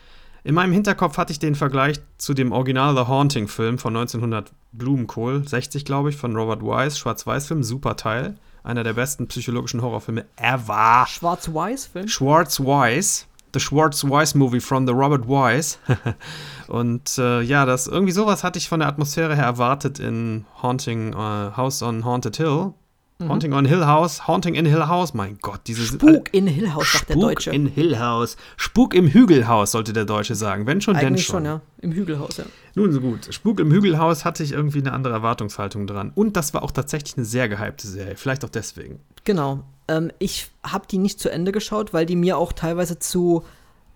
In 0.44 0.54
meinem 0.54 0.72
Hinterkopf 0.72 1.16
hatte 1.16 1.32
ich 1.32 1.38
den 1.38 1.54
Vergleich 1.54 2.00
zu 2.18 2.34
dem 2.34 2.52
Original 2.52 2.94
The 2.94 3.06
Haunting-Film 3.08 3.78
von 3.78 3.96
1900 3.96 4.52
Blumenkohl, 4.72 5.46
60 5.46 5.84
glaube 5.86 6.10
ich, 6.10 6.16
von 6.16 6.36
Robert 6.36 6.62
Wise, 6.62 6.98
Schwarz-Weiß-Film, 6.98 7.62
super 7.62 7.96
Teil. 7.96 8.36
Einer 8.64 8.82
der 8.82 8.94
besten 8.94 9.28
psychologischen 9.28 9.82
Horrorfilme 9.82 10.24
ever. 10.36 11.04
Schwarz-Weiß-Film? 11.06 12.08
Schwarz-Weiß. 12.08 13.26
The 13.52 13.60
Schwarz-Weiß 13.60 14.34
Movie 14.34 14.60
from 14.60 14.86
the 14.86 14.92
Robert 14.94 15.28
Wise. 15.28 15.76
Und 16.68 17.18
äh, 17.18 17.42
ja, 17.42 17.66
das 17.66 17.86
irgendwie 17.86 18.12
sowas 18.12 18.42
hatte 18.42 18.58
ich 18.58 18.70
von 18.70 18.80
der 18.80 18.88
Atmosphäre 18.88 19.36
her 19.36 19.44
erwartet 19.44 20.00
in 20.00 20.46
Haunting 20.62 21.14
uh, 21.14 21.54
House 21.54 21.82
on 21.82 22.06
Haunted 22.06 22.38
Hill. 22.38 22.72
Mhm. 23.18 23.28
Haunting 23.28 23.52
on 23.52 23.64
Hill 23.64 23.86
House, 23.86 24.26
Haunting 24.26 24.54
in 24.54 24.66
Hill 24.66 24.88
House, 24.88 25.14
mein 25.14 25.38
Gott, 25.40 25.60
diese 25.68 25.82
Spuk 25.82 26.34
in 26.34 26.48
Hill 26.48 26.74
House, 26.74 26.92
sagt 26.92 27.10
der 27.10 27.16
Deutsche. 27.16 27.50
Spuk 27.50 27.54
in 27.54 27.66
Hill 27.66 27.98
House. 27.98 28.36
Spuk 28.56 28.92
im 28.94 29.06
Hügelhaus, 29.06 29.70
sollte 29.70 29.92
der 29.92 30.04
Deutsche 30.04 30.34
sagen. 30.34 30.66
Wenn 30.66 30.80
schon, 30.80 30.96
Eigentlich 30.96 31.08
denn 31.08 31.18
schon. 31.18 31.36
schon, 31.36 31.44
ja. 31.44 31.60
Im 31.80 31.92
Hügelhaus, 31.92 32.38
ja. 32.38 32.44
Nun 32.74 32.92
so 32.92 33.00
gut. 33.00 33.32
Spuk 33.32 33.60
im 33.60 33.70
Hügelhaus 33.70 34.24
hatte 34.24 34.42
ich 34.42 34.52
irgendwie 34.52 34.80
eine 34.80 34.92
andere 34.92 35.14
Erwartungshaltung 35.14 35.86
dran. 35.86 36.10
Und 36.14 36.36
das 36.36 36.54
war 36.54 36.64
auch 36.64 36.72
tatsächlich 36.72 37.16
eine 37.16 37.24
sehr 37.24 37.48
gehypte 37.48 37.86
Serie. 37.86 38.16
Vielleicht 38.16 38.44
auch 38.44 38.48
deswegen. 38.48 38.98
Genau. 39.22 39.62
Ähm, 39.86 40.10
ich 40.18 40.48
habe 40.64 40.86
die 40.90 40.98
nicht 40.98 41.20
zu 41.20 41.30
Ende 41.30 41.52
geschaut, 41.52 41.92
weil 41.92 42.06
die 42.06 42.16
mir 42.16 42.36
auch 42.36 42.52
teilweise 42.52 42.98
zu 42.98 43.44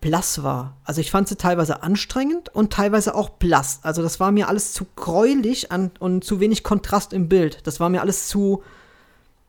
blass 0.01 0.45
war. 0.45 0.77
Also 0.85 1.01
ich 1.01 1.11
fand 1.11 1.27
sie 1.27 1.37
teilweise 1.37 1.83
anstrengend 1.83 2.55
und 2.55 2.73
teilweise 2.73 3.17
auch 3.17 3.31
blass. 3.31 3.81
Also 3.83 4.01
das 4.03 4.21
war 4.21 4.31
mir 4.31 4.49
alles 4.49 4.73
zu 4.73 4.87
gräulich 4.95 5.73
an, 5.73 5.91
und 5.99 6.23
zu 6.23 6.39
wenig 6.39 6.63
Kontrast 6.63 7.13
im 7.13 7.29
Bild. 7.29 7.67
Das 7.67 7.81
war 7.81 7.89
mir 7.89 8.01
alles 8.01 8.29
zu 8.29 8.63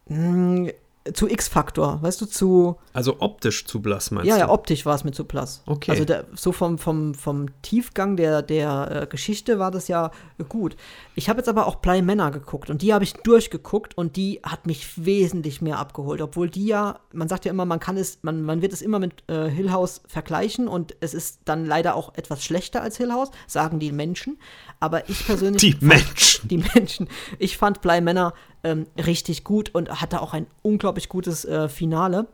mh, 0.09 0.17
mm, 0.17 0.69
zu 1.13 1.27
X-Faktor, 1.27 2.01
weißt 2.01 2.21
du, 2.21 2.25
zu. 2.25 2.75
Also 2.93 3.17
optisch 3.19 3.65
zu 3.65 3.81
blass, 3.81 4.11
meinst 4.11 4.27
ja, 4.27 4.35
du? 4.35 4.39
Ja, 4.41 4.49
optisch 4.49 4.85
war 4.85 4.95
es 4.95 5.03
mir 5.03 5.11
zu 5.11 5.25
blass. 5.25 5.63
Okay. 5.65 5.91
Also 5.91 6.05
der, 6.05 6.25
so 6.35 6.51
vom, 6.51 6.77
vom, 6.77 7.13
vom 7.13 7.47
Tiefgang 7.61 8.17
der, 8.17 8.41
der 8.41 9.03
äh, 9.03 9.07
Geschichte 9.07 9.59
war 9.59 9.71
das 9.71 9.87
ja 9.87 10.11
gut. 10.49 10.75
Ich 11.15 11.29
habe 11.29 11.39
jetzt 11.39 11.47
aber 11.47 11.67
auch 11.67 11.75
Bly 11.75 12.01
Männer 12.01 12.31
geguckt 12.31 12.69
und 12.69 12.81
die 12.81 12.93
habe 12.93 13.03
ich 13.03 13.13
durchgeguckt 13.13 13.97
und 13.97 14.15
die 14.15 14.41
hat 14.43 14.67
mich 14.67 15.05
wesentlich 15.05 15.61
mehr 15.61 15.79
abgeholt, 15.79 16.21
obwohl 16.21 16.49
die 16.49 16.65
ja, 16.65 16.99
man 17.13 17.27
sagt 17.29 17.45
ja 17.45 17.51
immer, 17.51 17.65
man 17.65 17.79
kann 17.79 17.97
es, 17.97 18.19
man, 18.21 18.43
man 18.43 18.61
wird 18.61 18.73
es 18.73 18.81
immer 18.81 18.99
mit 18.99 19.23
äh, 19.27 19.49
Hill 19.49 19.71
House 19.71 20.01
vergleichen 20.07 20.67
und 20.67 20.95
es 20.99 21.13
ist 21.13 21.41
dann 21.45 21.65
leider 21.65 21.95
auch 21.95 22.15
etwas 22.15 22.43
schlechter 22.43 22.81
als 22.81 22.97
Hill 22.97 23.13
House, 23.13 23.31
sagen 23.47 23.79
die 23.79 23.91
Menschen. 23.91 24.37
Aber 24.81 25.09
ich 25.09 25.25
persönlich. 25.25 25.61
Die 25.61 25.85
Menschen. 25.85 26.29
Die 26.49 26.57
Menschen. 26.57 27.09
Ich 27.37 27.57
fand 27.57 27.81
Bly 27.81 27.99
Männer 27.99 28.33
ähm, 28.63 28.87
richtig 28.97 29.43
gut 29.43 29.73
und 29.73 30.01
hatte 30.01 30.21
auch 30.21 30.33
ein 30.33 30.47
unglaublich 30.61 31.09
gutes 31.09 31.45
äh, 31.45 31.69
Finale. 31.69 32.27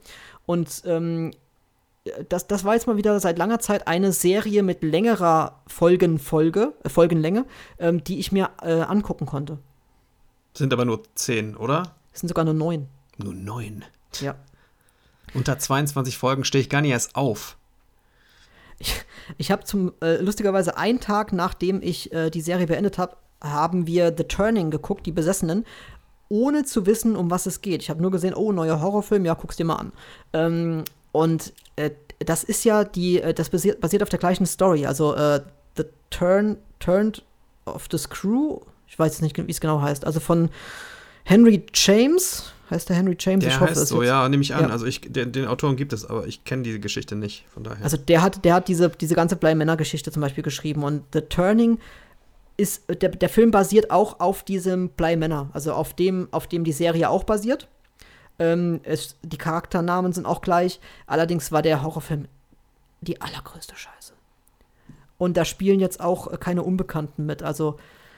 Und 0.46 0.84
ähm, 0.86 1.32
das, 2.30 2.48
das 2.48 2.64
war 2.64 2.76
jetzt 2.76 2.88
mal 2.88 2.98
wieder 2.98 3.20
seit 3.20 3.38
langer 3.38 3.60
Zeit 3.60 3.88
eine 3.88 4.12
Serie 4.12 4.64
mit 4.64 4.84
längerer 4.84 5.62
Folgenfolge, 5.68 6.74
äh, 6.84 6.90
Folgenlänge, 6.90 7.46
ähm, 7.80 8.04
die 8.04 8.20
ich 8.20 8.32
mir 8.32 8.52
äh, 8.62 8.82
angucken 8.82 9.26
konnte. 9.26 9.60
Sind 10.54 10.72
aber 10.72 10.86
nur 10.86 11.04
zehn, 11.16 11.56
oder? 11.56 11.96
Es 12.14 12.22
sind 12.22 12.30
sogar 12.30 12.46
nur 12.46 12.54
neun. 12.54 12.88
Nur 13.18 13.34
neun. 13.34 13.84
Ja. 14.22 14.36
Unter 15.34 15.60
22 15.60 16.18
Folgen 16.18 16.46
stehe 16.46 16.62
ich 16.62 16.70
gar 16.70 16.82
nicht 16.82 16.92
erst 16.92 17.16
auf. 17.16 17.58
Ich, 18.80 18.94
ich 19.38 19.52
habe 19.52 19.64
zum 19.64 19.94
äh, 20.02 20.18
lustigerweise 20.18 20.78
einen 20.78 21.00
Tag 21.00 21.34
nachdem 21.34 21.82
ich 21.82 22.14
äh, 22.14 22.30
die 22.30 22.42
Serie 22.42 22.68
beendet 22.68 22.98
habe, 22.98 23.18
haben 23.42 23.88
wir 23.88 24.14
The 24.16 24.24
Turning 24.24 24.72
geguckt, 24.72 25.06
die 25.06 25.12
Besessenen, 25.12 25.66
ohne 26.30 26.64
zu 26.64 26.86
wissen, 26.86 27.16
um 27.16 27.30
was 27.30 27.46
es 27.46 27.62
geht. 27.62 27.82
Ich 27.82 27.90
habe 27.90 28.02
nur 28.02 28.12
gesehen, 28.12 28.34
oh, 28.34 28.52
neuer 28.52 28.82
Horrorfilm, 28.82 29.26
ja, 29.26 29.34
guck's 29.34 29.56
dir 29.56 29.66
mal 29.66 29.76
an. 29.76 29.92
Ähm, 30.34 30.84
und 31.12 31.54
äh, 31.76 31.92
das 32.20 32.44
ist 32.44 32.66
ja 32.66 32.84
die, 32.84 33.22
äh, 33.22 33.34
das 33.34 33.50
basiert, 33.50 33.80
basiert 33.80 34.04
auf 34.04 34.10
der 34.10 34.20
gleichen 34.20 34.46
Story. 34.46 34.86
Also 34.86 35.14
äh, 35.16 35.42
The 35.78 35.84
Turn, 36.10 36.58
Turned 36.80 37.24
of 37.66 37.88
the 37.92 37.98
Screw, 37.98 38.62
ich 38.88 38.98
weiß 38.98 39.14
jetzt 39.14 39.22
nicht, 39.22 39.38
wie 39.38 39.52
es 39.52 39.60
genau 39.60 39.82
heißt. 39.82 40.06
Also 40.06 40.20
von 40.20 40.50
Henry 41.24 41.66
James, 41.74 42.54
heißt 42.70 42.90
der 42.90 42.96
Henry 42.96 43.16
James? 43.20 43.44
Der 43.44 43.54
ich 43.54 43.60
hoffe, 43.60 43.72
heißt 43.72 43.88
so, 43.88 44.04
ja, 44.04 44.28
nehme 44.30 44.42
ich 44.42 44.54
an. 44.56 44.64
Ja. 44.64 44.70
Also 44.70 44.86
ich, 44.86 45.02
den, 45.02 45.32
den, 45.32 45.48
Autoren 45.48 45.76
gibt 45.76 45.94
es, 45.94 46.06
aber 46.06 46.28
ich 46.28 46.44
kenne 46.44 46.64
diese 46.64 46.80
Geschichte 46.80 47.16
nicht, 47.16 47.46
von 47.54 47.64
daher. 47.64 47.84
Also 47.84 47.98
der 47.98 48.22
hat, 48.22 48.46
der 48.46 48.56
hat 48.56 48.68
diese, 48.68 48.90
diese 48.90 49.16
ganze 49.16 49.36
Bly-Männer-Geschichte 49.36 50.12
zum 50.12 50.22
Beispiel 50.22 50.44
geschrieben 50.44 50.84
und 50.84 51.04
The 51.14 51.22
Turning 51.22 51.80
ist, 52.58 52.84
der, 53.02 53.10
der 53.10 53.30
Film 53.30 53.52
basiert 53.52 53.92
auch 53.92 54.20
auf 54.20 54.44
diesem 54.44 54.90
Bly 54.90 55.16
Männer, 55.18 55.50
also 55.54 55.74
auf 55.74 55.94
dem, 55.94 56.28
auf 56.32 56.48
dem 56.48 56.64
die 56.64 56.72
Serie 56.72 57.10
auch 57.10 57.24
basiert. 57.24 57.68
Ähm, 58.40 58.82
es, 58.84 59.18
die 59.24 59.38
Charakternamen 59.38 60.14
sind 60.14 60.26
auch 60.26 60.42
gleich. 60.42 60.80
Allerdings 61.08 61.52
war 61.52 61.62
der 61.62 61.82
Horrorfilm 61.84 62.28
die 63.02 63.22
allergrößte 63.22 63.76
Scheiße. 63.76 64.14
Und 65.18 65.38
da 65.38 65.46
spielen 65.46 65.80
jetzt 65.80 66.02
auch 66.02 66.40
keine 66.40 66.64
Unbekannten 66.64 67.26
mit. 67.26 67.44
Also 67.44 67.78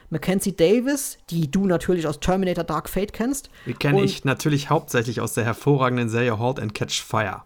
Mackenzie 0.09 0.55
Davis, 0.55 1.17
die 1.29 1.51
du 1.51 1.65
natürlich 1.65 2.07
aus 2.07 2.19
Terminator 2.19 2.63
Dark 2.63 2.89
Fate 2.89 3.13
kennst. 3.13 3.49
Die 3.65 3.73
kenne 3.73 4.03
ich 4.03 4.23
natürlich 4.23 4.69
hauptsächlich 4.69 5.21
aus 5.21 5.33
der 5.33 5.43
hervorragenden 5.43 6.09
Serie 6.09 6.39
Halt 6.39 6.59
and 6.59 6.73
Catch 6.73 7.01
Fire. 7.03 7.43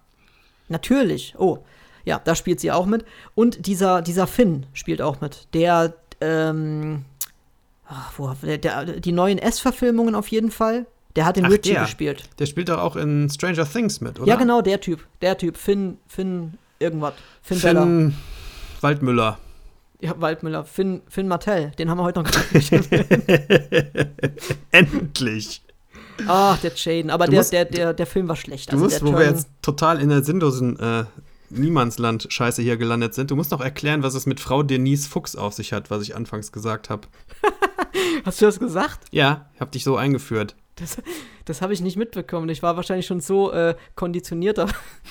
Natürlich. 0.70 1.36
Oh, 1.38 1.64
ja, 2.06 2.20
da 2.24 2.36
spielt 2.36 2.60
sie 2.60 2.72
auch 2.72 2.86
mit. 2.86 3.04
Und 3.36 3.66
dieser, 3.68 4.02
dieser 4.02 4.28
Finn 4.28 4.68
spielt 4.74 5.02
auch 5.02 5.22
mit. 5.22 5.48
Der 5.54 5.96
ähm, 6.22 7.06
ach, 7.88 8.14
wo, 8.18 8.34
der, 8.42 8.58
der, 8.58 8.86
die 9.00 9.12
neuen 9.12 9.38
S-Verfilmungen 9.38 10.16
auf 10.16 10.28
jeden 10.30 10.52
Fall. 10.52 10.86
Der 11.16 11.26
hat 11.26 11.36
den 11.36 11.46
Ach, 11.46 11.52
Richie 11.52 11.74
der. 11.74 11.82
gespielt. 11.82 12.24
Der 12.40 12.46
spielt 12.46 12.70
doch 12.70 12.78
auch 12.80 12.96
in 12.96 13.30
Stranger 13.30 13.70
Things 13.70 14.00
mit, 14.00 14.20
oder? 14.20 14.28
Ja, 14.28 14.36
genau, 14.36 14.62
der 14.62 14.80
Typ. 14.80 15.06
Der 15.22 15.38
Typ. 15.38 15.58
Finn, 15.58 15.98
Finn, 16.08 16.58
irgendwas. 16.80 17.14
Finn, 17.42 17.58
Finn 17.58 17.74
Bella. 17.74 18.12
Waldmüller. 18.80 19.38
Ja, 20.00 20.20
Waldmüller. 20.20 20.64
Finn, 20.64 21.02
Finn 21.10 21.28
Martell. 21.28 21.72
Den 21.78 21.90
haben 21.90 21.98
wir 21.98 22.04
heute 22.04 22.24
noch 22.24 22.54
nicht 22.54 22.72
Endlich. 24.72 25.62
Ach, 26.28 26.58
der 26.60 26.72
Jaden. 26.76 27.12
Aber 27.12 27.28
der, 27.28 27.44
der, 27.44 27.66
der, 27.66 27.94
der 27.94 28.06
Film 28.06 28.28
war 28.28 28.36
schlecht. 28.36 28.72
Du 28.72 28.78
also 28.78 28.86
musst, 28.86 29.06
wo 29.06 29.14
wir 29.18 29.26
jetzt 29.26 29.50
total 29.62 30.02
in 30.02 30.10
der 30.10 30.24
sinnlosen 30.24 30.80
äh, 30.80 31.04
Niemandsland-Scheiße 31.52 32.62
hier 32.62 32.78
gelandet 32.78 33.14
sind. 33.14 33.32
Du 33.32 33.36
musst 33.36 33.52
noch 33.52 33.62
erklären, 33.62 34.04
was 34.04 34.16
es 34.16 34.26
mit 34.26 34.40
Frau 34.40 34.64
Denise 34.64 35.08
Fuchs 35.08 35.36
auf 35.36 35.54
sich 35.54 35.74
hat, 35.74 35.90
was 35.90 36.02
ich 36.04 36.16
anfangs 36.16 36.52
gesagt 36.52 36.90
habe. 36.90 37.08
Hast 38.26 38.42
du 38.42 38.46
das 38.46 38.60
gesagt? 38.60 39.08
Ja, 39.12 39.50
ich 39.56 39.62
habe 39.62 39.72
dich 39.72 39.84
so 39.84 39.98
eingeführt. 39.98 40.56
Das, 40.76 40.98
das 41.46 41.62
habe 41.62 41.74
ich 41.74 41.82
nicht 41.82 41.98
mitbekommen. 41.98 42.50
Ich 42.50 42.64
war 42.64 42.76
wahrscheinlich 42.76 43.06
schon 43.06 43.22
so 43.22 43.52
äh, 43.52 43.76
konditionierter. 43.96 44.68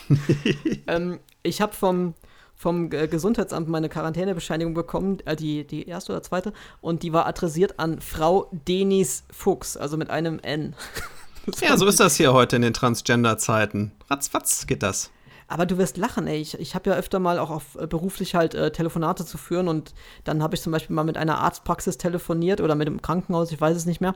ähm, 0.86 1.20
ich 1.42 1.60
habe 1.60 1.74
vom, 1.74 2.14
vom 2.54 2.90
Gesundheitsamt 2.90 3.68
meine 3.68 3.88
Quarantänebescheinigung 3.88 4.74
bekommen, 4.74 5.18
äh, 5.26 5.36
die, 5.36 5.66
die 5.66 5.86
erste 5.86 6.12
oder 6.12 6.22
zweite, 6.22 6.52
und 6.80 7.02
die 7.02 7.12
war 7.12 7.26
adressiert 7.26 7.78
an 7.78 8.00
Frau 8.00 8.50
Denis 8.66 9.24
Fuchs, 9.30 9.76
also 9.76 9.96
mit 9.96 10.10
einem 10.10 10.38
N. 10.40 10.74
ja, 11.60 11.76
so 11.76 11.86
ist 11.86 12.00
das 12.00 12.16
hier 12.16 12.32
heute 12.32 12.56
in 12.56 12.62
den 12.62 12.74
Transgender-Zeiten. 12.74 13.92
Ratzfatz 14.08 14.66
geht 14.66 14.82
das. 14.82 15.10
Aber 15.50 15.66
du 15.66 15.78
wirst 15.78 15.96
lachen, 15.96 16.28
ey. 16.28 16.40
Ich, 16.40 16.58
ich 16.60 16.76
habe 16.76 16.90
ja 16.90 16.96
öfter 16.96 17.18
mal 17.18 17.40
auch 17.40 17.50
auf, 17.50 17.76
äh, 17.76 17.88
beruflich 17.88 18.36
halt 18.36 18.54
äh, 18.54 18.70
Telefonate 18.70 19.26
zu 19.26 19.36
führen 19.36 19.66
und 19.66 19.94
dann 20.22 20.44
habe 20.44 20.54
ich 20.54 20.62
zum 20.62 20.70
Beispiel 20.70 20.94
mal 20.94 21.02
mit 21.02 21.16
einer 21.16 21.38
Arztpraxis 21.38 21.98
telefoniert 21.98 22.60
oder 22.60 22.76
mit 22.76 22.86
einem 22.86 23.02
Krankenhaus, 23.02 23.50
ich 23.50 23.60
weiß 23.60 23.76
es 23.76 23.84
nicht 23.84 24.00
mehr, 24.00 24.14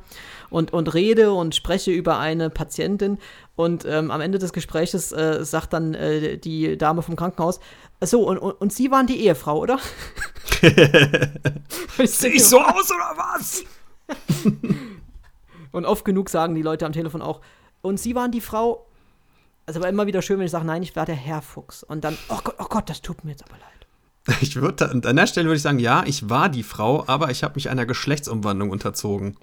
und, 0.49 0.73
und 0.73 0.95
rede 0.95 1.33
und 1.33 1.57
spreche 1.57 1.91
über 1.91 2.21
eine 2.21 2.51
Patientin 2.51 3.19
und 3.57 3.85
ähm, 3.85 4.13
am 4.13 4.21
Ende 4.21 4.39
des 4.39 4.53
Gesprächs 4.53 5.11
äh, 5.11 5.45
sagt 5.45 5.73
dann 5.73 5.95
äh, 5.95 6.39
die 6.39 6.79
Dame 6.79 7.03
vom 7.03 7.17
Krankenhaus, 7.17 7.59
so, 8.01 8.29
und, 8.29 8.39
und, 8.39 8.53
und 8.53 8.73
Sie 8.73 8.93
waren 8.93 9.09
die 9.09 9.21
Ehefrau, 9.25 9.59
oder? 9.59 9.81
Sehe 10.61 12.31
ich 12.33 12.45
so 12.45 12.61
aus 12.61 12.93
oder 12.93 13.17
was? 13.17 13.65
und 15.73 15.85
oft 15.85 16.05
genug 16.05 16.31
sagen 16.31 16.55
die 16.55 16.63
Leute 16.63 16.87
am 16.87 16.93
Telefon 16.93 17.23
auch, 17.23 17.41
und 17.83 17.99
Sie 17.99 18.15
waren 18.15 18.31
die 18.31 18.41
Frau, 18.41 18.87
also 19.67 19.81
aber 19.81 19.89
immer 19.89 20.07
wieder 20.07 20.23
schön, 20.23 20.39
wenn 20.39 20.47
ich 20.47 20.53
sage, 20.53 20.67
nein, 20.67 20.83
ich 20.83 20.95
war 20.97 21.07
der 21.07 21.15
Herr 21.15 21.43
Fuchs. 21.43 21.83
Und 21.83 22.05
dann, 22.05 22.17
oh 22.29 22.39
Gott, 22.43 22.57
oh 22.59 22.67
Gott, 22.69 22.91
das 22.91 23.03
tut 23.03 23.25
mir 23.25 23.31
jetzt 23.33 23.45
aber 23.45 23.59
leid. 23.59 23.71
Ich 24.41 24.57
würde 24.57 24.91
an 24.91 25.17
der 25.17 25.27
Stelle 25.27 25.47
würde 25.47 25.57
ich 25.57 25.63
sagen, 25.63 25.79
ja, 25.79 26.03
ich 26.07 26.31
war 26.31 26.49
die 26.49 26.63
Frau, 26.63 27.05
aber 27.07 27.31
ich 27.31 27.43
habe 27.43 27.55
mich 27.57 27.69
einer 27.69 27.85
Geschlechtsumwandlung 27.85 28.71
unterzogen. 28.71 29.37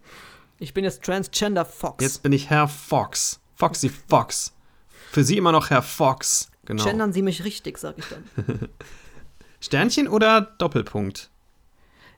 Ich 0.60 0.74
bin 0.74 0.84
jetzt 0.84 1.04
Transgender 1.04 1.66
Fox. 1.66 2.04
Jetzt 2.04 2.24
bin 2.24 2.34
ich 2.34 2.50
Herr 2.50 2.68
Fox. 2.68 3.40
Foxy 3.56 3.90
Fox. 3.90 4.54
Für 5.12 5.24
Sie 5.24 5.38
immer 5.38 5.52
noch 5.52 5.70
Herr 5.70 5.82
Fox. 5.82 6.50
Genau. 6.66 6.84
Gendern 6.84 7.14
Sie 7.14 7.22
mich 7.22 7.44
richtig, 7.44 7.78
sag 7.78 7.98
ich 7.98 8.06
dann. 8.06 8.24
Sternchen 9.60 10.08
oder 10.08 10.42
Doppelpunkt? 10.42 11.30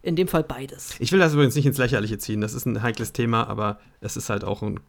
In 0.02 0.16
dem 0.16 0.28
Fall 0.28 0.44
beides. 0.44 0.96
Ich 1.00 1.12
will 1.12 1.20
das 1.20 1.34
übrigens 1.34 1.56
nicht 1.56 1.66
ins 1.66 1.78
Lächerliche 1.78 2.18
ziehen. 2.18 2.42
Das 2.42 2.54
ist 2.54 2.66
ein 2.66 2.82
heikles 2.82 3.14
Thema, 3.14 3.48
aber 3.48 3.80
es 4.02 4.18
ist 4.18 4.30
halt 4.30 4.44
auch 4.44 4.62
ein 4.62 4.80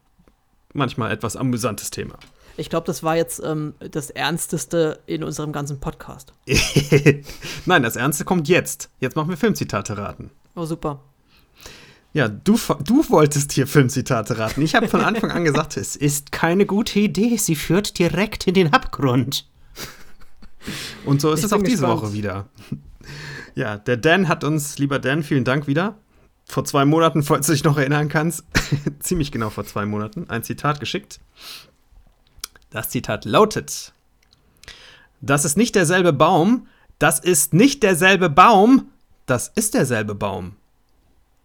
manchmal 0.73 1.11
etwas 1.11 1.37
amüsantes 1.37 1.89
Thema. 1.89 2.17
Ich 2.57 2.69
glaube, 2.69 2.87
das 2.87 3.03
war 3.03 3.15
jetzt 3.17 3.41
ähm, 3.43 3.73
das 3.79 4.09
Ernsteste 4.09 4.99
in 5.05 5.23
unserem 5.23 5.51
ganzen 5.51 5.79
Podcast. 5.79 6.33
Nein, 7.65 7.83
das 7.83 7.95
Ernste 7.95 8.23
kommt 8.23 8.47
jetzt. 8.47 8.89
Jetzt 8.99 9.15
machen 9.15 9.29
wir 9.29 9.37
Filmzitate 9.37 9.97
raten. 9.97 10.31
Oh, 10.55 10.65
super. 10.65 11.01
Ja, 12.13 12.29
du, 12.29 12.57
du 12.85 13.09
wolltest 13.09 13.51
hier 13.51 13.67
Filmzitate 13.67 14.37
raten. 14.37 14.61
Ich 14.61 14.73
habe 14.73 14.87
von 14.87 15.01
Anfang 15.03 15.31
an 15.31 15.43
gesagt, 15.43 15.75
es 15.75 15.97
ist 15.97 16.31
keine 16.31 16.65
gute 16.65 16.99
Idee. 16.99 17.35
Sie 17.35 17.55
führt 17.55 17.99
direkt 17.99 18.47
in 18.47 18.53
den 18.53 18.71
Abgrund. 18.71 19.49
Und 21.05 21.19
so 21.19 21.33
ist 21.33 21.39
ich 21.39 21.45
es 21.47 21.53
auch 21.53 21.61
diese 21.61 21.81
gespannt. 21.81 22.01
Woche 22.01 22.13
wieder. 22.13 22.47
Ja, 23.53 23.77
der 23.77 23.97
Dan 23.97 24.29
hat 24.29 24.45
uns, 24.45 24.79
lieber 24.79 24.99
Dan, 24.99 25.23
vielen 25.23 25.43
Dank 25.43 25.67
wieder. 25.67 25.97
Vor 26.45 26.63
zwei 26.63 26.85
Monaten, 26.85 27.21
falls 27.21 27.47
du 27.47 27.53
dich 27.53 27.63
noch 27.63 27.77
erinnern 27.77 28.07
kannst, 28.07 28.45
ziemlich 28.99 29.31
genau 29.31 29.49
vor 29.49 29.65
zwei 29.65 29.85
Monaten, 29.85 30.29
ein 30.29 30.43
Zitat 30.43 30.79
geschickt. 30.79 31.19
Das 32.69 32.89
Zitat 32.89 33.25
lautet: 33.25 33.93
Das 35.21 35.45
ist 35.45 35.57
nicht 35.57 35.75
derselbe 35.75 36.13
Baum, 36.13 36.67
das 36.99 37.19
ist 37.19 37.53
nicht 37.53 37.83
derselbe 37.83 38.29
Baum, 38.29 38.91
das 39.25 39.49
ist 39.49 39.73
derselbe 39.73 40.15
Baum. 40.15 40.55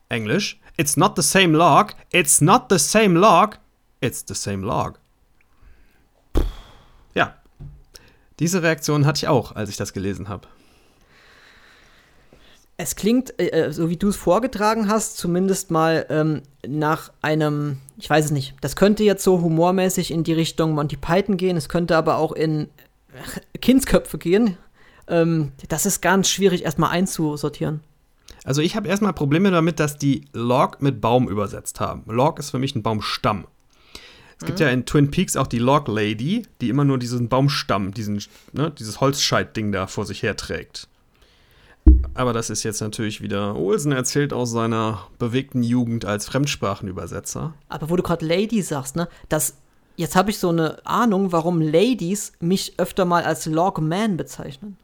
Englisch: 0.09 0.61
It's 0.77 0.97
not 0.97 1.16
the 1.16 1.23
same 1.23 1.57
log, 1.57 1.95
it's 2.12 2.41
not 2.41 2.66
the 2.71 2.79
same 2.79 3.18
log, 3.18 3.59
it's 4.01 4.25
the 4.27 4.35
same 4.35 4.64
log. 4.66 4.99
Ja, 7.14 7.35
diese 8.39 8.62
Reaktion 8.62 9.07
hatte 9.07 9.18
ich 9.18 9.29
auch, 9.29 9.55
als 9.55 9.71
ich 9.71 9.77
das 9.77 9.93
gelesen 9.93 10.29
habe. 10.29 10.49
Es 12.83 12.97
klingt, 12.97 13.39
äh, 13.39 13.49
äh 13.49 13.72
so 13.72 13.91
wie 13.91 13.99
du 13.99 14.09
es 14.09 14.16
vorgetragen 14.16 14.89
hast, 14.89 15.18
zumindest 15.18 15.70
mal 15.70 16.07
ähm, 16.09 16.43
nach 16.66 17.12
einem, 17.20 17.76
ich 17.99 18.09
weiß 18.09 18.26
es 18.26 18.31
nicht, 18.31 18.55
das 18.62 18.74
könnte 18.74 19.05
jetzt 19.05 19.22
so 19.22 19.43
humormäßig 19.43 20.11
in 20.11 20.24
die 20.24 20.33
Richtung 20.33 20.72
Monty 20.72 20.97
Python 20.97 21.37
gehen, 21.37 21.59
es 21.59 21.68
könnte 21.68 21.95
aber 21.95 22.16
auch 22.16 22.33
in 22.33 22.68
Kindsköpfe 23.61 24.16
gehen. 24.16 24.57
Ähm, 25.09 25.53
das 25.68 25.85
ist 25.85 26.01
ganz 26.01 26.31
schwierig 26.31 26.64
erstmal 26.64 26.91
einzusortieren. 26.91 27.81
Also 28.45 28.62
ich 28.62 28.76
habe 28.76 28.89
erstmal 28.89 29.12
Probleme 29.12 29.51
damit, 29.51 29.78
dass 29.78 29.99
die 29.99 30.24
Log 30.33 30.81
mit 30.81 31.03
Baum 31.03 31.28
übersetzt 31.28 31.81
haben. 31.81 32.05
Log 32.07 32.39
ist 32.39 32.51
für 32.51 32.59
mich 32.59 32.74
ein 32.74 32.83
Baumstamm. 32.83 33.47
Es 34.39 34.47
gibt 34.47 34.59
mhm. 34.59 34.64
ja 34.64 34.70
in 34.70 34.87
Twin 34.87 35.11
Peaks 35.11 35.37
auch 35.37 35.47
die 35.47 35.59
Log 35.59 35.87
Lady, 35.89 36.47
die 36.62 36.70
immer 36.70 36.87
nur 36.87 36.99
diesen 36.99 37.28
Baumstamm, 37.28 37.93
diesen, 37.93 38.22
ne, 38.55 38.70
dieses 38.70 39.03
Holzscheit-Ding 39.03 39.70
da 39.70 39.87
vor 39.87 40.07
sich 40.07 40.22
herträgt. 40.22 40.89
Aber 42.14 42.32
das 42.32 42.51
ist 42.51 42.62
jetzt 42.62 42.80
natürlich 42.80 43.20
wieder 43.20 43.57
Olsen 43.57 43.92
erzählt 43.92 44.32
aus 44.32 44.51
seiner 44.51 45.07
bewegten 45.18 45.62
Jugend 45.62 46.05
als 46.05 46.26
Fremdsprachenübersetzer. 46.26 47.55
Aber 47.68 47.90
wo 47.90 47.96
du 47.96 48.03
gerade 48.03 48.26
Lady 48.26 48.62
sagst, 48.62 48.96
ne, 48.96 49.09
das 49.28 49.55
jetzt 49.96 50.16
habe 50.16 50.30
ich 50.30 50.38
so 50.38 50.48
eine 50.48 50.84
Ahnung, 50.86 51.32
warum 51.32 51.61
Ladies 51.61 52.32
mich 52.40 52.74
öfter 52.78 53.05
mal 53.05 53.24
als 53.24 53.46
Logman 53.46 54.16
bezeichnen. 54.16 54.76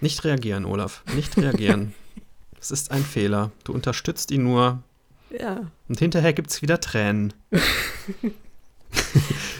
Nicht 0.00 0.24
reagieren, 0.24 0.64
Olaf. 0.64 1.02
Nicht 1.14 1.36
reagieren. 1.36 1.94
Es 2.60 2.70
ist 2.70 2.92
ein 2.92 3.04
Fehler. 3.04 3.50
Du 3.64 3.74
unterstützt 3.74 4.30
ihn 4.30 4.44
nur. 4.44 4.82
Ja. 5.38 5.70
Und 5.86 5.98
hinterher 5.98 6.32
gibt 6.32 6.48
es 6.50 6.62
wieder 6.62 6.80
Tränen. 6.80 7.34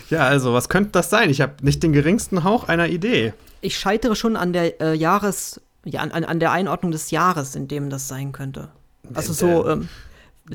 ja, 0.09 0.21
also, 0.21 0.55
was 0.55 0.71
könnte 0.71 0.93
das 0.93 1.11
sein? 1.11 1.29
Ich 1.29 1.43
habe 1.43 1.57
nicht 1.61 1.83
den 1.83 1.93
geringsten 1.93 2.45
Hauch 2.45 2.65
einer 2.65 2.89
Idee. 2.89 3.35
Ich 3.65 3.79
scheitere 3.79 4.15
schon 4.15 4.37
an 4.37 4.53
der 4.53 4.81
äh, 4.81 4.95
Jahres, 4.95 5.61
ja, 5.85 6.01
an, 6.01 6.13
an 6.13 6.39
der 6.39 6.53
Einordnung 6.53 6.93
des 6.93 7.11
Jahres, 7.11 7.55
in 7.57 7.67
dem 7.67 7.89
das 7.89 8.09
sein 8.09 8.33
könnte. 8.33 8.69
Also 9.15 9.33
so 9.33 9.67
ähm, 9.69 9.89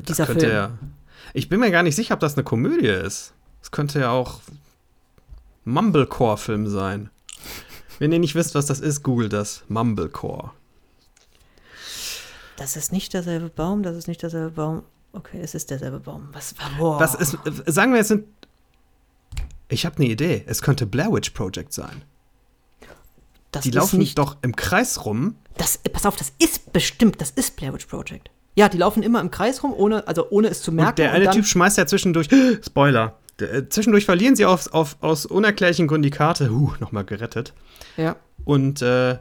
dieser 0.08 0.26
Film. 0.26 0.38
Ja, 0.40 0.70
ich 1.34 1.48
bin 1.48 1.58
mir 1.58 1.72
gar 1.72 1.82
nicht 1.82 1.96
sicher, 1.96 2.14
ob 2.14 2.20
das 2.20 2.34
eine 2.34 2.44
Komödie 2.44 2.86
ist. 2.86 3.32
Es 3.62 3.72
könnte 3.72 3.98
ja 3.98 4.10
auch 4.10 4.40
Mumblecore-Film 5.64 6.68
sein. 6.68 7.10
Wenn 7.98 8.12
ihr 8.12 8.20
nicht 8.20 8.36
wisst, 8.36 8.54
was 8.54 8.66
das 8.66 8.78
ist, 8.78 9.02
googelt 9.02 9.32
das. 9.32 9.64
Mumblecore. 9.68 10.52
Das 12.56 12.76
ist 12.76 12.92
nicht 12.92 13.12
derselbe 13.12 13.48
Baum, 13.48 13.82
das 13.82 13.96
ist 13.96 14.06
nicht 14.06 14.22
derselbe 14.22 14.50
Baum. 14.50 14.82
Okay, 15.12 15.40
es 15.42 15.54
ist 15.56 15.70
derselbe 15.70 15.98
Baum. 15.98 16.28
Was 16.32 16.54
war 16.78 16.98
Das 16.98 17.16
ist, 17.16 17.36
sagen 17.66 17.92
wir, 17.92 18.00
es 18.00 18.08
sind. 18.08 18.26
Ich 19.68 19.84
habe 19.84 19.96
eine 19.96 20.06
Idee. 20.06 20.44
Es 20.46 20.62
könnte 20.62 20.86
Blair 20.86 21.12
Witch 21.12 21.30
Project 21.30 21.72
sein. 21.72 22.02
Das 23.52 23.62
die 23.62 23.70
laufen 23.70 23.98
nicht, 23.98 24.18
doch 24.18 24.36
im 24.42 24.54
Kreis 24.54 25.04
rum. 25.04 25.36
Das, 25.56 25.78
pass 25.78 26.06
auf, 26.06 26.16
das 26.16 26.32
ist 26.38 26.72
bestimmt, 26.72 27.20
das 27.20 27.30
ist 27.30 27.56
Blair 27.56 27.74
Witch 27.74 27.86
Project. 27.86 28.30
Ja, 28.54 28.68
die 28.68 28.78
laufen 28.78 29.02
immer 29.02 29.20
im 29.20 29.30
Kreis 29.30 29.62
rum, 29.62 29.72
ohne, 29.72 30.06
also 30.06 30.28
ohne 30.30 30.48
es 30.48 30.62
zu 30.62 30.72
merken. 30.72 30.90
Und 30.90 30.98
der 30.98 31.12
eine 31.12 31.26
und 31.26 31.34
Typ 31.34 31.46
schmeißt 31.46 31.78
ja 31.78 31.86
zwischendurch, 31.86 32.28
Spoiler, 32.64 33.18
äh, 33.40 33.64
zwischendurch 33.68 34.04
verlieren 34.04 34.36
sie 34.36 34.44
auf, 34.44 34.72
auf, 34.72 34.96
aus 35.00 35.26
unerklärlichen 35.26 35.86
Gründen 35.86 36.04
die 36.04 36.10
Karte. 36.10 36.50
Huh, 36.50 36.72
nochmal 36.80 37.04
gerettet. 37.04 37.54
Ja. 37.96 38.16
Und 38.44 38.82
äh, 38.82 39.18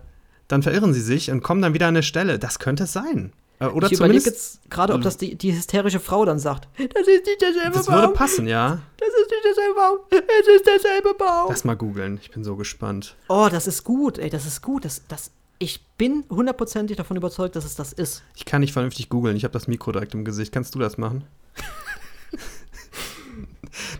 dann 0.48 0.64
verirren 0.64 0.94
sie 0.94 1.02
sich 1.02 1.32
und 1.32 1.42
kommen 1.42 1.62
dann 1.62 1.74
wieder 1.74 1.88
an 1.88 1.96
eine 1.96 2.04
Stelle. 2.04 2.40
Das 2.40 2.60
könnte 2.60 2.84
es 2.84 2.94
sein. 2.94 3.32
Äh, 3.60 3.68
oder 3.68 3.88
ich 3.88 3.93
überlege 3.93 4.24
jetzt 4.24 4.70
gerade, 4.70 4.93
ob 4.93 5.01
das 5.01 5.18
die, 5.18 5.36
die 5.36 5.53
hysterische 5.53 5.99
Frau 5.99 6.26
dann 6.26 6.39
sagt. 6.39 6.68
Das 6.78 7.07
ist 7.07 7.26
nicht 7.26 7.41
derselbe 7.41 7.78
das 7.78 7.86
Baum. 7.86 7.95
Das 7.95 8.03
würde 8.03 8.14
passen, 8.14 8.47
ja. 8.47 8.80
Das 8.97 9.10
ist 9.10 9.32
nicht 9.32 9.43
derselbe 9.43 9.76
Baum. 9.76 9.97
Es 10.10 10.47
ist 10.47 10.66
derselbe 10.66 11.14
Baum. 11.14 11.47
Lass 11.49 11.64
mal 11.66 11.76
googeln. 11.76 12.20
Ich 12.22 12.32
bin 12.32 12.43
so 12.43 12.55
gespannt. 12.55 13.16
Oh, 13.28 13.49
das 13.51 13.68
ist 13.68 13.84
gut. 13.84 14.18
Ey, 14.18 14.30
das 14.30 14.45
ist 14.45 14.62
gut. 14.62 14.86
Das, 14.86 15.01
das, 15.07 15.32
ich 15.60 15.84
bin 15.97 16.24
hundertprozentig 16.30 16.95
davon 16.95 17.18
überzeugt, 17.18 17.57
dass 17.57 17.66
es 17.66 17.76
das 17.76 17.91
ist. 17.91 18.24
Ich 18.36 18.45
kann 18.45 18.62
nicht 18.62 18.72
vernünftig 18.72 19.10
googeln. 19.10 19.36
Ich 19.36 19.43
habe 19.43 19.51
das 19.51 19.68
Mikro 19.68 19.91
direkt 19.91 20.14
im 20.14 20.24
Gesicht. 20.24 20.53
Kannst 20.53 20.74
du 20.76 20.80
das 20.80 20.97
machen? 20.97 21.26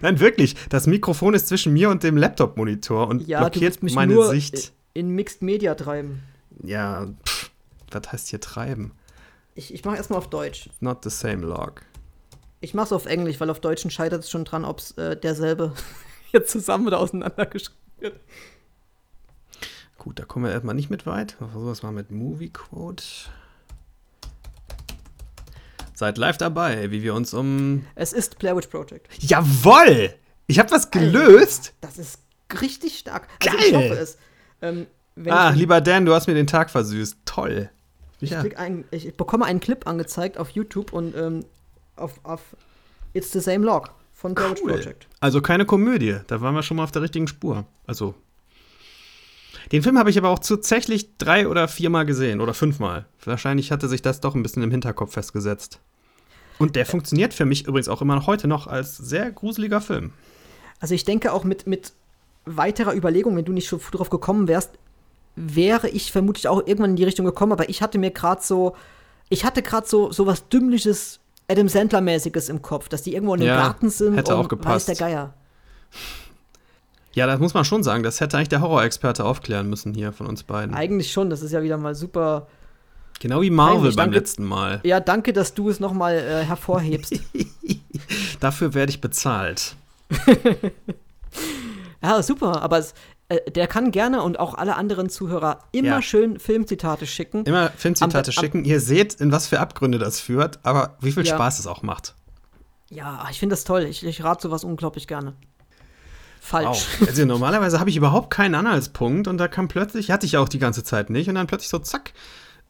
Nein, 0.02 0.20
wirklich. 0.22 0.56
Das 0.70 0.88
Mikrofon 0.88 1.34
ist 1.34 1.48
zwischen 1.48 1.74
mir 1.74 1.90
und 1.90 2.04
dem 2.04 2.16
Laptop-Monitor 2.16 3.08
und 3.08 3.28
ja, 3.28 3.40
blockiert 3.40 3.84
mich 3.84 3.94
meine 3.94 4.14
nur 4.14 4.30
Sicht. 4.30 4.72
In 4.94 5.10
Mixed 5.10 5.42
Media 5.42 5.76
treiben. 5.76 6.24
Ja, 6.64 7.08
pff, 7.26 7.52
was 7.92 8.12
heißt 8.12 8.30
hier 8.30 8.40
treiben? 8.40 8.94
Ich, 9.60 9.74
ich 9.74 9.84
mache 9.84 9.98
erstmal 9.98 10.20
auf 10.20 10.30
Deutsch. 10.30 10.70
Not 10.80 11.04
the 11.04 11.10
same 11.10 11.46
log. 11.46 11.82
Ich 12.62 12.74
mache 12.74 12.86
es 12.86 12.94
auf 12.94 13.06
Englisch, 13.08 13.42
weil 13.42 13.50
auf 13.50 13.60
Deutschen 13.60 13.92
scheitert 13.92 14.24
es 14.24 14.30
schon 14.30 14.46
dran, 14.46 14.64
ob 14.64 14.80
es 14.80 14.92
äh, 14.92 15.18
derselbe 15.18 15.74
jetzt 16.32 16.50
zusammen 16.50 16.88
oder 16.88 16.98
auseinandergeschrieben 16.98 17.78
wird. 17.98 18.22
Gut, 19.98 20.18
da 20.18 20.24
kommen 20.24 20.46
wir 20.46 20.54
erstmal 20.54 20.76
nicht 20.76 20.90
mit 20.90 21.06
weit. 21.06 21.36
Wir 21.42 21.50
versuchen 21.50 21.74
es 21.74 21.84
mal 21.84 21.92
mit 21.92 22.10
Movie 22.10 22.52
Quote. 22.52 23.04
Seid 25.94 26.18
live 26.18 26.38
dabei, 26.38 26.90
wie 26.92 27.04
wir 27.04 27.14
uns 27.14 27.34
um. 27.34 27.86
Es 27.96 28.14
ist 28.14 28.40
Blair 28.40 28.56
Witch 28.56 28.68
Project. 28.68 29.10
Jawoll! 29.22 30.16
Ich 30.48 30.58
habe 30.58 30.72
was 30.72 30.90
gelöst. 30.90 31.74
Das 31.82 31.98
ist 31.98 32.22
richtig 32.62 32.98
stark. 32.98 33.28
Geil. 33.42 33.56
Also 33.58 33.68
ich 33.68 33.76
hoffe 33.76 34.00
es. 34.00 34.18
Ähm, 34.62 34.88
ah, 35.28 35.50
lieber 35.50 35.82
Dan, 35.82 36.06
du 36.06 36.14
hast 36.14 36.28
mir 36.28 36.34
den 36.34 36.48
Tag 36.48 36.70
versüßt. 36.70 37.18
Toll. 37.26 37.70
Ich, 38.22 38.32
ja. 38.32 38.44
ein, 38.58 38.86
ich 38.92 39.16
bekomme 39.16 39.46
einen 39.46 39.60
Clip 39.60 39.88
angezeigt 39.88 40.38
auf 40.38 40.50
YouTube 40.50 40.94
und 40.94 41.16
ähm, 41.16 41.46
auf, 41.96 42.20
auf 42.24 42.42
It's 43.14 43.32
the 43.32 43.40
Same 43.40 43.66
Log 43.66 43.92
von 44.14 44.36
Witch 44.38 44.62
Project. 44.62 45.08
Also 45.20 45.42
keine 45.42 45.66
Komödie. 45.66 46.18
Da 46.28 46.42
waren 46.42 46.54
wir 46.54 46.64
schon 46.64 46.78
mal 46.78 46.84
auf 46.84 46.92
der 46.92 47.02
richtigen 47.02 47.28
Spur. 47.28 47.66
Also 47.88 48.16
den 49.72 49.84
Film 49.84 50.00
habe 50.00 50.10
ich 50.10 50.18
aber 50.18 50.30
auch 50.30 50.40
tatsächlich 50.40 51.18
drei 51.18 51.48
oder 51.48 51.68
viermal 51.68 52.06
gesehen 52.06 52.42
oder 52.42 52.54
fünfmal. 52.54 53.06
Wahrscheinlich 53.24 53.72
hatte 53.72 53.88
sich 53.88 54.02
das 54.02 54.20
doch 54.20 54.36
ein 54.36 54.44
bisschen 54.44 54.64
im 54.64 54.72
Hinterkopf 54.72 55.14
festgesetzt. 55.14 55.80
Und 56.58 56.76
der 56.76 56.86
funktioniert 56.86 57.34
für 57.34 57.46
mich 57.46 57.68
übrigens 57.68 57.88
auch 57.88 58.02
immer 58.02 58.26
heute 58.26 58.48
noch 58.48 58.68
als 58.68 58.98
sehr 58.98 59.32
gruseliger 59.32 59.80
Film. 59.80 60.12
Also 60.80 60.96
ich 60.96 61.06
denke 61.06 61.32
auch 61.34 61.44
mit, 61.44 61.68
mit 61.68 61.94
weiterer 62.46 62.96
Überlegung, 62.96 63.36
wenn 63.36 63.46
du 63.46 63.54
nicht 63.54 63.68
schon 63.68 63.80
drauf 63.92 64.10
gekommen 64.10 64.48
wärst, 64.48 64.72
wäre 65.36 65.90
ich 65.90 66.12
vermutlich 66.12 66.48
auch 66.48 66.60
irgendwann 66.60 66.92
in 66.92 66.96
die 66.96 67.04
Richtung 67.04 67.26
gekommen, 67.26 67.52
aber 67.52 67.70
ich 67.70 67.82
hatte 67.82 67.98
mir 67.98 68.12
gerade 68.12 68.42
so, 68.44 68.76
ich 69.30 69.46
hatte 69.46 69.62
gerade 69.62 69.88
so, 69.88 70.12
so 70.12 70.26
was 70.26 70.48
Dümmliches, 70.50 71.20
Adam 71.48 71.68
Sandler-mäßiges 71.68 72.50
im 72.50 72.62
Kopf, 72.62 72.90
dass 72.90 73.04
die 73.04 73.14
irgendwo 73.14 73.36
in 73.36 73.42
einem 73.42 73.50
ja, 73.50 73.56
Garten 73.56 73.90
sind 73.90 74.16
hätte 74.16 74.36
und 74.36 74.46
auch 74.46 74.50
gepasst. 74.50 74.88
weiß 74.88 74.98
der 74.98 75.08
Geier. 75.08 75.34
Ja, 77.14 77.26
das 77.26 77.40
muss 77.40 77.54
man 77.54 77.66
schon 77.66 77.84
sagen. 77.84 78.04
Das 78.04 78.22
hätte 78.22 78.38
eigentlich 78.38 78.50
der 78.50 78.62
Horrorexperte 78.62 79.26
aufklären 79.26 79.70
müssen 79.70 79.94
hier 79.94 80.14
von 80.14 80.28
uns 80.28 80.44
beiden. 80.44 80.76
Eigentlich 80.76 81.12
schon. 81.12 81.30
Das 81.30 81.42
ist 81.42 81.52
ja 81.52 81.64
wieder 81.64 81.78
mal 81.78 81.96
super. 81.96 82.48
Genau 83.20 83.42
wie 83.42 83.50
Marvel 83.50 83.78
Heimlich. 83.78 83.96
beim 83.96 84.06
danke, 84.06 84.18
letzten 84.20 84.46
Mal. 84.46 84.80
Ja, 84.84 85.00
danke, 85.00 85.34
dass 85.34 85.54
du 85.54 85.70
es 85.70 85.80
nochmal 85.80 86.16
äh, 86.16 86.46
hervorhebst. 86.46 87.20
Dafür 88.40 88.74
werde 88.74 88.92
ich 88.92 89.02
bezahlt. 89.02 89.76
ja, 92.02 92.24
super. 92.24 92.62
Aber 92.62 92.78
es, 92.78 92.94
äh, 93.30 93.52
der 93.52 93.68
kann 93.68 93.92
gerne 93.92 94.22
und 94.22 94.40
auch 94.40 94.56
alle 94.56 94.76
anderen 94.76 95.10
Zuhörer 95.10 95.60
immer 95.72 95.88
ja. 95.88 96.02
schön 96.02 96.40
Filmzitate 96.40 97.08
schicken. 97.08 97.46
Immer 97.46 97.70
Filmzitate 97.70 98.32
am, 98.36 98.44
schicken. 98.44 98.66
Ihr 98.66 98.80
seht, 98.80 99.16
in 99.16 99.32
was 99.32 99.48
für 99.48 99.60
Abgründe 99.60 99.98
das 99.98 100.20
führt, 100.20 100.60
aber 100.64 100.98
wie 101.02 101.12
viel 101.12 101.26
ja. 101.26 101.36
Spaß 101.36 101.60
es 101.60 101.68
auch 101.68 101.82
macht. 101.82 102.16
Ja, 102.90 103.28
ich 103.30 103.40
finde 103.40 103.54
das 103.54 103.64
toll. 103.64 103.84
Ich, 103.84 104.04
ich 104.06 104.24
rate 104.24 104.42
sowas 104.44 104.64
unglaublich 104.64 105.08
gerne 105.08 105.36
falsch. 106.42 106.88
Wow. 107.00 107.08
Also 107.10 107.26
normalerweise 107.26 107.80
habe 107.80 107.90
ich 107.90 107.98
überhaupt 107.98 108.32
keinen 108.32 108.56
Anhaltspunkt 108.56 109.28
und 109.28 109.38
da 109.38 109.48
kam 109.48 109.68
plötzlich, 109.68 110.10
hatte 110.10 110.26
ich 110.26 110.38
auch 110.38 110.50
die 110.50 110.58
ganze 110.58 110.84
Zeit 110.84 111.10
nicht, 111.10 111.28
und 111.30 111.36
dann 111.36 111.48
plötzlich 111.48 111.70
so 111.70 111.80
zack, 111.80 112.14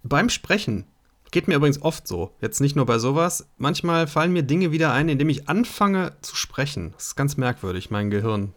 beim 0.03 0.29
Sprechen 0.29 0.85
Geht 1.31 1.47
mir 1.47 1.55
übrigens 1.55 1.81
oft 1.81 2.07
so. 2.07 2.31
Jetzt 2.41 2.59
nicht 2.59 2.75
nur 2.75 2.85
bei 2.85 2.97
sowas. 2.97 3.47
Manchmal 3.57 4.07
fallen 4.07 4.33
mir 4.33 4.43
Dinge 4.43 4.71
wieder 4.71 4.93
ein, 4.93 5.09
indem 5.09 5.29
ich 5.29 5.47
anfange 5.47 6.13
zu 6.21 6.35
sprechen. 6.35 6.93
Das 6.93 7.07
ist 7.07 7.15
ganz 7.15 7.37
merkwürdig, 7.37 7.91
mein 7.91 8.09
Gehirn. 8.09 8.53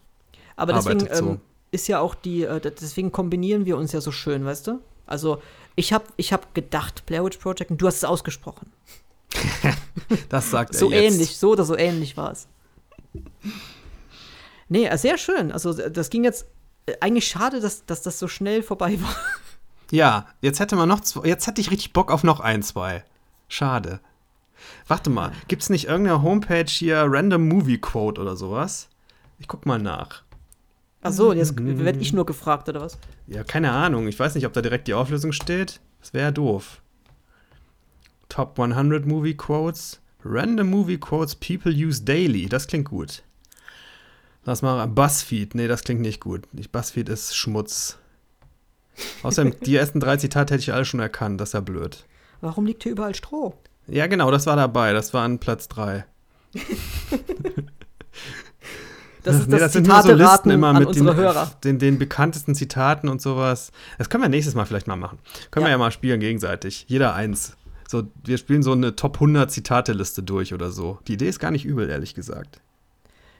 Aber 0.56 0.72
deswegen 0.72 1.00
arbeitet 1.00 1.16
so. 1.16 1.30
ähm, 1.32 1.40
ist 1.72 1.88
ja 1.88 1.98
auch 1.98 2.14
die, 2.14 2.44
äh, 2.44 2.60
deswegen 2.60 3.10
kombinieren 3.10 3.66
wir 3.66 3.76
uns 3.76 3.90
ja 3.92 4.00
so 4.00 4.12
schön, 4.12 4.44
weißt 4.44 4.68
du? 4.68 4.80
Also, 5.06 5.42
ich 5.74 5.92
habe 5.92 6.04
ich 6.16 6.32
hab 6.32 6.54
gedacht, 6.54 7.04
Blair 7.06 7.24
Witch 7.24 7.38
Project, 7.38 7.70
und 7.72 7.78
du 7.82 7.86
hast 7.88 7.96
es 7.96 8.04
ausgesprochen. 8.04 8.70
Das 10.28 10.50
sagt 10.50 10.74
So 10.74 10.90
er 10.90 11.02
jetzt. 11.02 11.14
ähnlich, 11.14 11.36
so 11.38 11.50
oder 11.52 11.64
so 11.64 11.76
ähnlich 11.76 12.16
war 12.16 12.32
es. 12.32 12.46
Nee, 14.68 14.86
äh, 14.86 14.96
sehr 14.98 15.18
schön. 15.18 15.52
Also, 15.52 15.72
das 15.72 16.10
ging 16.10 16.24
jetzt 16.24 16.46
äh, 16.86 16.94
eigentlich 17.00 17.26
schade, 17.26 17.60
dass, 17.60 17.84
dass 17.86 18.02
das 18.02 18.18
so 18.18 18.28
schnell 18.28 18.62
vorbei 18.62 19.00
war. 19.00 19.16
Ja, 19.90 20.26
jetzt 20.40 20.58
hätte 20.58 20.74
man 20.74 20.88
noch 20.88 21.00
zwei, 21.02 21.28
jetzt 21.28 21.46
hätte 21.46 21.60
ich 21.60 21.70
richtig 21.70 21.92
Bock 21.92 22.10
auf 22.10 22.24
noch 22.24 22.40
ein, 22.40 22.62
zwei. 22.62 23.04
Schade. 23.48 24.00
Warte 24.88 25.10
mal, 25.10 25.32
gibt's 25.48 25.68
nicht 25.68 25.84
irgendeine 25.86 26.22
Homepage 26.22 26.64
hier 26.66 27.04
Random 27.06 27.46
Movie 27.46 27.76
Quote 27.76 28.18
oder 28.18 28.34
sowas? 28.34 28.88
Ich 29.38 29.48
guck 29.48 29.66
mal 29.66 29.78
nach. 29.78 30.22
Ach 31.02 31.12
so, 31.12 31.32
jetzt 31.32 31.54
werde 31.58 31.98
ich 31.98 32.12
nur 32.12 32.24
gefragt, 32.24 32.68
oder 32.68 32.80
was? 32.80 32.96
Ja, 33.26 33.42
keine 33.42 33.72
Ahnung. 33.72 34.06
Ich 34.06 34.18
weiß 34.18 34.36
nicht, 34.36 34.46
ob 34.46 34.52
da 34.52 34.62
direkt 34.62 34.86
die 34.86 34.94
Auflösung 34.94 35.32
steht. 35.32 35.80
Das 36.00 36.14
wäre 36.14 36.32
doof. 36.32 36.80
Top 38.28 38.58
100 38.58 39.04
Movie 39.04 39.36
Quotes. 39.36 40.00
Random 40.24 40.68
Movie 40.68 40.98
Quotes 40.98 41.34
people 41.34 41.72
use 41.72 42.04
daily. 42.04 42.48
Das 42.48 42.68
klingt 42.68 42.88
gut. 42.88 43.24
Lass 44.44 44.62
mal 44.62 44.86
BuzzFeed. 44.86 45.56
Nee, 45.56 45.66
das 45.66 45.82
klingt 45.82 46.00
nicht 46.00 46.20
gut. 46.20 46.46
BuzzFeed 46.52 47.08
ist 47.08 47.36
Schmutz. 47.36 47.98
Außerdem, 49.24 49.54
die 49.66 49.74
ersten 49.74 49.98
drei 49.98 50.16
Zitate 50.16 50.54
hätte 50.54 50.62
ich 50.62 50.72
alle 50.72 50.84
schon 50.84 51.00
erkannt. 51.00 51.40
Das 51.40 51.50
ist 51.50 51.54
ja 51.54 51.60
blöd. 51.60 52.06
Warum 52.40 52.64
liegt 52.64 52.84
hier 52.84 52.92
überall 52.92 53.14
Stroh? 53.14 53.54
Ja, 53.88 54.06
genau, 54.06 54.30
das 54.30 54.46
war 54.46 54.54
dabei. 54.54 54.92
Das 54.92 55.12
war 55.12 55.24
an 55.24 55.40
Platz 55.40 55.66
3. 55.68 56.04
Das 59.22 59.36
ist 59.36 59.48
Nee, 59.48 59.58
das, 59.58 59.72
sind 59.72 59.86
nur 59.86 59.94
so 59.96 60.00
Zitate 60.02 60.14
Listen 60.18 60.30
raten 60.30 60.50
immer 60.50 60.72
mit 60.72 60.94
den. 60.96 61.06
Den, 61.64 61.78
den 61.78 61.98
bekanntesten 61.98 62.54
Zitaten 62.54 63.08
und 63.08 63.22
sowas. 63.22 63.70
Das 63.98 64.08
können 64.10 64.22
wir 64.24 64.28
nächstes 64.28 64.54
Mal 64.54 64.64
vielleicht 64.64 64.86
mal 64.88 64.96
machen. 64.96 65.18
Können 65.50 65.64
Ja. 65.64 65.68
wir 65.68 65.72
ja 65.72 65.78
mal 65.78 65.90
spielen 65.92 66.18
gegenseitig. 66.20 66.86
Jeder 66.88 67.14
eins. 67.14 67.56
So, 67.88 68.04
wir 68.24 68.38
spielen 68.38 68.62
so 68.62 68.72
eine 68.72 68.96
Top 68.96 69.16
100 69.16 69.50
Zitate-Liste 69.50 70.22
durch 70.22 70.54
oder 70.54 70.70
so. 70.70 70.98
Die 71.08 71.12
Idee 71.14 71.28
ist 71.28 71.38
gar 71.40 71.50
nicht 71.50 71.64
übel, 71.64 71.88
ehrlich 71.90 72.14
gesagt. 72.14 72.60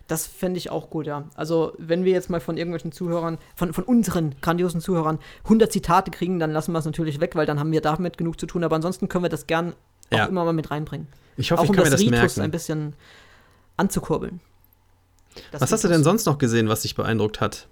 Das 0.09 0.27
fände 0.27 0.59
ich 0.59 0.69
auch 0.71 0.91
gut, 0.91 1.07
ja. 1.07 1.25
Also, 1.37 1.73
wenn 1.79 2.05
wir 2.05 2.13
jetzt 2.13 2.29
mal 2.29 2.41
von 2.41 2.57
irgendwelchen 2.59 2.93
Zuhörern, 2.93 3.39
von, 3.57 3.73
von 3.73 3.85
unseren 3.85 4.35
grandiosen 4.43 4.81
Zuhörern 4.83 5.19
100 5.45 5.73
Zitate 5.73 6.11
kriegen, 6.11 6.39
dann 6.39 6.51
lassen 6.53 6.73
wir 6.73 6.81
es 6.81 6.85
natürlich 6.85 7.19
weg, 7.21 7.35
weil 7.35 7.47
dann 7.47 7.59
haben 7.59 7.73
wir 7.73 7.81
damit 7.81 8.19
genug 8.19 8.39
zu 8.39 8.47
tun. 8.47 8.63
Aber 8.63 8.77
ansonsten 8.77 9.09
können 9.09 9.25
wir 9.25 9.31
das 9.31 9.47
gern 9.47 9.75
Ja. 10.13 10.25
auch 10.25 10.29
immer 10.29 10.45
mal 10.45 10.53
mit 10.53 10.71
reinbringen. 10.71 11.07
Ich 11.39 11.51
hoffe, 11.51 11.61
auch 11.61 11.65
ich 11.65 11.71
um 11.71 11.77
kann 11.77 11.85
mir 11.85 11.91
das 11.91 12.01
das 12.01 12.07
Ritus 12.07 12.37
ein 12.37 12.41
merken. 12.41 12.51
bisschen 12.51 12.93
anzukurbeln. 13.79 14.41
Das 15.51 15.61
Was 15.61 15.73
hast 15.73 15.85
du 15.85 15.89
denn 15.89 16.05
sonst 16.05 16.27
noch 16.27 16.39
gesehen, 16.39 16.69
was 16.69 16.83
dich 16.83 16.95
beeindruckt 16.95 17.41
hat? 17.41 17.67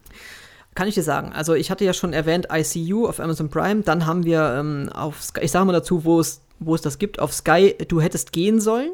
Kann 0.74 0.86
ich 0.88 0.94
dir 0.94 1.02
sagen. 1.02 1.32
Also 1.32 1.54
ich 1.54 1.70
hatte 1.70 1.84
ja 1.84 1.92
schon 1.92 2.12
erwähnt 2.12 2.48
ICU 2.52 3.06
auf 3.06 3.18
Amazon 3.20 3.50
Prime. 3.50 3.82
Dann 3.82 4.06
haben 4.06 4.24
wir 4.24 4.54
ähm, 4.58 4.88
auf 4.92 5.22
Sky, 5.22 5.40
ich 5.42 5.50
sage 5.50 5.64
mal 5.64 5.72
dazu, 5.72 6.04
wo 6.04 6.20
es, 6.20 6.40
wo 6.58 6.74
es 6.74 6.80
das 6.82 6.98
gibt, 6.98 7.18
auf 7.18 7.32
Sky, 7.32 7.74
du 7.88 8.00
hättest 8.00 8.32
gehen 8.32 8.60
sollen. 8.60 8.92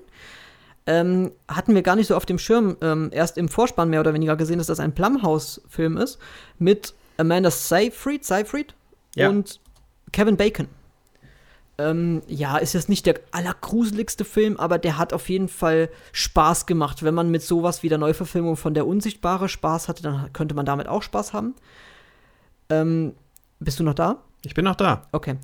Ähm, 0.87 1.33
hatten 1.49 1.75
wir 1.75 1.83
gar 1.83 1.97
nicht 1.97 2.07
so 2.07 2.17
auf 2.17 2.27
dem 2.27 2.39
Schirm, 2.39 2.77
ähm, 2.81 3.11
erst 3.13 3.37
im 3.39 3.49
Vorspann 3.49 3.91
mehr 3.91 4.01
oder 4.01 4.15
weniger 4.15 4.37
gesehen, 4.37 4.59
dass 4.59 4.69
das 4.69 4.79
ein 4.81 4.93
Blumhouse-Film 4.93 5.97
ist 5.97 6.19
mit 6.61 6.95
Amanda 7.19 7.51
Seyfried, 7.51 8.25
Seyfried 8.25 8.73
Ja. 9.17 9.29
und 9.29 9.59
Kevin 10.13 10.37
Bacon. 10.37 10.69
Ähm, 11.79 12.23
ja, 12.27 12.57
ist 12.57 12.73
jetzt 12.73 12.89
nicht 12.89 13.05
der 13.05 13.21
allergruseligste 13.33 14.25
Film, 14.25 14.57
aber 14.57 14.79
der 14.79 14.97
hat 14.97 15.13
auf 15.13 15.29
jeden 15.29 15.49
Fall 15.49 15.91
Spaß 16.13 16.65
gemacht. 16.67 17.03
Wenn 17.03 17.15
man 17.15 17.31
mit 17.31 17.43
sowas 17.43 17.83
wie 17.83 17.89
der 17.91 17.99
Neuverfilmung 17.99 18.57
von 18.57 18.73
Der 18.73 18.87
Unsichtbare 18.87 19.49
Spaß 19.49 19.89
hatte, 19.89 20.03
dann 20.03 20.33
könnte 20.33 20.55
man 20.55 20.65
damit 20.65 20.89
auch 20.89 21.03
Spaß 21.03 21.35
haben. 21.35 21.55
Ähm, 22.71 23.15
bist 23.61 23.79
du 23.79 23.85
noch 23.85 23.95
da? 23.95 24.23
Ich 24.43 24.55
bin 24.55 24.65
noch 24.65 24.77
da. 24.77 25.07
Okay. 25.13 25.37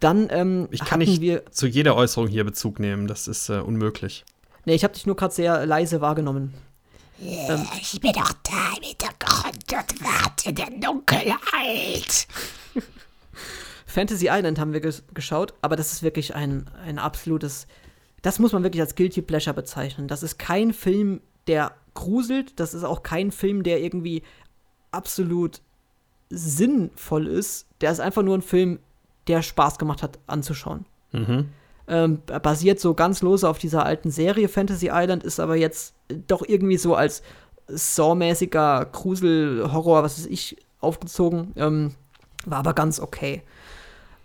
Dann 0.00 0.28
ähm, 0.30 0.68
Ich 0.70 0.84
kann 0.84 0.98
nicht 1.00 1.20
wir. 1.20 1.44
zu 1.50 1.66
jeder 1.66 1.96
Äußerung 1.96 2.28
hier 2.28 2.44
Bezug 2.44 2.78
nehmen. 2.78 3.06
Das 3.08 3.26
ist 3.26 3.48
äh, 3.48 3.58
unmöglich. 3.60 4.24
Nee, 4.66 4.74
ich 4.74 4.84
habe 4.84 4.94
dich 4.94 5.06
nur 5.06 5.16
gerade 5.16 5.34
sehr 5.34 5.66
leise 5.66 6.00
wahrgenommen. 6.00 6.54
Ähm, 7.22 7.66
Ich 7.80 8.00
bin 8.00 8.12
doch 8.12 8.32
da 8.44 8.76
im 8.76 8.82
Hintergrund 8.82 9.72
und 9.72 10.04
warte 10.04 10.50
in 10.50 10.54
der 10.54 10.70
Dunkelheit. 10.70 12.26
Fantasy 13.90 14.28
Island 14.30 14.58
haben 14.58 14.72
wir 14.72 14.80
ges 14.80 15.04
geschaut, 15.14 15.54
aber 15.62 15.76
das 15.76 15.92
ist 15.92 16.02
wirklich 16.02 16.34
ein, 16.34 16.70
ein 16.84 16.98
absolutes. 16.98 17.66
Das 18.22 18.38
muss 18.38 18.52
man 18.52 18.62
wirklich 18.62 18.82
als 18.82 18.94
Guilty 18.94 19.22
Pleasure 19.22 19.54
bezeichnen. 19.54 20.08
Das 20.08 20.22
ist 20.22 20.38
kein 20.38 20.72
Film, 20.72 21.20
der 21.46 21.72
gruselt. 21.94 22.58
Das 22.60 22.74
ist 22.74 22.84
auch 22.84 23.02
kein 23.02 23.30
Film, 23.32 23.62
der 23.62 23.80
irgendwie 23.80 24.22
absolut 24.90 25.60
sinnvoll 26.28 27.26
ist. 27.26 27.66
Der 27.80 27.90
ist 27.90 28.00
einfach 28.00 28.22
nur 28.22 28.36
ein 28.36 28.42
Film, 28.42 28.78
der 29.26 29.42
Spaß 29.42 29.78
gemacht 29.78 30.02
hat 30.02 30.18
anzuschauen. 30.26 30.86
Mhm. 31.12 31.48
Ähm, 31.88 32.22
basiert 32.42 32.78
so 32.78 32.94
ganz 32.94 33.20
lose 33.22 33.48
auf 33.48 33.58
dieser 33.58 33.84
alten 33.84 34.10
Serie 34.10 34.48
Fantasy 34.48 34.90
Island, 34.92 35.24
ist 35.24 35.40
aber 35.40 35.56
jetzt 35.56 35.94
doch 36.28 36.42
irgendwie 36.46 36.76
so 36.76 36.94
als 36.94 37.22
Saw-mäßiger 37.66 38.86
Grusel-Horror, 38.86 40.02
was 40.02 40.18
weiß 40.18 40.26
ich, 40.26 40.56
aufgezogen. 40.80 41.52
Ähm, 41.56 41.94
war 42.46 42.58
aber 42.58 42.74
ganz 42.74 43.00
okay. 43.00 43.42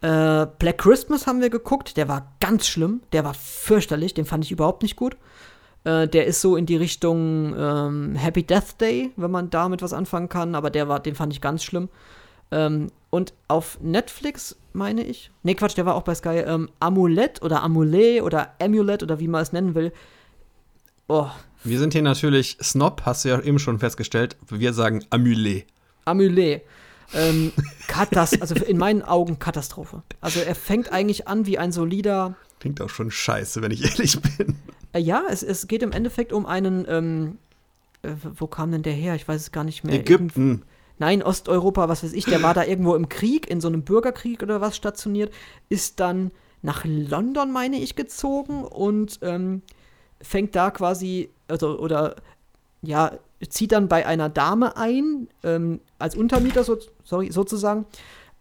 Äh, 0.06 0.48
Black 0.60 0.78
Christmas 0.78 1.26
haben 1.26 1.42
wir 1.42 1.50
geguckt, 1.50 1.98
der 1.98 2.08
war 2.08 2.32
ganz 2.40 2.68
schlimm, 2.68 3.02
der 3.12 3.24
war 3.24 3.34
fürchterlich, 3.34 4.14
den 4.14 4.26
fand 4.26 4.46
ich 4.46 4.52
überhaupt 4.52 4.84
nicht 4.84 4.96
gut. 4.96 5.18
Äh, 5.84 6.08
der 6.08 6.28
ist 6.28 6.42
so 6.42 6.56
in 6.56 6.68
die 6.68 6.76
Richtung 6.76 7.56
ähm, 7.58 8.14
Happy 8.14 8.44
Death 8.44 8.80
Day, 8.80 9.10
wenn 9.16 9.32
man 9.32 9.50
damit 9.50 9.82
was 9.82 9.94
anfangen 9.94 10.30
kann, 10.30 10.54
aber 10.54 10.70
der 10.70 10.88
war, 10.88 11.00
den 11.00 11.16
fand 11.16 11.34
ich 11.34 11.42
ganz 11.42 11.64
schlimm. 11.64 11.90
Ähm, 12.52 12.92
und 13.10 13.34
auf 13.48 13.80
Netflix, 13.82 14.56
meine 14.74 15.02
ich, 15.04 15.32
nee, 15.42 15.56
Quatsch, 15.56 15.76
der 15.76 15.88
war 15.88 15.96
auch 15.96 16.04
bei 16.04 16.14
Sky, 16.14 16.38
ähm, 16.38 16.70
Amulett 16.80 17.42
oder 17.42 17.64
Amulet 17.64 18.22
oder 18.22 18.54
Amulet 18.62 19.02
oder 19.02 19.20
wie 19.20 19.28
man 19.28 19.42
es 19.42 19.54
nennen 19.54 19.74
will. 19.74 19.92
Oh, 21.08 21.30
Wir 21.64 21.80
sind 21.80 21.94
hier 21.94 22.04
natürlich 22.04 22.60
Snob, 22.62 23.02
hast 23.06 23.26
du 23.26 23.30
ja 23.30 23.42
eben 23.42 23.58
schon 23.58 23.80
festgestellt. 23.80 24.38
Wir 24.50 24.72
sagen 24.74 25.04
Amulet. 25.10 25.66
Amulet. 26.06 26.62
Ähm, 27.14 27.52
Katas 27.88 28.40
also 28.42 28.56
in 28.56 28.78
meinen 28.78 29.02
Augen 29.02 29.40
Katastrophe. 29.40 30.04
Also 30.22 30.40
er 30.40 30.56
fängt 30.56 30.92
eigentlich 30.92 31.28
an 31.28 31.46
wie 31.46 31.58
ein 31.58 31.72
solider. 31.72 32.36
Klingt 32.60 32.82
auch 32.82 32.90
schon 32.90 33.12
scheiße, 33.12 33.62
wenn 33.62 33.72
ich 33.72 33.84
ehrlich 33.84 34.20
bin. 34.22 34.56
Äh, 34.94 35.00
ja, 35.00 35.24
es, 35.30 35.44
es 35.44 35.68
geht 35.68 35.84
im 35.84 35.92
Endeffekt 35.92 36.34
um 36.34 36.46
einen. 36.46 36.86
Ähm, 36.90 37.38
äh, 38.02 38.10
wo 38.38 38.48
kam 38.48 38.72
denn 38.72 38.84
der 38.84 38.94
her? 38.94 39.16
Ich 39.16 39.28
weiß 39.28 39.40
es 39.42 39.52
gar 39.52 39.64
nicht 39.64 39.84
mehr. 39.84 39.94
Irgend- 39.96 40.10
Ägypten. 40.10 40.62
Nein, 40.98 41.22
Osteuropa, 41.22 41.90
was 41.90 42.04
weiß 42.04 42.14
ich. 42.14 42.24
Der 42.24 42.42
war 42.42 42.54
da 42.54 42.64
irgendwo 42.64 42.96
im 42.96 43.10
Krieg, 43.10 43.50
in 43.50 43.60
so 43.60 43.68
einem 43.68 43.84
Bürgerkrieg 43.84 44.42
oder 44.42 44.62
was 44.62 44.78
stationiert, 44.78 45.34
ist 45.68 46.00
dann 46.00 46.32
nach 46.62 46.86
London, 46.86 47.52
meine 47.52 47.78
ich, 47.82 47.96
gezogen 47.98 48.64
und 48.64 49.20
ähm, 49.22 49.62
fängt 50.22 50.56
da 50.56 50.72
quasi, 50.72 51.30
also, 51.50 51.78
oder 51.78 52.16
ja, 52.86 53.12
zieht 53.50 53.72
dann 53.72 53.88
bei 53.88 54.06
einer 54.06 54.30
Dame 54.30 54.78
ein, 54.78 55.28
ähm, 55.44 55.82
als 56.00 56.16
Untermieter, 56.16 56.64
so, 56.64 56.78
sorry, 57.04 57.32
sozusagen. 57.32 57.86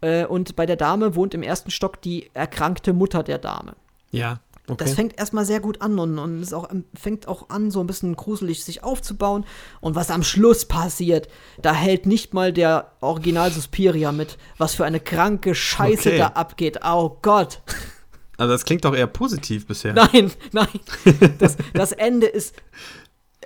Äh, 0.00 0.26
und 0.26 0.56
bei 0.56 0.66
der 0.66 0.76
Dame 0.76 1.14
wohnt 1.14 1.34
im 1.34 1.42
ersten 1.42 1.70
Stock 1.70 2.00
die 2.02 2.30
erkrankte 2.34 2.92
Mutter 2.92 3.22
der 3.22 3.38
Dame. 3.38 3.74
Ja, 4.10 4.40
okay. 4.68 4.76
Das 4.78 4.94
fängt 4.94 5.18
erstmal 5.18 5.44
sehr 5.44 5.60
gut 5.60 5.82
an 5.82 5.98
und, 5.98 6.18
und 6.18 6.40
es 6.40 6.52
auch, 6.52 6.68
fängt 6.94 7.26
auch 7.26 7.48
an, 7.50 7.70
so 7.70 7.80
ein 7.80 7.86
bisschen 7.86 8.14
gruselig 8.14 8.64
sich 8.64 8.84
aufzubauen. 8.84 9.44
Und 9.80 9.94
was 9.94 10.10
am 10.10 10.22
Schluss 10.22 10.66
passiert, 10.66 11.28
da 11.60 11.74
hält 11.74 12.06
nicht 12.06 12.34
mal 12.34 12.52
der 12.52 12.92
Original 13.00 13.50
Suspiria 13.50 14.12
mit, 14.12 14.38
was 14.58 14.74
für 14.74 14.84
eine 14.84 15.00
kranke 15.00 15.54
Scheiße 15.54 16.10
Okay. 16.10 16.18
da 16.18 16.26
abgeht. 16.28 16.80
Oh 16.84 17.18
Gott. 17.22 17.60
also 18.36 18.52
das 18.52 18.64
klingt 18.64 18.84
doch 18.84 18.94
eher 18.94 19.06
positiv 19.06 19.66
bisher. 19.66 19.94
Nein, 19.94 20.30
nein. 20.52 20.68
Das, 21.38 21.56
das 21.72 21.92
Ende 21.92 22.26
ist. 22.26 22.54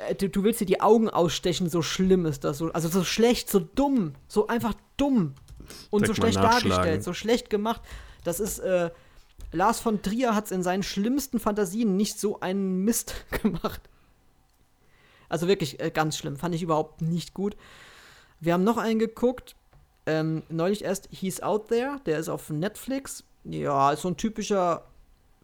Äh, 0.08 0.14
Du, 0.14 0.28
du 0.28 0.44
willst 0.44 0.60
dir 0.60 0.66
die 0.66 0.80
Augen 0.80 1.08
ausstechen, 1.08 1.68
so 1.68 1.82
schlimm 1.82 2.26
ist 2.26 2.44
das. 2.44 2.58
So, 2.58 2.72
also 2.72 2.88
so 2.88 3.04
schlecht, 3.04 3.50
so 3.50 3.60
dumm. 3.60 4.14
So 4.26 4.46
einfach 4.46 4.74
dumm. 4.96 5.34
Und 5.90 6.06
so 6.06 6.12
Direkt 6.12 6.36
mal 6.36 6.52
schlecht 6.52 6.66
dargestellt, 6.66 7.04
so 7.04 7.12
schlecht 7.12 7.50
gemacht. 7.50 7.82
Das 8.24 8.40
ist. 8.40 8.58
Äh, 8.58 8.90
Lars 9.52 9.80
von 9.80 10.02
Trier 10.02 10.34
hat 10.34 10.46
es 10.46 10.50
in 10.50 10.62
seinen 10.62 10.82
schlimmsten 10.82 11.40
Fantasien 11.40 11.96
nicht 11.96 12.20
so 12.20 12.40
einen 12.40 12.84
Mist 12.84 13.14
gemacht. 13.42 13.80
Also 15.28 15.48
wirklich 15.48 15.80
äh, 15.80 15.90
ganz 15.90 16.16
schlimm. 16.16 16.36
Fand 16.36 16.54
ich 16.54 16.62
überhaupt 16.62 17.02
nicht 17.02 17.34
gut. 17.34 17.56
Wir 18.40 18.54
haben 18.54 18.64
noch 18.64 18.76
einen 18.76 18.98
geguckt. 18.98 19.56
Ähm, 20.06 20.42
neulich 20.48 20.84
erst 20.84 21.08
He's 21.10 21.42
Out 21.42 21.68
There. 21.68 22.00
Der 22.06 22.18
ist 22.18 22.28
auf 22.28 22.50
Netflix. 22.50 23.24
Ja, 23.44 23.92
ist 23.92 24.02
so 24.02 24.08
ein 24.08 24.16
typischer 24.16 24.84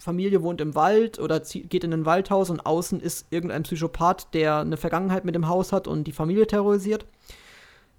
Familie 0.05 0.43
wohnt 0.43 0.61
im 0.61 0.75
Wald 0.75 1.19
oder 1.19 1.41
geht 1.41 1.83
in 1.83 1.95
ein 1.95 2.05
Waldhaus 2.05 2.51
und 2.51 2.67
außen 2.67 3.01
ist 3.01 3.27
irgendein 3.31 3.63
Psychopath, 3.63 4.35
der 4.35 4.59
eine 4.59 4.77
Vergangenheit 4.77 5.25
mit 5.25 5.35
dem 5.35 5.49
Haus 5.49 5.73
hat 5.73 5.89
und 5.89 6.05
die 6.05 6.13
Familie 6.13 6.47
terrorisiert. 6.47 7.07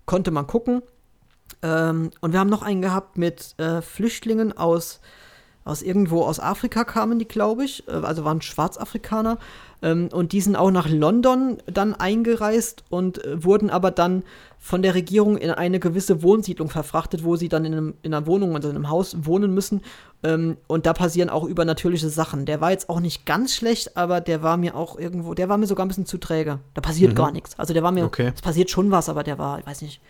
Konnte 0.06 0.30
man 0.30 0.46
gucken. 0.46 0.84
Ähm, 1.64 2.12
und 2.22 2.32
wir 2.32 2.40
haben 2.40 2.50
noch 2.50 2.62
einen 2.62 2.84
gehabt 2.84 3.18
mit 3.18 3.56
äh, 3.60 3.82
Flüchtlingen 3.82 4.56
aus 4.56 5.02
aus 5.64 5.82
irgendwo 5.82 6.22
aus 6.22 6.40
Afrika 6.40 6.84
kamen 6.84 7.18
die, 7.18 7.28
glaube 7.28 7.66
ich, 7.66 7.88
äh, 7.88 7.94
also 7.94 8.24
waren 8.24 8.42
Schwarzafrikaner. 8.42 9.40
Ähm, 9.82 10.10
und 10.12 10.32
die 10.32 10.42
sind 10.42 10.56
auch 10.56 10.72
nach 10.72 10.90
London 10.90 11.58
dann 11.66 11.94
eingereist 11.94 12.84
und 12.90 13.24
äh, 13.24 13.44
wurden 13.44 13.70
aber 13.70 13.92
dann 13.92 14.24
von 14.58 14.82
der 14.82 14.96
Regierung 14.96 15.38
in 15.38 15.52
eine 15.52 15.80
gewisse 15.80 16.24
Wohnsiedlung 16.24 16.70
verfrachtet, 16.70 17.24
wo 17.24 17.36
sie 17.36 17.50
dann 17.50 17.66
in, 17.66 17.74
einem, 17.74 17.94
in 18.02 18.14
einer 18.14 18.26
Wohnung, 18.26 18.56
also 18.56 18.70
in 18.70 18.76
einem 18.76 18.90
Haus 18.90 19.16
wohnen 19.26 19.54
müssen. 19.54 19.82
Ähm, 20.24 20.58
und 20.68 20.86
da 20.88 20.94
passieren 20.94 21.30
auch 21.30 21.44
übernatürliche 21.44 22.10
Sachen. 22.10 22.46
Der 22.46 22.62
war 22.62 22.72
jetzt 22.72 22.90
auch 22.90 23.00
nicht 23.00 23.26
ganz 23.28 23.54
schlecht, 23.54 23.96
aber 23.96 24.22
der 24.22 24.42
war 24.42 24.58
mir 24.58 24.76
auch 24.76 24.98
irgendwo, 24.98 25.34
der 25.36 25.50
war 25.50 25.58
mir 25.58 25.68
sogar 25.68 25.86
ein 25.86 25.90
bisschen 25.90 26.08
zu 26.08 26.18
träge. 26.18 26.60
Da 26.74 26.82
passiert 26.82 27.12
Mhm. 27.12 27.16
gar 27.16 27.32
nichts. 27.32 27.60
Also 27.60 27.74
der 27.74 27.84
war 27.84 27.92
mir, 27.92 28.06
Okay. 28.06 28.32
es 28.34 28.42
passiert 28.42 28.72
schon 28.72 28.90
was, 28.90 29.08
aber 29.10 29.24
der 29.24 29.38
war, 29.38 29.60
ich 29.60 29.68
weiß 29.68 29.82
nicht. 29.84 30.02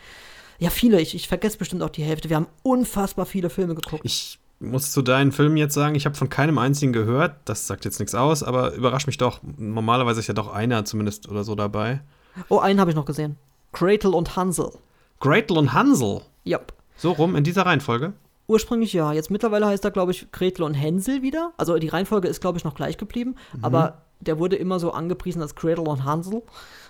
Ja, 0.57 0.69
viele, 0.69 1.01
ich, 1.01 1.15
ich 1.15 1.27
vergesse 1.27 1.57
bestimmt 1.57 1.81
auch 1.83 1.89
die 1.89 2.03
Hälfte. 2.03 2.29
Wir 2.29 2.37
haben 2.37 2.47
unfassbar 2.63 3.25
viele 3.25 3.49
Filme 3.49 3.75
geguckt. 3.75 4.05
Ich 4.05 4.39
muss 4.59 4.91
zu 4.91 5.01
deinen 5.01 5.31
Filmen 5.31 5.57
jetzt 5.57 5.73
sagen, 5.73 5.95
ich 5.95 6.05
habe 6.05 6.15
von 6.15 6.29
keinem 6.29 6.57
einzigen 6.57 6.93
gehört. 6.93 7.35
Das 7.45 7.67
sagt 7.67 7.85
jetzt 7.85 7.99
nichts 7.99 8.15
aus, 8.15 8.43
aber 8.43 8.73
überrascht 8.73 9.07
mich 9.07 9.17
doch. 9.17 9.41
Normalerweise 9.57 10.19
ist 10.19 10.27
ja 10.27 10.33
doch 10.33 10.53
einer 10.53 10.85
zumindest 10.85 11.29
oder 11.29 11.43
so 11.43 11.55
dabei. 11.55 12.01
Oh, 12.49 12.59
einen 12.59 12.79
habe 12.79 12.89
ich 12.91 12.95
noch 12.95 13.05
gesehen. 13.05 13.37
Gretel 13.71 14.13
und 14.13 14.35
Hansel. 14.35 14.71
Gretel 15.19 15.57
und 15.57 15.73
Hansel. 15.73 16.21
Yep. 16.45 16.73
So 16.95 17.11
rum 17.11 17.35
in 17.35 17.43
dieser 17.43 17.65
Reihenfolge. 17.65 18.13
Ursprünglich 18.47 18.93
ja. 18.93 19.11
Jetzt 19.11 19.31
mittlerweile 19.31 19.65
heißt 19.65 19.83
er, 19.83 19.91
glaube 19.91 20.11
ich, 20.11 20.31
Gretel 20.31 20.63
und 20.63 20.75
Hänsel 20.75 21.21
wieder. 21.21 21.51
Also 21.57 21.77
die 21.77 21.87
Reihenfolge 21.87 22.27
ist, 22.27 22.41
glaube 22.41 22.57
ich, 22.57 22.63
noch 22.63 22.75
gleich 22.75 22.97
geblieben. 22.97 23.35
Aber 23.61 24.03
der 24.19 24.39
wurde 24.39 24.55
immer 24.55 24.79
so 24.79 24.91
angepriesen 24.91 25.41
als 25.41 25.55
Gretel 25.55 25.87
und 25.87 26.05
Hansel. 26.05 26.43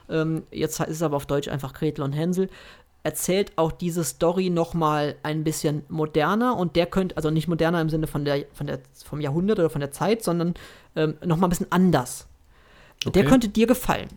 Ähm, 0.09 0.43
jetzt 0.51 0.79
ist 0.79 0.89
es 0.89 1.01
aber 1.01 1.15
auf 1.15 1.25
Deutsch 1.25 1.47
einfach 1.47 1.73
Gretel 1.73 2.03
und 2.03 2.13
Hänsel. 2.13 2.49
Erzählt 3.05 3.51
auch 3.55 3.71
diese 3.71 4.03
Story 4.03 4.49
noch 4.49 4.73
mal 4.73 5.15
ein 5.21 5.43
bisschen 5.43 5.83
moderner 5.89 6.57
und 6.57 6.75
der 6.75 6.87
könnte, 6.87 7.15
also 7.17 7.29
nicht 7.29 7.47
moderner 7.47 7.79
im 7.79 7.89
Sinne 7.89 8.07
von 8.07 8.25
der, 8.25 8.45
von 8.53 8.65
der, 8.65 8.79
vom 9.05 9.21
Jahrhundert 9.21 9.59
oder 9.59 9.69
von 9.69 9.79
der 9.79 9.91
Zeit, 9.91 10.23
sondern 10.23 10.55
ähm, 10.95 11.13
noch 11.23 11.37
mal 11.37 11.45
ein 11.45 11.51
bisschen 11.51 11.71
anders. 11.71 12.25
Der 13.03 13.11
Okay. 13.11 13.25
könnte 13.25 13.49
dir 13.49 13.67
gefallen. 13.67 14.09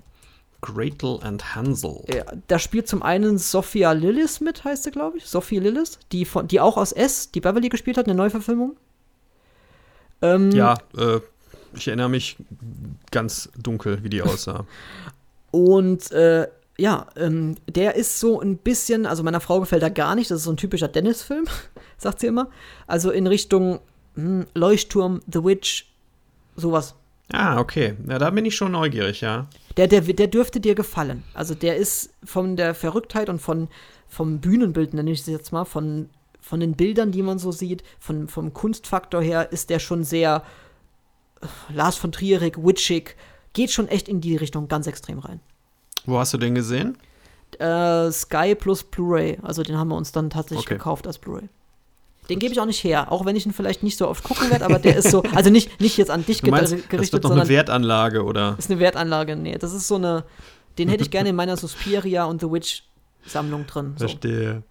Gretel 0.62 1.18
and 1.22 1.54
Hansel. 1.54 2.02
Ja, 2.08 2.24
da 2.46 2.58
spielt 2.58 2.88
zum 2.88 3.02
einen 3.02 3.36
Sophia 3.36 3.92
Lillis 3.92 4.40
mit, 4.40 4.64
heißt 4.64 4.84
sie, 4.84 4.90
glaube 4.90 5.18
ich. 5.18 5.26
Sophie 5.26 5.58
Lillis, 5.58 5.98
die, 6.10 6.24
von, 6.24 6.48
die 6.48 6.58
auch 6.58 6.78
aus 6.78 6.92
S, 6.92 7.30
die 7.30 7.40
Beverly 7.40 7.68
gespielt 7.68 7.98
hat, 7.98 8.06
eine 8.06 8.14
Neuverfilmung. 8.14 8.74
Ähm, 10.22 10.50
Ja, 10.50 10.78
äh, 10.96 11.20
ich 11.74 11.88
erinnere 11.88 12.08
mich 12.08 12.36
ganz 13.10 13.50
dunkel, 13.62 14.02
wie 14.02 14.08
die 14.08 14.22
aussah. 14.22 14.64
Und 15.50 16.10
äh, 16.12 16.48
ja, 16.78 17.06
ähm, 17.16 17.56
der 17.68 17.96
ist 17.96 18.20
so 18.20 18.40
ein 18.40 18.56
bisschen, 18.56 19.04
also 19.04 19.22
meiner 19.22 19.40
Frau 19.40 19.60
gefällt 19.60 19.82
er 19.82 19.90
gar 19.90 20.14
nicht, 20.14 20.30
das 20.30 20.38
ist 20.38 20.44
so 20.44 20.52
ein 20.52 20.56
typischer 20.56 20.88
Dennis-Film, 20.88 21.46
sagt 21.98 22.20
sie 22.20 22.28
immer. 22.28 22.48
Also 22.86 23.10
in 23.10 23.26
Richtung 23.26 23.80
hm, 24.14 24.46
Leuchtturm, 24.54 25.20
The 25.30 25.44
Witch, 25.44 25.86
sowas. 26.56 26.94
ah, 27.32 27.58
okay. 27.60 27.94
Ja, 28.08 28.18
da 28.18 28.30
bin 28.30 28.44
ich 28.44 28.54
schon 28.54 28.72
neugierig, 28.72 29.20
ja. 29.20 29.48
Der, 29.76 29.88
der, 29.88 30.00
der 30.00 30.28
dürfte 30.28 30.60
dir 30.60 30.74
gefallen. 30.74 31.24
Also 31.34 31.54
der 31.54 31.76
ist 31.76 32.14
von 32.24 32.56
der 32.56 32.74
Verrücktheit 32.74 33.28
und 33.28 33.40
von, 33.40 33.68
vom 34.08 34.40
Bühnenbild, 34.40 34.94
nenne 34.94 35.10
ich 35.10 35.20
es 35.20 35.26
jetzt 35.26 35.52
mal, 35.52 35.64
von, 35.64 36.08
von 36.40 36.60
den 36.60 36.74
Bildern, 36.74 37.10
die 37.10 37.22
man 37.22 37.40
so 37.40 37.50
sieht, 37.50 37.82
von, 37.98 38.28
vom 38.28 38.52
Kunstfaktor 38.52 39.20
her, 39.20 39.50
ist 39.50 39.68
der 39.70 39.80
schon 39.80 40.04
sehr 40.04 40.44
äh, 41.40 41.46
Lars 41.72 41.96
von 41.96 42.12
Trierig, 42.12 42.56
witchig, 42.56 43.16
geht 43.52 43.72
schon 43.72 43.88
echt 43.88 44.08
in 44.08 44.20
die 44.20 44.36
Richtung 44.36 44.68
ganz 44.68 44.86
extrem 44.86 45.18
rein. 45.18 45.40
Wo 46.08 46.18
hast 46.18 46.32
du 46.32 46.38
den 46.38 46.54
gesehen? 46.54 46.96
Äh, 47.58 48.10
Sky 48.10 48.54
plus 48.54 48.82
Blu-ray, 48.82 49.38
also 49.42 49.62
den 49.62 49.76
haben 49.78 49.88
wir 49.88 49.96
uns 49.96 50.12
dann 50.12 50.30
tatsächlich 50.30 50.66
Okay. 50.66 50.74
gekauft 50.74 51.06
als 51.06 51.18
Blu-ray. 51.18 51.48
Den 52.28 52.38
gebe 52.38 52.52
ich 52.52 52.60
auch 52.60 52.66
nicht 52.66 52.84
her, 52.84 53.10
auch 53.10 53.24
wenn 53.24 53.36
ich 53.36 53.46
ihn 53.46 53.52
vielleicht 53.54 53.82
nicht 53.82 53.96
so 53.96 54.06
oft 54.06 54.22
gucken 54.22 54.50
werde, 54.50 54.64
aber 54.66 54.78
der 54.78 54.96
ist 54.96 55.10
so, 55.10 55.22
also 55.34 55.48
nicht, 55.50 55.80
nicht 55.80 55.96
jetzt 55.96 56.10
an 56.10 56.26
dich 56.26 56.42
Du 56.42 56.50
meinst, 56.50 56.72
ger- 56.74 56.76
das 56.76 56.88
gerichtet, 56.88 57.12
wird 57.14 57.24
doch 57.24 57.30
eine 57.30 57.48
Wertanlage, 57.48 58.22
oder? 58.24 58.54
ist 58.58 58.70
eine 58.70 58.80
Wertanlage. 58.80 59.34
Nee, 59.36 59.56
das 59.58 59.72
ist 59.72 59.88
so 59.88 59.94
eine, 59.96 60.24
den 60.78 60.88
hätte 60.90 61.02
ich 61.02 61.10
gerne 61.10 61.30
in 61.30 61.36
meiner 61.36 61.56
Suspiria 61.56 62.24
und 62.24 62.40
The 62.42 62.50
Witch 62.50 62.82
Sammlung 63.26 63.66
drin. 63.66 63.94
So. 63.96 64.06
Verstehe. 64.08 64.62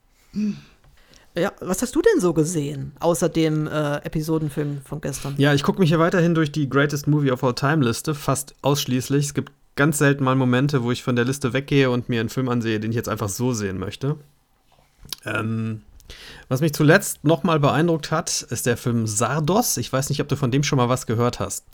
Ja, 1.36 1.52
was 1.62 1.82
hast 1.84 1.96
du 1.96 2.02
denn 2.02 2.20
so 2.20 2.34
gesehen, 2.34 2.94
außer 3.00 3.30
dem 3.30 3.68
äh, 3.68 3.98
Episodenfilm 3.98 4.82
von 4.84 5.02
gestern? 5.02 5.36
Ja, 5.38 5.54
ich 5.54 5.62
gucke 5.62 5.80
mich 5.80 5.90
hier 5.90 6.00
weiterhin 6.00 6.34
durch 6.34 6.52
die 6.52 6.68
Greatest 6.68 7.08
Movie 7.08 7.32
of 7.32 7.44
All 7.44 7.54
Time 7.54 7.84
Liste, 7.84 8.16
fast 8.16 8.56
ausschließlich. 8.64 9.26
Es 9.26 9.34
gibt 9.36 9.52
ganz 9.78 10.00
selten 10.00 10.26
mal 10.26 10.36
Momente, 10.36 10.84
wo 10.84 10.92
ich 10.92 11.04
von 11.04 11.16
der 11.16 11.24
Liste 11.24 11.54
weggehe 11.54 11.90
und 11.90 12.10
mir 12.10 12.20
einen 12.20 12.30
Film 12.30 12.50
ansehe, 12.50 12.82
den 12.82 12.92
ich 12.92 12.98
jetzt 12.98 13.10
einfach 13.10 13.30
so 13.30 13.54
sehen 13.54 13.80
möchte. 13.80 14.18
Ähm, 15.24 15.84
was 16.48 16.62
mich 16.62 16.74
zuletzt 16.74 17.24
nochmal 17.26 17.60
beeindruckt 17.60 18.12
hat, 18.12 18.42
ist 18.42 18.66
der 18.66 18.78
Film 18.78 19.08
Sardos. 19.08 19.78
Ich 19.78 19.92
weiß 19.92 20.10
nicht, 20.10 20.22
ob 20.22 20.30
du 20.30 20.38
von 20.38 20.52
dem 20.52 20.64
schon 20.64 20.78
mal 20.78 20.90
was 20.90 21.06
gehört 21.06 21.40
hast. 21.40 21.66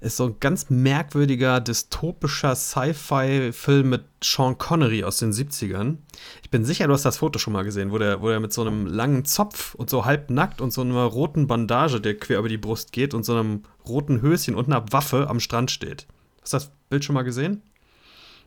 Ist 0.00 0.16
so 0.16 0.26
ein 0.26 0.36
ganz 0.40 0.68
merkwürdiger, 0.68 1.60
dystopischer 1.60 2.56
Sci-Fi-Film 2.56 3.88
mit 3.88 4.04
Sean 4.22 4.58
Connery 4.58 5.04
aus 5.04 5.18
den 5.18 5.32
70ern. 5.32 5.98
Ich 6.42 6.50
bin 6.50 6.64
sicher, 6.64 6.88
du 6.88 6.94
hast 6.94 7.04
das 7.04 7.18
Foto 7.18 7.38
schon 7.38 7.52
mal 7.52 7.62
gesehen, 7.62 7.92
wo 7.92 7.98
der, 7.98 8.20
wo 8.20 8.28
der 8.28 8.40
mit 8.40 8.52
so 8.52 8.62
einem 8.62 8.86
langen 8.86 9.24
Zopf 9.24 9.74
und 9.74 9.88
so 9.88 10.04
halbnackt 10.04 10.60
und 10.60 10.72
so 10.72 10.80
einer 10.80 11.04
roten 11.04 11.46
Bandage, 11.46 12.00
der 12.00 12.16
quer 12.16 12.40
über 12.40 12.48
die 12.48 12.58
Brust 12.58 12.92
geht 12.92 13.14
und 13.14 13.24
so 13.24 13.34
einem 13.34 13.62
roten 13.86 14.20
Höschen 14.20 14.56
und 14.56 14.66
einer 14.66 14.84
Waffe 14.90 15.28
am 15.28 15.38
Strand 15.38 15.70
steht. 15.70 16.06
Hast 16.46 16.52
du 16.52 16.56
das 16.58 16.70
Bild 16.88 17.04
schon 17.04 17.14
mal 17.14 17.22
gesehen? 17.22 17.60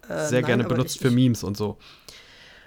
Äh, 0.08 0.26
Sehr 0.28 0.40
nein, 0.42 0.46
gerne 0.48 0.64
benutzt 0.64 0.96
ich- 0.96 1.02
für 1.02 1.12
Memes 1.12 1.44
und 1.44 1.58
so. 1.58 1.78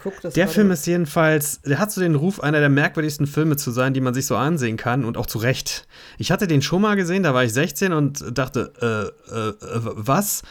Guck 0.03 0.21
das 0.21 0.35
Der. 0.35 0.49
Film 0.49 0.71
ist 0.73 0.85
jedenfalls, 0.87 1.61
der 1.63 1.79
hat 1.79 1.91
so 1.93 2.01
den 2.01 2.17
Ruf, 2.17 2.41
einer 2.41 2.59
der 2.61 2.69
merkwürdigsten 2.69 3.27
Filme 3.29 3.57
zu 3.57 3.71
sein, 3.71 3.95
die 3.95 4.01
man 4.01 4.13
sich 4.15 4.27
so 4.27 4.37
ansehen 4.37 4.77
kann 4.77 5.05
und 5.05 5.17
auch 5.17 5.27
zu 5.27 5.39
Recht. 5.39 5.87
Ich 6.19 6.31
hatte 6.33 6.47
den 6.49 6.61
schon 6.61 6.83
mal 6.83 6.97
gesehen, 6.97 7.23
da 7.23 7.33
war 7.35 7.45
ich 7.45 7.53
16 7.53 7.93
und 7.93 8.37
dachte, 8.37 8.73
äh, 8.83 9.33
äh, 9.33 9.49
äh, 9.51 9.55
was? 9.95 10.43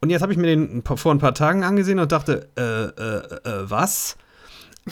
Und 0.00 0.10
jetzt 0.10 0.22
habe 0.22 0.32
ich 0.32 0.38
mir 0.38 0.46
den 0.46 0.82
vor 0.84 1.12
ein 1.12 1.18
paar 1.18 1.34
Tagen 1.34 1.62
angesehen 1.64 1.98
und 1.98 2.10
dachte, 2.12 2.48
äh, 2.56 2.62
äh, 2.62 3.50
äh, 3.64 3.70
was? 3.70 4.16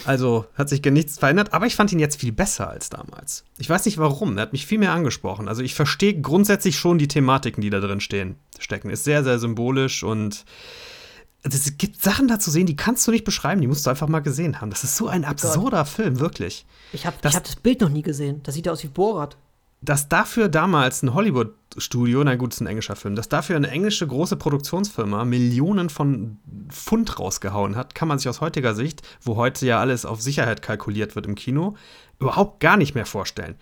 Also 0.04 0.46
hat 0.54 0.68
sich 0.68 0.82
gar 0.82 0.92
nichts 0.92 1.18
verändert, 1.18 1.52
aber 1.52 1.66
ich 1.66 1.74
fand 1.74 1.90
ihn 1.92 1.98
jetzt 1.98 2.20
viel 2.20 2.30
besser 2.32 2.70
als 2.70 2.90
damals. 2.90 3.44
Ich 3.58 3.68
weiß 3.68 3.84
nicht 3.86 3.98
warum, 3.98 4.36
er 4.38 4.42
hat 4.42 4.52
mich 4.52 4.64
viel 4.66 4.78
mehr 4.78 4.92
angesprochen. 4.92 5.48
Also 5.48 5.62
ich 5.62 5.74
verstehe 5.74 6.20
grundsätzlich 6.20 6.78
schon 6.78 6.98
die 6.98 7.08
Thematiken, 7.08 7.60
die 7.60 7.70
da 7.70 7.80
drin 7.80 8.00
stehen, 8.00 8.36
stecken. 8.58 8.88
Ist 8.90 9.04
sehr, 9.04 9.24
sehr 9.24 9.38
symbolisch 9.40 10.02
und 10.04 10.44
es 11.42 11.76
gibt 11.78 12.02
Sachen 12.02 12.28
da 12.28 12.38
zu 12.38 12.50
sehen, 12.50 12.66
die 12.66 12.76
kannst 12.76 13.06
du 13.06 13.10
nicht 13.10 13.24
beschreiben, 13.24 13.60
die 13.62 13.66
musst 13.66 13.86
du 13.86 13.90
einfach 13.90 14.08
mal 14.08 14.20
gesehen 14.20 14.60
haben. 14.60 14.70
Das 14.70 14.84
ist 14.84 14.96
so 14.96 15.08
ein 15.08 15.24
absurder 15.24 15.84
Film, 15.86 16.20
wirklich. 16.20 16.66
Ich 16.92 17.06
habe 17.06 17.16
das- 17.22 17.34
hab 17.34 17.44
das 17.44 17.56
Bild 17.56 17.80
noch 17.80 17.88
nie 17.88 18.02
gesehen. 18.02 18.40
Das 18.42 18.54
sieht 18.54 18.68
aus 18.68 18.82
wie 18.84 18.88
Borat. 18.88 19.36
Dass 19.82 20.08
dafür 20.08 20.48
damals 20.48 21.02
ein 21.02 21.14
Hollywood-Studio, 21.14 22.22
na 22.22 22.34
gut, 22.36 22.52
ist 22.52 22.60
ein 22.60 22.66
englischer 22.66 22.96
Film, 22.96 23.16
dass 23.16 23.30
dafür 23.30 23.56
eine 23.56 23.70
englische 23.70 24.06
große 24.06 24.36
Produktionsfirma 24.36 25.24
Millionen 25.24 25.88
von 25.88 26.36
Pfund 26.68 27.18
rausgehauen 27.18 27.76
hat, 27.76 27.94
kann 27.94 28.06
man 28.06 28.18
sich 28.18 28.28
aus 28.28 28.42
heutiger 28.42 28.74
Sicht, 28.74 29.00
wo 29.22 29.36
heute 29.36 29.64
ja 29.64 29.80
alles 29.80 30.04
auf 30.04 30.20
Sicherheit 30.20 30.60
kalkuliert 30.60 31.16
wird 31.16 31.26
im 31.26 31.34
Kino, 31.34 31.76
überhaupt 32.18 32.60
gar 32.60 32.76
nicht 32.76 32.94
mehr 32.94 33.06
vorstellen. 33.06 33.54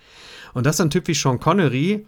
Und 0.53 0.65
dass 0.65 0.81
ein 0.81 0.89
Typ 0.89 1.07
wie 1.07 1.13
Sean 1.13 1.39
Connery 1.39 2.05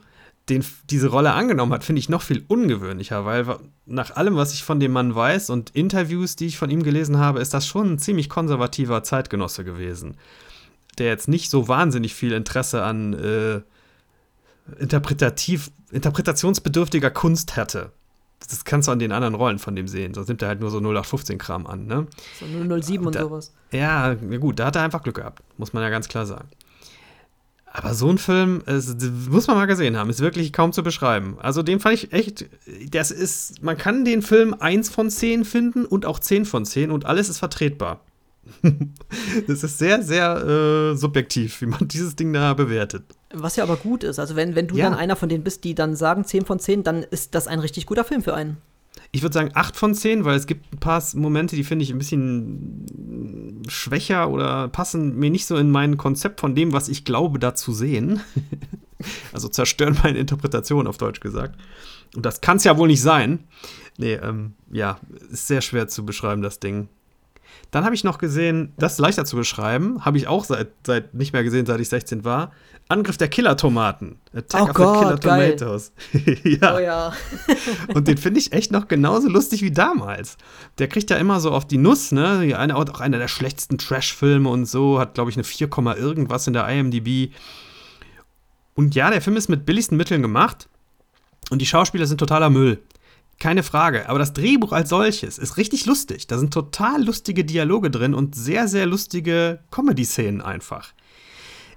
den, 0.49 0.65
diese 0.89 1.07
Rolle 1.07 1.31
angenommen 1.31 1.71
hat, 1.71 1.83
finde 1.85 1.99
ich 1.99 2.09
noch 2.09 2.21
viel 2.21 2.43
ungewöhnlicher, 2.47 3.25
weil 3.25 3.45
nach 3.85 4.15
allem, 4.15 4.35
was 4.35 4.53
ich 4.53 4.63
von 4.63 4.79
dem 4.81 4.91
Mann 4.91 5.15
weiß 5.15 5.49
und 5.49 5.69
Interviews, 5.69 6.35
die 6.35 6.47
ich 6.47 6.57
von 6.57 6.69
ihm 6.69 6.83
gelesen 6.83 7.17
habe, 7.17 7.39
ist 7.39 7.53
das 7.53 7.65
schon 7.65 7.93
ein 7.93 7.99
ziemlich 7.99 8.27
konservativer 8.27 9.03
Zeitgenosse 9.03 9.63
gewesen, 9.63 10.17
der 10.97 11.07
jetzt 11.07 11.29
nicht 11.29 11.49
so 11.49 11.69
wahnsinnig 11.69 12.13
viel 12.13 12.33
Interesse 12.33 12.83
an 12.83 13.13
äh, 13.13 13.61
interpretativ, 14.79 15.71
interpretationsbedürftiger 15.91 17.09
Kunst 17.11 17.55
hatte. 17.57 17.91
Das 18.39 18.65
kannst 18.65 18.87
du 18.87 18.91
an 18.91 18.99
den 18.99 19.11
anderen 19.11 19.35
Rollen 19.35 19.59
von 19.59 19.75
dem 19.75 19.87
sehen. 19.87 20.13
Sonst 20.15 20.27
nimmt 20.27 20.41
er 20.41 20.47
halt 20.47 20.59
nur 20.61 20.71
so 20.71 20.79
0815-Kram 20.79 21.67
an, 21.67 21.85
ne? 21.85 22.07
So 22.39 22.45
007 22.81 23.05
und 23.05 23.15
Da- 23.15 23.21
sowas. 23.21 23.53
Ja, 23.71 24.13
gut, 24.15 24.59
da 24.59 24.65
hat 24.65 24.75
er 24.75 24.81
einfach 24.83 25.03
Glück 25.03 25.15
gehabt, 25.17 25.43
muss 25.57 25.73
man 25.73 25.83
ja 25.83 25.89
ganz 25.89 26.07
klar 26.07 26.25
sagen. 26.25 26.49
Aber 27.73 27.93
so 27.93 28.09
ein 28.09 28.17
Film, 28.17 28.61
es, 28.65 28.93
muss 29.29 29.47
man 29.47 29.55
mal 29.55 29.65
gesehen 29.65 29.95
haben, 29.95 30.09
ist 30.09 30.19
wirklich 30.19 30.51
kaum 30.51 30.73
zu 30.73 30.83
beschreiben. 30.83 31.37
Also 31.39 31.63
den 31.63 31.79
fand 31.79 31.95
ich 31.95 32.11
echt, 32.11 32.49
das 32.89 33.11
ist, 33.11 33.63
man 33.63 33.77
kann 33.77 34.03
den 34.03 34.21
Film 34.21 34.53
1 34.59 34.89
von 34.89 35.09
10 35.09 35.45
finden 35.45 35.85
und 35.85 36.05
auch 36.05 36.19
10 36.19 36.43
von 36.45 36.65
10 36.65 36.91
und 36.91 37.05
alles 37.05 37.29
ist 37.29 37.37
vertretbar. 37.39 38.01
das 39.47 39.63
ist 39.63 39.77
sehr, 39.77 40.01
sehr 40.03 40.91
äh, 40.93 40.95
subjektiv, 40.95 41.61
wie 41.61 41.65
man 41.67 41.87
dieses 41.87 42.15
Ding 42.15 42.33
da 42.33 42.53
bewertet. 42.53 43.03
Was 43.33 43.55
ja 43.55 43.63
aber 43.63 43.77
gut 43.77 44.03
ist. 44.03 44.19
Also 44.19 44.35
wenn, 44.35 44.55
wenn 44.55 44.67
du 44.67 44.75
Ja. 44.77 44.89
dann 44.89 44.97
einer 44.97 45.15
von 45.15 45.29
denen 45.29 45.43
bist, 45.43 45.63
die 45.63 45.75
dann 45.75 45.95
sagen 45.95 46.25
10 46.25 46.45
von 46.45 46.59
10, 46.59 46.83
dann 46.83 47.03
ist 47.03 47.35
das 47.35 47.47
ein 47.47 47.59
richtig 47.59 47.85
guter 47.85 48.03
Film 48.03 48.21
für 48.21 48.33
einen. 48.33 48.57
Ich 49.13 49.21
würde 49.21 49.33
sagen 49.33 49.51
8 49.53 49.75
von 49.75 49.93
10, 49.93 50.25
weil 50.25 50.35
es 50.37 50.47
gibt 50.47 50.73
ein 50.73 50.79
paar 50.79 51.01
Momente, 51.15 51.55
die 51.55 51.63
finde 51.63 51.83
ich 51.83 51.91
ein 51.91 51.97
bisschen 51.97 53.63
schwächer 53.67 54.29
oder 54.29 54.67
passen 54.67 55.17
mir 55.17 55.29
nicht 55.29 55.45
so 55.45 55.55
in 55.57 55.69
mein 55.71 55.97
Konzept 55.97 56.39
von 56.41 56.55
dem, 56.55 56.73
was 56.73 56.89
ich 56.89 57.05
glaube, 57.05 57.39
da 57.39 57.55
zu 57.55 57.73
sehen. 57.73 58.21
also 59.33 59.47
zerstören 59.47 59.97
meine 60.03 60.19
Interpretation, 60.19 60.87
auf 60.87 60.97
Deutsch 60.97 61.19
gesagt. 61.21 61.59
Und 62.15 62.25
das 62.25 62.41
kann 62.41 62.57
es 62.57 62.63
ja 62.65 62.77
wohl 62.77 62.87
nicht 62.87 63.01
sein. 63.01 63.39
Nee, 63.97 64.13
ähm, 64.13 64.53
ja, 64.71 64.99
ist 65.29 65.47
sehr 65.47 65.61
schwer 65.61 65.87
zu 65.87 66.05
beschreiben, 66.05 66.41
das 66.41 66.59
Ding. 66.59 66.89
Dann 67.71 67.85
habe 67.85 67.95
ich 67.95 68.03
noch 68.03 68.17
gesehen, 68.17 68.73
das 68.77 68.93
ist 68.93 68.99
leichter 68.99 69.23
zu 69.23 69.37
beschreiben, 69.37 70.03
habe 70.03 70.17
ich 70.17 70.27
auch 70.27 70.43
seit, 70.43 70.73
seit 70.85 71.13
nicht 71.13 71.31
mehr 71.31 71.43
gesehen, 71.43 71.65
seit 71.65 71.79
ich 71.79 71.87
16 71.87 72.25
war. 72.25 72.51
Angriff 72.89 73.17
der 73.17 73.29
Killer-Tomaten. 73.29 74.19
Attack 74.35 74.61
Oh 74.61 74.63
of 74.63 74.67
the 74.67 74.73
Gott, 74.73 74.99
Killer 74.99 75.17
geil. 75.17 75.55
Tomatoes. 75.55 75.93
ja. 76.43 76.75
Oh 76.75 76.79
ja. 76.79 77.13
Und 77.93 78.09
den 78.09 78.17
finde 78.17 78.41
ich 78.41 78.51
echt 78.51 78.73
noch 78.73 78.89
genauso 78.89 79.29
lustig 79.29 79.61
wie 79.61 79.71
damals. 79.71 80.37
Der 80.77 80.89
kriegt 80.89 81.09
ja 81.09 81.15
immer 81.15 81.39
so 81.39 81.51
auf 81.51 81.65
die 81.65 81.77
Nuss, 81.77 82.11
ne? 82.11 82.53
Eine, 82.57 82.75
auch 82.75 82.99
einer 82.99 83.17
der 83.17 83.29
schlechtesten 83.29 83.77
Trash-Filme 83.77 84.49
und 84.49 84.65
so, 84.65 84.99
hat, 84.99 85.13
glaube 85.13 85.29
ich, 85.29 85.37
eine 85.37 85.45
4, 85.45 85.69
Komma 85.69 85.95
irgendwas 85.95 86.47
in 86.47 86.53
der 86.53 86.67
IMDb. 86.67 87.31
Und 88.75 88.95
ja, 88.95 89.09
der 89.09 89.21
Film 89.21 89.37
ist 89.37 89.47
mit 89.47 89.65
billigsten 89.65 89.95
Mitteln 89.95 90.21
gemacht 90.21 90.67
und 91.49 91.61
die 91.61 91.65
Schauspieler 91.65 92.07
sind 92.07 92.17
totaler 92.17 92.49
Müll. 92.49 92.81
Keine 93.41 93.63
Frage. 93.63 94.07
Aber 94.07 94.19
das 94.19 94.33
Drehbuch 94.33 94.71
als 94.71 94.89
solches 94.89 95.39
ist 95.39 95.57
richtig 95.57 95.87
lustig. 95.87 96.27
Da 96.27 96.37
sind 96.37 96.53
total 96.53 97.03
lustige 97.03 97.43
Dialoge 97.43 97.89
drin 97.89 98.13
und 98.13 98.35
sehr, 98.35 98.67
sehr 98.67 98.85
lustige 98.85 99.57
Comedy-Szenen 99.71 100.41
einfach. 100.41 100.93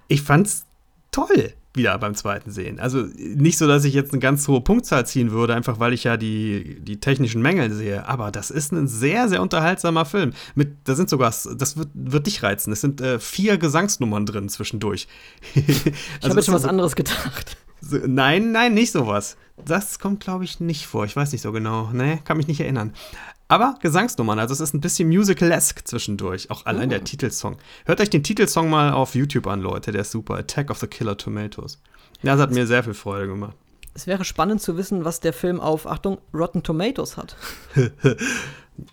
Ich 0.07 0.20
fand's 0.20 0.66
toll 1.11 1.55
wieder 1.73 1.97
beim 1.97 2.15
zweiten 2.15 2.51
Sehen. 2.51 2.78
Also 2.78 3.07
nicht 3.16 3.57
so, 3.57 3.66
dass 3.66 3.85
ich 3.85 3.95
jetzt 3.95 4.12
eine 4.12 4.20
ganz 4.20 4.47
hohe 4.47 4.61
Punktzahl 4.61 5.07
ziehen 5.07 5.31
würde, 5.31 5.55
einfach 5.55 5.81
weil 5.81 5.95
ich 5.95 6.05
ja 6.05 6.19
die, 6.19 6.81
die 6.81 7.01
technischen 7.01 7.41
Mängel 7.41 7.73
sehe. 7.73 8.07
Aber 8.07 8.31
das 8.31 8.51
ist 8.51 8.73
ein 8.73 8.86
sehr, 8.86 9.31
sehr 9.31 9.41
unterhaltsamer 9.41 10.05
Film. 10.05 10.35
Mit, 10.55 10.77
da 10.85 10.95
sind 10.95 11.09
sogar, 11.09 11.31
das 11.31 11.77
wird, 11.78 11.89
wird 11.95 12.27
dich 12.27 12.43
reizen. 12.43 12.74
Es 12.74 12.82
sind 12.82 13.01
äh, 13.01 13.19
vier 13.19 13.57
Gesangsnummern 13.57 14.27
drin 14.27 14.51
zwischendurch. 14.51 15.09
Ich 15.55 15.86
Also 16.20 16.28
habe 16.28 16.41
jetzt 16.41 16.47
schon 16.47 16.55
was 16.55 16.66
anderes 16.66 16.95
gedacht. 16.95 17.57
So, 17.86 17.98
nein, 18.06 18.52
nein, 18.52 18.74
nicht 18.74 18.93
sowas. 18.93 19.36
Das 19.65 19.98
kommt, 19.98 20.20
glaube 20.20 20.44
ich, 20.44 20.61
nicht 20.61 20.86
vor. 20.86 21.05
Ich 21.05 21.15
weiß 21.15 21.32
nicht 21.32 21.43
so 21.43 21.52
genau. 21.52 21.90
Nee, 21.93 22.19
kann 22.24 22.36
mich 22.36 22.48
nicht 22.48 22.61
erinnern. 22.61 22.93
Aber 23.47 23.77
Gesangsnummern, 23.81 24.39
also 24.39 24.55
es 24.55 24.61
ist 24.61 24.74
ein 24.74 24.81
bisschen 24.81 25.09
musical-esque 25.09 25.85
zwischendurch. 25.85 26.51
Auch 26.51 26.66
allein 26.66 26.89
der 26.89 27.05
Titelsong. 27.05 27.56
Hört 27.85 28.01
euch 28.01 28.11
den 28.11 28.23
Titelsong 28.23 28.70
mal 28.70 28.93
auf 28.93 29.15
YouTube 29.15 29.47
an, 29.47 29.61
Leute. 29.61 29.93
Der 29.93 30.01
ist 30.01 30.11
super. 30.11 30.36
Attack 30.36 30.70
of 30.70 30.78
the 30.78 30.86
Killer 30.86 31.16
Tomatoes. 31.16 31.81
Ja, 32.23 32.32
das 32.32 32.43
hat 32.43 32.51
mir 32.52 32.66
sehr 32.66 32.82
viel 32.82 32.94
Freude 32.94 33.27
gemacht. 33.27 33.55
Es 33.93 34.06
wäre 34.06 34.24
spannend 34.24 34.61
zu 34.61 34.77
wissen, 34.77 35.05
was 35.05 35.20
der 35.20 35.32
Film 35.32 35.61
auf, 35.61 35.86
Achtung, 35.86 36.19
Rotten 36.32 36.62
Tomatoes 36.62 37.16
hat. 37.16 37.36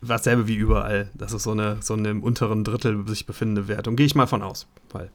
Dasselbe 0.01 0.47
wie 0.47 0.55
überall. 0.55 1.09
Das 1.15 1.33
ist 1.33 1.43
so 1.43 1.51
eine, 1.51 1.77
so 1.81 1.95
eine 1.95 2.09
im 2.09 2.21
unteren 2.21 2.63
Drittel 2.63 3.07
sich 3.07 3.25
befindende 3.25 3.67
Wertung. 3.67 3.95
Gehe 3.95 4.05
ich 4.05 4.13
mal 4.13 4.27
von 4.27 4.43
aus. 4.43 4.67
Weil, 4.91 5.09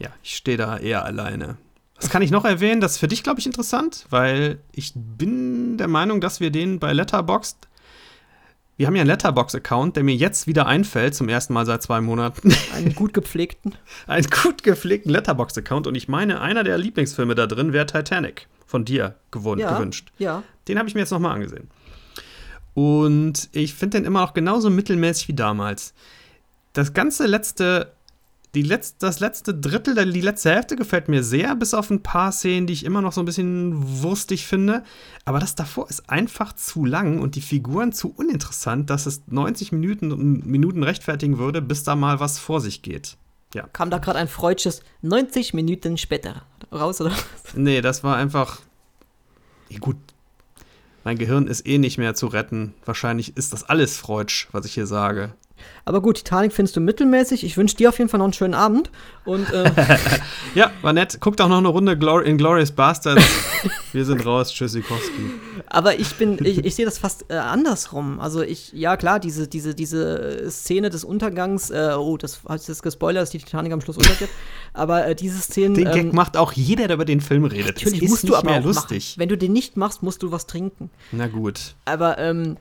ja, 0.00 0.08
ich 0.22 0.36
stehe 0.36 0.56
da 0.56 0.78
eher 0.78 1.04
alleine. 1.04 1.58
Was 2.00 2.08
kann 2.10 2.22
ich 2.22 2.30
noch 2.30 2.44
erwähnen? 2.44 2.80
Das 2.80 2.92
ist 2.92 2.98
für 2.98 3.08
dich, 3.08 3.22
glaube 3.22 3.40
ich, 3.40 3.46
interessant, 3.46 4.06
weil 4.10 4.58
ich 4.72 4.92
bin 4.94 5.76
der 5.76 5.88
Meinung, 5.88 6.20
dass 6.20 6.40
wir 6.40 6.50
den 6.50 6.78
bei 6.78 6.92
Letterboxd. 6.92 7.68
Wir 8.76 8.86
haben 8.86 8.96
ja 8.96 9.02
einen 9.02 9.10
Letterbox-Account, 9.10 9.96
der 9.96 10.04
mir 10.04 10.14
jetzt 10.14 10.46
wieder 10.46 10.66
einfällt, 10.66 11.14
zum 11.14 11.28
ersten 11.28 11.52
Mal 11.52 11.66
seit 11.66 11.82
zwei 11.82 12.00
Monaten. 12.00 12.54
Einen 12.74 12.94
gut 12.94 13.12
gepflegten. 13.12 13.74
einen 14.06 14.26
gut 14.42 14.62
gepflegten 14.62 15.12
Letterbox-Account. 15.12 15.86
Und 15.86 15.94
ich 15.96 16.08
meine, 16.08 16.40
einer 16.40 16.64
der 16.64 16.78
Lieblingsfilme 16.78 17.34
da 17.34 17.46
drin 17.46 17.74
wäre 17.74 17.84
Titanic. 17.84 18.46
Von 18.66 18.86
dir 18.86 19.16
gewon- 19.30 19.58
Ja, 19.58 19.74
gewünscht. 19.76 20.10
ja. 20.16 20.42
Den 20.66 20.78
habe 20.78 20.88
ich 20.88 20.94
mir 20.94 21.00
jetzt 21.02 21.10
nochmal 21.10 21.34
angesehen. 21.34 21.68
Und 22.74 23.48
ich 23.52 23.74
finde 23.74 23.98
den 23.98 24.06
immer 24.06 24.20
noch 24.20 24.32
genauso 24.32 24.70
mittelmäßig 24.70 25.28
wie 25.28 25.34
damals. 25.34 25.92
Das 26.72 26.94
ganze 26.94 27.26
letzte, 27.26 27.92
die 28.54 28.62
letz, 28.62 28.96
das 28.98 29.20
letzte 29.20 29.54
Drittel, 29.54 30.12
die 30.12 30.20
letzte 30.20 30.50
Hälfte 30.50 30.74
gefällt 30.74 31.08
mir 31.08 31.22
sehr, 31.22 31.54
bis 31.54 31.72
auf 31.72 31.88
ein 31.90 32.02
paar 32.02 32.32
Szenen, 32.32 32.66
die 32.66 32.72
ich 32.72 32.84
immer 32.84 33.00
noch 33.00 33.12
so 33.12 33.22
ein 33.22 33.24
bisschen 33.24 34.02
wurstig 34.02 34.46
finde. 34.46 34.82
Aber 35.24 35.38
das 35.38 35.54
davor 35.54 35.88
ist 35.88 36.10
einfach 36.10 36.52
zu 36.54 36.84
lang 36.84 37.20
und 37.20 37.36
die 37.36 37.42
Figuren 37.42 37.92
zu 37.92 38.12
uninteressant, 38.16 38.90
dass 38.90 39.06
es 39.06 39.22
90 39.28 39.70
Minuten, 39.72 40.50
Minuten 40.50 40.82
rechtfertigen 40.82 41.38
würde, 41.38 41.62
bis 41.62 41.84
da 41.84 41.94
mal 41.94 42.18
was 42.18 42.38
vor 42.38 42.60
sich 42.60 42.82
geht. 42.82 43.16
Ja. 43.54 43.66
Kam 43.72 43.90
da 43.90 43.98
gerade 43.98 44.18
ein 44.18 44.28
freudsches 44.28 44.82
90 45.02 45.54
Minuten 45.54 45.96
später 45.96 46.42
raus, 46.72 47.00
oder? 47.00 47.14
Nee, 47.54 47.80
das 47.80 48.04
war 48.04 48.16
einfach. 48.16 48.60
Gut. 49.80 49.96
Mein 51.04 51.18
Gehirn 51.18 51.46
ist 51.46 51.66
eh 51.66 51.78
nicht 51.78 51.98
mehr 51.98 52.14
zu 52.14 52.26
retten. 52.26 52.74
Wahrscheinlich 52.84 53.36
ist 53.36 53.52
das 53.52 53.64
alles 53.64 53.96
Freudsch, 53.96 54.48
was 54.52 54.66
ich 54.66 54.74
hier 54.74 54.86
sage. 54.86 55.32
Aber 55.84 56.00
gut, 56.00 56.16
Titanic 56.16 56.52
findest 56.52 56.76
du 56.76 56.80
mittelmäßig. 56.80 57.44
Ich 57.44 57.56
wünsche 57.56 57.76
dir 57.76 57.88
auf 57.88 57.98
jeden 57.98 58.10
Fall 58.10 58.18
noch 58.18 58.24
einen 58.24 58.32
schönen 58.32 58.54
Abend. 58.54 58.90
Und 59.24 59.50
äh, 59.52 59.70
Ja, 60.54 60.70
war 60.82 60.92
nett. 60.92 61.20
Guckt 61.20 61.40
auch 61.40 61.48
noch 61.48 61.58
eine 61.58 61.68
Runde 61.68 61.96
Glor 61.96 62.24
in 62.24 62.38
Glorious 62.38 62.72
Bastards. 62.72 63.24
Wir 63.92 64.04
sind 64.04 64.24
raus. 64.24 64.52
Tschüssikowski. 64.52 65.30
aber 65.66 65.98
ich 65.98 66.14
bin, 66.14 66.38
ich, 66.44 66.64
ich 66.64 66.74
sehe 66.74 66.84
das 66.84 66.98
fast 66.98 67.26
äh, 67.28 67.34
andersrum. 67.34 68.20
Also 68.20 68.42
ich, 68.42 68.72
ja 68.72 68.96
klar, 68.96 69.20
diese, 69.20 69.48
diese, 69.48 69.74
diese 69.74 70.50
Szene 70.50 70.90
des 70.90 71.04
Untergangs, 71.04 71.70
äh, 71.70 71.94
oh, 71.96 72.16
das 72.16 72.40
hat 72.48 72.66
jetzt 72.66 72.82
gespoilert, 72.82 73.22
dass 73.22 73.30
die 73.30 73.38
Titanic 73.38 73.72
am 73.72 73.80
Schluss 73.80 73.96
untergeht. 73.96 74.30
Aber 74.72 75.06
äh, 75.06 75.14
diese 75.14 75.38
Szenen. 75.40 75.74
Den 75.74 75.84
Gag 75.84 75.96
ähm, 75.96 76.14
macht 76.14 76.36
auch 76.36 76.52
jeder, 76.52 76.86
der 76.86 76.94
über 76.94 77.04
den 77.04 77.20
Film 77.20 77.44
redet. 77.44 77.76
Natürlich 77.76 78.02
ist 78.02 78.10
musst 78.10 78.28
du 78.28 78.36
aber 78.36 78.60
lustig. 78.60 79.10
machen. 79.10 79.20
Wenn 79.20 79.28
du 79.28 79.36
den 79.36 79.52
nicht 79.52 79.76
machst, 79.76 80.02
musst 80.02 80.22
du 80.22 80.30
was 80.30 80.46
trinken. 80.46 80.90
Na 81.12 81.26
gut. 81.26 81.74
Aber 81.84 82.18
ähm, 82.18 82.56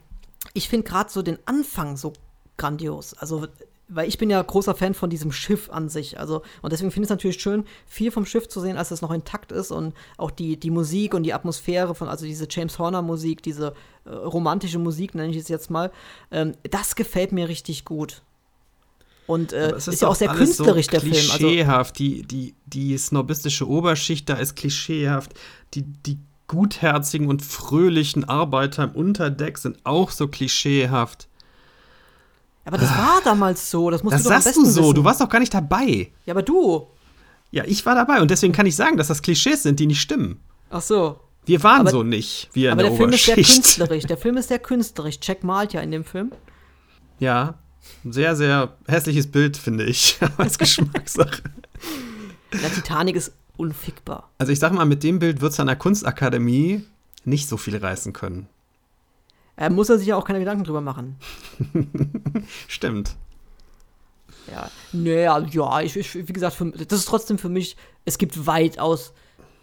ich 0.53 0.69
finde 0.69 0.88
gerade 0.88 1.09
so 1.09 1.21
den 1.21 1.38
Anfang 1.45 1.97
so 1.97 2.13
grandios. 2.60 3.15
Also, 3.15 3.48
weil 3.88 4.07
ich 4.07 4.19
bin 4.19 4.30
ja 4.30 4.40
großer 4.40 4.76
Fan 4.76 4.94
von 4.94 5.10
diesem 5.10 5.31
Schiff 5.31 5.69
an 5.72 5.90
sich. 5.90 6.19
Also, 6.19 6.44
und 6.61 6.72
deswegen 6.72 6.91
finde 6.91 7.06
ich 7.06 7.07
es 7.07 7.10
natürlich 7.10 7.41
schön, 7.41 7.65
viel 7.88 8.11
vom 8.11 8.26
Schiff 8.26 8.48
zu 8.48 8.61
sehen, 8.61 8.77
als 8.77 8.91
es 8.91 9.02
noch 9.02 9.11
intakt 9.11 9.52
ist 9.52 9.72
und 9.72 9.95
auch 10.18 10.30
die, 10.30 10.57
die 10.57 10.69
Musik 10.69 11.15
und 11.15 11.23
die 11.23 11.34
Atmosphäre 11.34 11.95
von, 11.95 12.07
also 12.07 12.26
diese 12.26 12.48
James 12.48 12.77
Horner 12.77 13.02
Musik, 13.02 13.41
diese 13.41 13.73
äh, 14.06 14.10
romantische 14.10 14.77
Musik, 14.77 15.15
nenne 15.15 15.31
ich 15.31 15.38
es 15.38 15.48
jetzt 15.48 15.72
mal, 15.72 15.91
ähm, 16.31 16.53
das 16.69 16.95
gefällt 16.95 17.31
mir 17.31 17.49
richtig 17.49 17.84
gut. 17.84 18.22
Und 19.26 19.53
äh, 19.53 19.72
es 19.72 19.88
ist, 19.88 20.02
ja 20.02 20.07
auch 20.07 20.15
sehr 20.15 20.30
künstlerisch, 20.30 20.88
so 20.88 20.91
der 20.91 21.02
Film. 21.02 21.14
Also, 21.14 21.38
Klischeehaft. 21.38 21.99
die, 21.99 22.23
die, 22.23 22.56
die 22.65 22.98
snobistische 22.98 23.68
Oberschicht 23.68 24.27
da 24.27 24.36
ist 24.36 24.56
klischeehaft. 24.56 25.34
Die, 25.76 25.84
die 25.84 26.18
gutherzigen 26.48 27.27
und 27.27 27.44
fröhlichen 27.44 28.27
Arbeiter 28.27 28.86
im 28.86 28.91
Unterdeck 28.91 29.60
sind 29.60 29.77
auch 29.84 30.10
so 30.10 30.27
klischeehaft. 30.27 31.27
Aber 32.70 32.78
das 32.78 32.90
war 32.98 33.20
damals 33.24 33.70
so, 33.72 33.90
das 33.90 34.04
musst 34.04 34.14
Das 34.16 34.24
du 34.24 34.30
doch 34.30 34.36
am 34.36 34.41
sagst 34.41 34.56
besten 34.58 34.64
du 34.66 34.70
so, 34.72 34.82
wissen. 34.84 34.94
du 34.96 35.04
warst 35.04 35.22
doch 35.22 35.30
gar 35.30 35.40
nicht 35.40 35.54
dabei. 35.54 36.12
Ja, 36.26 36.34
aber 36.34 36.44
du. 36.44 36.88
Ja, 37.52 37.64
ich 37.66 37.86
war 37.86 37.96
dabei 37.96 38.22
und 38.22 38.30
deswegen 38.32 38.54
kann 38.54 38.66
ich 38.66 38.76
sagen, 38.76 38.96
dass 38.98 39.08
das 39.08 39.22
Klischees 39.22 39.64
sind, 39.64 39.80
die 39.80 39.88
nicht 39.88 40.02
stimmen. 40.02 40.40
Ach 40.70 40.82
so. 40.82 41.20
Wir 41.46 41.64
waren 41.64 41.82
Aber- 41.82 41.90
so 41.91 42.04
nicht, 42.04 42.50
wir 42.54 42.68
in 42.70 42.74
Aber 42.74 42.84
der, 42.84 42.91
der 42.91 42.98
Film 42.98 43.10
ist 43.12 43.26
sehr 43.26 43.36
künstlerisch. 43.36 44.04
Der 44.06 44.18
Film 44.18 44.38
ist 44.38 44.50
sehr 44.50 44.60
künstlerisch. 44.60 45.18
Jack 45.22 45.44
malt 45.44 45.74
ja 45.74 45.82
in 45.82 45.90
dem 45.91 46.04
Film. 46.04 46.32
Ja, 47.18 47.56
ein 48.06 48.14
sehr, 48.14 48.36
sehr 48.36 48.76
hässliches 48.88 49.32
Bild, 49.32 49.58
finde 49.58 49.86
ich. 49.86 50.20
Als 50.38 50.58
Geschmackssache. 50.60 51.41
Der 52.54 52.72
Titanic 52.74 53.16
ist 53.16 53.32
unfickbar. 53.58 54.30
Also 54.38 54.52
ich 54.52 54.60
sag 54.60 54.74
mal, 54.74 54.86
mit 54.86 55.02
dem 55.04 55.18
Bild 55.20 55.41
wird 55.41 55.54
es 55.54 55.60
an 55.60 55.68
der 55.68 55.76
Kunstakademie 55.76 56.84
nicht 57.26 57.50
so 57.50 57.58
viel 57.58 57.76
reißen 57.78 58.14
können. 58.14 58.48
Er 59.60 59.69
muss 59.69 59.90
er 59.90 59.98
sich 59.98 60.07
ja 60.07 60.15
auch 60.15 60.23
keine 60.23 60.40
Gedanken 60.40 60.64
drüber 60.64 60.80
machen. 60.80 61.18
Stimmt. 62.69 63.18
Ja, 64.49 64.72
naja, 64.94 65.45
ja, 65.52 65.81
ich, 65.81 65.98
ich, 65.98 66.15
wie 66.15 66.31
gesagt, 66.31 66.56
für, 66.56 66.72
das 66.72 66.99
ist 66.99 67.10
trotzdem 67.10 67.38
für 67.38 67.49
mich, 67.49 67.76
es 68.06 68.18
gibt 68.18 68.48
weitaus 68.48 69.11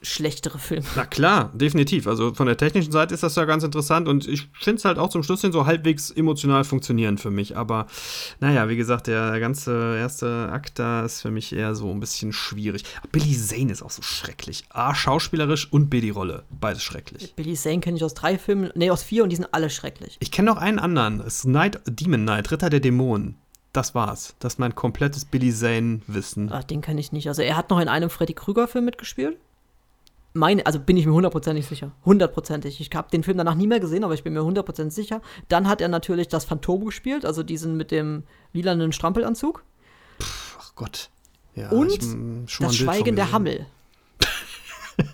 schlechtere 0.06 0.58
Filme. 0.58 0.86
Na 0.94 1.04
klar, 1.04 1.50
definitiv. 1.52 2.06
Also 2.06 2.32
von 2.32 2.46
der 2.46 2.56
technischen 2.56 2.92
Seite 2.92 3.12
ist 3.12 3.22
das 3.22 3.34
ja 3.34 3.44
ganz 3.44 3.64
interessant 3.64 4.08
und 4.08 4.26
ich 4.28 4.48
finde 4.58 4.78
es 4.78 4.84
halt 4.84 4.98
auch 4.98 5.10
zum 5.10 5.22
Schluss 5.22 5.40
hin 5.40 5.52
so 5.52 5.66
halbwegs 5.66 6.10
emotional 6.10 6.64
funktionieren 6.64 7.18
für 7.18 7.30
mich. 7.30 7.56
Aber 7.56 7.86
naja, 8.40 8.68
wie 8.68 8.76
gesagt, 8.76 9.08
der 9.08 9.38
ganze 9.40 9.96
erste 9.98 10.48
Akt 10.52 10.78
da 10.78 11.04
ist 11.04 11.22
für 11.22 11.30
mich 11.30 11.52
eher 11.52 11.74
so 11.74 11.90
ein 11.90 12.00
bisschen 12.00 12.32
schwierig. 12.32 12.84
Billy 13.10 13.36
Zane 13.36 13.72
ist 13.72 13.82
auch 13.82 13.90
so 13.90 14.02
schrecklich. 14.02 14.64
A, 14.70 14.94
schauspielerisch 14.94 15.72
und 15.72 15.90
B, 15.90 16.00
die 16.00 16.10
Rolle. 16.10 16.44
Beides 16.50 16.82
schrecklich. 16.82 17.34
Billy 17.34 17.54
Zane 17.54 17.80
kenne 17.80 17.96
ich 17.96 18.04
aus 18.04 18.14
drei 18.14 18.38
Filmen, 18.38 18.70
nee, 18.74 18.90
aus 18.90 19.02
vier 19.02 19.24
und 19.24 19.30
die 19.30 19.36
sind 19.36 19.48
alle 19.52 19.70
schrecklich. 19.70 20.16
Ich 20.20 20.30
kenne 20.30 20.50
noch 20.50 20.58
einen 20.58 20.78
anderen. 20.78 21.20
Es 21.20 21.38
ist 21.38 21.44
Night, 21.46 21.80
Demon 21.86 22.22
Knight, 22.22 22.50
Ritter 22.52 22.70
der 22.70 22.80
Dämonen. 22.80 23.36
Das 23.72 23.94
war's. 23.94 24.34
Das 24.38 24.54
ist 24.54 24.58
mein 24.58 24.74
komplettes 24.74 25.26
Billy 25.26 25.52
Zane-Wissen. 25.52 26.50
Ach, 26.50 26.64
den 26.64 26.80
kenne 26.80 26.98
ich 26.98 27.12
nicht. 27.12 27.28
Also 27.28 27.42
er 27.42 27.58
hat 27.58 27.68
noch 27.68 27.78
in 27.78 27.88
einem 27.88 28.08
Freddy 28.08 28.32
Krüger-Film 28.32 28.86
mitgespielt. 28.86 29.36
Meine, 30.36 30.66
also 30.66 30.78
bin 30.78 30.98
ich 30.98 31.06
mir 31.06 31.14
hundertprozentig 31.14 31.66
sicher. 31.66 31.92
Hundertprozentig. 32.04 32.78
Ich 32.80 32.90
habe 32.94 33.10
den 33.10 33.22
Film 33.22 33.38
danach 33.38 33.54
nie 33.54 33.66
mehr 33.66 33.80
gesehen, 33.80 34.04
aber 34.04 34.12
ich 34.12 34.22
bin 34.22 34.34
mir 34.34 34.44
hundertprozentig 34.44 34.94
sicher. 34.94 35.22
Dann 35.48 35.66
hat 35.66 35.80
er 35.80 35.88
natürlich 35.88 36.28
das 36.28 36.44
Phantom 36.44 36.84
gespielt, 36.84 37.24
also 37.24 37.42
diesen 37.42 37.76
mit 37.76 37.90
dem 37.90 38.24
lilanen 38.52 38.92
Strampelanzug. 38.92 39.64
Ach 40.58 40.74
Gott. 40.74 41.08
Ja, 41.54 41.70
Und 41.70 42.00
das 42.60 42.76
Schweigen 42.76 43.16
der. 43.16 43.32
Hammel. 43.32 43.64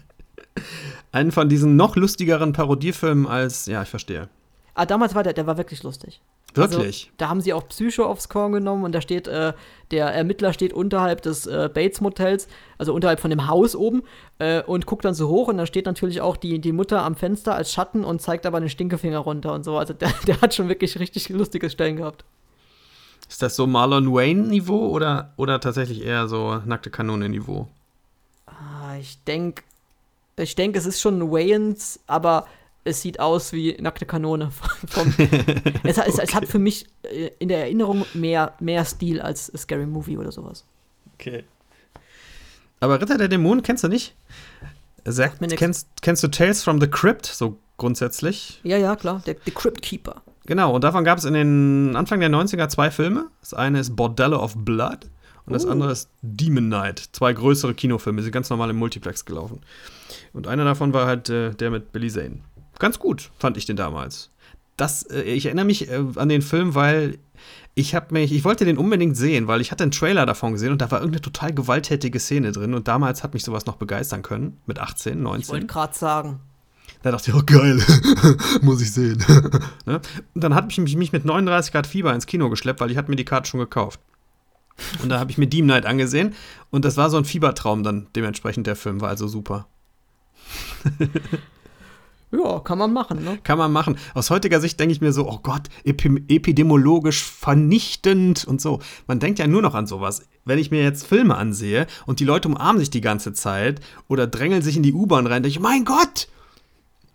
Einen 1.12 1.30
von 1.30 1.48
diesen 1.48 1.76
noch 1.76 1.94
lustigeren 1.94 2.52
Parodiefilmen 2.52 3.28
als, 3.28 3.66
ja, 3.66 3.82
ich 3.82 3.88
verstehe. 3.88 4.28
Ah, 4.74 4.86
damals 4.86 5.14
war 5.14 5.22
der, 5.22 5.34
der 5.34 5.46
war 5.46 5.56
wirklich 5.56 5.84
lustig. 5.84 6.20
Wirklich? 6.54 7.06
Also, 7.06 7.14
da 7.18 7.28
haben 7.28 7.40
sie 7.40 7.52
auch 7.52 7.66
Psycho 7.68 8.04
aufs 8.04 8.28
Korn 8.28 8.52
genommen 8.52 8.84
und 8.84 8.92
da 8.92 9.00
steht, 9.00 9.26
äh, 9.28 9.52
der 9.90 10.06
Ermittler 10.06 10.52
steht 10.52 10.72
unterhalb 10.72 11.22
des 11.22 11.46
äh, 11.46 11.70
Bates 11.72 12.00
Motels, 12.00 12.48
also 12.78 12.92
unterhalb 12.94 13.20
von 13.20 13.30
dem 13.30 13.48
Haus 13.48 13.74
oben 13.74 14.02
äh, 14.38 14.62
und 14.62 14.86
guckt 14.86 15.04
dann 15.04 15.14
so 15.14 15.28
hoch 15.28 15.48
und 15.48 15.56
dann 15.56 15.66
steht 15.66 15.86
natürlich 15.86 16.20
auch 16.20 16.36
die, 16.36 16.58
die 16.60 16.72
Mutter 16.72 17.02
am 17.02 17.14
Fenster 17.14 17.54
als 17.54 17.72
Schatten 17.72 18.04
und 18.04 18.20
zeigt 18.20 18.46
aber 18.46 18.60
den 18.60 18.68
Stinkefinger 18.68 19.18
runter 19.18 19.52
und 19.52 19.64
so. 19.64 19.78
Also 19.78 19.94
der, 19.94 20.12
der 20.26 20.40
hat 20.40 20.54
schon 20.54 20.68
wirklich 20.68 20.98
richtig 20.98 21.28
lustige 21.28 21.70
Stellen 21.70 21.96
gehabt. 21.96 22.24
Ist 23.28 23.40
das 23.40 23.56
so 23.56 23.66
Marlon 23.66 24.12
Wayne-Niveau 24.12 24.88
oder, 24.88 25.32
oder 25.36 25.58
tatsächlich 25.60 26.04
eher 26.04 26.28
so 26.28 26.60
nackte 26.66 26.90
Kanone-Niveau? 26.90 27.66
Ah, 28.46 28.96
ich 29.00 29.22
denke, 29.24 29.62
ich 30.36 30.54
denk, 30.54 30.76
es 30.76 30.86
ist 30.86 31.00
schon 31.00 31.30
Wayans, 31.30 32.00
aber 32.06 32.46
es 32.84 33.02
sieht 33.02 33.20
aus 33.20 33.52
wie 33.52 33.76
nackte 33.80 34.06
Kanone. 34.06 34.50
Vom, 34.88 35.14
es, 35.84 35.98
es, 35.98 36.18
es 36.18 36.34
hat 36.34 36.46
für 36.46 36.58
mich 36.58 36.86
äh, 37.02 37.30
in 37.38 37.48
der 37.48 37.58
Erinnerung 37.58 38.04
mehr, 38.14 38.54
mehr 38.60 38.84
Stil 38.84 39.20
als 39.20 39.52
Scary 39.56 39.86
Movie 39.86 40.18
oder 40.18 40.32
sowas. 40.32 40.64
Okay. 41.14 41.44
Aber 42.80 43.00
Ritter 43.00 43.18
der 43.18 43.28
Dämonen 43.28 43.62
kennst 43.62 43.84
du 43.84 43.88
nicht? 43.88 44.14
Sagt, 45.04 45.38
kennst, 45.56 45.88
kennst 46.00 46.22
du 46.22 46.28
Tales 46.28 46.62
from 46.62 46.80
the 46.80 46.86
Crypt 46.86 47.26
so 47.26 47.58
grundsätzlich? 47.76 48.60
Ja, 48.62 48.76
ja, 48.76 48.94
klar, 48.96 49.22
der, 49.26 49.34
der 49.34 49.52
Crypt 49.52 49.82
Keeper. 49.82 50.22
Genau, 50.46 50.74
und 50.74 50.82
davon 50.82 51.04
gab 51.04 51.18
es 51.18 51.24
in 51.24 51.34
den 51.34 51.96
Anfang 51.96 52.20
der 52.20 52.30
90er 52.30 52.68
zwei 52.68 52.90
Filme. 52.90 53.26
Das 53.40 53.54
eine 53.54 53.80
ist 53.80 53.94
Bordello 53.94 54.42
of 54.42 54.54
Blood 54.56 55.06
und 55.46 55.52
das 55.52 55.64
Uh. 55.64 55.70
andere 55.70 55.92
ist 55.92 56.08
Demon 56.22 56.66
Knight. 56.66 57.10
Zwei 57.12 57.32
größere 57.32 57.74
Kinofilme, 57.74 58.18
die 58.18 58.24
sind 58.24 58.32
ganz 58.32 58.50
normal 58.50 58.70
im 58.70 58.76
Multiplex 58.76 59.24
gelaufen. 59.24 59.60
Und 60.32 60.46
einer 60.46 60.64
davon 60.64 60.92
war 60.92 61.06
halt 61.06 61.28
äh, 61.28 61.50
der 61.54 61.70
mit 61.70 61.92
Billy 61.92 62.10
Zane. 62.10 62.40
Ganz 62.82 62.98
gut, 62.98 63.30
fand 63.38 63.56
ich 63.56 63.64
den 63.64 63.76
damals. 63.76 64.30
Das, 64.76 65.04
äh, 65.04 65.22
ich 65.22 65.46
erinnere 65.46 65.64
mich 65.64 65.88
äh, 65.88 66.04
an 66.16 66.28
den 66.28 66.42
Film, 66.42 66.74
weil 66.74 67.18
ich 67.76 67.94
habe 67.94 68.12
mich, 68.12 68.32
ich 68.32 68.42
wollte 68.42 68.64
den 68.64 68.76
unbedingt 68.76 69.16
sehen, 69.16 69.46
weil 69.46 69.60
ich 69.60 69.70
hatte 69.70 69.84
einen 69.84 69.92
Trailer 69.92 70.26
davon 70.26 70.54
gesehen 70.54 70.72
und 70.72 70.82
da 70.82 70.90
war 70.90 70.98
irgendeine 70.98 71.22
total 71.22 71.54
gewalttätige 71.54 72.18
Szene 72.18 72.50
drin 72.50 72.74
und 72.74 72.88
damals 72.88 73.22
hat 73.22 73.34
mich 73.34 73.44
sowas 73.44 73.66
noch 73.66 73.76
begeistern 73.76 74.22
können, 74.22 74.58
mit 74.66 74.80
18, 74.80 75.12
Ich 75.12 75.18
wollte 75.24 75.42
19. 75.44 75.66
gerade 75.68 75.96
sagen. 75.96 76.40
Da 77.04 77.12
dachte 77.12 77.30
ich, 77.30 77.36
oh 77.36 77.44
geil, 77.46 77.80
muss 78.62 78.82
ich 78.82 78.92
sehen. 78.92 79.24
ne? 79.86 80.00
Und 80.34 80.42
dann 80.42 80.56
hat 80.56 80.66
mich, 80.66 80.96
mich, 80.96 81.12
mit 81.12 81.24
39 81.24 81.70
Grad 81.70 81.86
Fieber 81.86 82.12
ins 82.12 82.26
Kino 82.26 82.50
geschleppt, 82.50 82.80
weil 82.80 82.90
ich 82.90 82.96
hatte 82.96 83.10
mir 83.10 83.16
die 83.16 83.24
Karte 83.24 83.48
schon 83.48 83.60
gekauft. 83.60 84.00
Und 85.04 85.08
da 85.08 85.20
habe 85.20 85.30
ich 85.30 85.38
mir 85.38 85.46
Demon 85.46 85.68
Knight 85.68 85.86
angesehen 85.86 86.34
und 86.70 86.84
das 86.84 86.96
war 86.96 87.10
so 87.10 87.16
ein 87.16 87.24
Fiebertraum 87.24 87.84
dann 87.84 88.08
dementsprechend, 88.16 88.66
der 88.66 88.74
Film 88.74 89.00
war 89.00 89.08
also 89.08 89.28
super. 89.28 89.68
Ja, 92.32 92.60
kann 92.60 92.78
man 92.78 92.94
machen, 92.94 93.22
ne? 93.22 93.38
Kann 93.44 93.58
man 93.58 93.70
machen. 93.70 93.98
Aus 94.14 94.30
heutiger 94.30 94.58
Sicht 94.58 94.80
denke 94.80 94.92
ich 94.92 95.02
mir 95.02 95.12
so, 95.12 95.28
oh 95.28 95.40
Gott, 95.42 95.68
epi 95.84 96.24
epidemiologisch 96.28 97.22
vernichtend 97.24 98.46
und 98.46 98.60
so. 98.60 98.80
Man 99.06 99.20
denkt 99.20 99.38
ja 99.38 99.46
nur 99.46 99.60
noch 99.60 99.74
an 99.74 99.86
sowas. 99.86 100.22
Wenn 100.46 100.58
ich 100.58 100.70
mir 100.70 100.82
jetzt 100.82 101.06
Filme 101.06 101.36
ansehe 101.36 101.86
und 102.06 102.20
die 102.20 102.24
Leute 102.24 102.48
umarmen 102.48 102.80
sich 102.80 102.88
die 102.88 103.02
ganze 103.02 103.34
Zeit 103.34 103.80
oder 104.08 104.26
drängeln 104.26 104.62
sich 104.62 104.78
in 104.78 104.82
die 104.82 104.94
U-Bahn 104.94 105.26
rein, 105.26 105.42
denke 105.42 105.56
ich, 105.56 105.60
mein 105.60 105.84
Gott! 105.84 106.28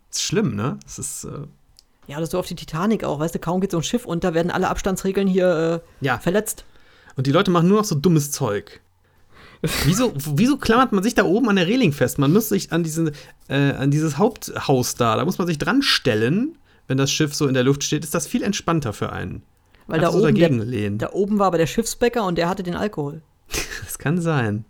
Das 0.10 0.20
ist 0.20 0.24
schlimm, 0.24 0.56
ne? 0.56 0.78
Das 0.84 1.00
ist, 1.00 1.24
äh, 1.24 1.48
Ja, 2.06 2.18
das 2.18 2.26
ist 2.26 2.32
so 2.32 2.40
auf 2.40 2.48
die 2.48 2.56
Titanic 2.56 3.04
auch, 3.04 3.20
weißt 3.20 3.34
du, 3.34 3.40
kaum 3.40 3.60
geht 3.60 3.72
so 3.72 3.78
ein 3.78 3.84
Schiff 3.84 4.06
unter, 4.06 4.36
werden 4.36 4.52
alle 4.52 4.70
Abstandsregeln 4.70 5.28
hier 5.28 5.82
äh, 6.02 6.06
ja. 6.06 6.20
verletzt. 6.20 6.64
Und 7.16 7.26
die 7.26 7.32
Leute 7.32 7.50
machen 7.50 7.68
nur 7.68 7.80
noch 7.80 7.86
so 7.86 7.96
dummes 7.96 8.30
Zeug. 8.30 8.82
Wieso, 9.86 10.14
wieso 10.16 10.58
klammert 10.58 10.92
man 10.92 11.04
sich 11.04 11.16
da 11.16 11.24
oben 11.24 11.50
an 11.50 11.56
der 11.56 11.68
Reling 11.68 11.92
fest? 11.92 12.20
Man 12.20 12.32
muss 12.32 12.50
sich 12.50 12.72
an, 12.72 12.84
diesen, 12.84 13.12
äh, 13.48 13.72
an 13.72 13.92
dieses 13.92 14.18
Haupthaus 14.18 14.96
da, 14.96 15.16
da 15.16 15.26
muss 15.26 15.38
man 15.38 15.48
sich 15.48 15.58
dran 15.58 15.82
stellen, 15.82 16.58
wenn 16.88 16.98
das 16.98 17.12
Schiff 17.12 17.34
so 17.34 17.48
in 17.48 17.54
der 17.54 17.64
Luft 17.64 17.84
steht, 17.84 18.04
ist 18.04 18.14
das 18.14 18.28
viel 18.28 18.44
entspannter 18.44 18.94
für 18.94 19.12
einen. 19.12 19.44
Weil 19.88 20.00
da 20.00 20.08
Kannst 20.08 20.24
du 20.24 20.28
oben, 20.28 20.72
der, 20.72 20.90
da 20.92 21.14
oben 21.14 21.40
war 21.40 21.48
aber 21.48 21.58
der 21.58 21.68
Schiffsbäcker 21.68 22.26
und 22.26 22.38
der 22.38 22.50
hatte 22.50 22.64
den 22.64 22.76
Alkohol. 22.76 23.22
Das 23.84 23.98
kann 24.00 24.20
sein. 24.20 24.66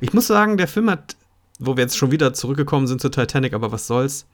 Ich 0.00 0.12
muss 0.12 0.26
sagen, 0.26 0.56
der 0.56 0.66
Film 0.66 0.90
hat, 0.90 1.16
wo 1.60 1.76
wir 1.76 1.82
jetzt 1.82 1.96
schon 1.96 2.10
wieder 2.10 2.34
zurückgekommen 2.34 2.88
sind 2.88 3.00
zu 3.00 3.08
Titanic, 3.08 3.54
aber 3.54 3.70
was 3.70 3.86
soll's. 3.86 4.26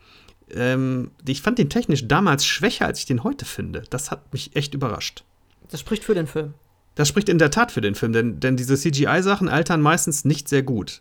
Ähm, 0.51 1.11
ich 1.27 1.43
fand 1.43 1.59
den 1.59 1.69
technisch 1.69 2.09
damals 2.09 2.47
schwächer, 2.47 2.87
als 2.87 3.01
ich 3.01 3.07
den 3.07 3.23
heute 3.23 3.45
finde. 3.45 3.83
Das 3.91 4.11
hat 4.11 4.33
mich 4.33 4.57
echt 4.57 4.73
überrascht. 4.75 5.25
Das 5.71 5.81
spricht 5.81 6.05
für 6.05 6.15
den 6.15 6.27
Film. 6.27 6.55
Das 7.01 7.09
spricht 7.09 7.31
in 7.31 7.39
der 7.39 7.51
Tat 7.51 7.73
für 7.73 7.81
den 7.81 7.95
Film, 7.95 8.13
denn, 8.13 8.41
denn 8.41 8.59
diese 8.59 8.77
CGI-Sachen 8.77 9.49
altern 9.49 9.81
meistens 9.81 10.27
nicht 10.27 10.51
sehr 10.51 10.63
gut. 10.63 11.01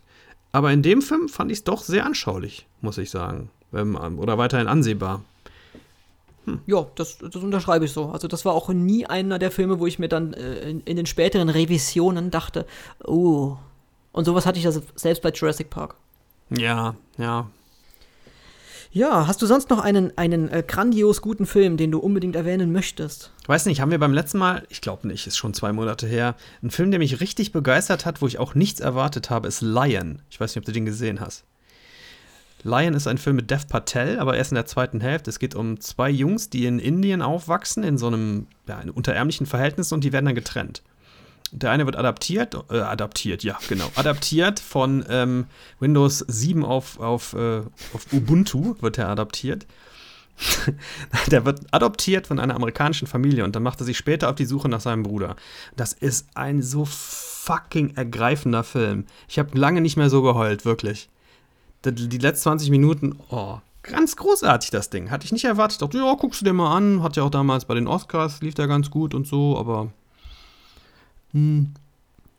Aber 0.50 0.72
in 0.72 0.80
dem 0.80 1.02
Film 1.02 1.28
fand 1.28 1.52
ich 1.52 1.58
es 1.58 1.64
doch 1.64 1.82
sehr 1.82 2.06
anschaulich, 2.06 2.66
muss 2.80 2.96
ich 2.96 3.10
sagen. 3.10 3.50
Ähm, 3.74 4.18
oder 4.18 4.38
weiterhin 4.38 4.66
ansehbar. 4.66 5.22
Ja, 6.64 6.86
das, 6.94 7.18
das 7.18 7.36
unterschreibe 7.36 7.84
ich 7.84 7.92
so. 7.92 8.06
Also 8.06 8.28
das 8.28 8.46
war 8.46 8.54
auch 8.54 8.70
nie 8.70 9.04
einer 9.04 9.38
der 9.38 9.50
Filme, 9.50 9.78
wo 9.78 9.86
ich 9.86 9.98
mir 9.98 10.08
dann 10.08 10.32
äh, 10.32 10.70
in, 10.70 10.80
in 10.80 10.96
den 10.96 11.04
späteren 11.04 11.50
Revisionen 11.50 12.30
dachte, 12.30 12.64
oh. 13.04 13.58
Und 14.12 14.24
sowas 14.24 14.46
hatte 14.46 14.58
ich 14.58 14.64
also 14.64 14.82
selbst 14.94 15.20
bei 15.22 15.32
Jurassic 15.32 15.68
Park. 15.68 15.96
Ja, 16.48 16.94
ja. 17.18 17.50
Ja, 18.92 19.28
hast 19.28 19.40
du 19.40 19.46
sonst 19.46 19.70
noch 19.70 19.78
einen, 19.78 20.18
einen 20.18 20.48
äh, 20.48 20.64
grandios 20.66 21.22
guten 21.22 21.46
Film, 21.46 21.76
den 21.76 21.92
du 21.92 22.00
unbedingt 22.00 22.34
erwähnen 22.34 22.72
möchtest? 22.72 23.30
Weiß 23.46 23.66
nicht, 23.66 23.80
haben 23.80 23.92
wir 23.92 24.00
beim 24.00 24.12
letzten 24.12 24.38
Mal, 24.38 24.66
ich 24.68 24.80
glaube 24.80 25.06
nicht, 25.06 25.28
ist 25.28 25.36
schon 25.36 25.54
zwei 25.54 25.72
Monate 25.72 26.08
her, 26.08 26.34
ein 26.60 26.70
Film, 26.70 26.90
der 26.90 26.98
mich 26.98 27.20
richtig 27.20 27.52
begeistert 27.52 28.04
hat, 28.04 28.20
wo 28.20 28.26
ich 28.26 28.40
auch 28.40 28.56
nichts 28.56 28.80
erwartet 28.80 29.30
habe, 29.30 29.46
ist 29.46 29.60
Lion. 29.60 30.22
Ich 30.28 30.40
weiß 30.40 30.50
nicht, 30.50 30.62
ob 30.62 30.64
du 30.64 30.72
den 30.72 30.86
gesehen 30.86 31.20
hast. 31.20 31.44
Lion 32.64 32.94
ist 32.94 33.06
ein 33.06 33.18
Film 33.18 33.36
mit 33.36 33.48
Dev 33.52 33.68
Patel, 33.68 34.18
aber 34.18 34.36
erst 34.36 34.50
in 34.50 34.56
der 34.56 34.66
zweiten 34.66 35.00
Hälfte. 35.00 35.30
Es 35.30 35.38
geht 35.38 35.54
um 35.54 35.78
zwei 35.78 36.10
Jungs, 36.10 36.50
die 36.50 36.66
in 36.66 36.80
Indien 36.80 37.22
aufwachsen, 37.22 37.84
in 37.84 37.96
so 37.96 38.08
einem 38.08 38.48
ja, 38.66 38.82
unterärmlichen 38.92 39.46
Verhältnissen 39.46 39.94
und 39.94 40.02
die 40.02 40.12
werden 40.12 40.26
dann 40.26 40.34
getrennt. 40.34 40.82
Der 41.52 41.70
eine 41.70 41.84
wird 41.84 41.96
adaptiert, 41.96 42.56
äh, 42.70 42.78
adaptiert, 42.78 43.42
ja, 43.42 43.58
genau, 43.68 43.90
adaptiert 43.96 44.60
von 44.60 45.04
ähm, 45.08 45.46
Windows 45.80 46.24
7 46.28 46.64
auf, 46.64 47.00
auf, 47.00 47.32
äh, 47.32 47.62
auf 47.92 48.12
Ubuntu, 48.12 48.76
wird 48.80 48.98
er 48.98 49.08
adaptiert. 49.08 49.66
der 51.30 51.44
wird 51.44 51.60
adoptiert 51.70 52.26
von 52.26 52.38
einer 52.38 52.54
amerikanischen 52.54 53.06
Familie 53.06 53.44
und 53.44 53.54
dann 53.54 53.62
macht 53.62 53.80
er 53.80 53.84
sich 53.84 53.98
später 53.98 54.30
auf 54.30 54.36
die 54.36 54.46
Suche 54.46 54.68
nach 54.68 54.80
seinem 54.80 55.02
Bruder. 55.02 55.36
Das 55.76 55.92
ist 55.92 56.28
ein 56.34 56.62
so 56.62 56.84
fucking 56.84 57.96
ergreifender 57.96 58.64
Film. 58.64 59.06
Ich 59.28 59.38
habe 59.38 59.58
lange 59.58 59.80
nicht 59.80 59.96
mehr 59.96 60.10
so 60.10 60.22
geheult, 60.22 60.64
wirklich. 60.64 61.08
Die, 61.84 62.18
letzten 62.18 62.42
20 62.42 62.70
Minuten, 62.70 63.18
oh, 63.30 63.58
ganz 63.82 64.16
großartig 64.16 64.70
das 64.70 64.90
Ding. 64.90 65.10
Hatte 65.10 65.24
ich 65.24 65.32
nicht 65.32 65.44
erwartet. 65.44 65.72
Ich 65.72 65.78
dachte, 65.78 65.98
ja, 65.98 66.14
guckst 66.14 66.42
du 66.42 66.44
dir 66.44 66.52
mal 66.52 66.76
an. 66.76 67.02
Hat 67.02 67.16
ja 67.16 67.22
auch 67.22 67.30
damals 67.30 67.64
bei 67.64 67.74
den 67.74 67.88
Oscars, 67.88 68.42
lief 68.42 68.54
der 68.54 68.68
ganz 68.68 68.90
gut 68.90 69.14
und 69.14 69.26
so, 69.26 69.58
aber 69.58 69.90
Den 71.32 71.74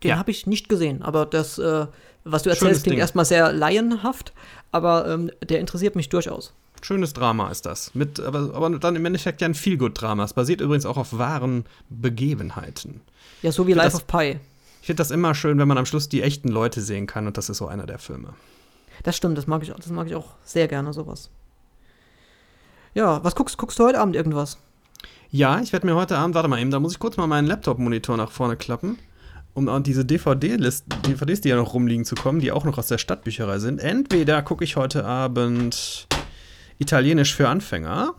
Ja. 0.03 0.17
habe 0.17 0.31
ich 0.31 0.47
nicht 0.47 0.69
gesehen, 0.69 1.01
aber 1.01 1.25
das, 1.25 1.57
äh, 1.57 1.85
was 2.23 2.43
du 2.43 2.49
Schönes 2.49 2.61
erzählst, 2.61 2.83
klingt 2.83 2.93
Ding. 2.95 2.99
erstmal 2.99 3.25
sehr 3.25 3.51
laienhaft, 3.53 4.33
aber 4.71 5.07
ähm, 5.07 5.31
der 5.43 5.59
interessiert 5.59 5.95
mich 5.95 6.09
durchaus. 6.09 6.53
schönes 6.83 7.13
Drama 7.13 7.51
ist 7.51 7.65
das. 7.67 7.93
Mit, 7.93 8.19
aber, 8.19 8.55
aber 8.55 8.69
dann 8.79 8.95
im 8.95 9.05
Endeffekt 9.05 9.39
ja 9.41 9.47
ein 9.47 9.53
Feelgood-Drama. 9.53 10.23
Es 10.23 10.33
basiert 10.33 10.61
übrigens 10.61 10.85
auch 10.87 10.97
auf 10.97 11.15
wahren 11.17 11.65
Begebenheiten. 11.89 13.01
Ja, 13.43 13.51
so 13.51 13.67
wie 13.67 13.73
Life 13.73 13.91
das- 13.91 13.95
of 14.01 14.07
Pi. 14.07 14.39
Ich 14.81 14.87
finde 14.87 14.97
das 14.97 15.11
immer 15.11 15.35
schön, 15.35 15.59
wenn 15.59 15.67
man 15.67 15.77
am 15.77 15.85
Schluss 15.85 16.09
die 16.09 16.23
echten 16.23 16.47
Leute 16.47 16.81
sehen 16.81 17.05
kann 17.05 17.27
und 17.27 17.37
das 17.37 17.49
ist 17.51 17.57
so 17.59 17.67
einer 17.67 17.85
der 17.85 17.99
Filme. 17.99 18.33
Das 19.03 19.15
stimmt, 19.15 19.37
das 19.37 19.45
mag 19.45 19.61
ich, 19.61 19.69
das 19.71 19.87
mag 19.89 20.07
ich 20.07 20.15
auch 20.15 20.29
sehr 20.43 20.67
gerne, 20.67 20.91
sowas. 20.91 21.29
Ja, 22.95 23.23
was 23.23 23.35
guckst, 23.35 23.57
guckst 23.57 23.77
du 23.79 23.83
heute 23.85 23.99
Abend 23.99 24.15
irgendwas? 24.15 24.57
Ja, 25.31 25.61
ich 25.61 25.71
werde 25.71 25.85
mir 25.85 25.95
heute 25.95 26.17
Abend, 26.17 26.35
warte 26.35 26.49
mal 26.49 26.59
eben, 26.59 26.71
da 26.71 26.79
muss 26.79 26.93
ich 26.93 26.99
kurz 26.99 27.15
mal 27.17 27.27
meinen 27.27 27.47
Laptop-Monitor 27.47 28.17
nach 28.17 28.31
vorne 28.31 28.57
klappen, 28.57 28.97
um 29.53 29.69
an 29.69 29.83
diese 29.83 30.03
DVD-List, 30.03 30.85
DVDs, 31.07 31.41
die 31.41 31.49
ja 31.49 31.55
noch 31.55 31.73
rumliegen, 31.73 32.03
zu 32.05 32.15
kommen, 32.15 32.39
die 32.39 32.51
auch 32.51 32.65
noch 32.65 32.77
aus 32.77 32.87
der 32.87 32.97
Stadtbücherei 32.97 33.59
sind. 33.59 33.79
Entweder 33.79 34.41
gucke 34.41 34.63
ich 34.65 34.75
heute 34.75 35.05
Abend 35.05 36.07
Italienisch 36.79 37.33
für 37.35 37.47
Anfänger 37.47 38.13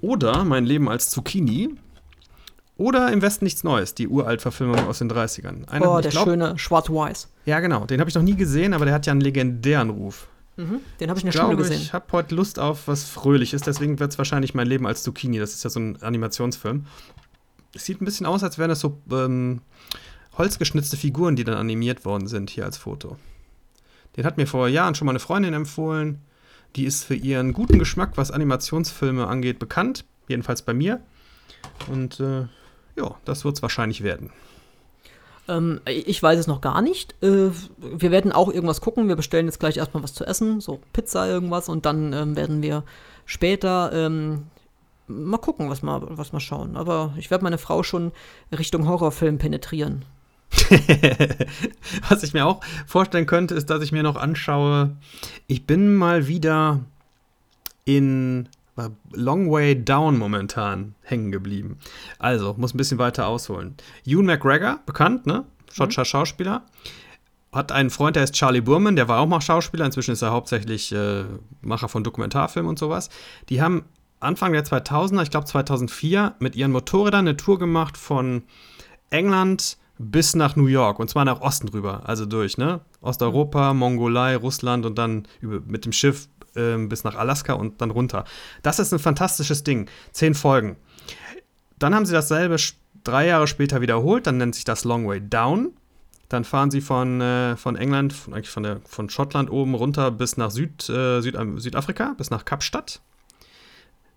oder 0.00 0.44
Mein 0.44 0.64
Leben 0.64 0.88
als 0.88 1.10
Zucchini 1.10 1.74
oder 2.76 3.12
Im 3.12 3.22
Westen 3.22 3.44
nichts 3.44 3.62
Neues, 3.62 3.94
die 3.94 4.08
Uralt-Verfilmung 4.08 4.86
aus 4.88 4.98
den 4.98 5.08
30ern. 5.10 5.68
Einer- 5.68 5.90
oh, 5.94 6.00
der 6.00 6.10
glaub- 6.10 6.24
schöne 6.24 6.58
Schwarz-Weiß. 6.58 7.28
Ja, 7.46 7.60
genau, 7.60 7.86
den 7.86 8.00
habe 8.00 8.10
ich 8.10 8.16
noch 8.16 8.22
nie 8.22 8.34
gesehen, 8.36 8.74
aber 8.74 8.86
der 8.86 8.94
hat 8.94 9.06
ja 9.06 9.12
einen 9.12 9.20
legendären 9.20 9.90
Ruf. 9.90 10.26
Mhm, 10.56 10.80
den 11.00 11.10
habe 11.10 11.18
ich 11.18 11.24
in 11.24 11.28
Ich 11.28 11.34
der 11.34 11.42
Schule 11.42 11.56
glaube, 11.56 11.62
gesehen. 11.62 11.80
ich 11.82 11.92
habe 11.92 12.06
heute 12.12 12.34
Lust 12.34 12.58
auf 12.58 12.88
was 12.88 13.04
Fröhliches, 13.04 13.62
deswegen 13.62 13.98
wird 13.98 14.12
es 14.12 14.18
wahrscheinlich 14.18 14.54
mein 14.54 14.66
Leben 14.66 14.86
als 14.86 15.02
Zucchini. 15.02 15.38
Das 15.38 15.52
ist 15.54 15.64
ja 15.64 15.70
so 15.70 15.80
ein 15.80 16.02
Animationsfilm. 16.02 16.86
Es 17.74 17.84
sieht 17.84 18.00
ein 18.00 18.06
bisschen 18.06 18.24
aus, 18.26 18.42
als 18.42 18.56
wären 18.56 18.70
das 18.70 18.80
so 18.80 19.00
ähm, 19.12 19.60
holzgeschnitzte 20.38 20.96
Figuren, 20.96 21.36
die 21.36 21.44
dann 21.44 21.56
animiert 21.56 22.04
worden 22.04 22.26
sind 22.26 22.48
hier 22.50 22.64
als 22.64 22.78
Foto. 22.78 23.16
Den 24.16 24.24
hat 24.24 24.38
mir 24.38 24.46
vor 24.46 24.68
Jahren 24.68 24.94
schon 24.94 25.04
mal 25.06 25.12
eine 25.12 25.18
Freundin 25.18 25.52
empfohlen. 25.52 26.20
Die 26.74 26.84
ist 26.84 27.04
für 27.04 27.14
ihren 27.14 27.52
guten 27.52 27.78
Geschmack, 27.78 28.12
was 28.16 28.30
Animationsfilme 28.30 29.26
angeht, 29.26 29.58
bekannt. 29.58 30.04
Jedenfalls 30.28 30.62
bei 30.62 30.72
mir. 30.72 31.00
Und 31.88 32.18
äh, 32.20 32.46
ja, 32.96 33.14
das 33.26 33.44
wird 33.44 33.56
es 33.56 33.62
wahrscheinlich 33.62 34.02
werden. 34.02 34.30
Ähm, 35.48 35.80
ich 35.86 36.22
weiß 36.22 36.38
es 36.38 36.46
noch 36.46 36.60
gar 36.60 36.82
nicht. 36.82 37.14
Äh, 37.22 37.50
wir 37.78 38.10
werden 38.10 38.32
auch 38.32 38.48
irgendwas 38.48 38.80
gucken. 38.80 39.08
Wir 39.08 39.16
bestellen 39.16 39.46
jetzt 39.46 39.60
gleich 39.60 39.76
erstmal 39.76 40.02
was 40.02 40.14
zu 40.14 40.24
essen, 40.24 40.60
so 40.60 40.80
Pizza, 40.92 41.28
irgendwas, 41.28 41.68
und 41.68 41.86
dann 41.86 42.12
ähm, 42.12 42.36
werden 42.36 42.62
wir 42.62 42.84
später 43.24 43.90
ähm, 43.92 44.46
mal 45.08 45.38
gucken, 45.38 45.70
was 45.70 45.82
wir, 45.82 46.02
was 46.10 46.32
wir 46.32 46.40
schauen. 46.40 46.76
Aber 46.76 47.14
ich 47.16 47.30
werde 47.30 47.44
meine 47.44 47.58
Frau 47.58 47.82
schon 47.82 48.12
Richtung 48.56 48.88
Horrorfilm 48.88 49.38
penetrieren. 49.38 50.04
Was 52.08 52.22
ich 52.22 52.32
mir 52.32 52.46
auch 52.46 52.60
vorstellen 52.86 53.26
könnte, 53.26 53.54
ist, 53.54 53.68
dass 53.68 53.82
ich 53.82 53.90
mir 53.90 54.04
noch 54.04 54.14
anschaue, 54.14 54.96
ich 55.48 55.66
bin 55.66 55.96
mal 55.96 56.28
wieder 56.28 56.80
in 57.84 58.48
Bei 58.76 58.90
Long 59.12 59.50
Way 59.50 59.84
Down 59.84 60.18
momentan 60.18 60.94
hängen 61.02 61.32
geblieben. 61.32 61.78
Also, 62.18 62.54
muss 62.58 62.74
ein 62.74 62.76
bisschen 62.76 62.98
weiter 62.98 63.26
ausholen. 63.26 63.74
Ewan 64.04 64.26
McGregor, 64.26 64.80
bekannt, 64.86 65.26
ne? 65.26 65.44
Schottischer 65.72 66.04
Schauspieler. 66.04 66.62
Hat 67.52 67.72
einen 67.72 67.90
Freund, 67.90 68.16
der 68.16 68.24
ist 68.24 68.34
Charlie 68.34 68.60
Burman, 68.60 68.96
der 68.96 69.08
war 69.08 69.20
auch 69.20 69.26
mal 69.26 69.40
Schauspieler. 69.40 69.86
Inzwischen 69.86 70.12
ist 70.12 70.22
er 70.22 70.30
hauptsächlich 70.30 70.92
äh, 70.92 71.24
Macher 71.62 71.88
von 71.88 72.04
Dokumentarfilmen 72.04 72.68
und 72.68 72.78
sowas. 72.78 73.08
Die 73.48 73.62
haben 73.62 73.84
Anfang 74.20 74.52
der 74.52 74.64
2000er, 74.64 75.22
ich 75.22 75.30
glaube 75.30 75.46
2004, 75.46 76.34
mit 76.38 76.54
ihren 76.54 76.72
Motorrädern 76.72 77.26
eine 77.26 77.36
Tour 77.36 77.58
gemacht 77.58 77.96
von 77.96 78.42
England 79.10 79.78
bis 79.98 80.34
nach 80.34 80.56
New 80.56 80.66
York 80.66 80.98
und 80.98 81.08
zwar 81.08 81.24
nach 81.24 81.40
Osten 81.40 81.68
rüber, 81.68 82.02
also 82.04 82.26
durch, 82.26 82.58
ne? 82.58 82.80
Osteuropa, 83.00 83.72
Mongolei, 83.72 84.36
Russland 84.36 84.84
und 84.84 84.98
dann 84.98 85.26
über, 85.40 85.60
mit 85.66 85.84
dem 85.84 85.92
Schiff 85.92 86.28
ähm, 86.56 86.88
bis 86.88 87.04
nach 87.04 87.14
Alaska 87.14 87.54
und 87.54 87.80
dann 87.80 87.90
runter. 87.90 88.24
Das 88.62 88.78
ist 88.78 88.92
ein 88.92 88.98
fantastisches 88.98 89.64
Ding. 89.64 89.88
Zehn 90.12 90.34
Folgen. 90.34 90.76
Dann 91.78 91.94
haben 91.94 92.06
sie 92.06 92.12
dasselbe 92.12 92.56
drei 93.04 93.26
Jahre 93.26 93.46
später 93.46 93.80
wiederholt, 93.80 94.26
dann 94.26 94.38
nennt 94.38 94.54
sich 94.54 94.64
das 94.64 94.84
Long 94.84 95.06
Way 95.06 95.28
Down. 95.28 95.72
Dann 96.28 96.44
fahren 96.44 96.72
sie 96.72 96.80
von, 96.80 97.20
äh, 97.20 97.56
von 97.56 97.76
England, 97.76 98.12
von, 98.12 98.34
eigentlich 98.34 98.50
von, 98.50 98.64
der, 98.64 98.80
von 98.84 99.08
Schottland 99.08 99.48
oben 99.48 99.74
runter 99.74 100.10
bis 100.10 100.36
nach 100.36 100.50
Süd, 100.50 100.88
äh, 100.88 101.20
Süd, 101.20 101.36
Südafrika, 101.56 102.14
bis 102.18 102.30
nach 102.30 102.44
Kapstadt. 102.44 103.00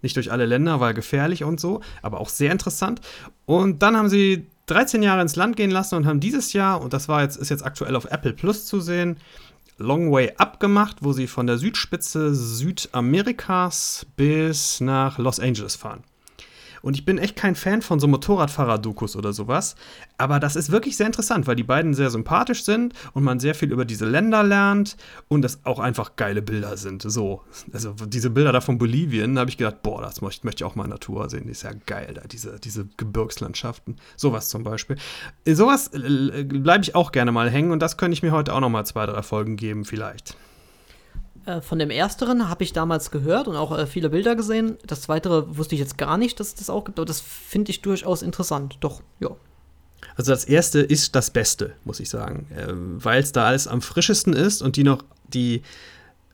Nicht 0.01 0.15
durch 0.15 0.31
alle 0.31 0.45
Länder, 0.45 0.79
weil 0.79 0.93
gefährlich 0.93 1.43
und 1.43 1.59
so, 1.59 1.81
aber 2.01 2.19
auch 2.19 2.29
sehr 2.29 2.51
interessant. 2.51 3.01
Und 3.45 3.83
dann 3.83 3.95
haben 3.95 4.09
sie 4.09 4.47
13 4.67 5.03
Jahre 5.03 5.21
ins 5.21 5.35
Land 5.35 5.55
gehen 5.55 5.71
lassen 5.71 5.95
und 5.95 6.07
haben 6.07 6.19
dieses 6.19 6.53
Jahr, 6.53 6.81
und 6.81 6.93
das 6.93 7.09
war 7.09 7.21
jetzt, 7.21 7.35
ist 7.35 7.49
jetzt 7.49 7.65
aktuell 7.65 7.95
auf 7.95 8.05
Apple 8.05 8.33
Plus 8.33 8.65
zu 8.65 8.79
sehen, 8.79 9.17
Long 9.79 10.11
Way 10.11 10.33
Up 10.37 10.59
gemacht, 10.59 10.97
wo 11.01 11.13
sie 11.13 11.27
von 11.27 11.47
der 11.47 11.57
Südspitze 11.57 12.35
Südamerikas 12.35 14.05
bis 14.15 14.81
nach 14.81 15.17
Los 15.17 15.39
Angeles 15.39 15.75
fahren. 15.75 16.03
Und 16.81 16.95
ich 16.95 17.05
bin 17.05 17.17
echt 17.17 17.35
kein 17.35 17.55
Fan 17.55 17.81
von 17.81 17.99
so 17.99 18.07
Motorradfahrer-Dokus 18.07 19.15
oder 19.15 19.33
sowas. 19.33 19.75
Aber 20.17 20.39
das 20.39 20.55
ist 20.55 20.71
wirklich 20.71 20.97
sehr 20.97 21.07
interessant, 21.07 21.47
weil 21.47 21.55
die 21.55 21.63
beiden 21.63 21.93
sehr 21.93 22.09
sympathisch 22.09 22.63
sind 22.63 22.93
und 23.13 23.23
man 23.23 23.39
sehr 23.39 23.55
viel 23.55 23.71
über 23.71 23.85
diese 23.85 24.05
Länder 24.05 24.43
lernt 24.43 24.97
und 25.27 25.41
das 25.41 25.65
auch 25.65 25.79
einfach 25.79 26.15
geile 26.15 26.41
Bilder 26.41 26.77
sind. 26.77 27.01
So, 27.01 27.41
also 27.73 27.93
diese 28.07 28.29
Bilder 28.29 28.51
da 28.51 28.61
von 28.61 28.77
Bolivien, 28.77 29.35
da 29.35 29.41
habe 29.41 29.49
ich 29.49 29.57
gedacht, 29.57 29.81
boah, 29.81 30.01
das 30.01 30.21
möchte, 30.21 30.45
möchte 30.45 30.63
ich 30.63 30.69
auch 30.69 30.75
mal 30.75 30.85
in 30.85 30.89
Natur 30.89 31.29
sehen. 31.29 31.43
Die 31.45 31.51
ist 31.51 31.63
ja 31.63 31.71
geil, 31.85 32.13
da, 32.15 32.21
diese, 32.21 32.59
diese 32.59 32.87
Gebirgslandschaften. 32.97 33.97
Sowas 34.15 34.49
zum 34.49 34.63
Beispiel. 34.63 34.97
Sowas 35.45 35.87
äh, 35.93 36.43
bleibe 36.43 36.83
ich 36.83 36.95
auch 36.95 37.11
gerne 37.11 37.31
mal 37.31 37.49
hängen 37.49 37.71
und 37.71 37.79
das 37.79 37.97
könnte 37.97 38.13
ich 38.13 38.23
mir 38.23 38.31
heute 38.31 38.53
auch 38.53 38.59
noch 38.59 38.69
mal 38.69 38.85
zwei, 38.85 39.05
drei 39.05 39.21
Folgen 39.21 39.55
geben, 39.55 39.85
vielleicht. 39.85 40.35
Äh, 41.49 41.61
von 41.61 41.79
dem 41.79 41.89
ersteren 41.89 42.49
habe 42.49 42.63
ich 42.63 42.73
damals 42.73 43.11
gehört 43.11 43.47
und 43.47 43.55
auch 43.55 43.75
äh, 43.75 43.87
viele 43.87 44.09
Bilder 44.09 44.35
gesehen. 44.35 44.77
Das 44.85 45.01
zweitere 45.01 45.57
wusste 45.57 45.75
ich 45.75 45.81
jetzt 45.81 45.97
gar 45.97 46.17
nicht, 46.17 46.39
dass 46.39 46.49
es 46.49 46.55
das 46.55 46.69
auch 46.69 46.85
gibt, 46.85 46.99
aber 46.99 47.05
das 47.05 47.21
finde 47.21 47.71
ich 47.71 47.81
durchaus 47.81 48.21
interessant. 48.21 48.77
Doch, 48.81 49.01
ja. 49.19 49.31
Also 50.15 50.31
das 50.31 50.45
erste 50.45 50.79
ist 50.79 51.15
das 51.15 51.31
Beste, 51.31 51.73
muss 51.85 51.99
ich 51.99 52.09
sagen, 52.09 52.47
äh, 52.55 52.67
weil 52.69 53.21
es 53.21 53.31
da 53.31 53.45
alles 53.47 53.67
am 53.67 53.81
frischesten 53.81 54.33
ist 54.33 54.61
und 54.61 54.75
die 54.75 54.83
noch 54.83 55.03
die, 55.27 55.63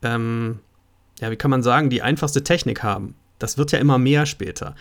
ähm, 0.02 0.60
ja, 1.20 1.30
wie 1.30 1.36
kann 1.36 1.50
man 1.50 1.62
sagen, 1.62 1.88
die 1.88 2.02
einfachste 2.02 2.44
Technik 2.44 2.82
haben. 2.82 3.14
Das 3.38 3.58
wird 3.58 3.72
ja 3.72 3.78
immer 3.78 3.98
mehr 3.98 4.24
später. 4.24 4.74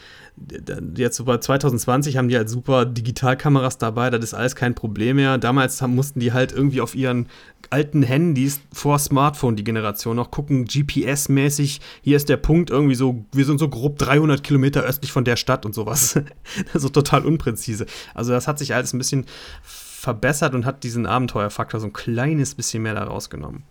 Jetzt 0.96 1.20
über 1.20 1.40
2020 1.40 2.18
haben 2.18 2.30
die 2.30 2.38
halt 2.38 2.50
super 2.50 2.86
Digitalkameras 2.86 3.78
dabei, 3.78 4.10
das 4.10 4.24
ist 4.24 4.34
alles 4.34 4.56
kein 4.56 4.76
Problem 4.76 5.18
mehr. 5.18 5.38
Damals 5.38 5.82
mussten 5.82 6.20
die 6.20 6.34
halt 6.34 6.52
irgendwie 6.52 6.82
auf 6.82 6.96
ihren 6.96 7.28
alten 7.70 8.04
Handys 8.04 8.62
vor 8.72 9.00
Smartphone 9.00 9.56
die 9.56 9.64
Generation 9.64 10.16
noch 10.16 10.32
gucken, 10.32 10.66
GPS-mäßig, 10.66 11.80
hier 12.02 12.18
ist 12.18 12.30
der 12.30 12.38
Punkt 12.38 12.70
irgendwie 12.70 12.96
so, 12.96 13.26
wir 13.32 13.46
sind 13.46 13.60
so 13.60 13.70
grob 13.70 13.98
300 13.98 14.44
Kilometer 14.44 14.84
östlich 14.84 15.12
von 15.12 15.26
der 15.26 15.36
Stadt 15.36 15.66
und 15.66 15.74
sowas. 15.74 16.20
so 16.74 16.90
total 16.90 17.26
unpräzise. 17.26 17.86
Also 18.14 18.32
das 18.32 18.48
hat 18.48 18.60
sich 18.60 18.74
alles 18.74 18.94
ein 18.94 18.98
bisschen 18.98 19.26
verbessert 19.64 20.54
und 20.54 20.66
hat 20.66 20.84
diesen 20.84 21.06
Abenteuerfaktor 21.06 21.80
so 21.80 21.88
ein 21.88 21.94
kleines 21.94 22.56
bisschen 22.56 22.84
mehr 22.84 22.94
da 22.94 23.04
rausgenommen. 23.04 23.64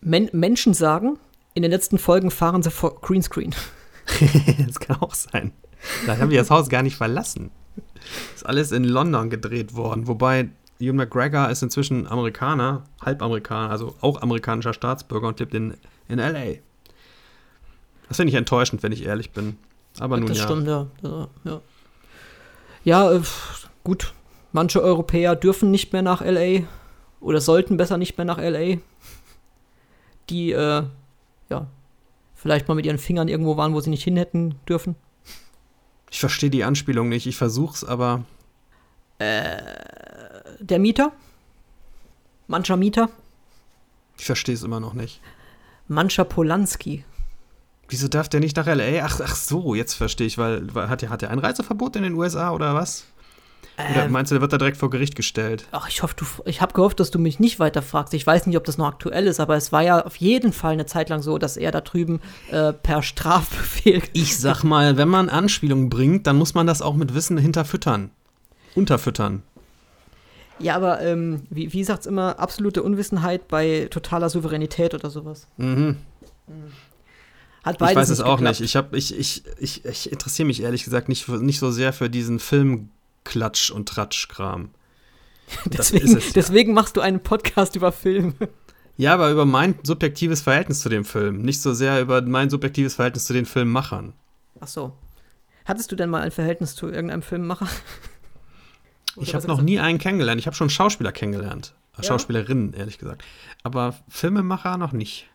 Men 0.00 0.28
Menschen 0.32 0.74
sagen, 0.74 1.18
in 1.54 1.62
den 1.62 1.70
letzten 1.70 1.98
Folgen 1.98 2.30
fahren 2.30 2.62
sie 2.62 2.70
vor 2.70 3.00
Greenscreen. 3.00 3.54
das 4.66 4.80
kann 4.80 4.96
auch 5.00 5.14
sein. 5.14 5.52
Vielleicht 5.78 6.20
haben 6.20 6.30
die 6.30 6.36
das 6.36 6.50
Haus 6.50 6.68
gar 6.68 6.82
nicht 6.82 6.96
verlassen. 6.96 7.50
Ist 8.34 8.46
alles 8.46 8.72
in 8.72 8.84
London 8.84 9.30
gedreht 9.30 9.74
worden, 9.74 10.06
wobei 10.06 10.50
Ewan 10.78 10.96
McGregor 10.96 11.50
ist 11.50 11.62
inzwischen 11.62 12.06
Amerikaner, 12.06 12.84
Halbamerikaner, 13.04 13.70
also 13.70 13.94
auch 14.00 14.22
amerikanischer 14.22 14.72
Staatsbürger 14.72 15.28
und 15.28 15.38
lebt 15.38 15.54
in, 15.54 15.74
in 16.08 16.18
L.A. 16.18 16.58
Das 18.08 18.16
finde 18.16 18.30
ich 18.30 18.36
enttäuschend, 18.36 18.82
wenn 18.82 18.92
ich 18.92 19.04
ehrlich 19.04 19.30
bin. 19.30 19.56
Aber 19.98 20.16
nun 20.16 20.28
das 20.28 20.38
ja. 20.38 20.44
stimmt, 20.44 20.66
ja. 20.66 20.86
Ja, 21.02 21.28
ja. 21.44 21.60
ja 22.84 23.12
äh, 23.12 23.20
gut. 23.84 24.14
Manche 24.52 24.82
Europäer 24.82 25.36
dürfen 25.36 25.70
nicht 25.70 25.92
mehr 25.92 26.02
nach 26.02 26.22
LA 26.24 26.62
oder 27.20 27.40
sollten 27.40 27.76
besser 27.76 27.98
nicht 27.98 28.18
mehr 28.18 28.24
nach 28.24 28.38
LA. 28.38 28.78
Die, 30.28 30.50
äh, 30.50 30.82
ja, 31.50 31.66
vielleicht 32.40 32.68
mal 32.68 32.74
mit 32.74 32.86
ihren 32.86 32.98
Fingern 32.98 33.28
irgendwo 33.28 33.56
waren, 33.56 33.74
wo 33.74 33.80
sie 33.80 33.90
nicht 33.90 34.04
hin 34.04 34.16
hätten 34.16 34.54
dürfen. 34.68 34.96
Ich 36.10 36.20
verstehe 36.20 36.50
die 36.50 36.64
Anspielung 36.64 37.08
nicht. 37.08 37.26
Ich 37.26 37.36
versuch's, 37.36 37.84
aber 37.84 38.24
Der 39.18 40.78
Mieter? 40.78 41.12
Mancher 42.46 42.76
Mieter? 42.76 43.10
ich 44.18 44.26
verstehe 44.26 44.54
es 44.54 44.62
immer 44.62 44.80
noch 44.80 44.92
nicht. 44.94 45.20
Mancher 45.88 46.24
Polanski. 46.24 47.04
Wieso 47.88 48.06
darf 48.08 48.28
der 48.28 48.40
nicht 48.40 48.56
nach 48.56 48.66
L.A.? 48.66 49.04
Ach, 49.04 49.20
ach 49.22 49.34
so, 49.34 49.74
jetzt 49.74 49.94
verstehe 49.94 50.26
ich, 50.26 50.38
weil, 50.38 50.72
weil 50.74 50.88
hat 50.88 51.02
er 51.02 51.08
hat 51.10 51.22
der 51.22 51.30
ein 51.30 51.38
Reiseverbot 51.38 51.96
in 51.96 52.02
den 52.02 52.14
USA 52.14 52.52
oder 52.52 52.74
was? 52.74 53.06
Oder 53.92 54.04
Ähm, 54.04 54.12
meinst 54.12 54.30
du, 54.30 54.34
der 54.34 54.40
wird 54.42 54.52
da 54.52 54.58
direkt 54.58 54.76
vor 54.76 54.90
Gericht 54.90 55.14
gestellt? 55.16 55.66
Ach, 55.72 55.88
ich 55.88 56.02
hoffe, 56.02 56.14
du, 56.16 56.24
ich 56.44 56.60
habe 56.60 56.72
gehofft, 56.74 57.00
dass 57.00 57.10
du 57.10 57.18
mich 57.18 57.38
nicht 57.40 57.58
weiter 57.58 57.82
fragst. 57.82 58.14
Ich 58.14 58.26
weiß 58.26 58.46
nicht, 58.46 58.56
ob 58.56 58.64
das 58.64 58.78
noch 58.78 58.86
aktuell 58.86 59.26
ist, 59.26 59.40
aber 59.40 59.56
es 59.56 59.72
war 59.72 59.82
ja 59.82 60.04
auf 60.04 60.16
jeden 60.16 60.52
Fall 60.52 60.72
eine 60.72 60.86
Zeit 60.86 61.08
lang 61.08 61.22
so, 61.22 61.38
dass 61.38 61.56
er 61.56 61.70
da 61.70 61.80
drüben 61.80 62.20
äh, 62.50 62.72
per 62.72 63.02
Strafbefehl. 63.02 64.02
Ich 64.12 64.38
sag 64.38 64.62
mal, 64.64 64.96
wenn 64.96 65.08
man 65.08 65.28
Anspielungen 65.28 65.88
bringt, 65.88 66.26
dann 66.26 66.36
muss 66.36 66.54
man 66.54 66.66
das 66.66 66.82
auch 66.82 66.94
mit 66.94 67.14
Wissen 67.14 67.38
hinterfüttern. 67.38 68.10
Unterfüttern. 68.74 69.42
Ja, 70.58 70.76
aber 70.76 71.00
ähm, 71.00 71.42
wie, 71.48 71.72
wie 71.72 71.84
sagt's 71.84 72.04
immer, 72.06 72.38
absolute 72.38 72.82
Unwissenheit 72.82 73.48
bei 73.48 73.88
totaler 73.90 74.28
Souveränität 74.28 74.92
oder 74.94 75.08
sowas. 75.08 75.46
Mhm. 75.56 75.96
Hat 77.64 77.74
Ich 77.74 77.78
beides 77.78 77.96
weiß 77.96 78.10
es 78.10 78.18
nicht 78.18 78.26
auch 78.26 78.36
geklappt. 78.36 78.60
nicht. 78.60 78.68
Ich, 78.68 78.76
hab, 78.76 78.94
ich, 78.94 79.16
ich, 79.18 79.42
ich, 79.58 79.84
ich 79.84 80.12
interessiere 80.12 80.46
mich 80.46 80.62
ehrlich 80.62 80.84
gesagt 80.84 81.08
nicht, 81.08 81.28
nicht 81.28 81.58
so 81.58 81.70
sehr 81.70 81.92
für 81.92 82.08
diesen 82.10 82.38
Filmklatsch- 83.24 83.70
und 83.70 83.88
Tratschkram. 83.88 84.70
Deswegen, 85.64 86.16
es 86.16 86.26
ja. 86.26 86.32
deswegen 86.34 86.74
machst 86.74 86.96
du 86.96 87.00
einen 87.00 87.20
Podcast 87.20 87.74
über 87.74 87.90
Film. 87.90 88.34
Ja, 88.96 89.14
aber 89.14 89.30
über 89.30 89.44
mein 89.44 89.74
subjektives 89.82 90.42
Verhältnis 90.42 90.80
zu 90.80 90.88
dem 90.88 91.04
Film. 91.04 91.42
Nicht 91.42 91.60
so 91.60 91.74
sehr 91.74 92.00
über 92.00 92.22
mein 92.22 92.50
subjektives 92.50 92.94
Verhältnis 92.94 93.24
zu 93.24 93.32
den 93.32 93.46
Filmemachern. 93.46 94.12
Ach 94.60 94.68
so. 94.68 94.92
Hattest 95.64 95.90
du 95.90 95.96
denn 95.96 96.08
mal 96.08 96.22
ein 96.22 96.30
Verhältnis 96.30 96.76
zu 96.76 96.86
irgendeinem 96.86 97.22
Filmemacher? 97.22 97.68
Ich 99.16 99.34
habe 99.34 99.44
noch 99.48 99.60
nie 99.60 99.80
einen 99.80 99.98
kennengelernt. 99.98 100.38
Ich 100.38 100.46
habe 100.46 100.54
schon 100.54 100.70
Schauspieler 100.70 101.10
kennengelernt. 101.10 101.74
Ja? 101.96 102.04
Schauspielerinnen, 102.04 102.74
ehrlich 102.74 102.96
gesagt. 102.96 103.24
Aber 103.64 103.96
Filmemacher 104.08 104.78
noch 104.78 104.92
nicht. 104.92 105.28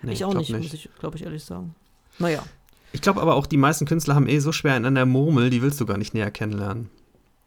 Nee, 0.00 0.12
ich 0.12 0.24
auch 0.24 0.30
glaub 0.30 0.42
nicht, 0.42 0.56
muss 0.56 0.72
ich, 0.72 0.88
glaube 1.00 1.16
ich, 1.16 1.24
ehrlich 1.24 1.44
sagen. 1.44 1.74
Naja. 2.20 2.44
Ich 2.92 3.02
glaube 3.02 3.20
aber 3.20 3.34
auch, 3.34 3.46
die 3.46 3.56
meisten 3.56 3.84
Künstler 3.86 4.14
haben 4.14 4.28
eh 4.28 4.38
so 4.38 4.52
schwer 4.52 4.76
in 4.76 4.94
der 4.94 5.06
Murmel, 5.06 5.50
die 5.50 5.62
willst 5.62 5.80
du 5.80 5.86
gar 5.86 5.98
nicht 5.98 6.14
näher 6.14 6.30
kennenlernen. 6.30 6.88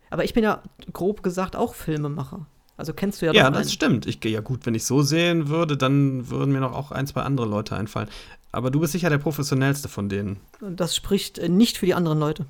Aber 0.10 0.24
ich 0.24 0.34
bin 0.34 0.44
ja 0.44 0.62
grob 0.94 1.24
gesagt 1.24 1.56
auch 1.56 1.74
Filmemacher. 1.74 2.46
Also 2.78 2.94
kennst 2.94 3.22
du 3.22 3.26
ja, 3.28 3.34
Ja, 3.34 3.50
das 3.50 3.62
einen. 3.62 3.70
stimmt. 3.70 4.06
Ich 4.08 4.20
gehe 4.20 4.32
ja 4.32 4.42
gut, 4.42 4.66
wenn 4.66 4.76
ich 4.76 4.86
so 4.86 5.02
sehen 5.02 5.48
würde, 5.50 5.78
dann 5.78 6.30
würden 6.30 6.52
mir 6.52 6.60
noch 6.60 6.74
auch 6.74 6.92
ein, 6.92 7.08
zwei 7.08 7.22
andere 7.22 7.48
Leute 7.48 7.76
einfallen. 7.76 8.10
Aber 8.52 8.70
du 8.72 8.80
bist 8.80 8.92
sicher 8.92 9.10
der 9.10 9.18
professionellste 9.20 9.88
von 9.88 10.10
denen. 10.10 10.40
Das 10.60 10.96
spricht 10.96 11.38
äh, 11.40 11.48
nicht 11.50 11.78
für 11.78 11.86
die 11.86 11.94
anderen 11.94 12.20
Leute. 12.20 12.46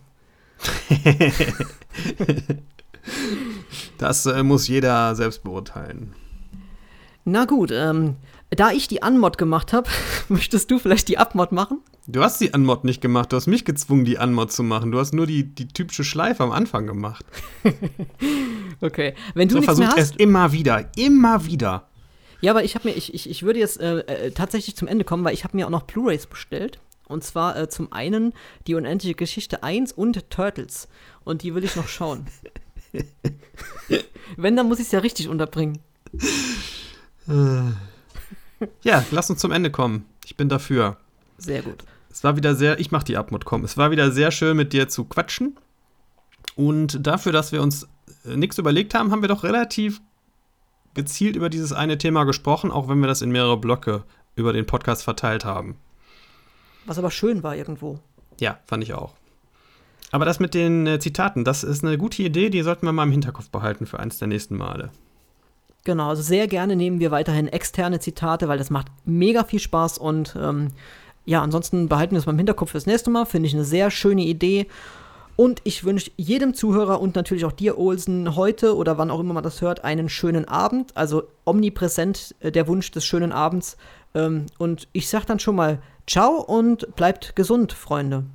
Das 3.97 4.25
äh, 4.25 4.43
muss 4.43 4.67
jeder 4.67 5.15
selbst 5.15 5.43
beurteilen. 5.43 6.13
Na 7.23 7.45
gut, 7.45 7.71
ähm, 7.71 8.15
da 8.49 8.71
ich 8.71 8.87
die 8.87 9.03
Anmod 9.03 9.37
gemacht 9.37 9.73
habe, 9.73 9.89
möchtest 10.29 10.71
du 10.71 10.79
vielleicht 10.79 11.07
die 11.07 11.17
Abmod 11.17 11.51
machen? 11.51 11.79
Du 12.07 12.23
hast 12.23 12.41
die 12.41 12.53
Anmod 12.53 12.83
nicht 12.83 12.99
gemacht, 13.01 13.31
du 13.31 13.35
hast 13.35 13.47
mich 13.47 13.63
gezwungen, 13.63 14.05
die 14.05 14.17
Anmod 14.17 14.51
zu 14.51 14.63
machen. 14.63 14.91
Du 14.91 14.99
hast 14.99 15.13
nur 15.13 15.27
die, 15.27 15.43
die 15.43 15.67
typische 15.67 16.03
Schleife 16.03 16.43
am 16.43 16.51
Anfang 16.51 16.87
gemacht. 16.87 17.25
Okay. 18.83 19.13
Wenn 19.35 19.47
du 19.47 19.53
So 19.53 19.59
nichts 19.59 19.77
mehr 19.77 19.85
versucht 19.89 20.01
hast. 20.01 20.13
es 20.13 20.17
immer 20.17 20.51
wieder, 20.51 20.89
immer 20.97 21.45
wieder. 21.45 21.87
Ja, 22.41 22.49
aber 22.51 22.63
ich 22.63 22.73
habe 22.73 22.89
mir, 22.89 22.95
ich, 22.95 23.13
ich, 23.13 23.29
ich 23.29 23.43
würde 23.43 23.59
jetzt 23.59 23.79
äh, 23.79 23.99
äh, 23.99 24.31
tatsächlich 24.31 24.75
zum 24.75 24.87
Ende 24.87 25.05
kommen, 25.05 25.23
weil 25.23 25.35
ich 25.35 25.43
habe 25.43 25.55
mir 25.55 25.67
auch 25.67 25.71
noch 25.71 25.83
Blu-rays 25.83 26.25
bestellt. 26.25 26.79
Und 27.07 27.23
zwar 27.23 27.55
äh, 27.55 27.69
zum 27.69 27.93
einen 27.93 28.33
die 28.65 28.73
unendliche 28.73 29.13
Geschichte 29.13 29.61
1 29.61 29.91
und 29.93 30.31
Turtles. 30.31 30.87
Und 31.23 31.43
die 31.43 31.53
will 31.53 31.63
ich 31.63 31.75
noch 31.75 31.87
schauen. 31.87 32.25
Wenn, 34.35 34.55
dann 34.55 34.67
muss 34.67 34.79
ich 34.79 34.87
es 34.87 34.91
ja 34.91 34.99
richtig 34.99 35.27
unterbringen. 35.29 35.77
Ja, 38.81 39.05
lass 39.11 39.29
uns 39.29 39.39
zum 39.39 39.51
Ende 39.51 39.69
kommen. 39.69 40.05
Ich 40.25 40.35
bin 40.35 40.49
dafür. 40.49 40.97
Sehr 41.41 41.61
gut. 41.61 41.83
Es 42.11 42.23
war 42.23 42.35
wieder 42.35 42.55
sehr, 42.55 42.79
ich 42.79 42.91
mach 42.91 43.03
die 43.03 43.17
Abmut, 43.17 43.45
komm. 43.45 43.63
Es 43.63 43.77
war 43.77 43.91
wieder 43.91 44.11
sehr 44.11 44.31
schön 44.31 44.57
mit 44.57 44.73
dir 44.73 44.89
zu 44.89 45.05
quatschen. 45.05 45.57
Und 46.55 47.05
dafür, 47.05 47.31
dass 47.31 47.51
wir 47.51 47.61
uns 47.61 47.87
äh, 48.25 48.35
nichts 48.35 48.57
überlegt 48.57 48.93
haben, 48.93 49.11
haben 49.11 49.21
wir 49.21 49.29
doch 49.29 49.43
relativ 49.43 50.01
gezielt 50.93 51.35
über 51.35 51.49
dieses 51.49 51.71
eine 51.71 51.97
Thema 51.97 52.25
gesprochen, 52.25 52.71
auch 52.71 52.89
wenn 52.89 52.99
wir 52.99 53.07
das 53.07 53.21
in 53.21 53.31
mehrere 53.31 53.57
Blöcke 53.57 54.03
über 54.35 54.51
den 54.53 54.65
Podcast 54.65 55.03
verteilt 55.03 55.45
haben. 55.45 55.77
Was 56.85 56.97
aber 56.97 57.11
schön 57.11 57.43
war 57.43 57.55
irgendwo. 57.55 57.99
Ja, 58.39 58.59
fand 58.65 58.83
ich 58.83 58.93
auch. 58.93 59.13
Aber 60.11 60.25
das 60.25 60.39
mit 60.39 60.53
den 60.53 60.85
äh, 60.87 60.99
Zitaten, 60.99 61.45
das 61.45 61.63
ist 61.63 61.85
eine 61.85 61.97
gute 61.97 62.21
Idee, 62.23 62.49
die 62.49 62.61
sollten 62.61 62.85
wir 62.85 62.91
mal 62.91 63.03
im 63.03 63.11
Hinterkopf 63.11 63.49
behalten 63.49 63.85
für 63.85 63.99
eins 63.99 64.17
der 64.17 64.27
nächsten 64.27 64.57
Male. 64.57 64.91
Genau, 65.83 66.09
also 66.09 66.21
sehr 66.21 66.47
gerne 66.47 66.75
nehmen 66.75 66.99
wir 66.99 67.11
weiterhin 67.11 67.47
externe 67.47 67.99
Zitate, 67.99 68.47
weil 68.47 68.57
das 68.57 68.69
macht 68.69 68.87
mega 69.05 69.43
viel 69.43 69.59
Spaß 69.59 69.97
und 69.97 70.35
ähm, 70.39 70.67
ja, 71.25 71.41
ansonsten 71.41 71.87
behalten 71.87 72.13
wir 72.13 72.19
es 72.19 72.25
mal 72.25 72.33
im 72.33 72.39
Hinterkopf 72.39 72.71
fürs 72.71 72.85
nächste 72.85 73.09
Mal. 73.09 73.25
Finde 73.25 73.47
ich 73.47 73.53
eine 73.53 73.63
sehr 73.63 73.91
schöne 73.91 74.23
Idee. 74.23 74.67
Und 75.35 75.61
ich 75.63 75.83
wünsche 75.83 76.11
jedem 76.17 76.53
Zuhörer 76.53 76.99
und 76.99 77.15
natürlich 77.15 77.45
auch 77.45 77.51
dir, 77.51 77.77
Olsen, 77.77 78.35
heute 78.35 78.75
oder 78.75 78.97
wann 78.97 79.09
auch 79.09 79.19
immer 79.19 79.33
man 79.33 79.43
das 79.43 79.61
hört, 79.61 79.83
einen 79.83 80.09
schönen 80.09 80.45
Abend. 80.45 80.95
Also 80.95 81.23
omnipräsent 81.45 82.35
äh, 82.41 82.51
der 82.51 82.67
Wunsch 82.67 82.91
des 82.91 83.05
schönen 83.05 83.31
Abends. 83.31 83.77
Ähm, 84.13 84.47
und 84.57 84.87
ich 84.93 85.09
sage 85.09 85.25
dann 85.25 85.39
schon 85.39 85.55
mal 85.55 85.81
Ciao 86.07 86.41
und 86.41 86.95
bleibt 86.95 87.35
gesund, 87.35 87.73
Freunde. 87.73 88.25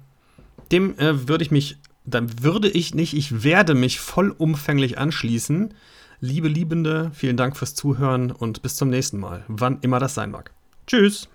Dem 0.72 0.98
äh, 0.98 1.28
würde 1.28 1.44
ich 1.44 1.50
mich, 1.50 1.76
dann 2.04 2.42
würde 2.42 2.68
ich 2.68 2.94
nicht, 2.94 3.14
ich 3.14 3.44
werde 3.44 3.74
mich 3.74 4.00
vollumfänglich 4.00 4.98
anschließen. 4.98 5.74
Liebe 6.20 6.48
Liebende, 6.48 7.10
vielen 7.14 7.36
Dank 7.36 7.56
fürs 7.56 7.74
Zuhören 7.74 8.30
und 8.32 8.62
bis 8.62 8.76
zum 8.76 8.88
nächsten 8.88 9.18
Mal, 9.18 9.44
wann 9.48 9.78
immer 9.82 10.00
das 10.00 10.14
sein 10.14 10.30
mag. 10.30 10.52
Tschüss. 10.86 11.28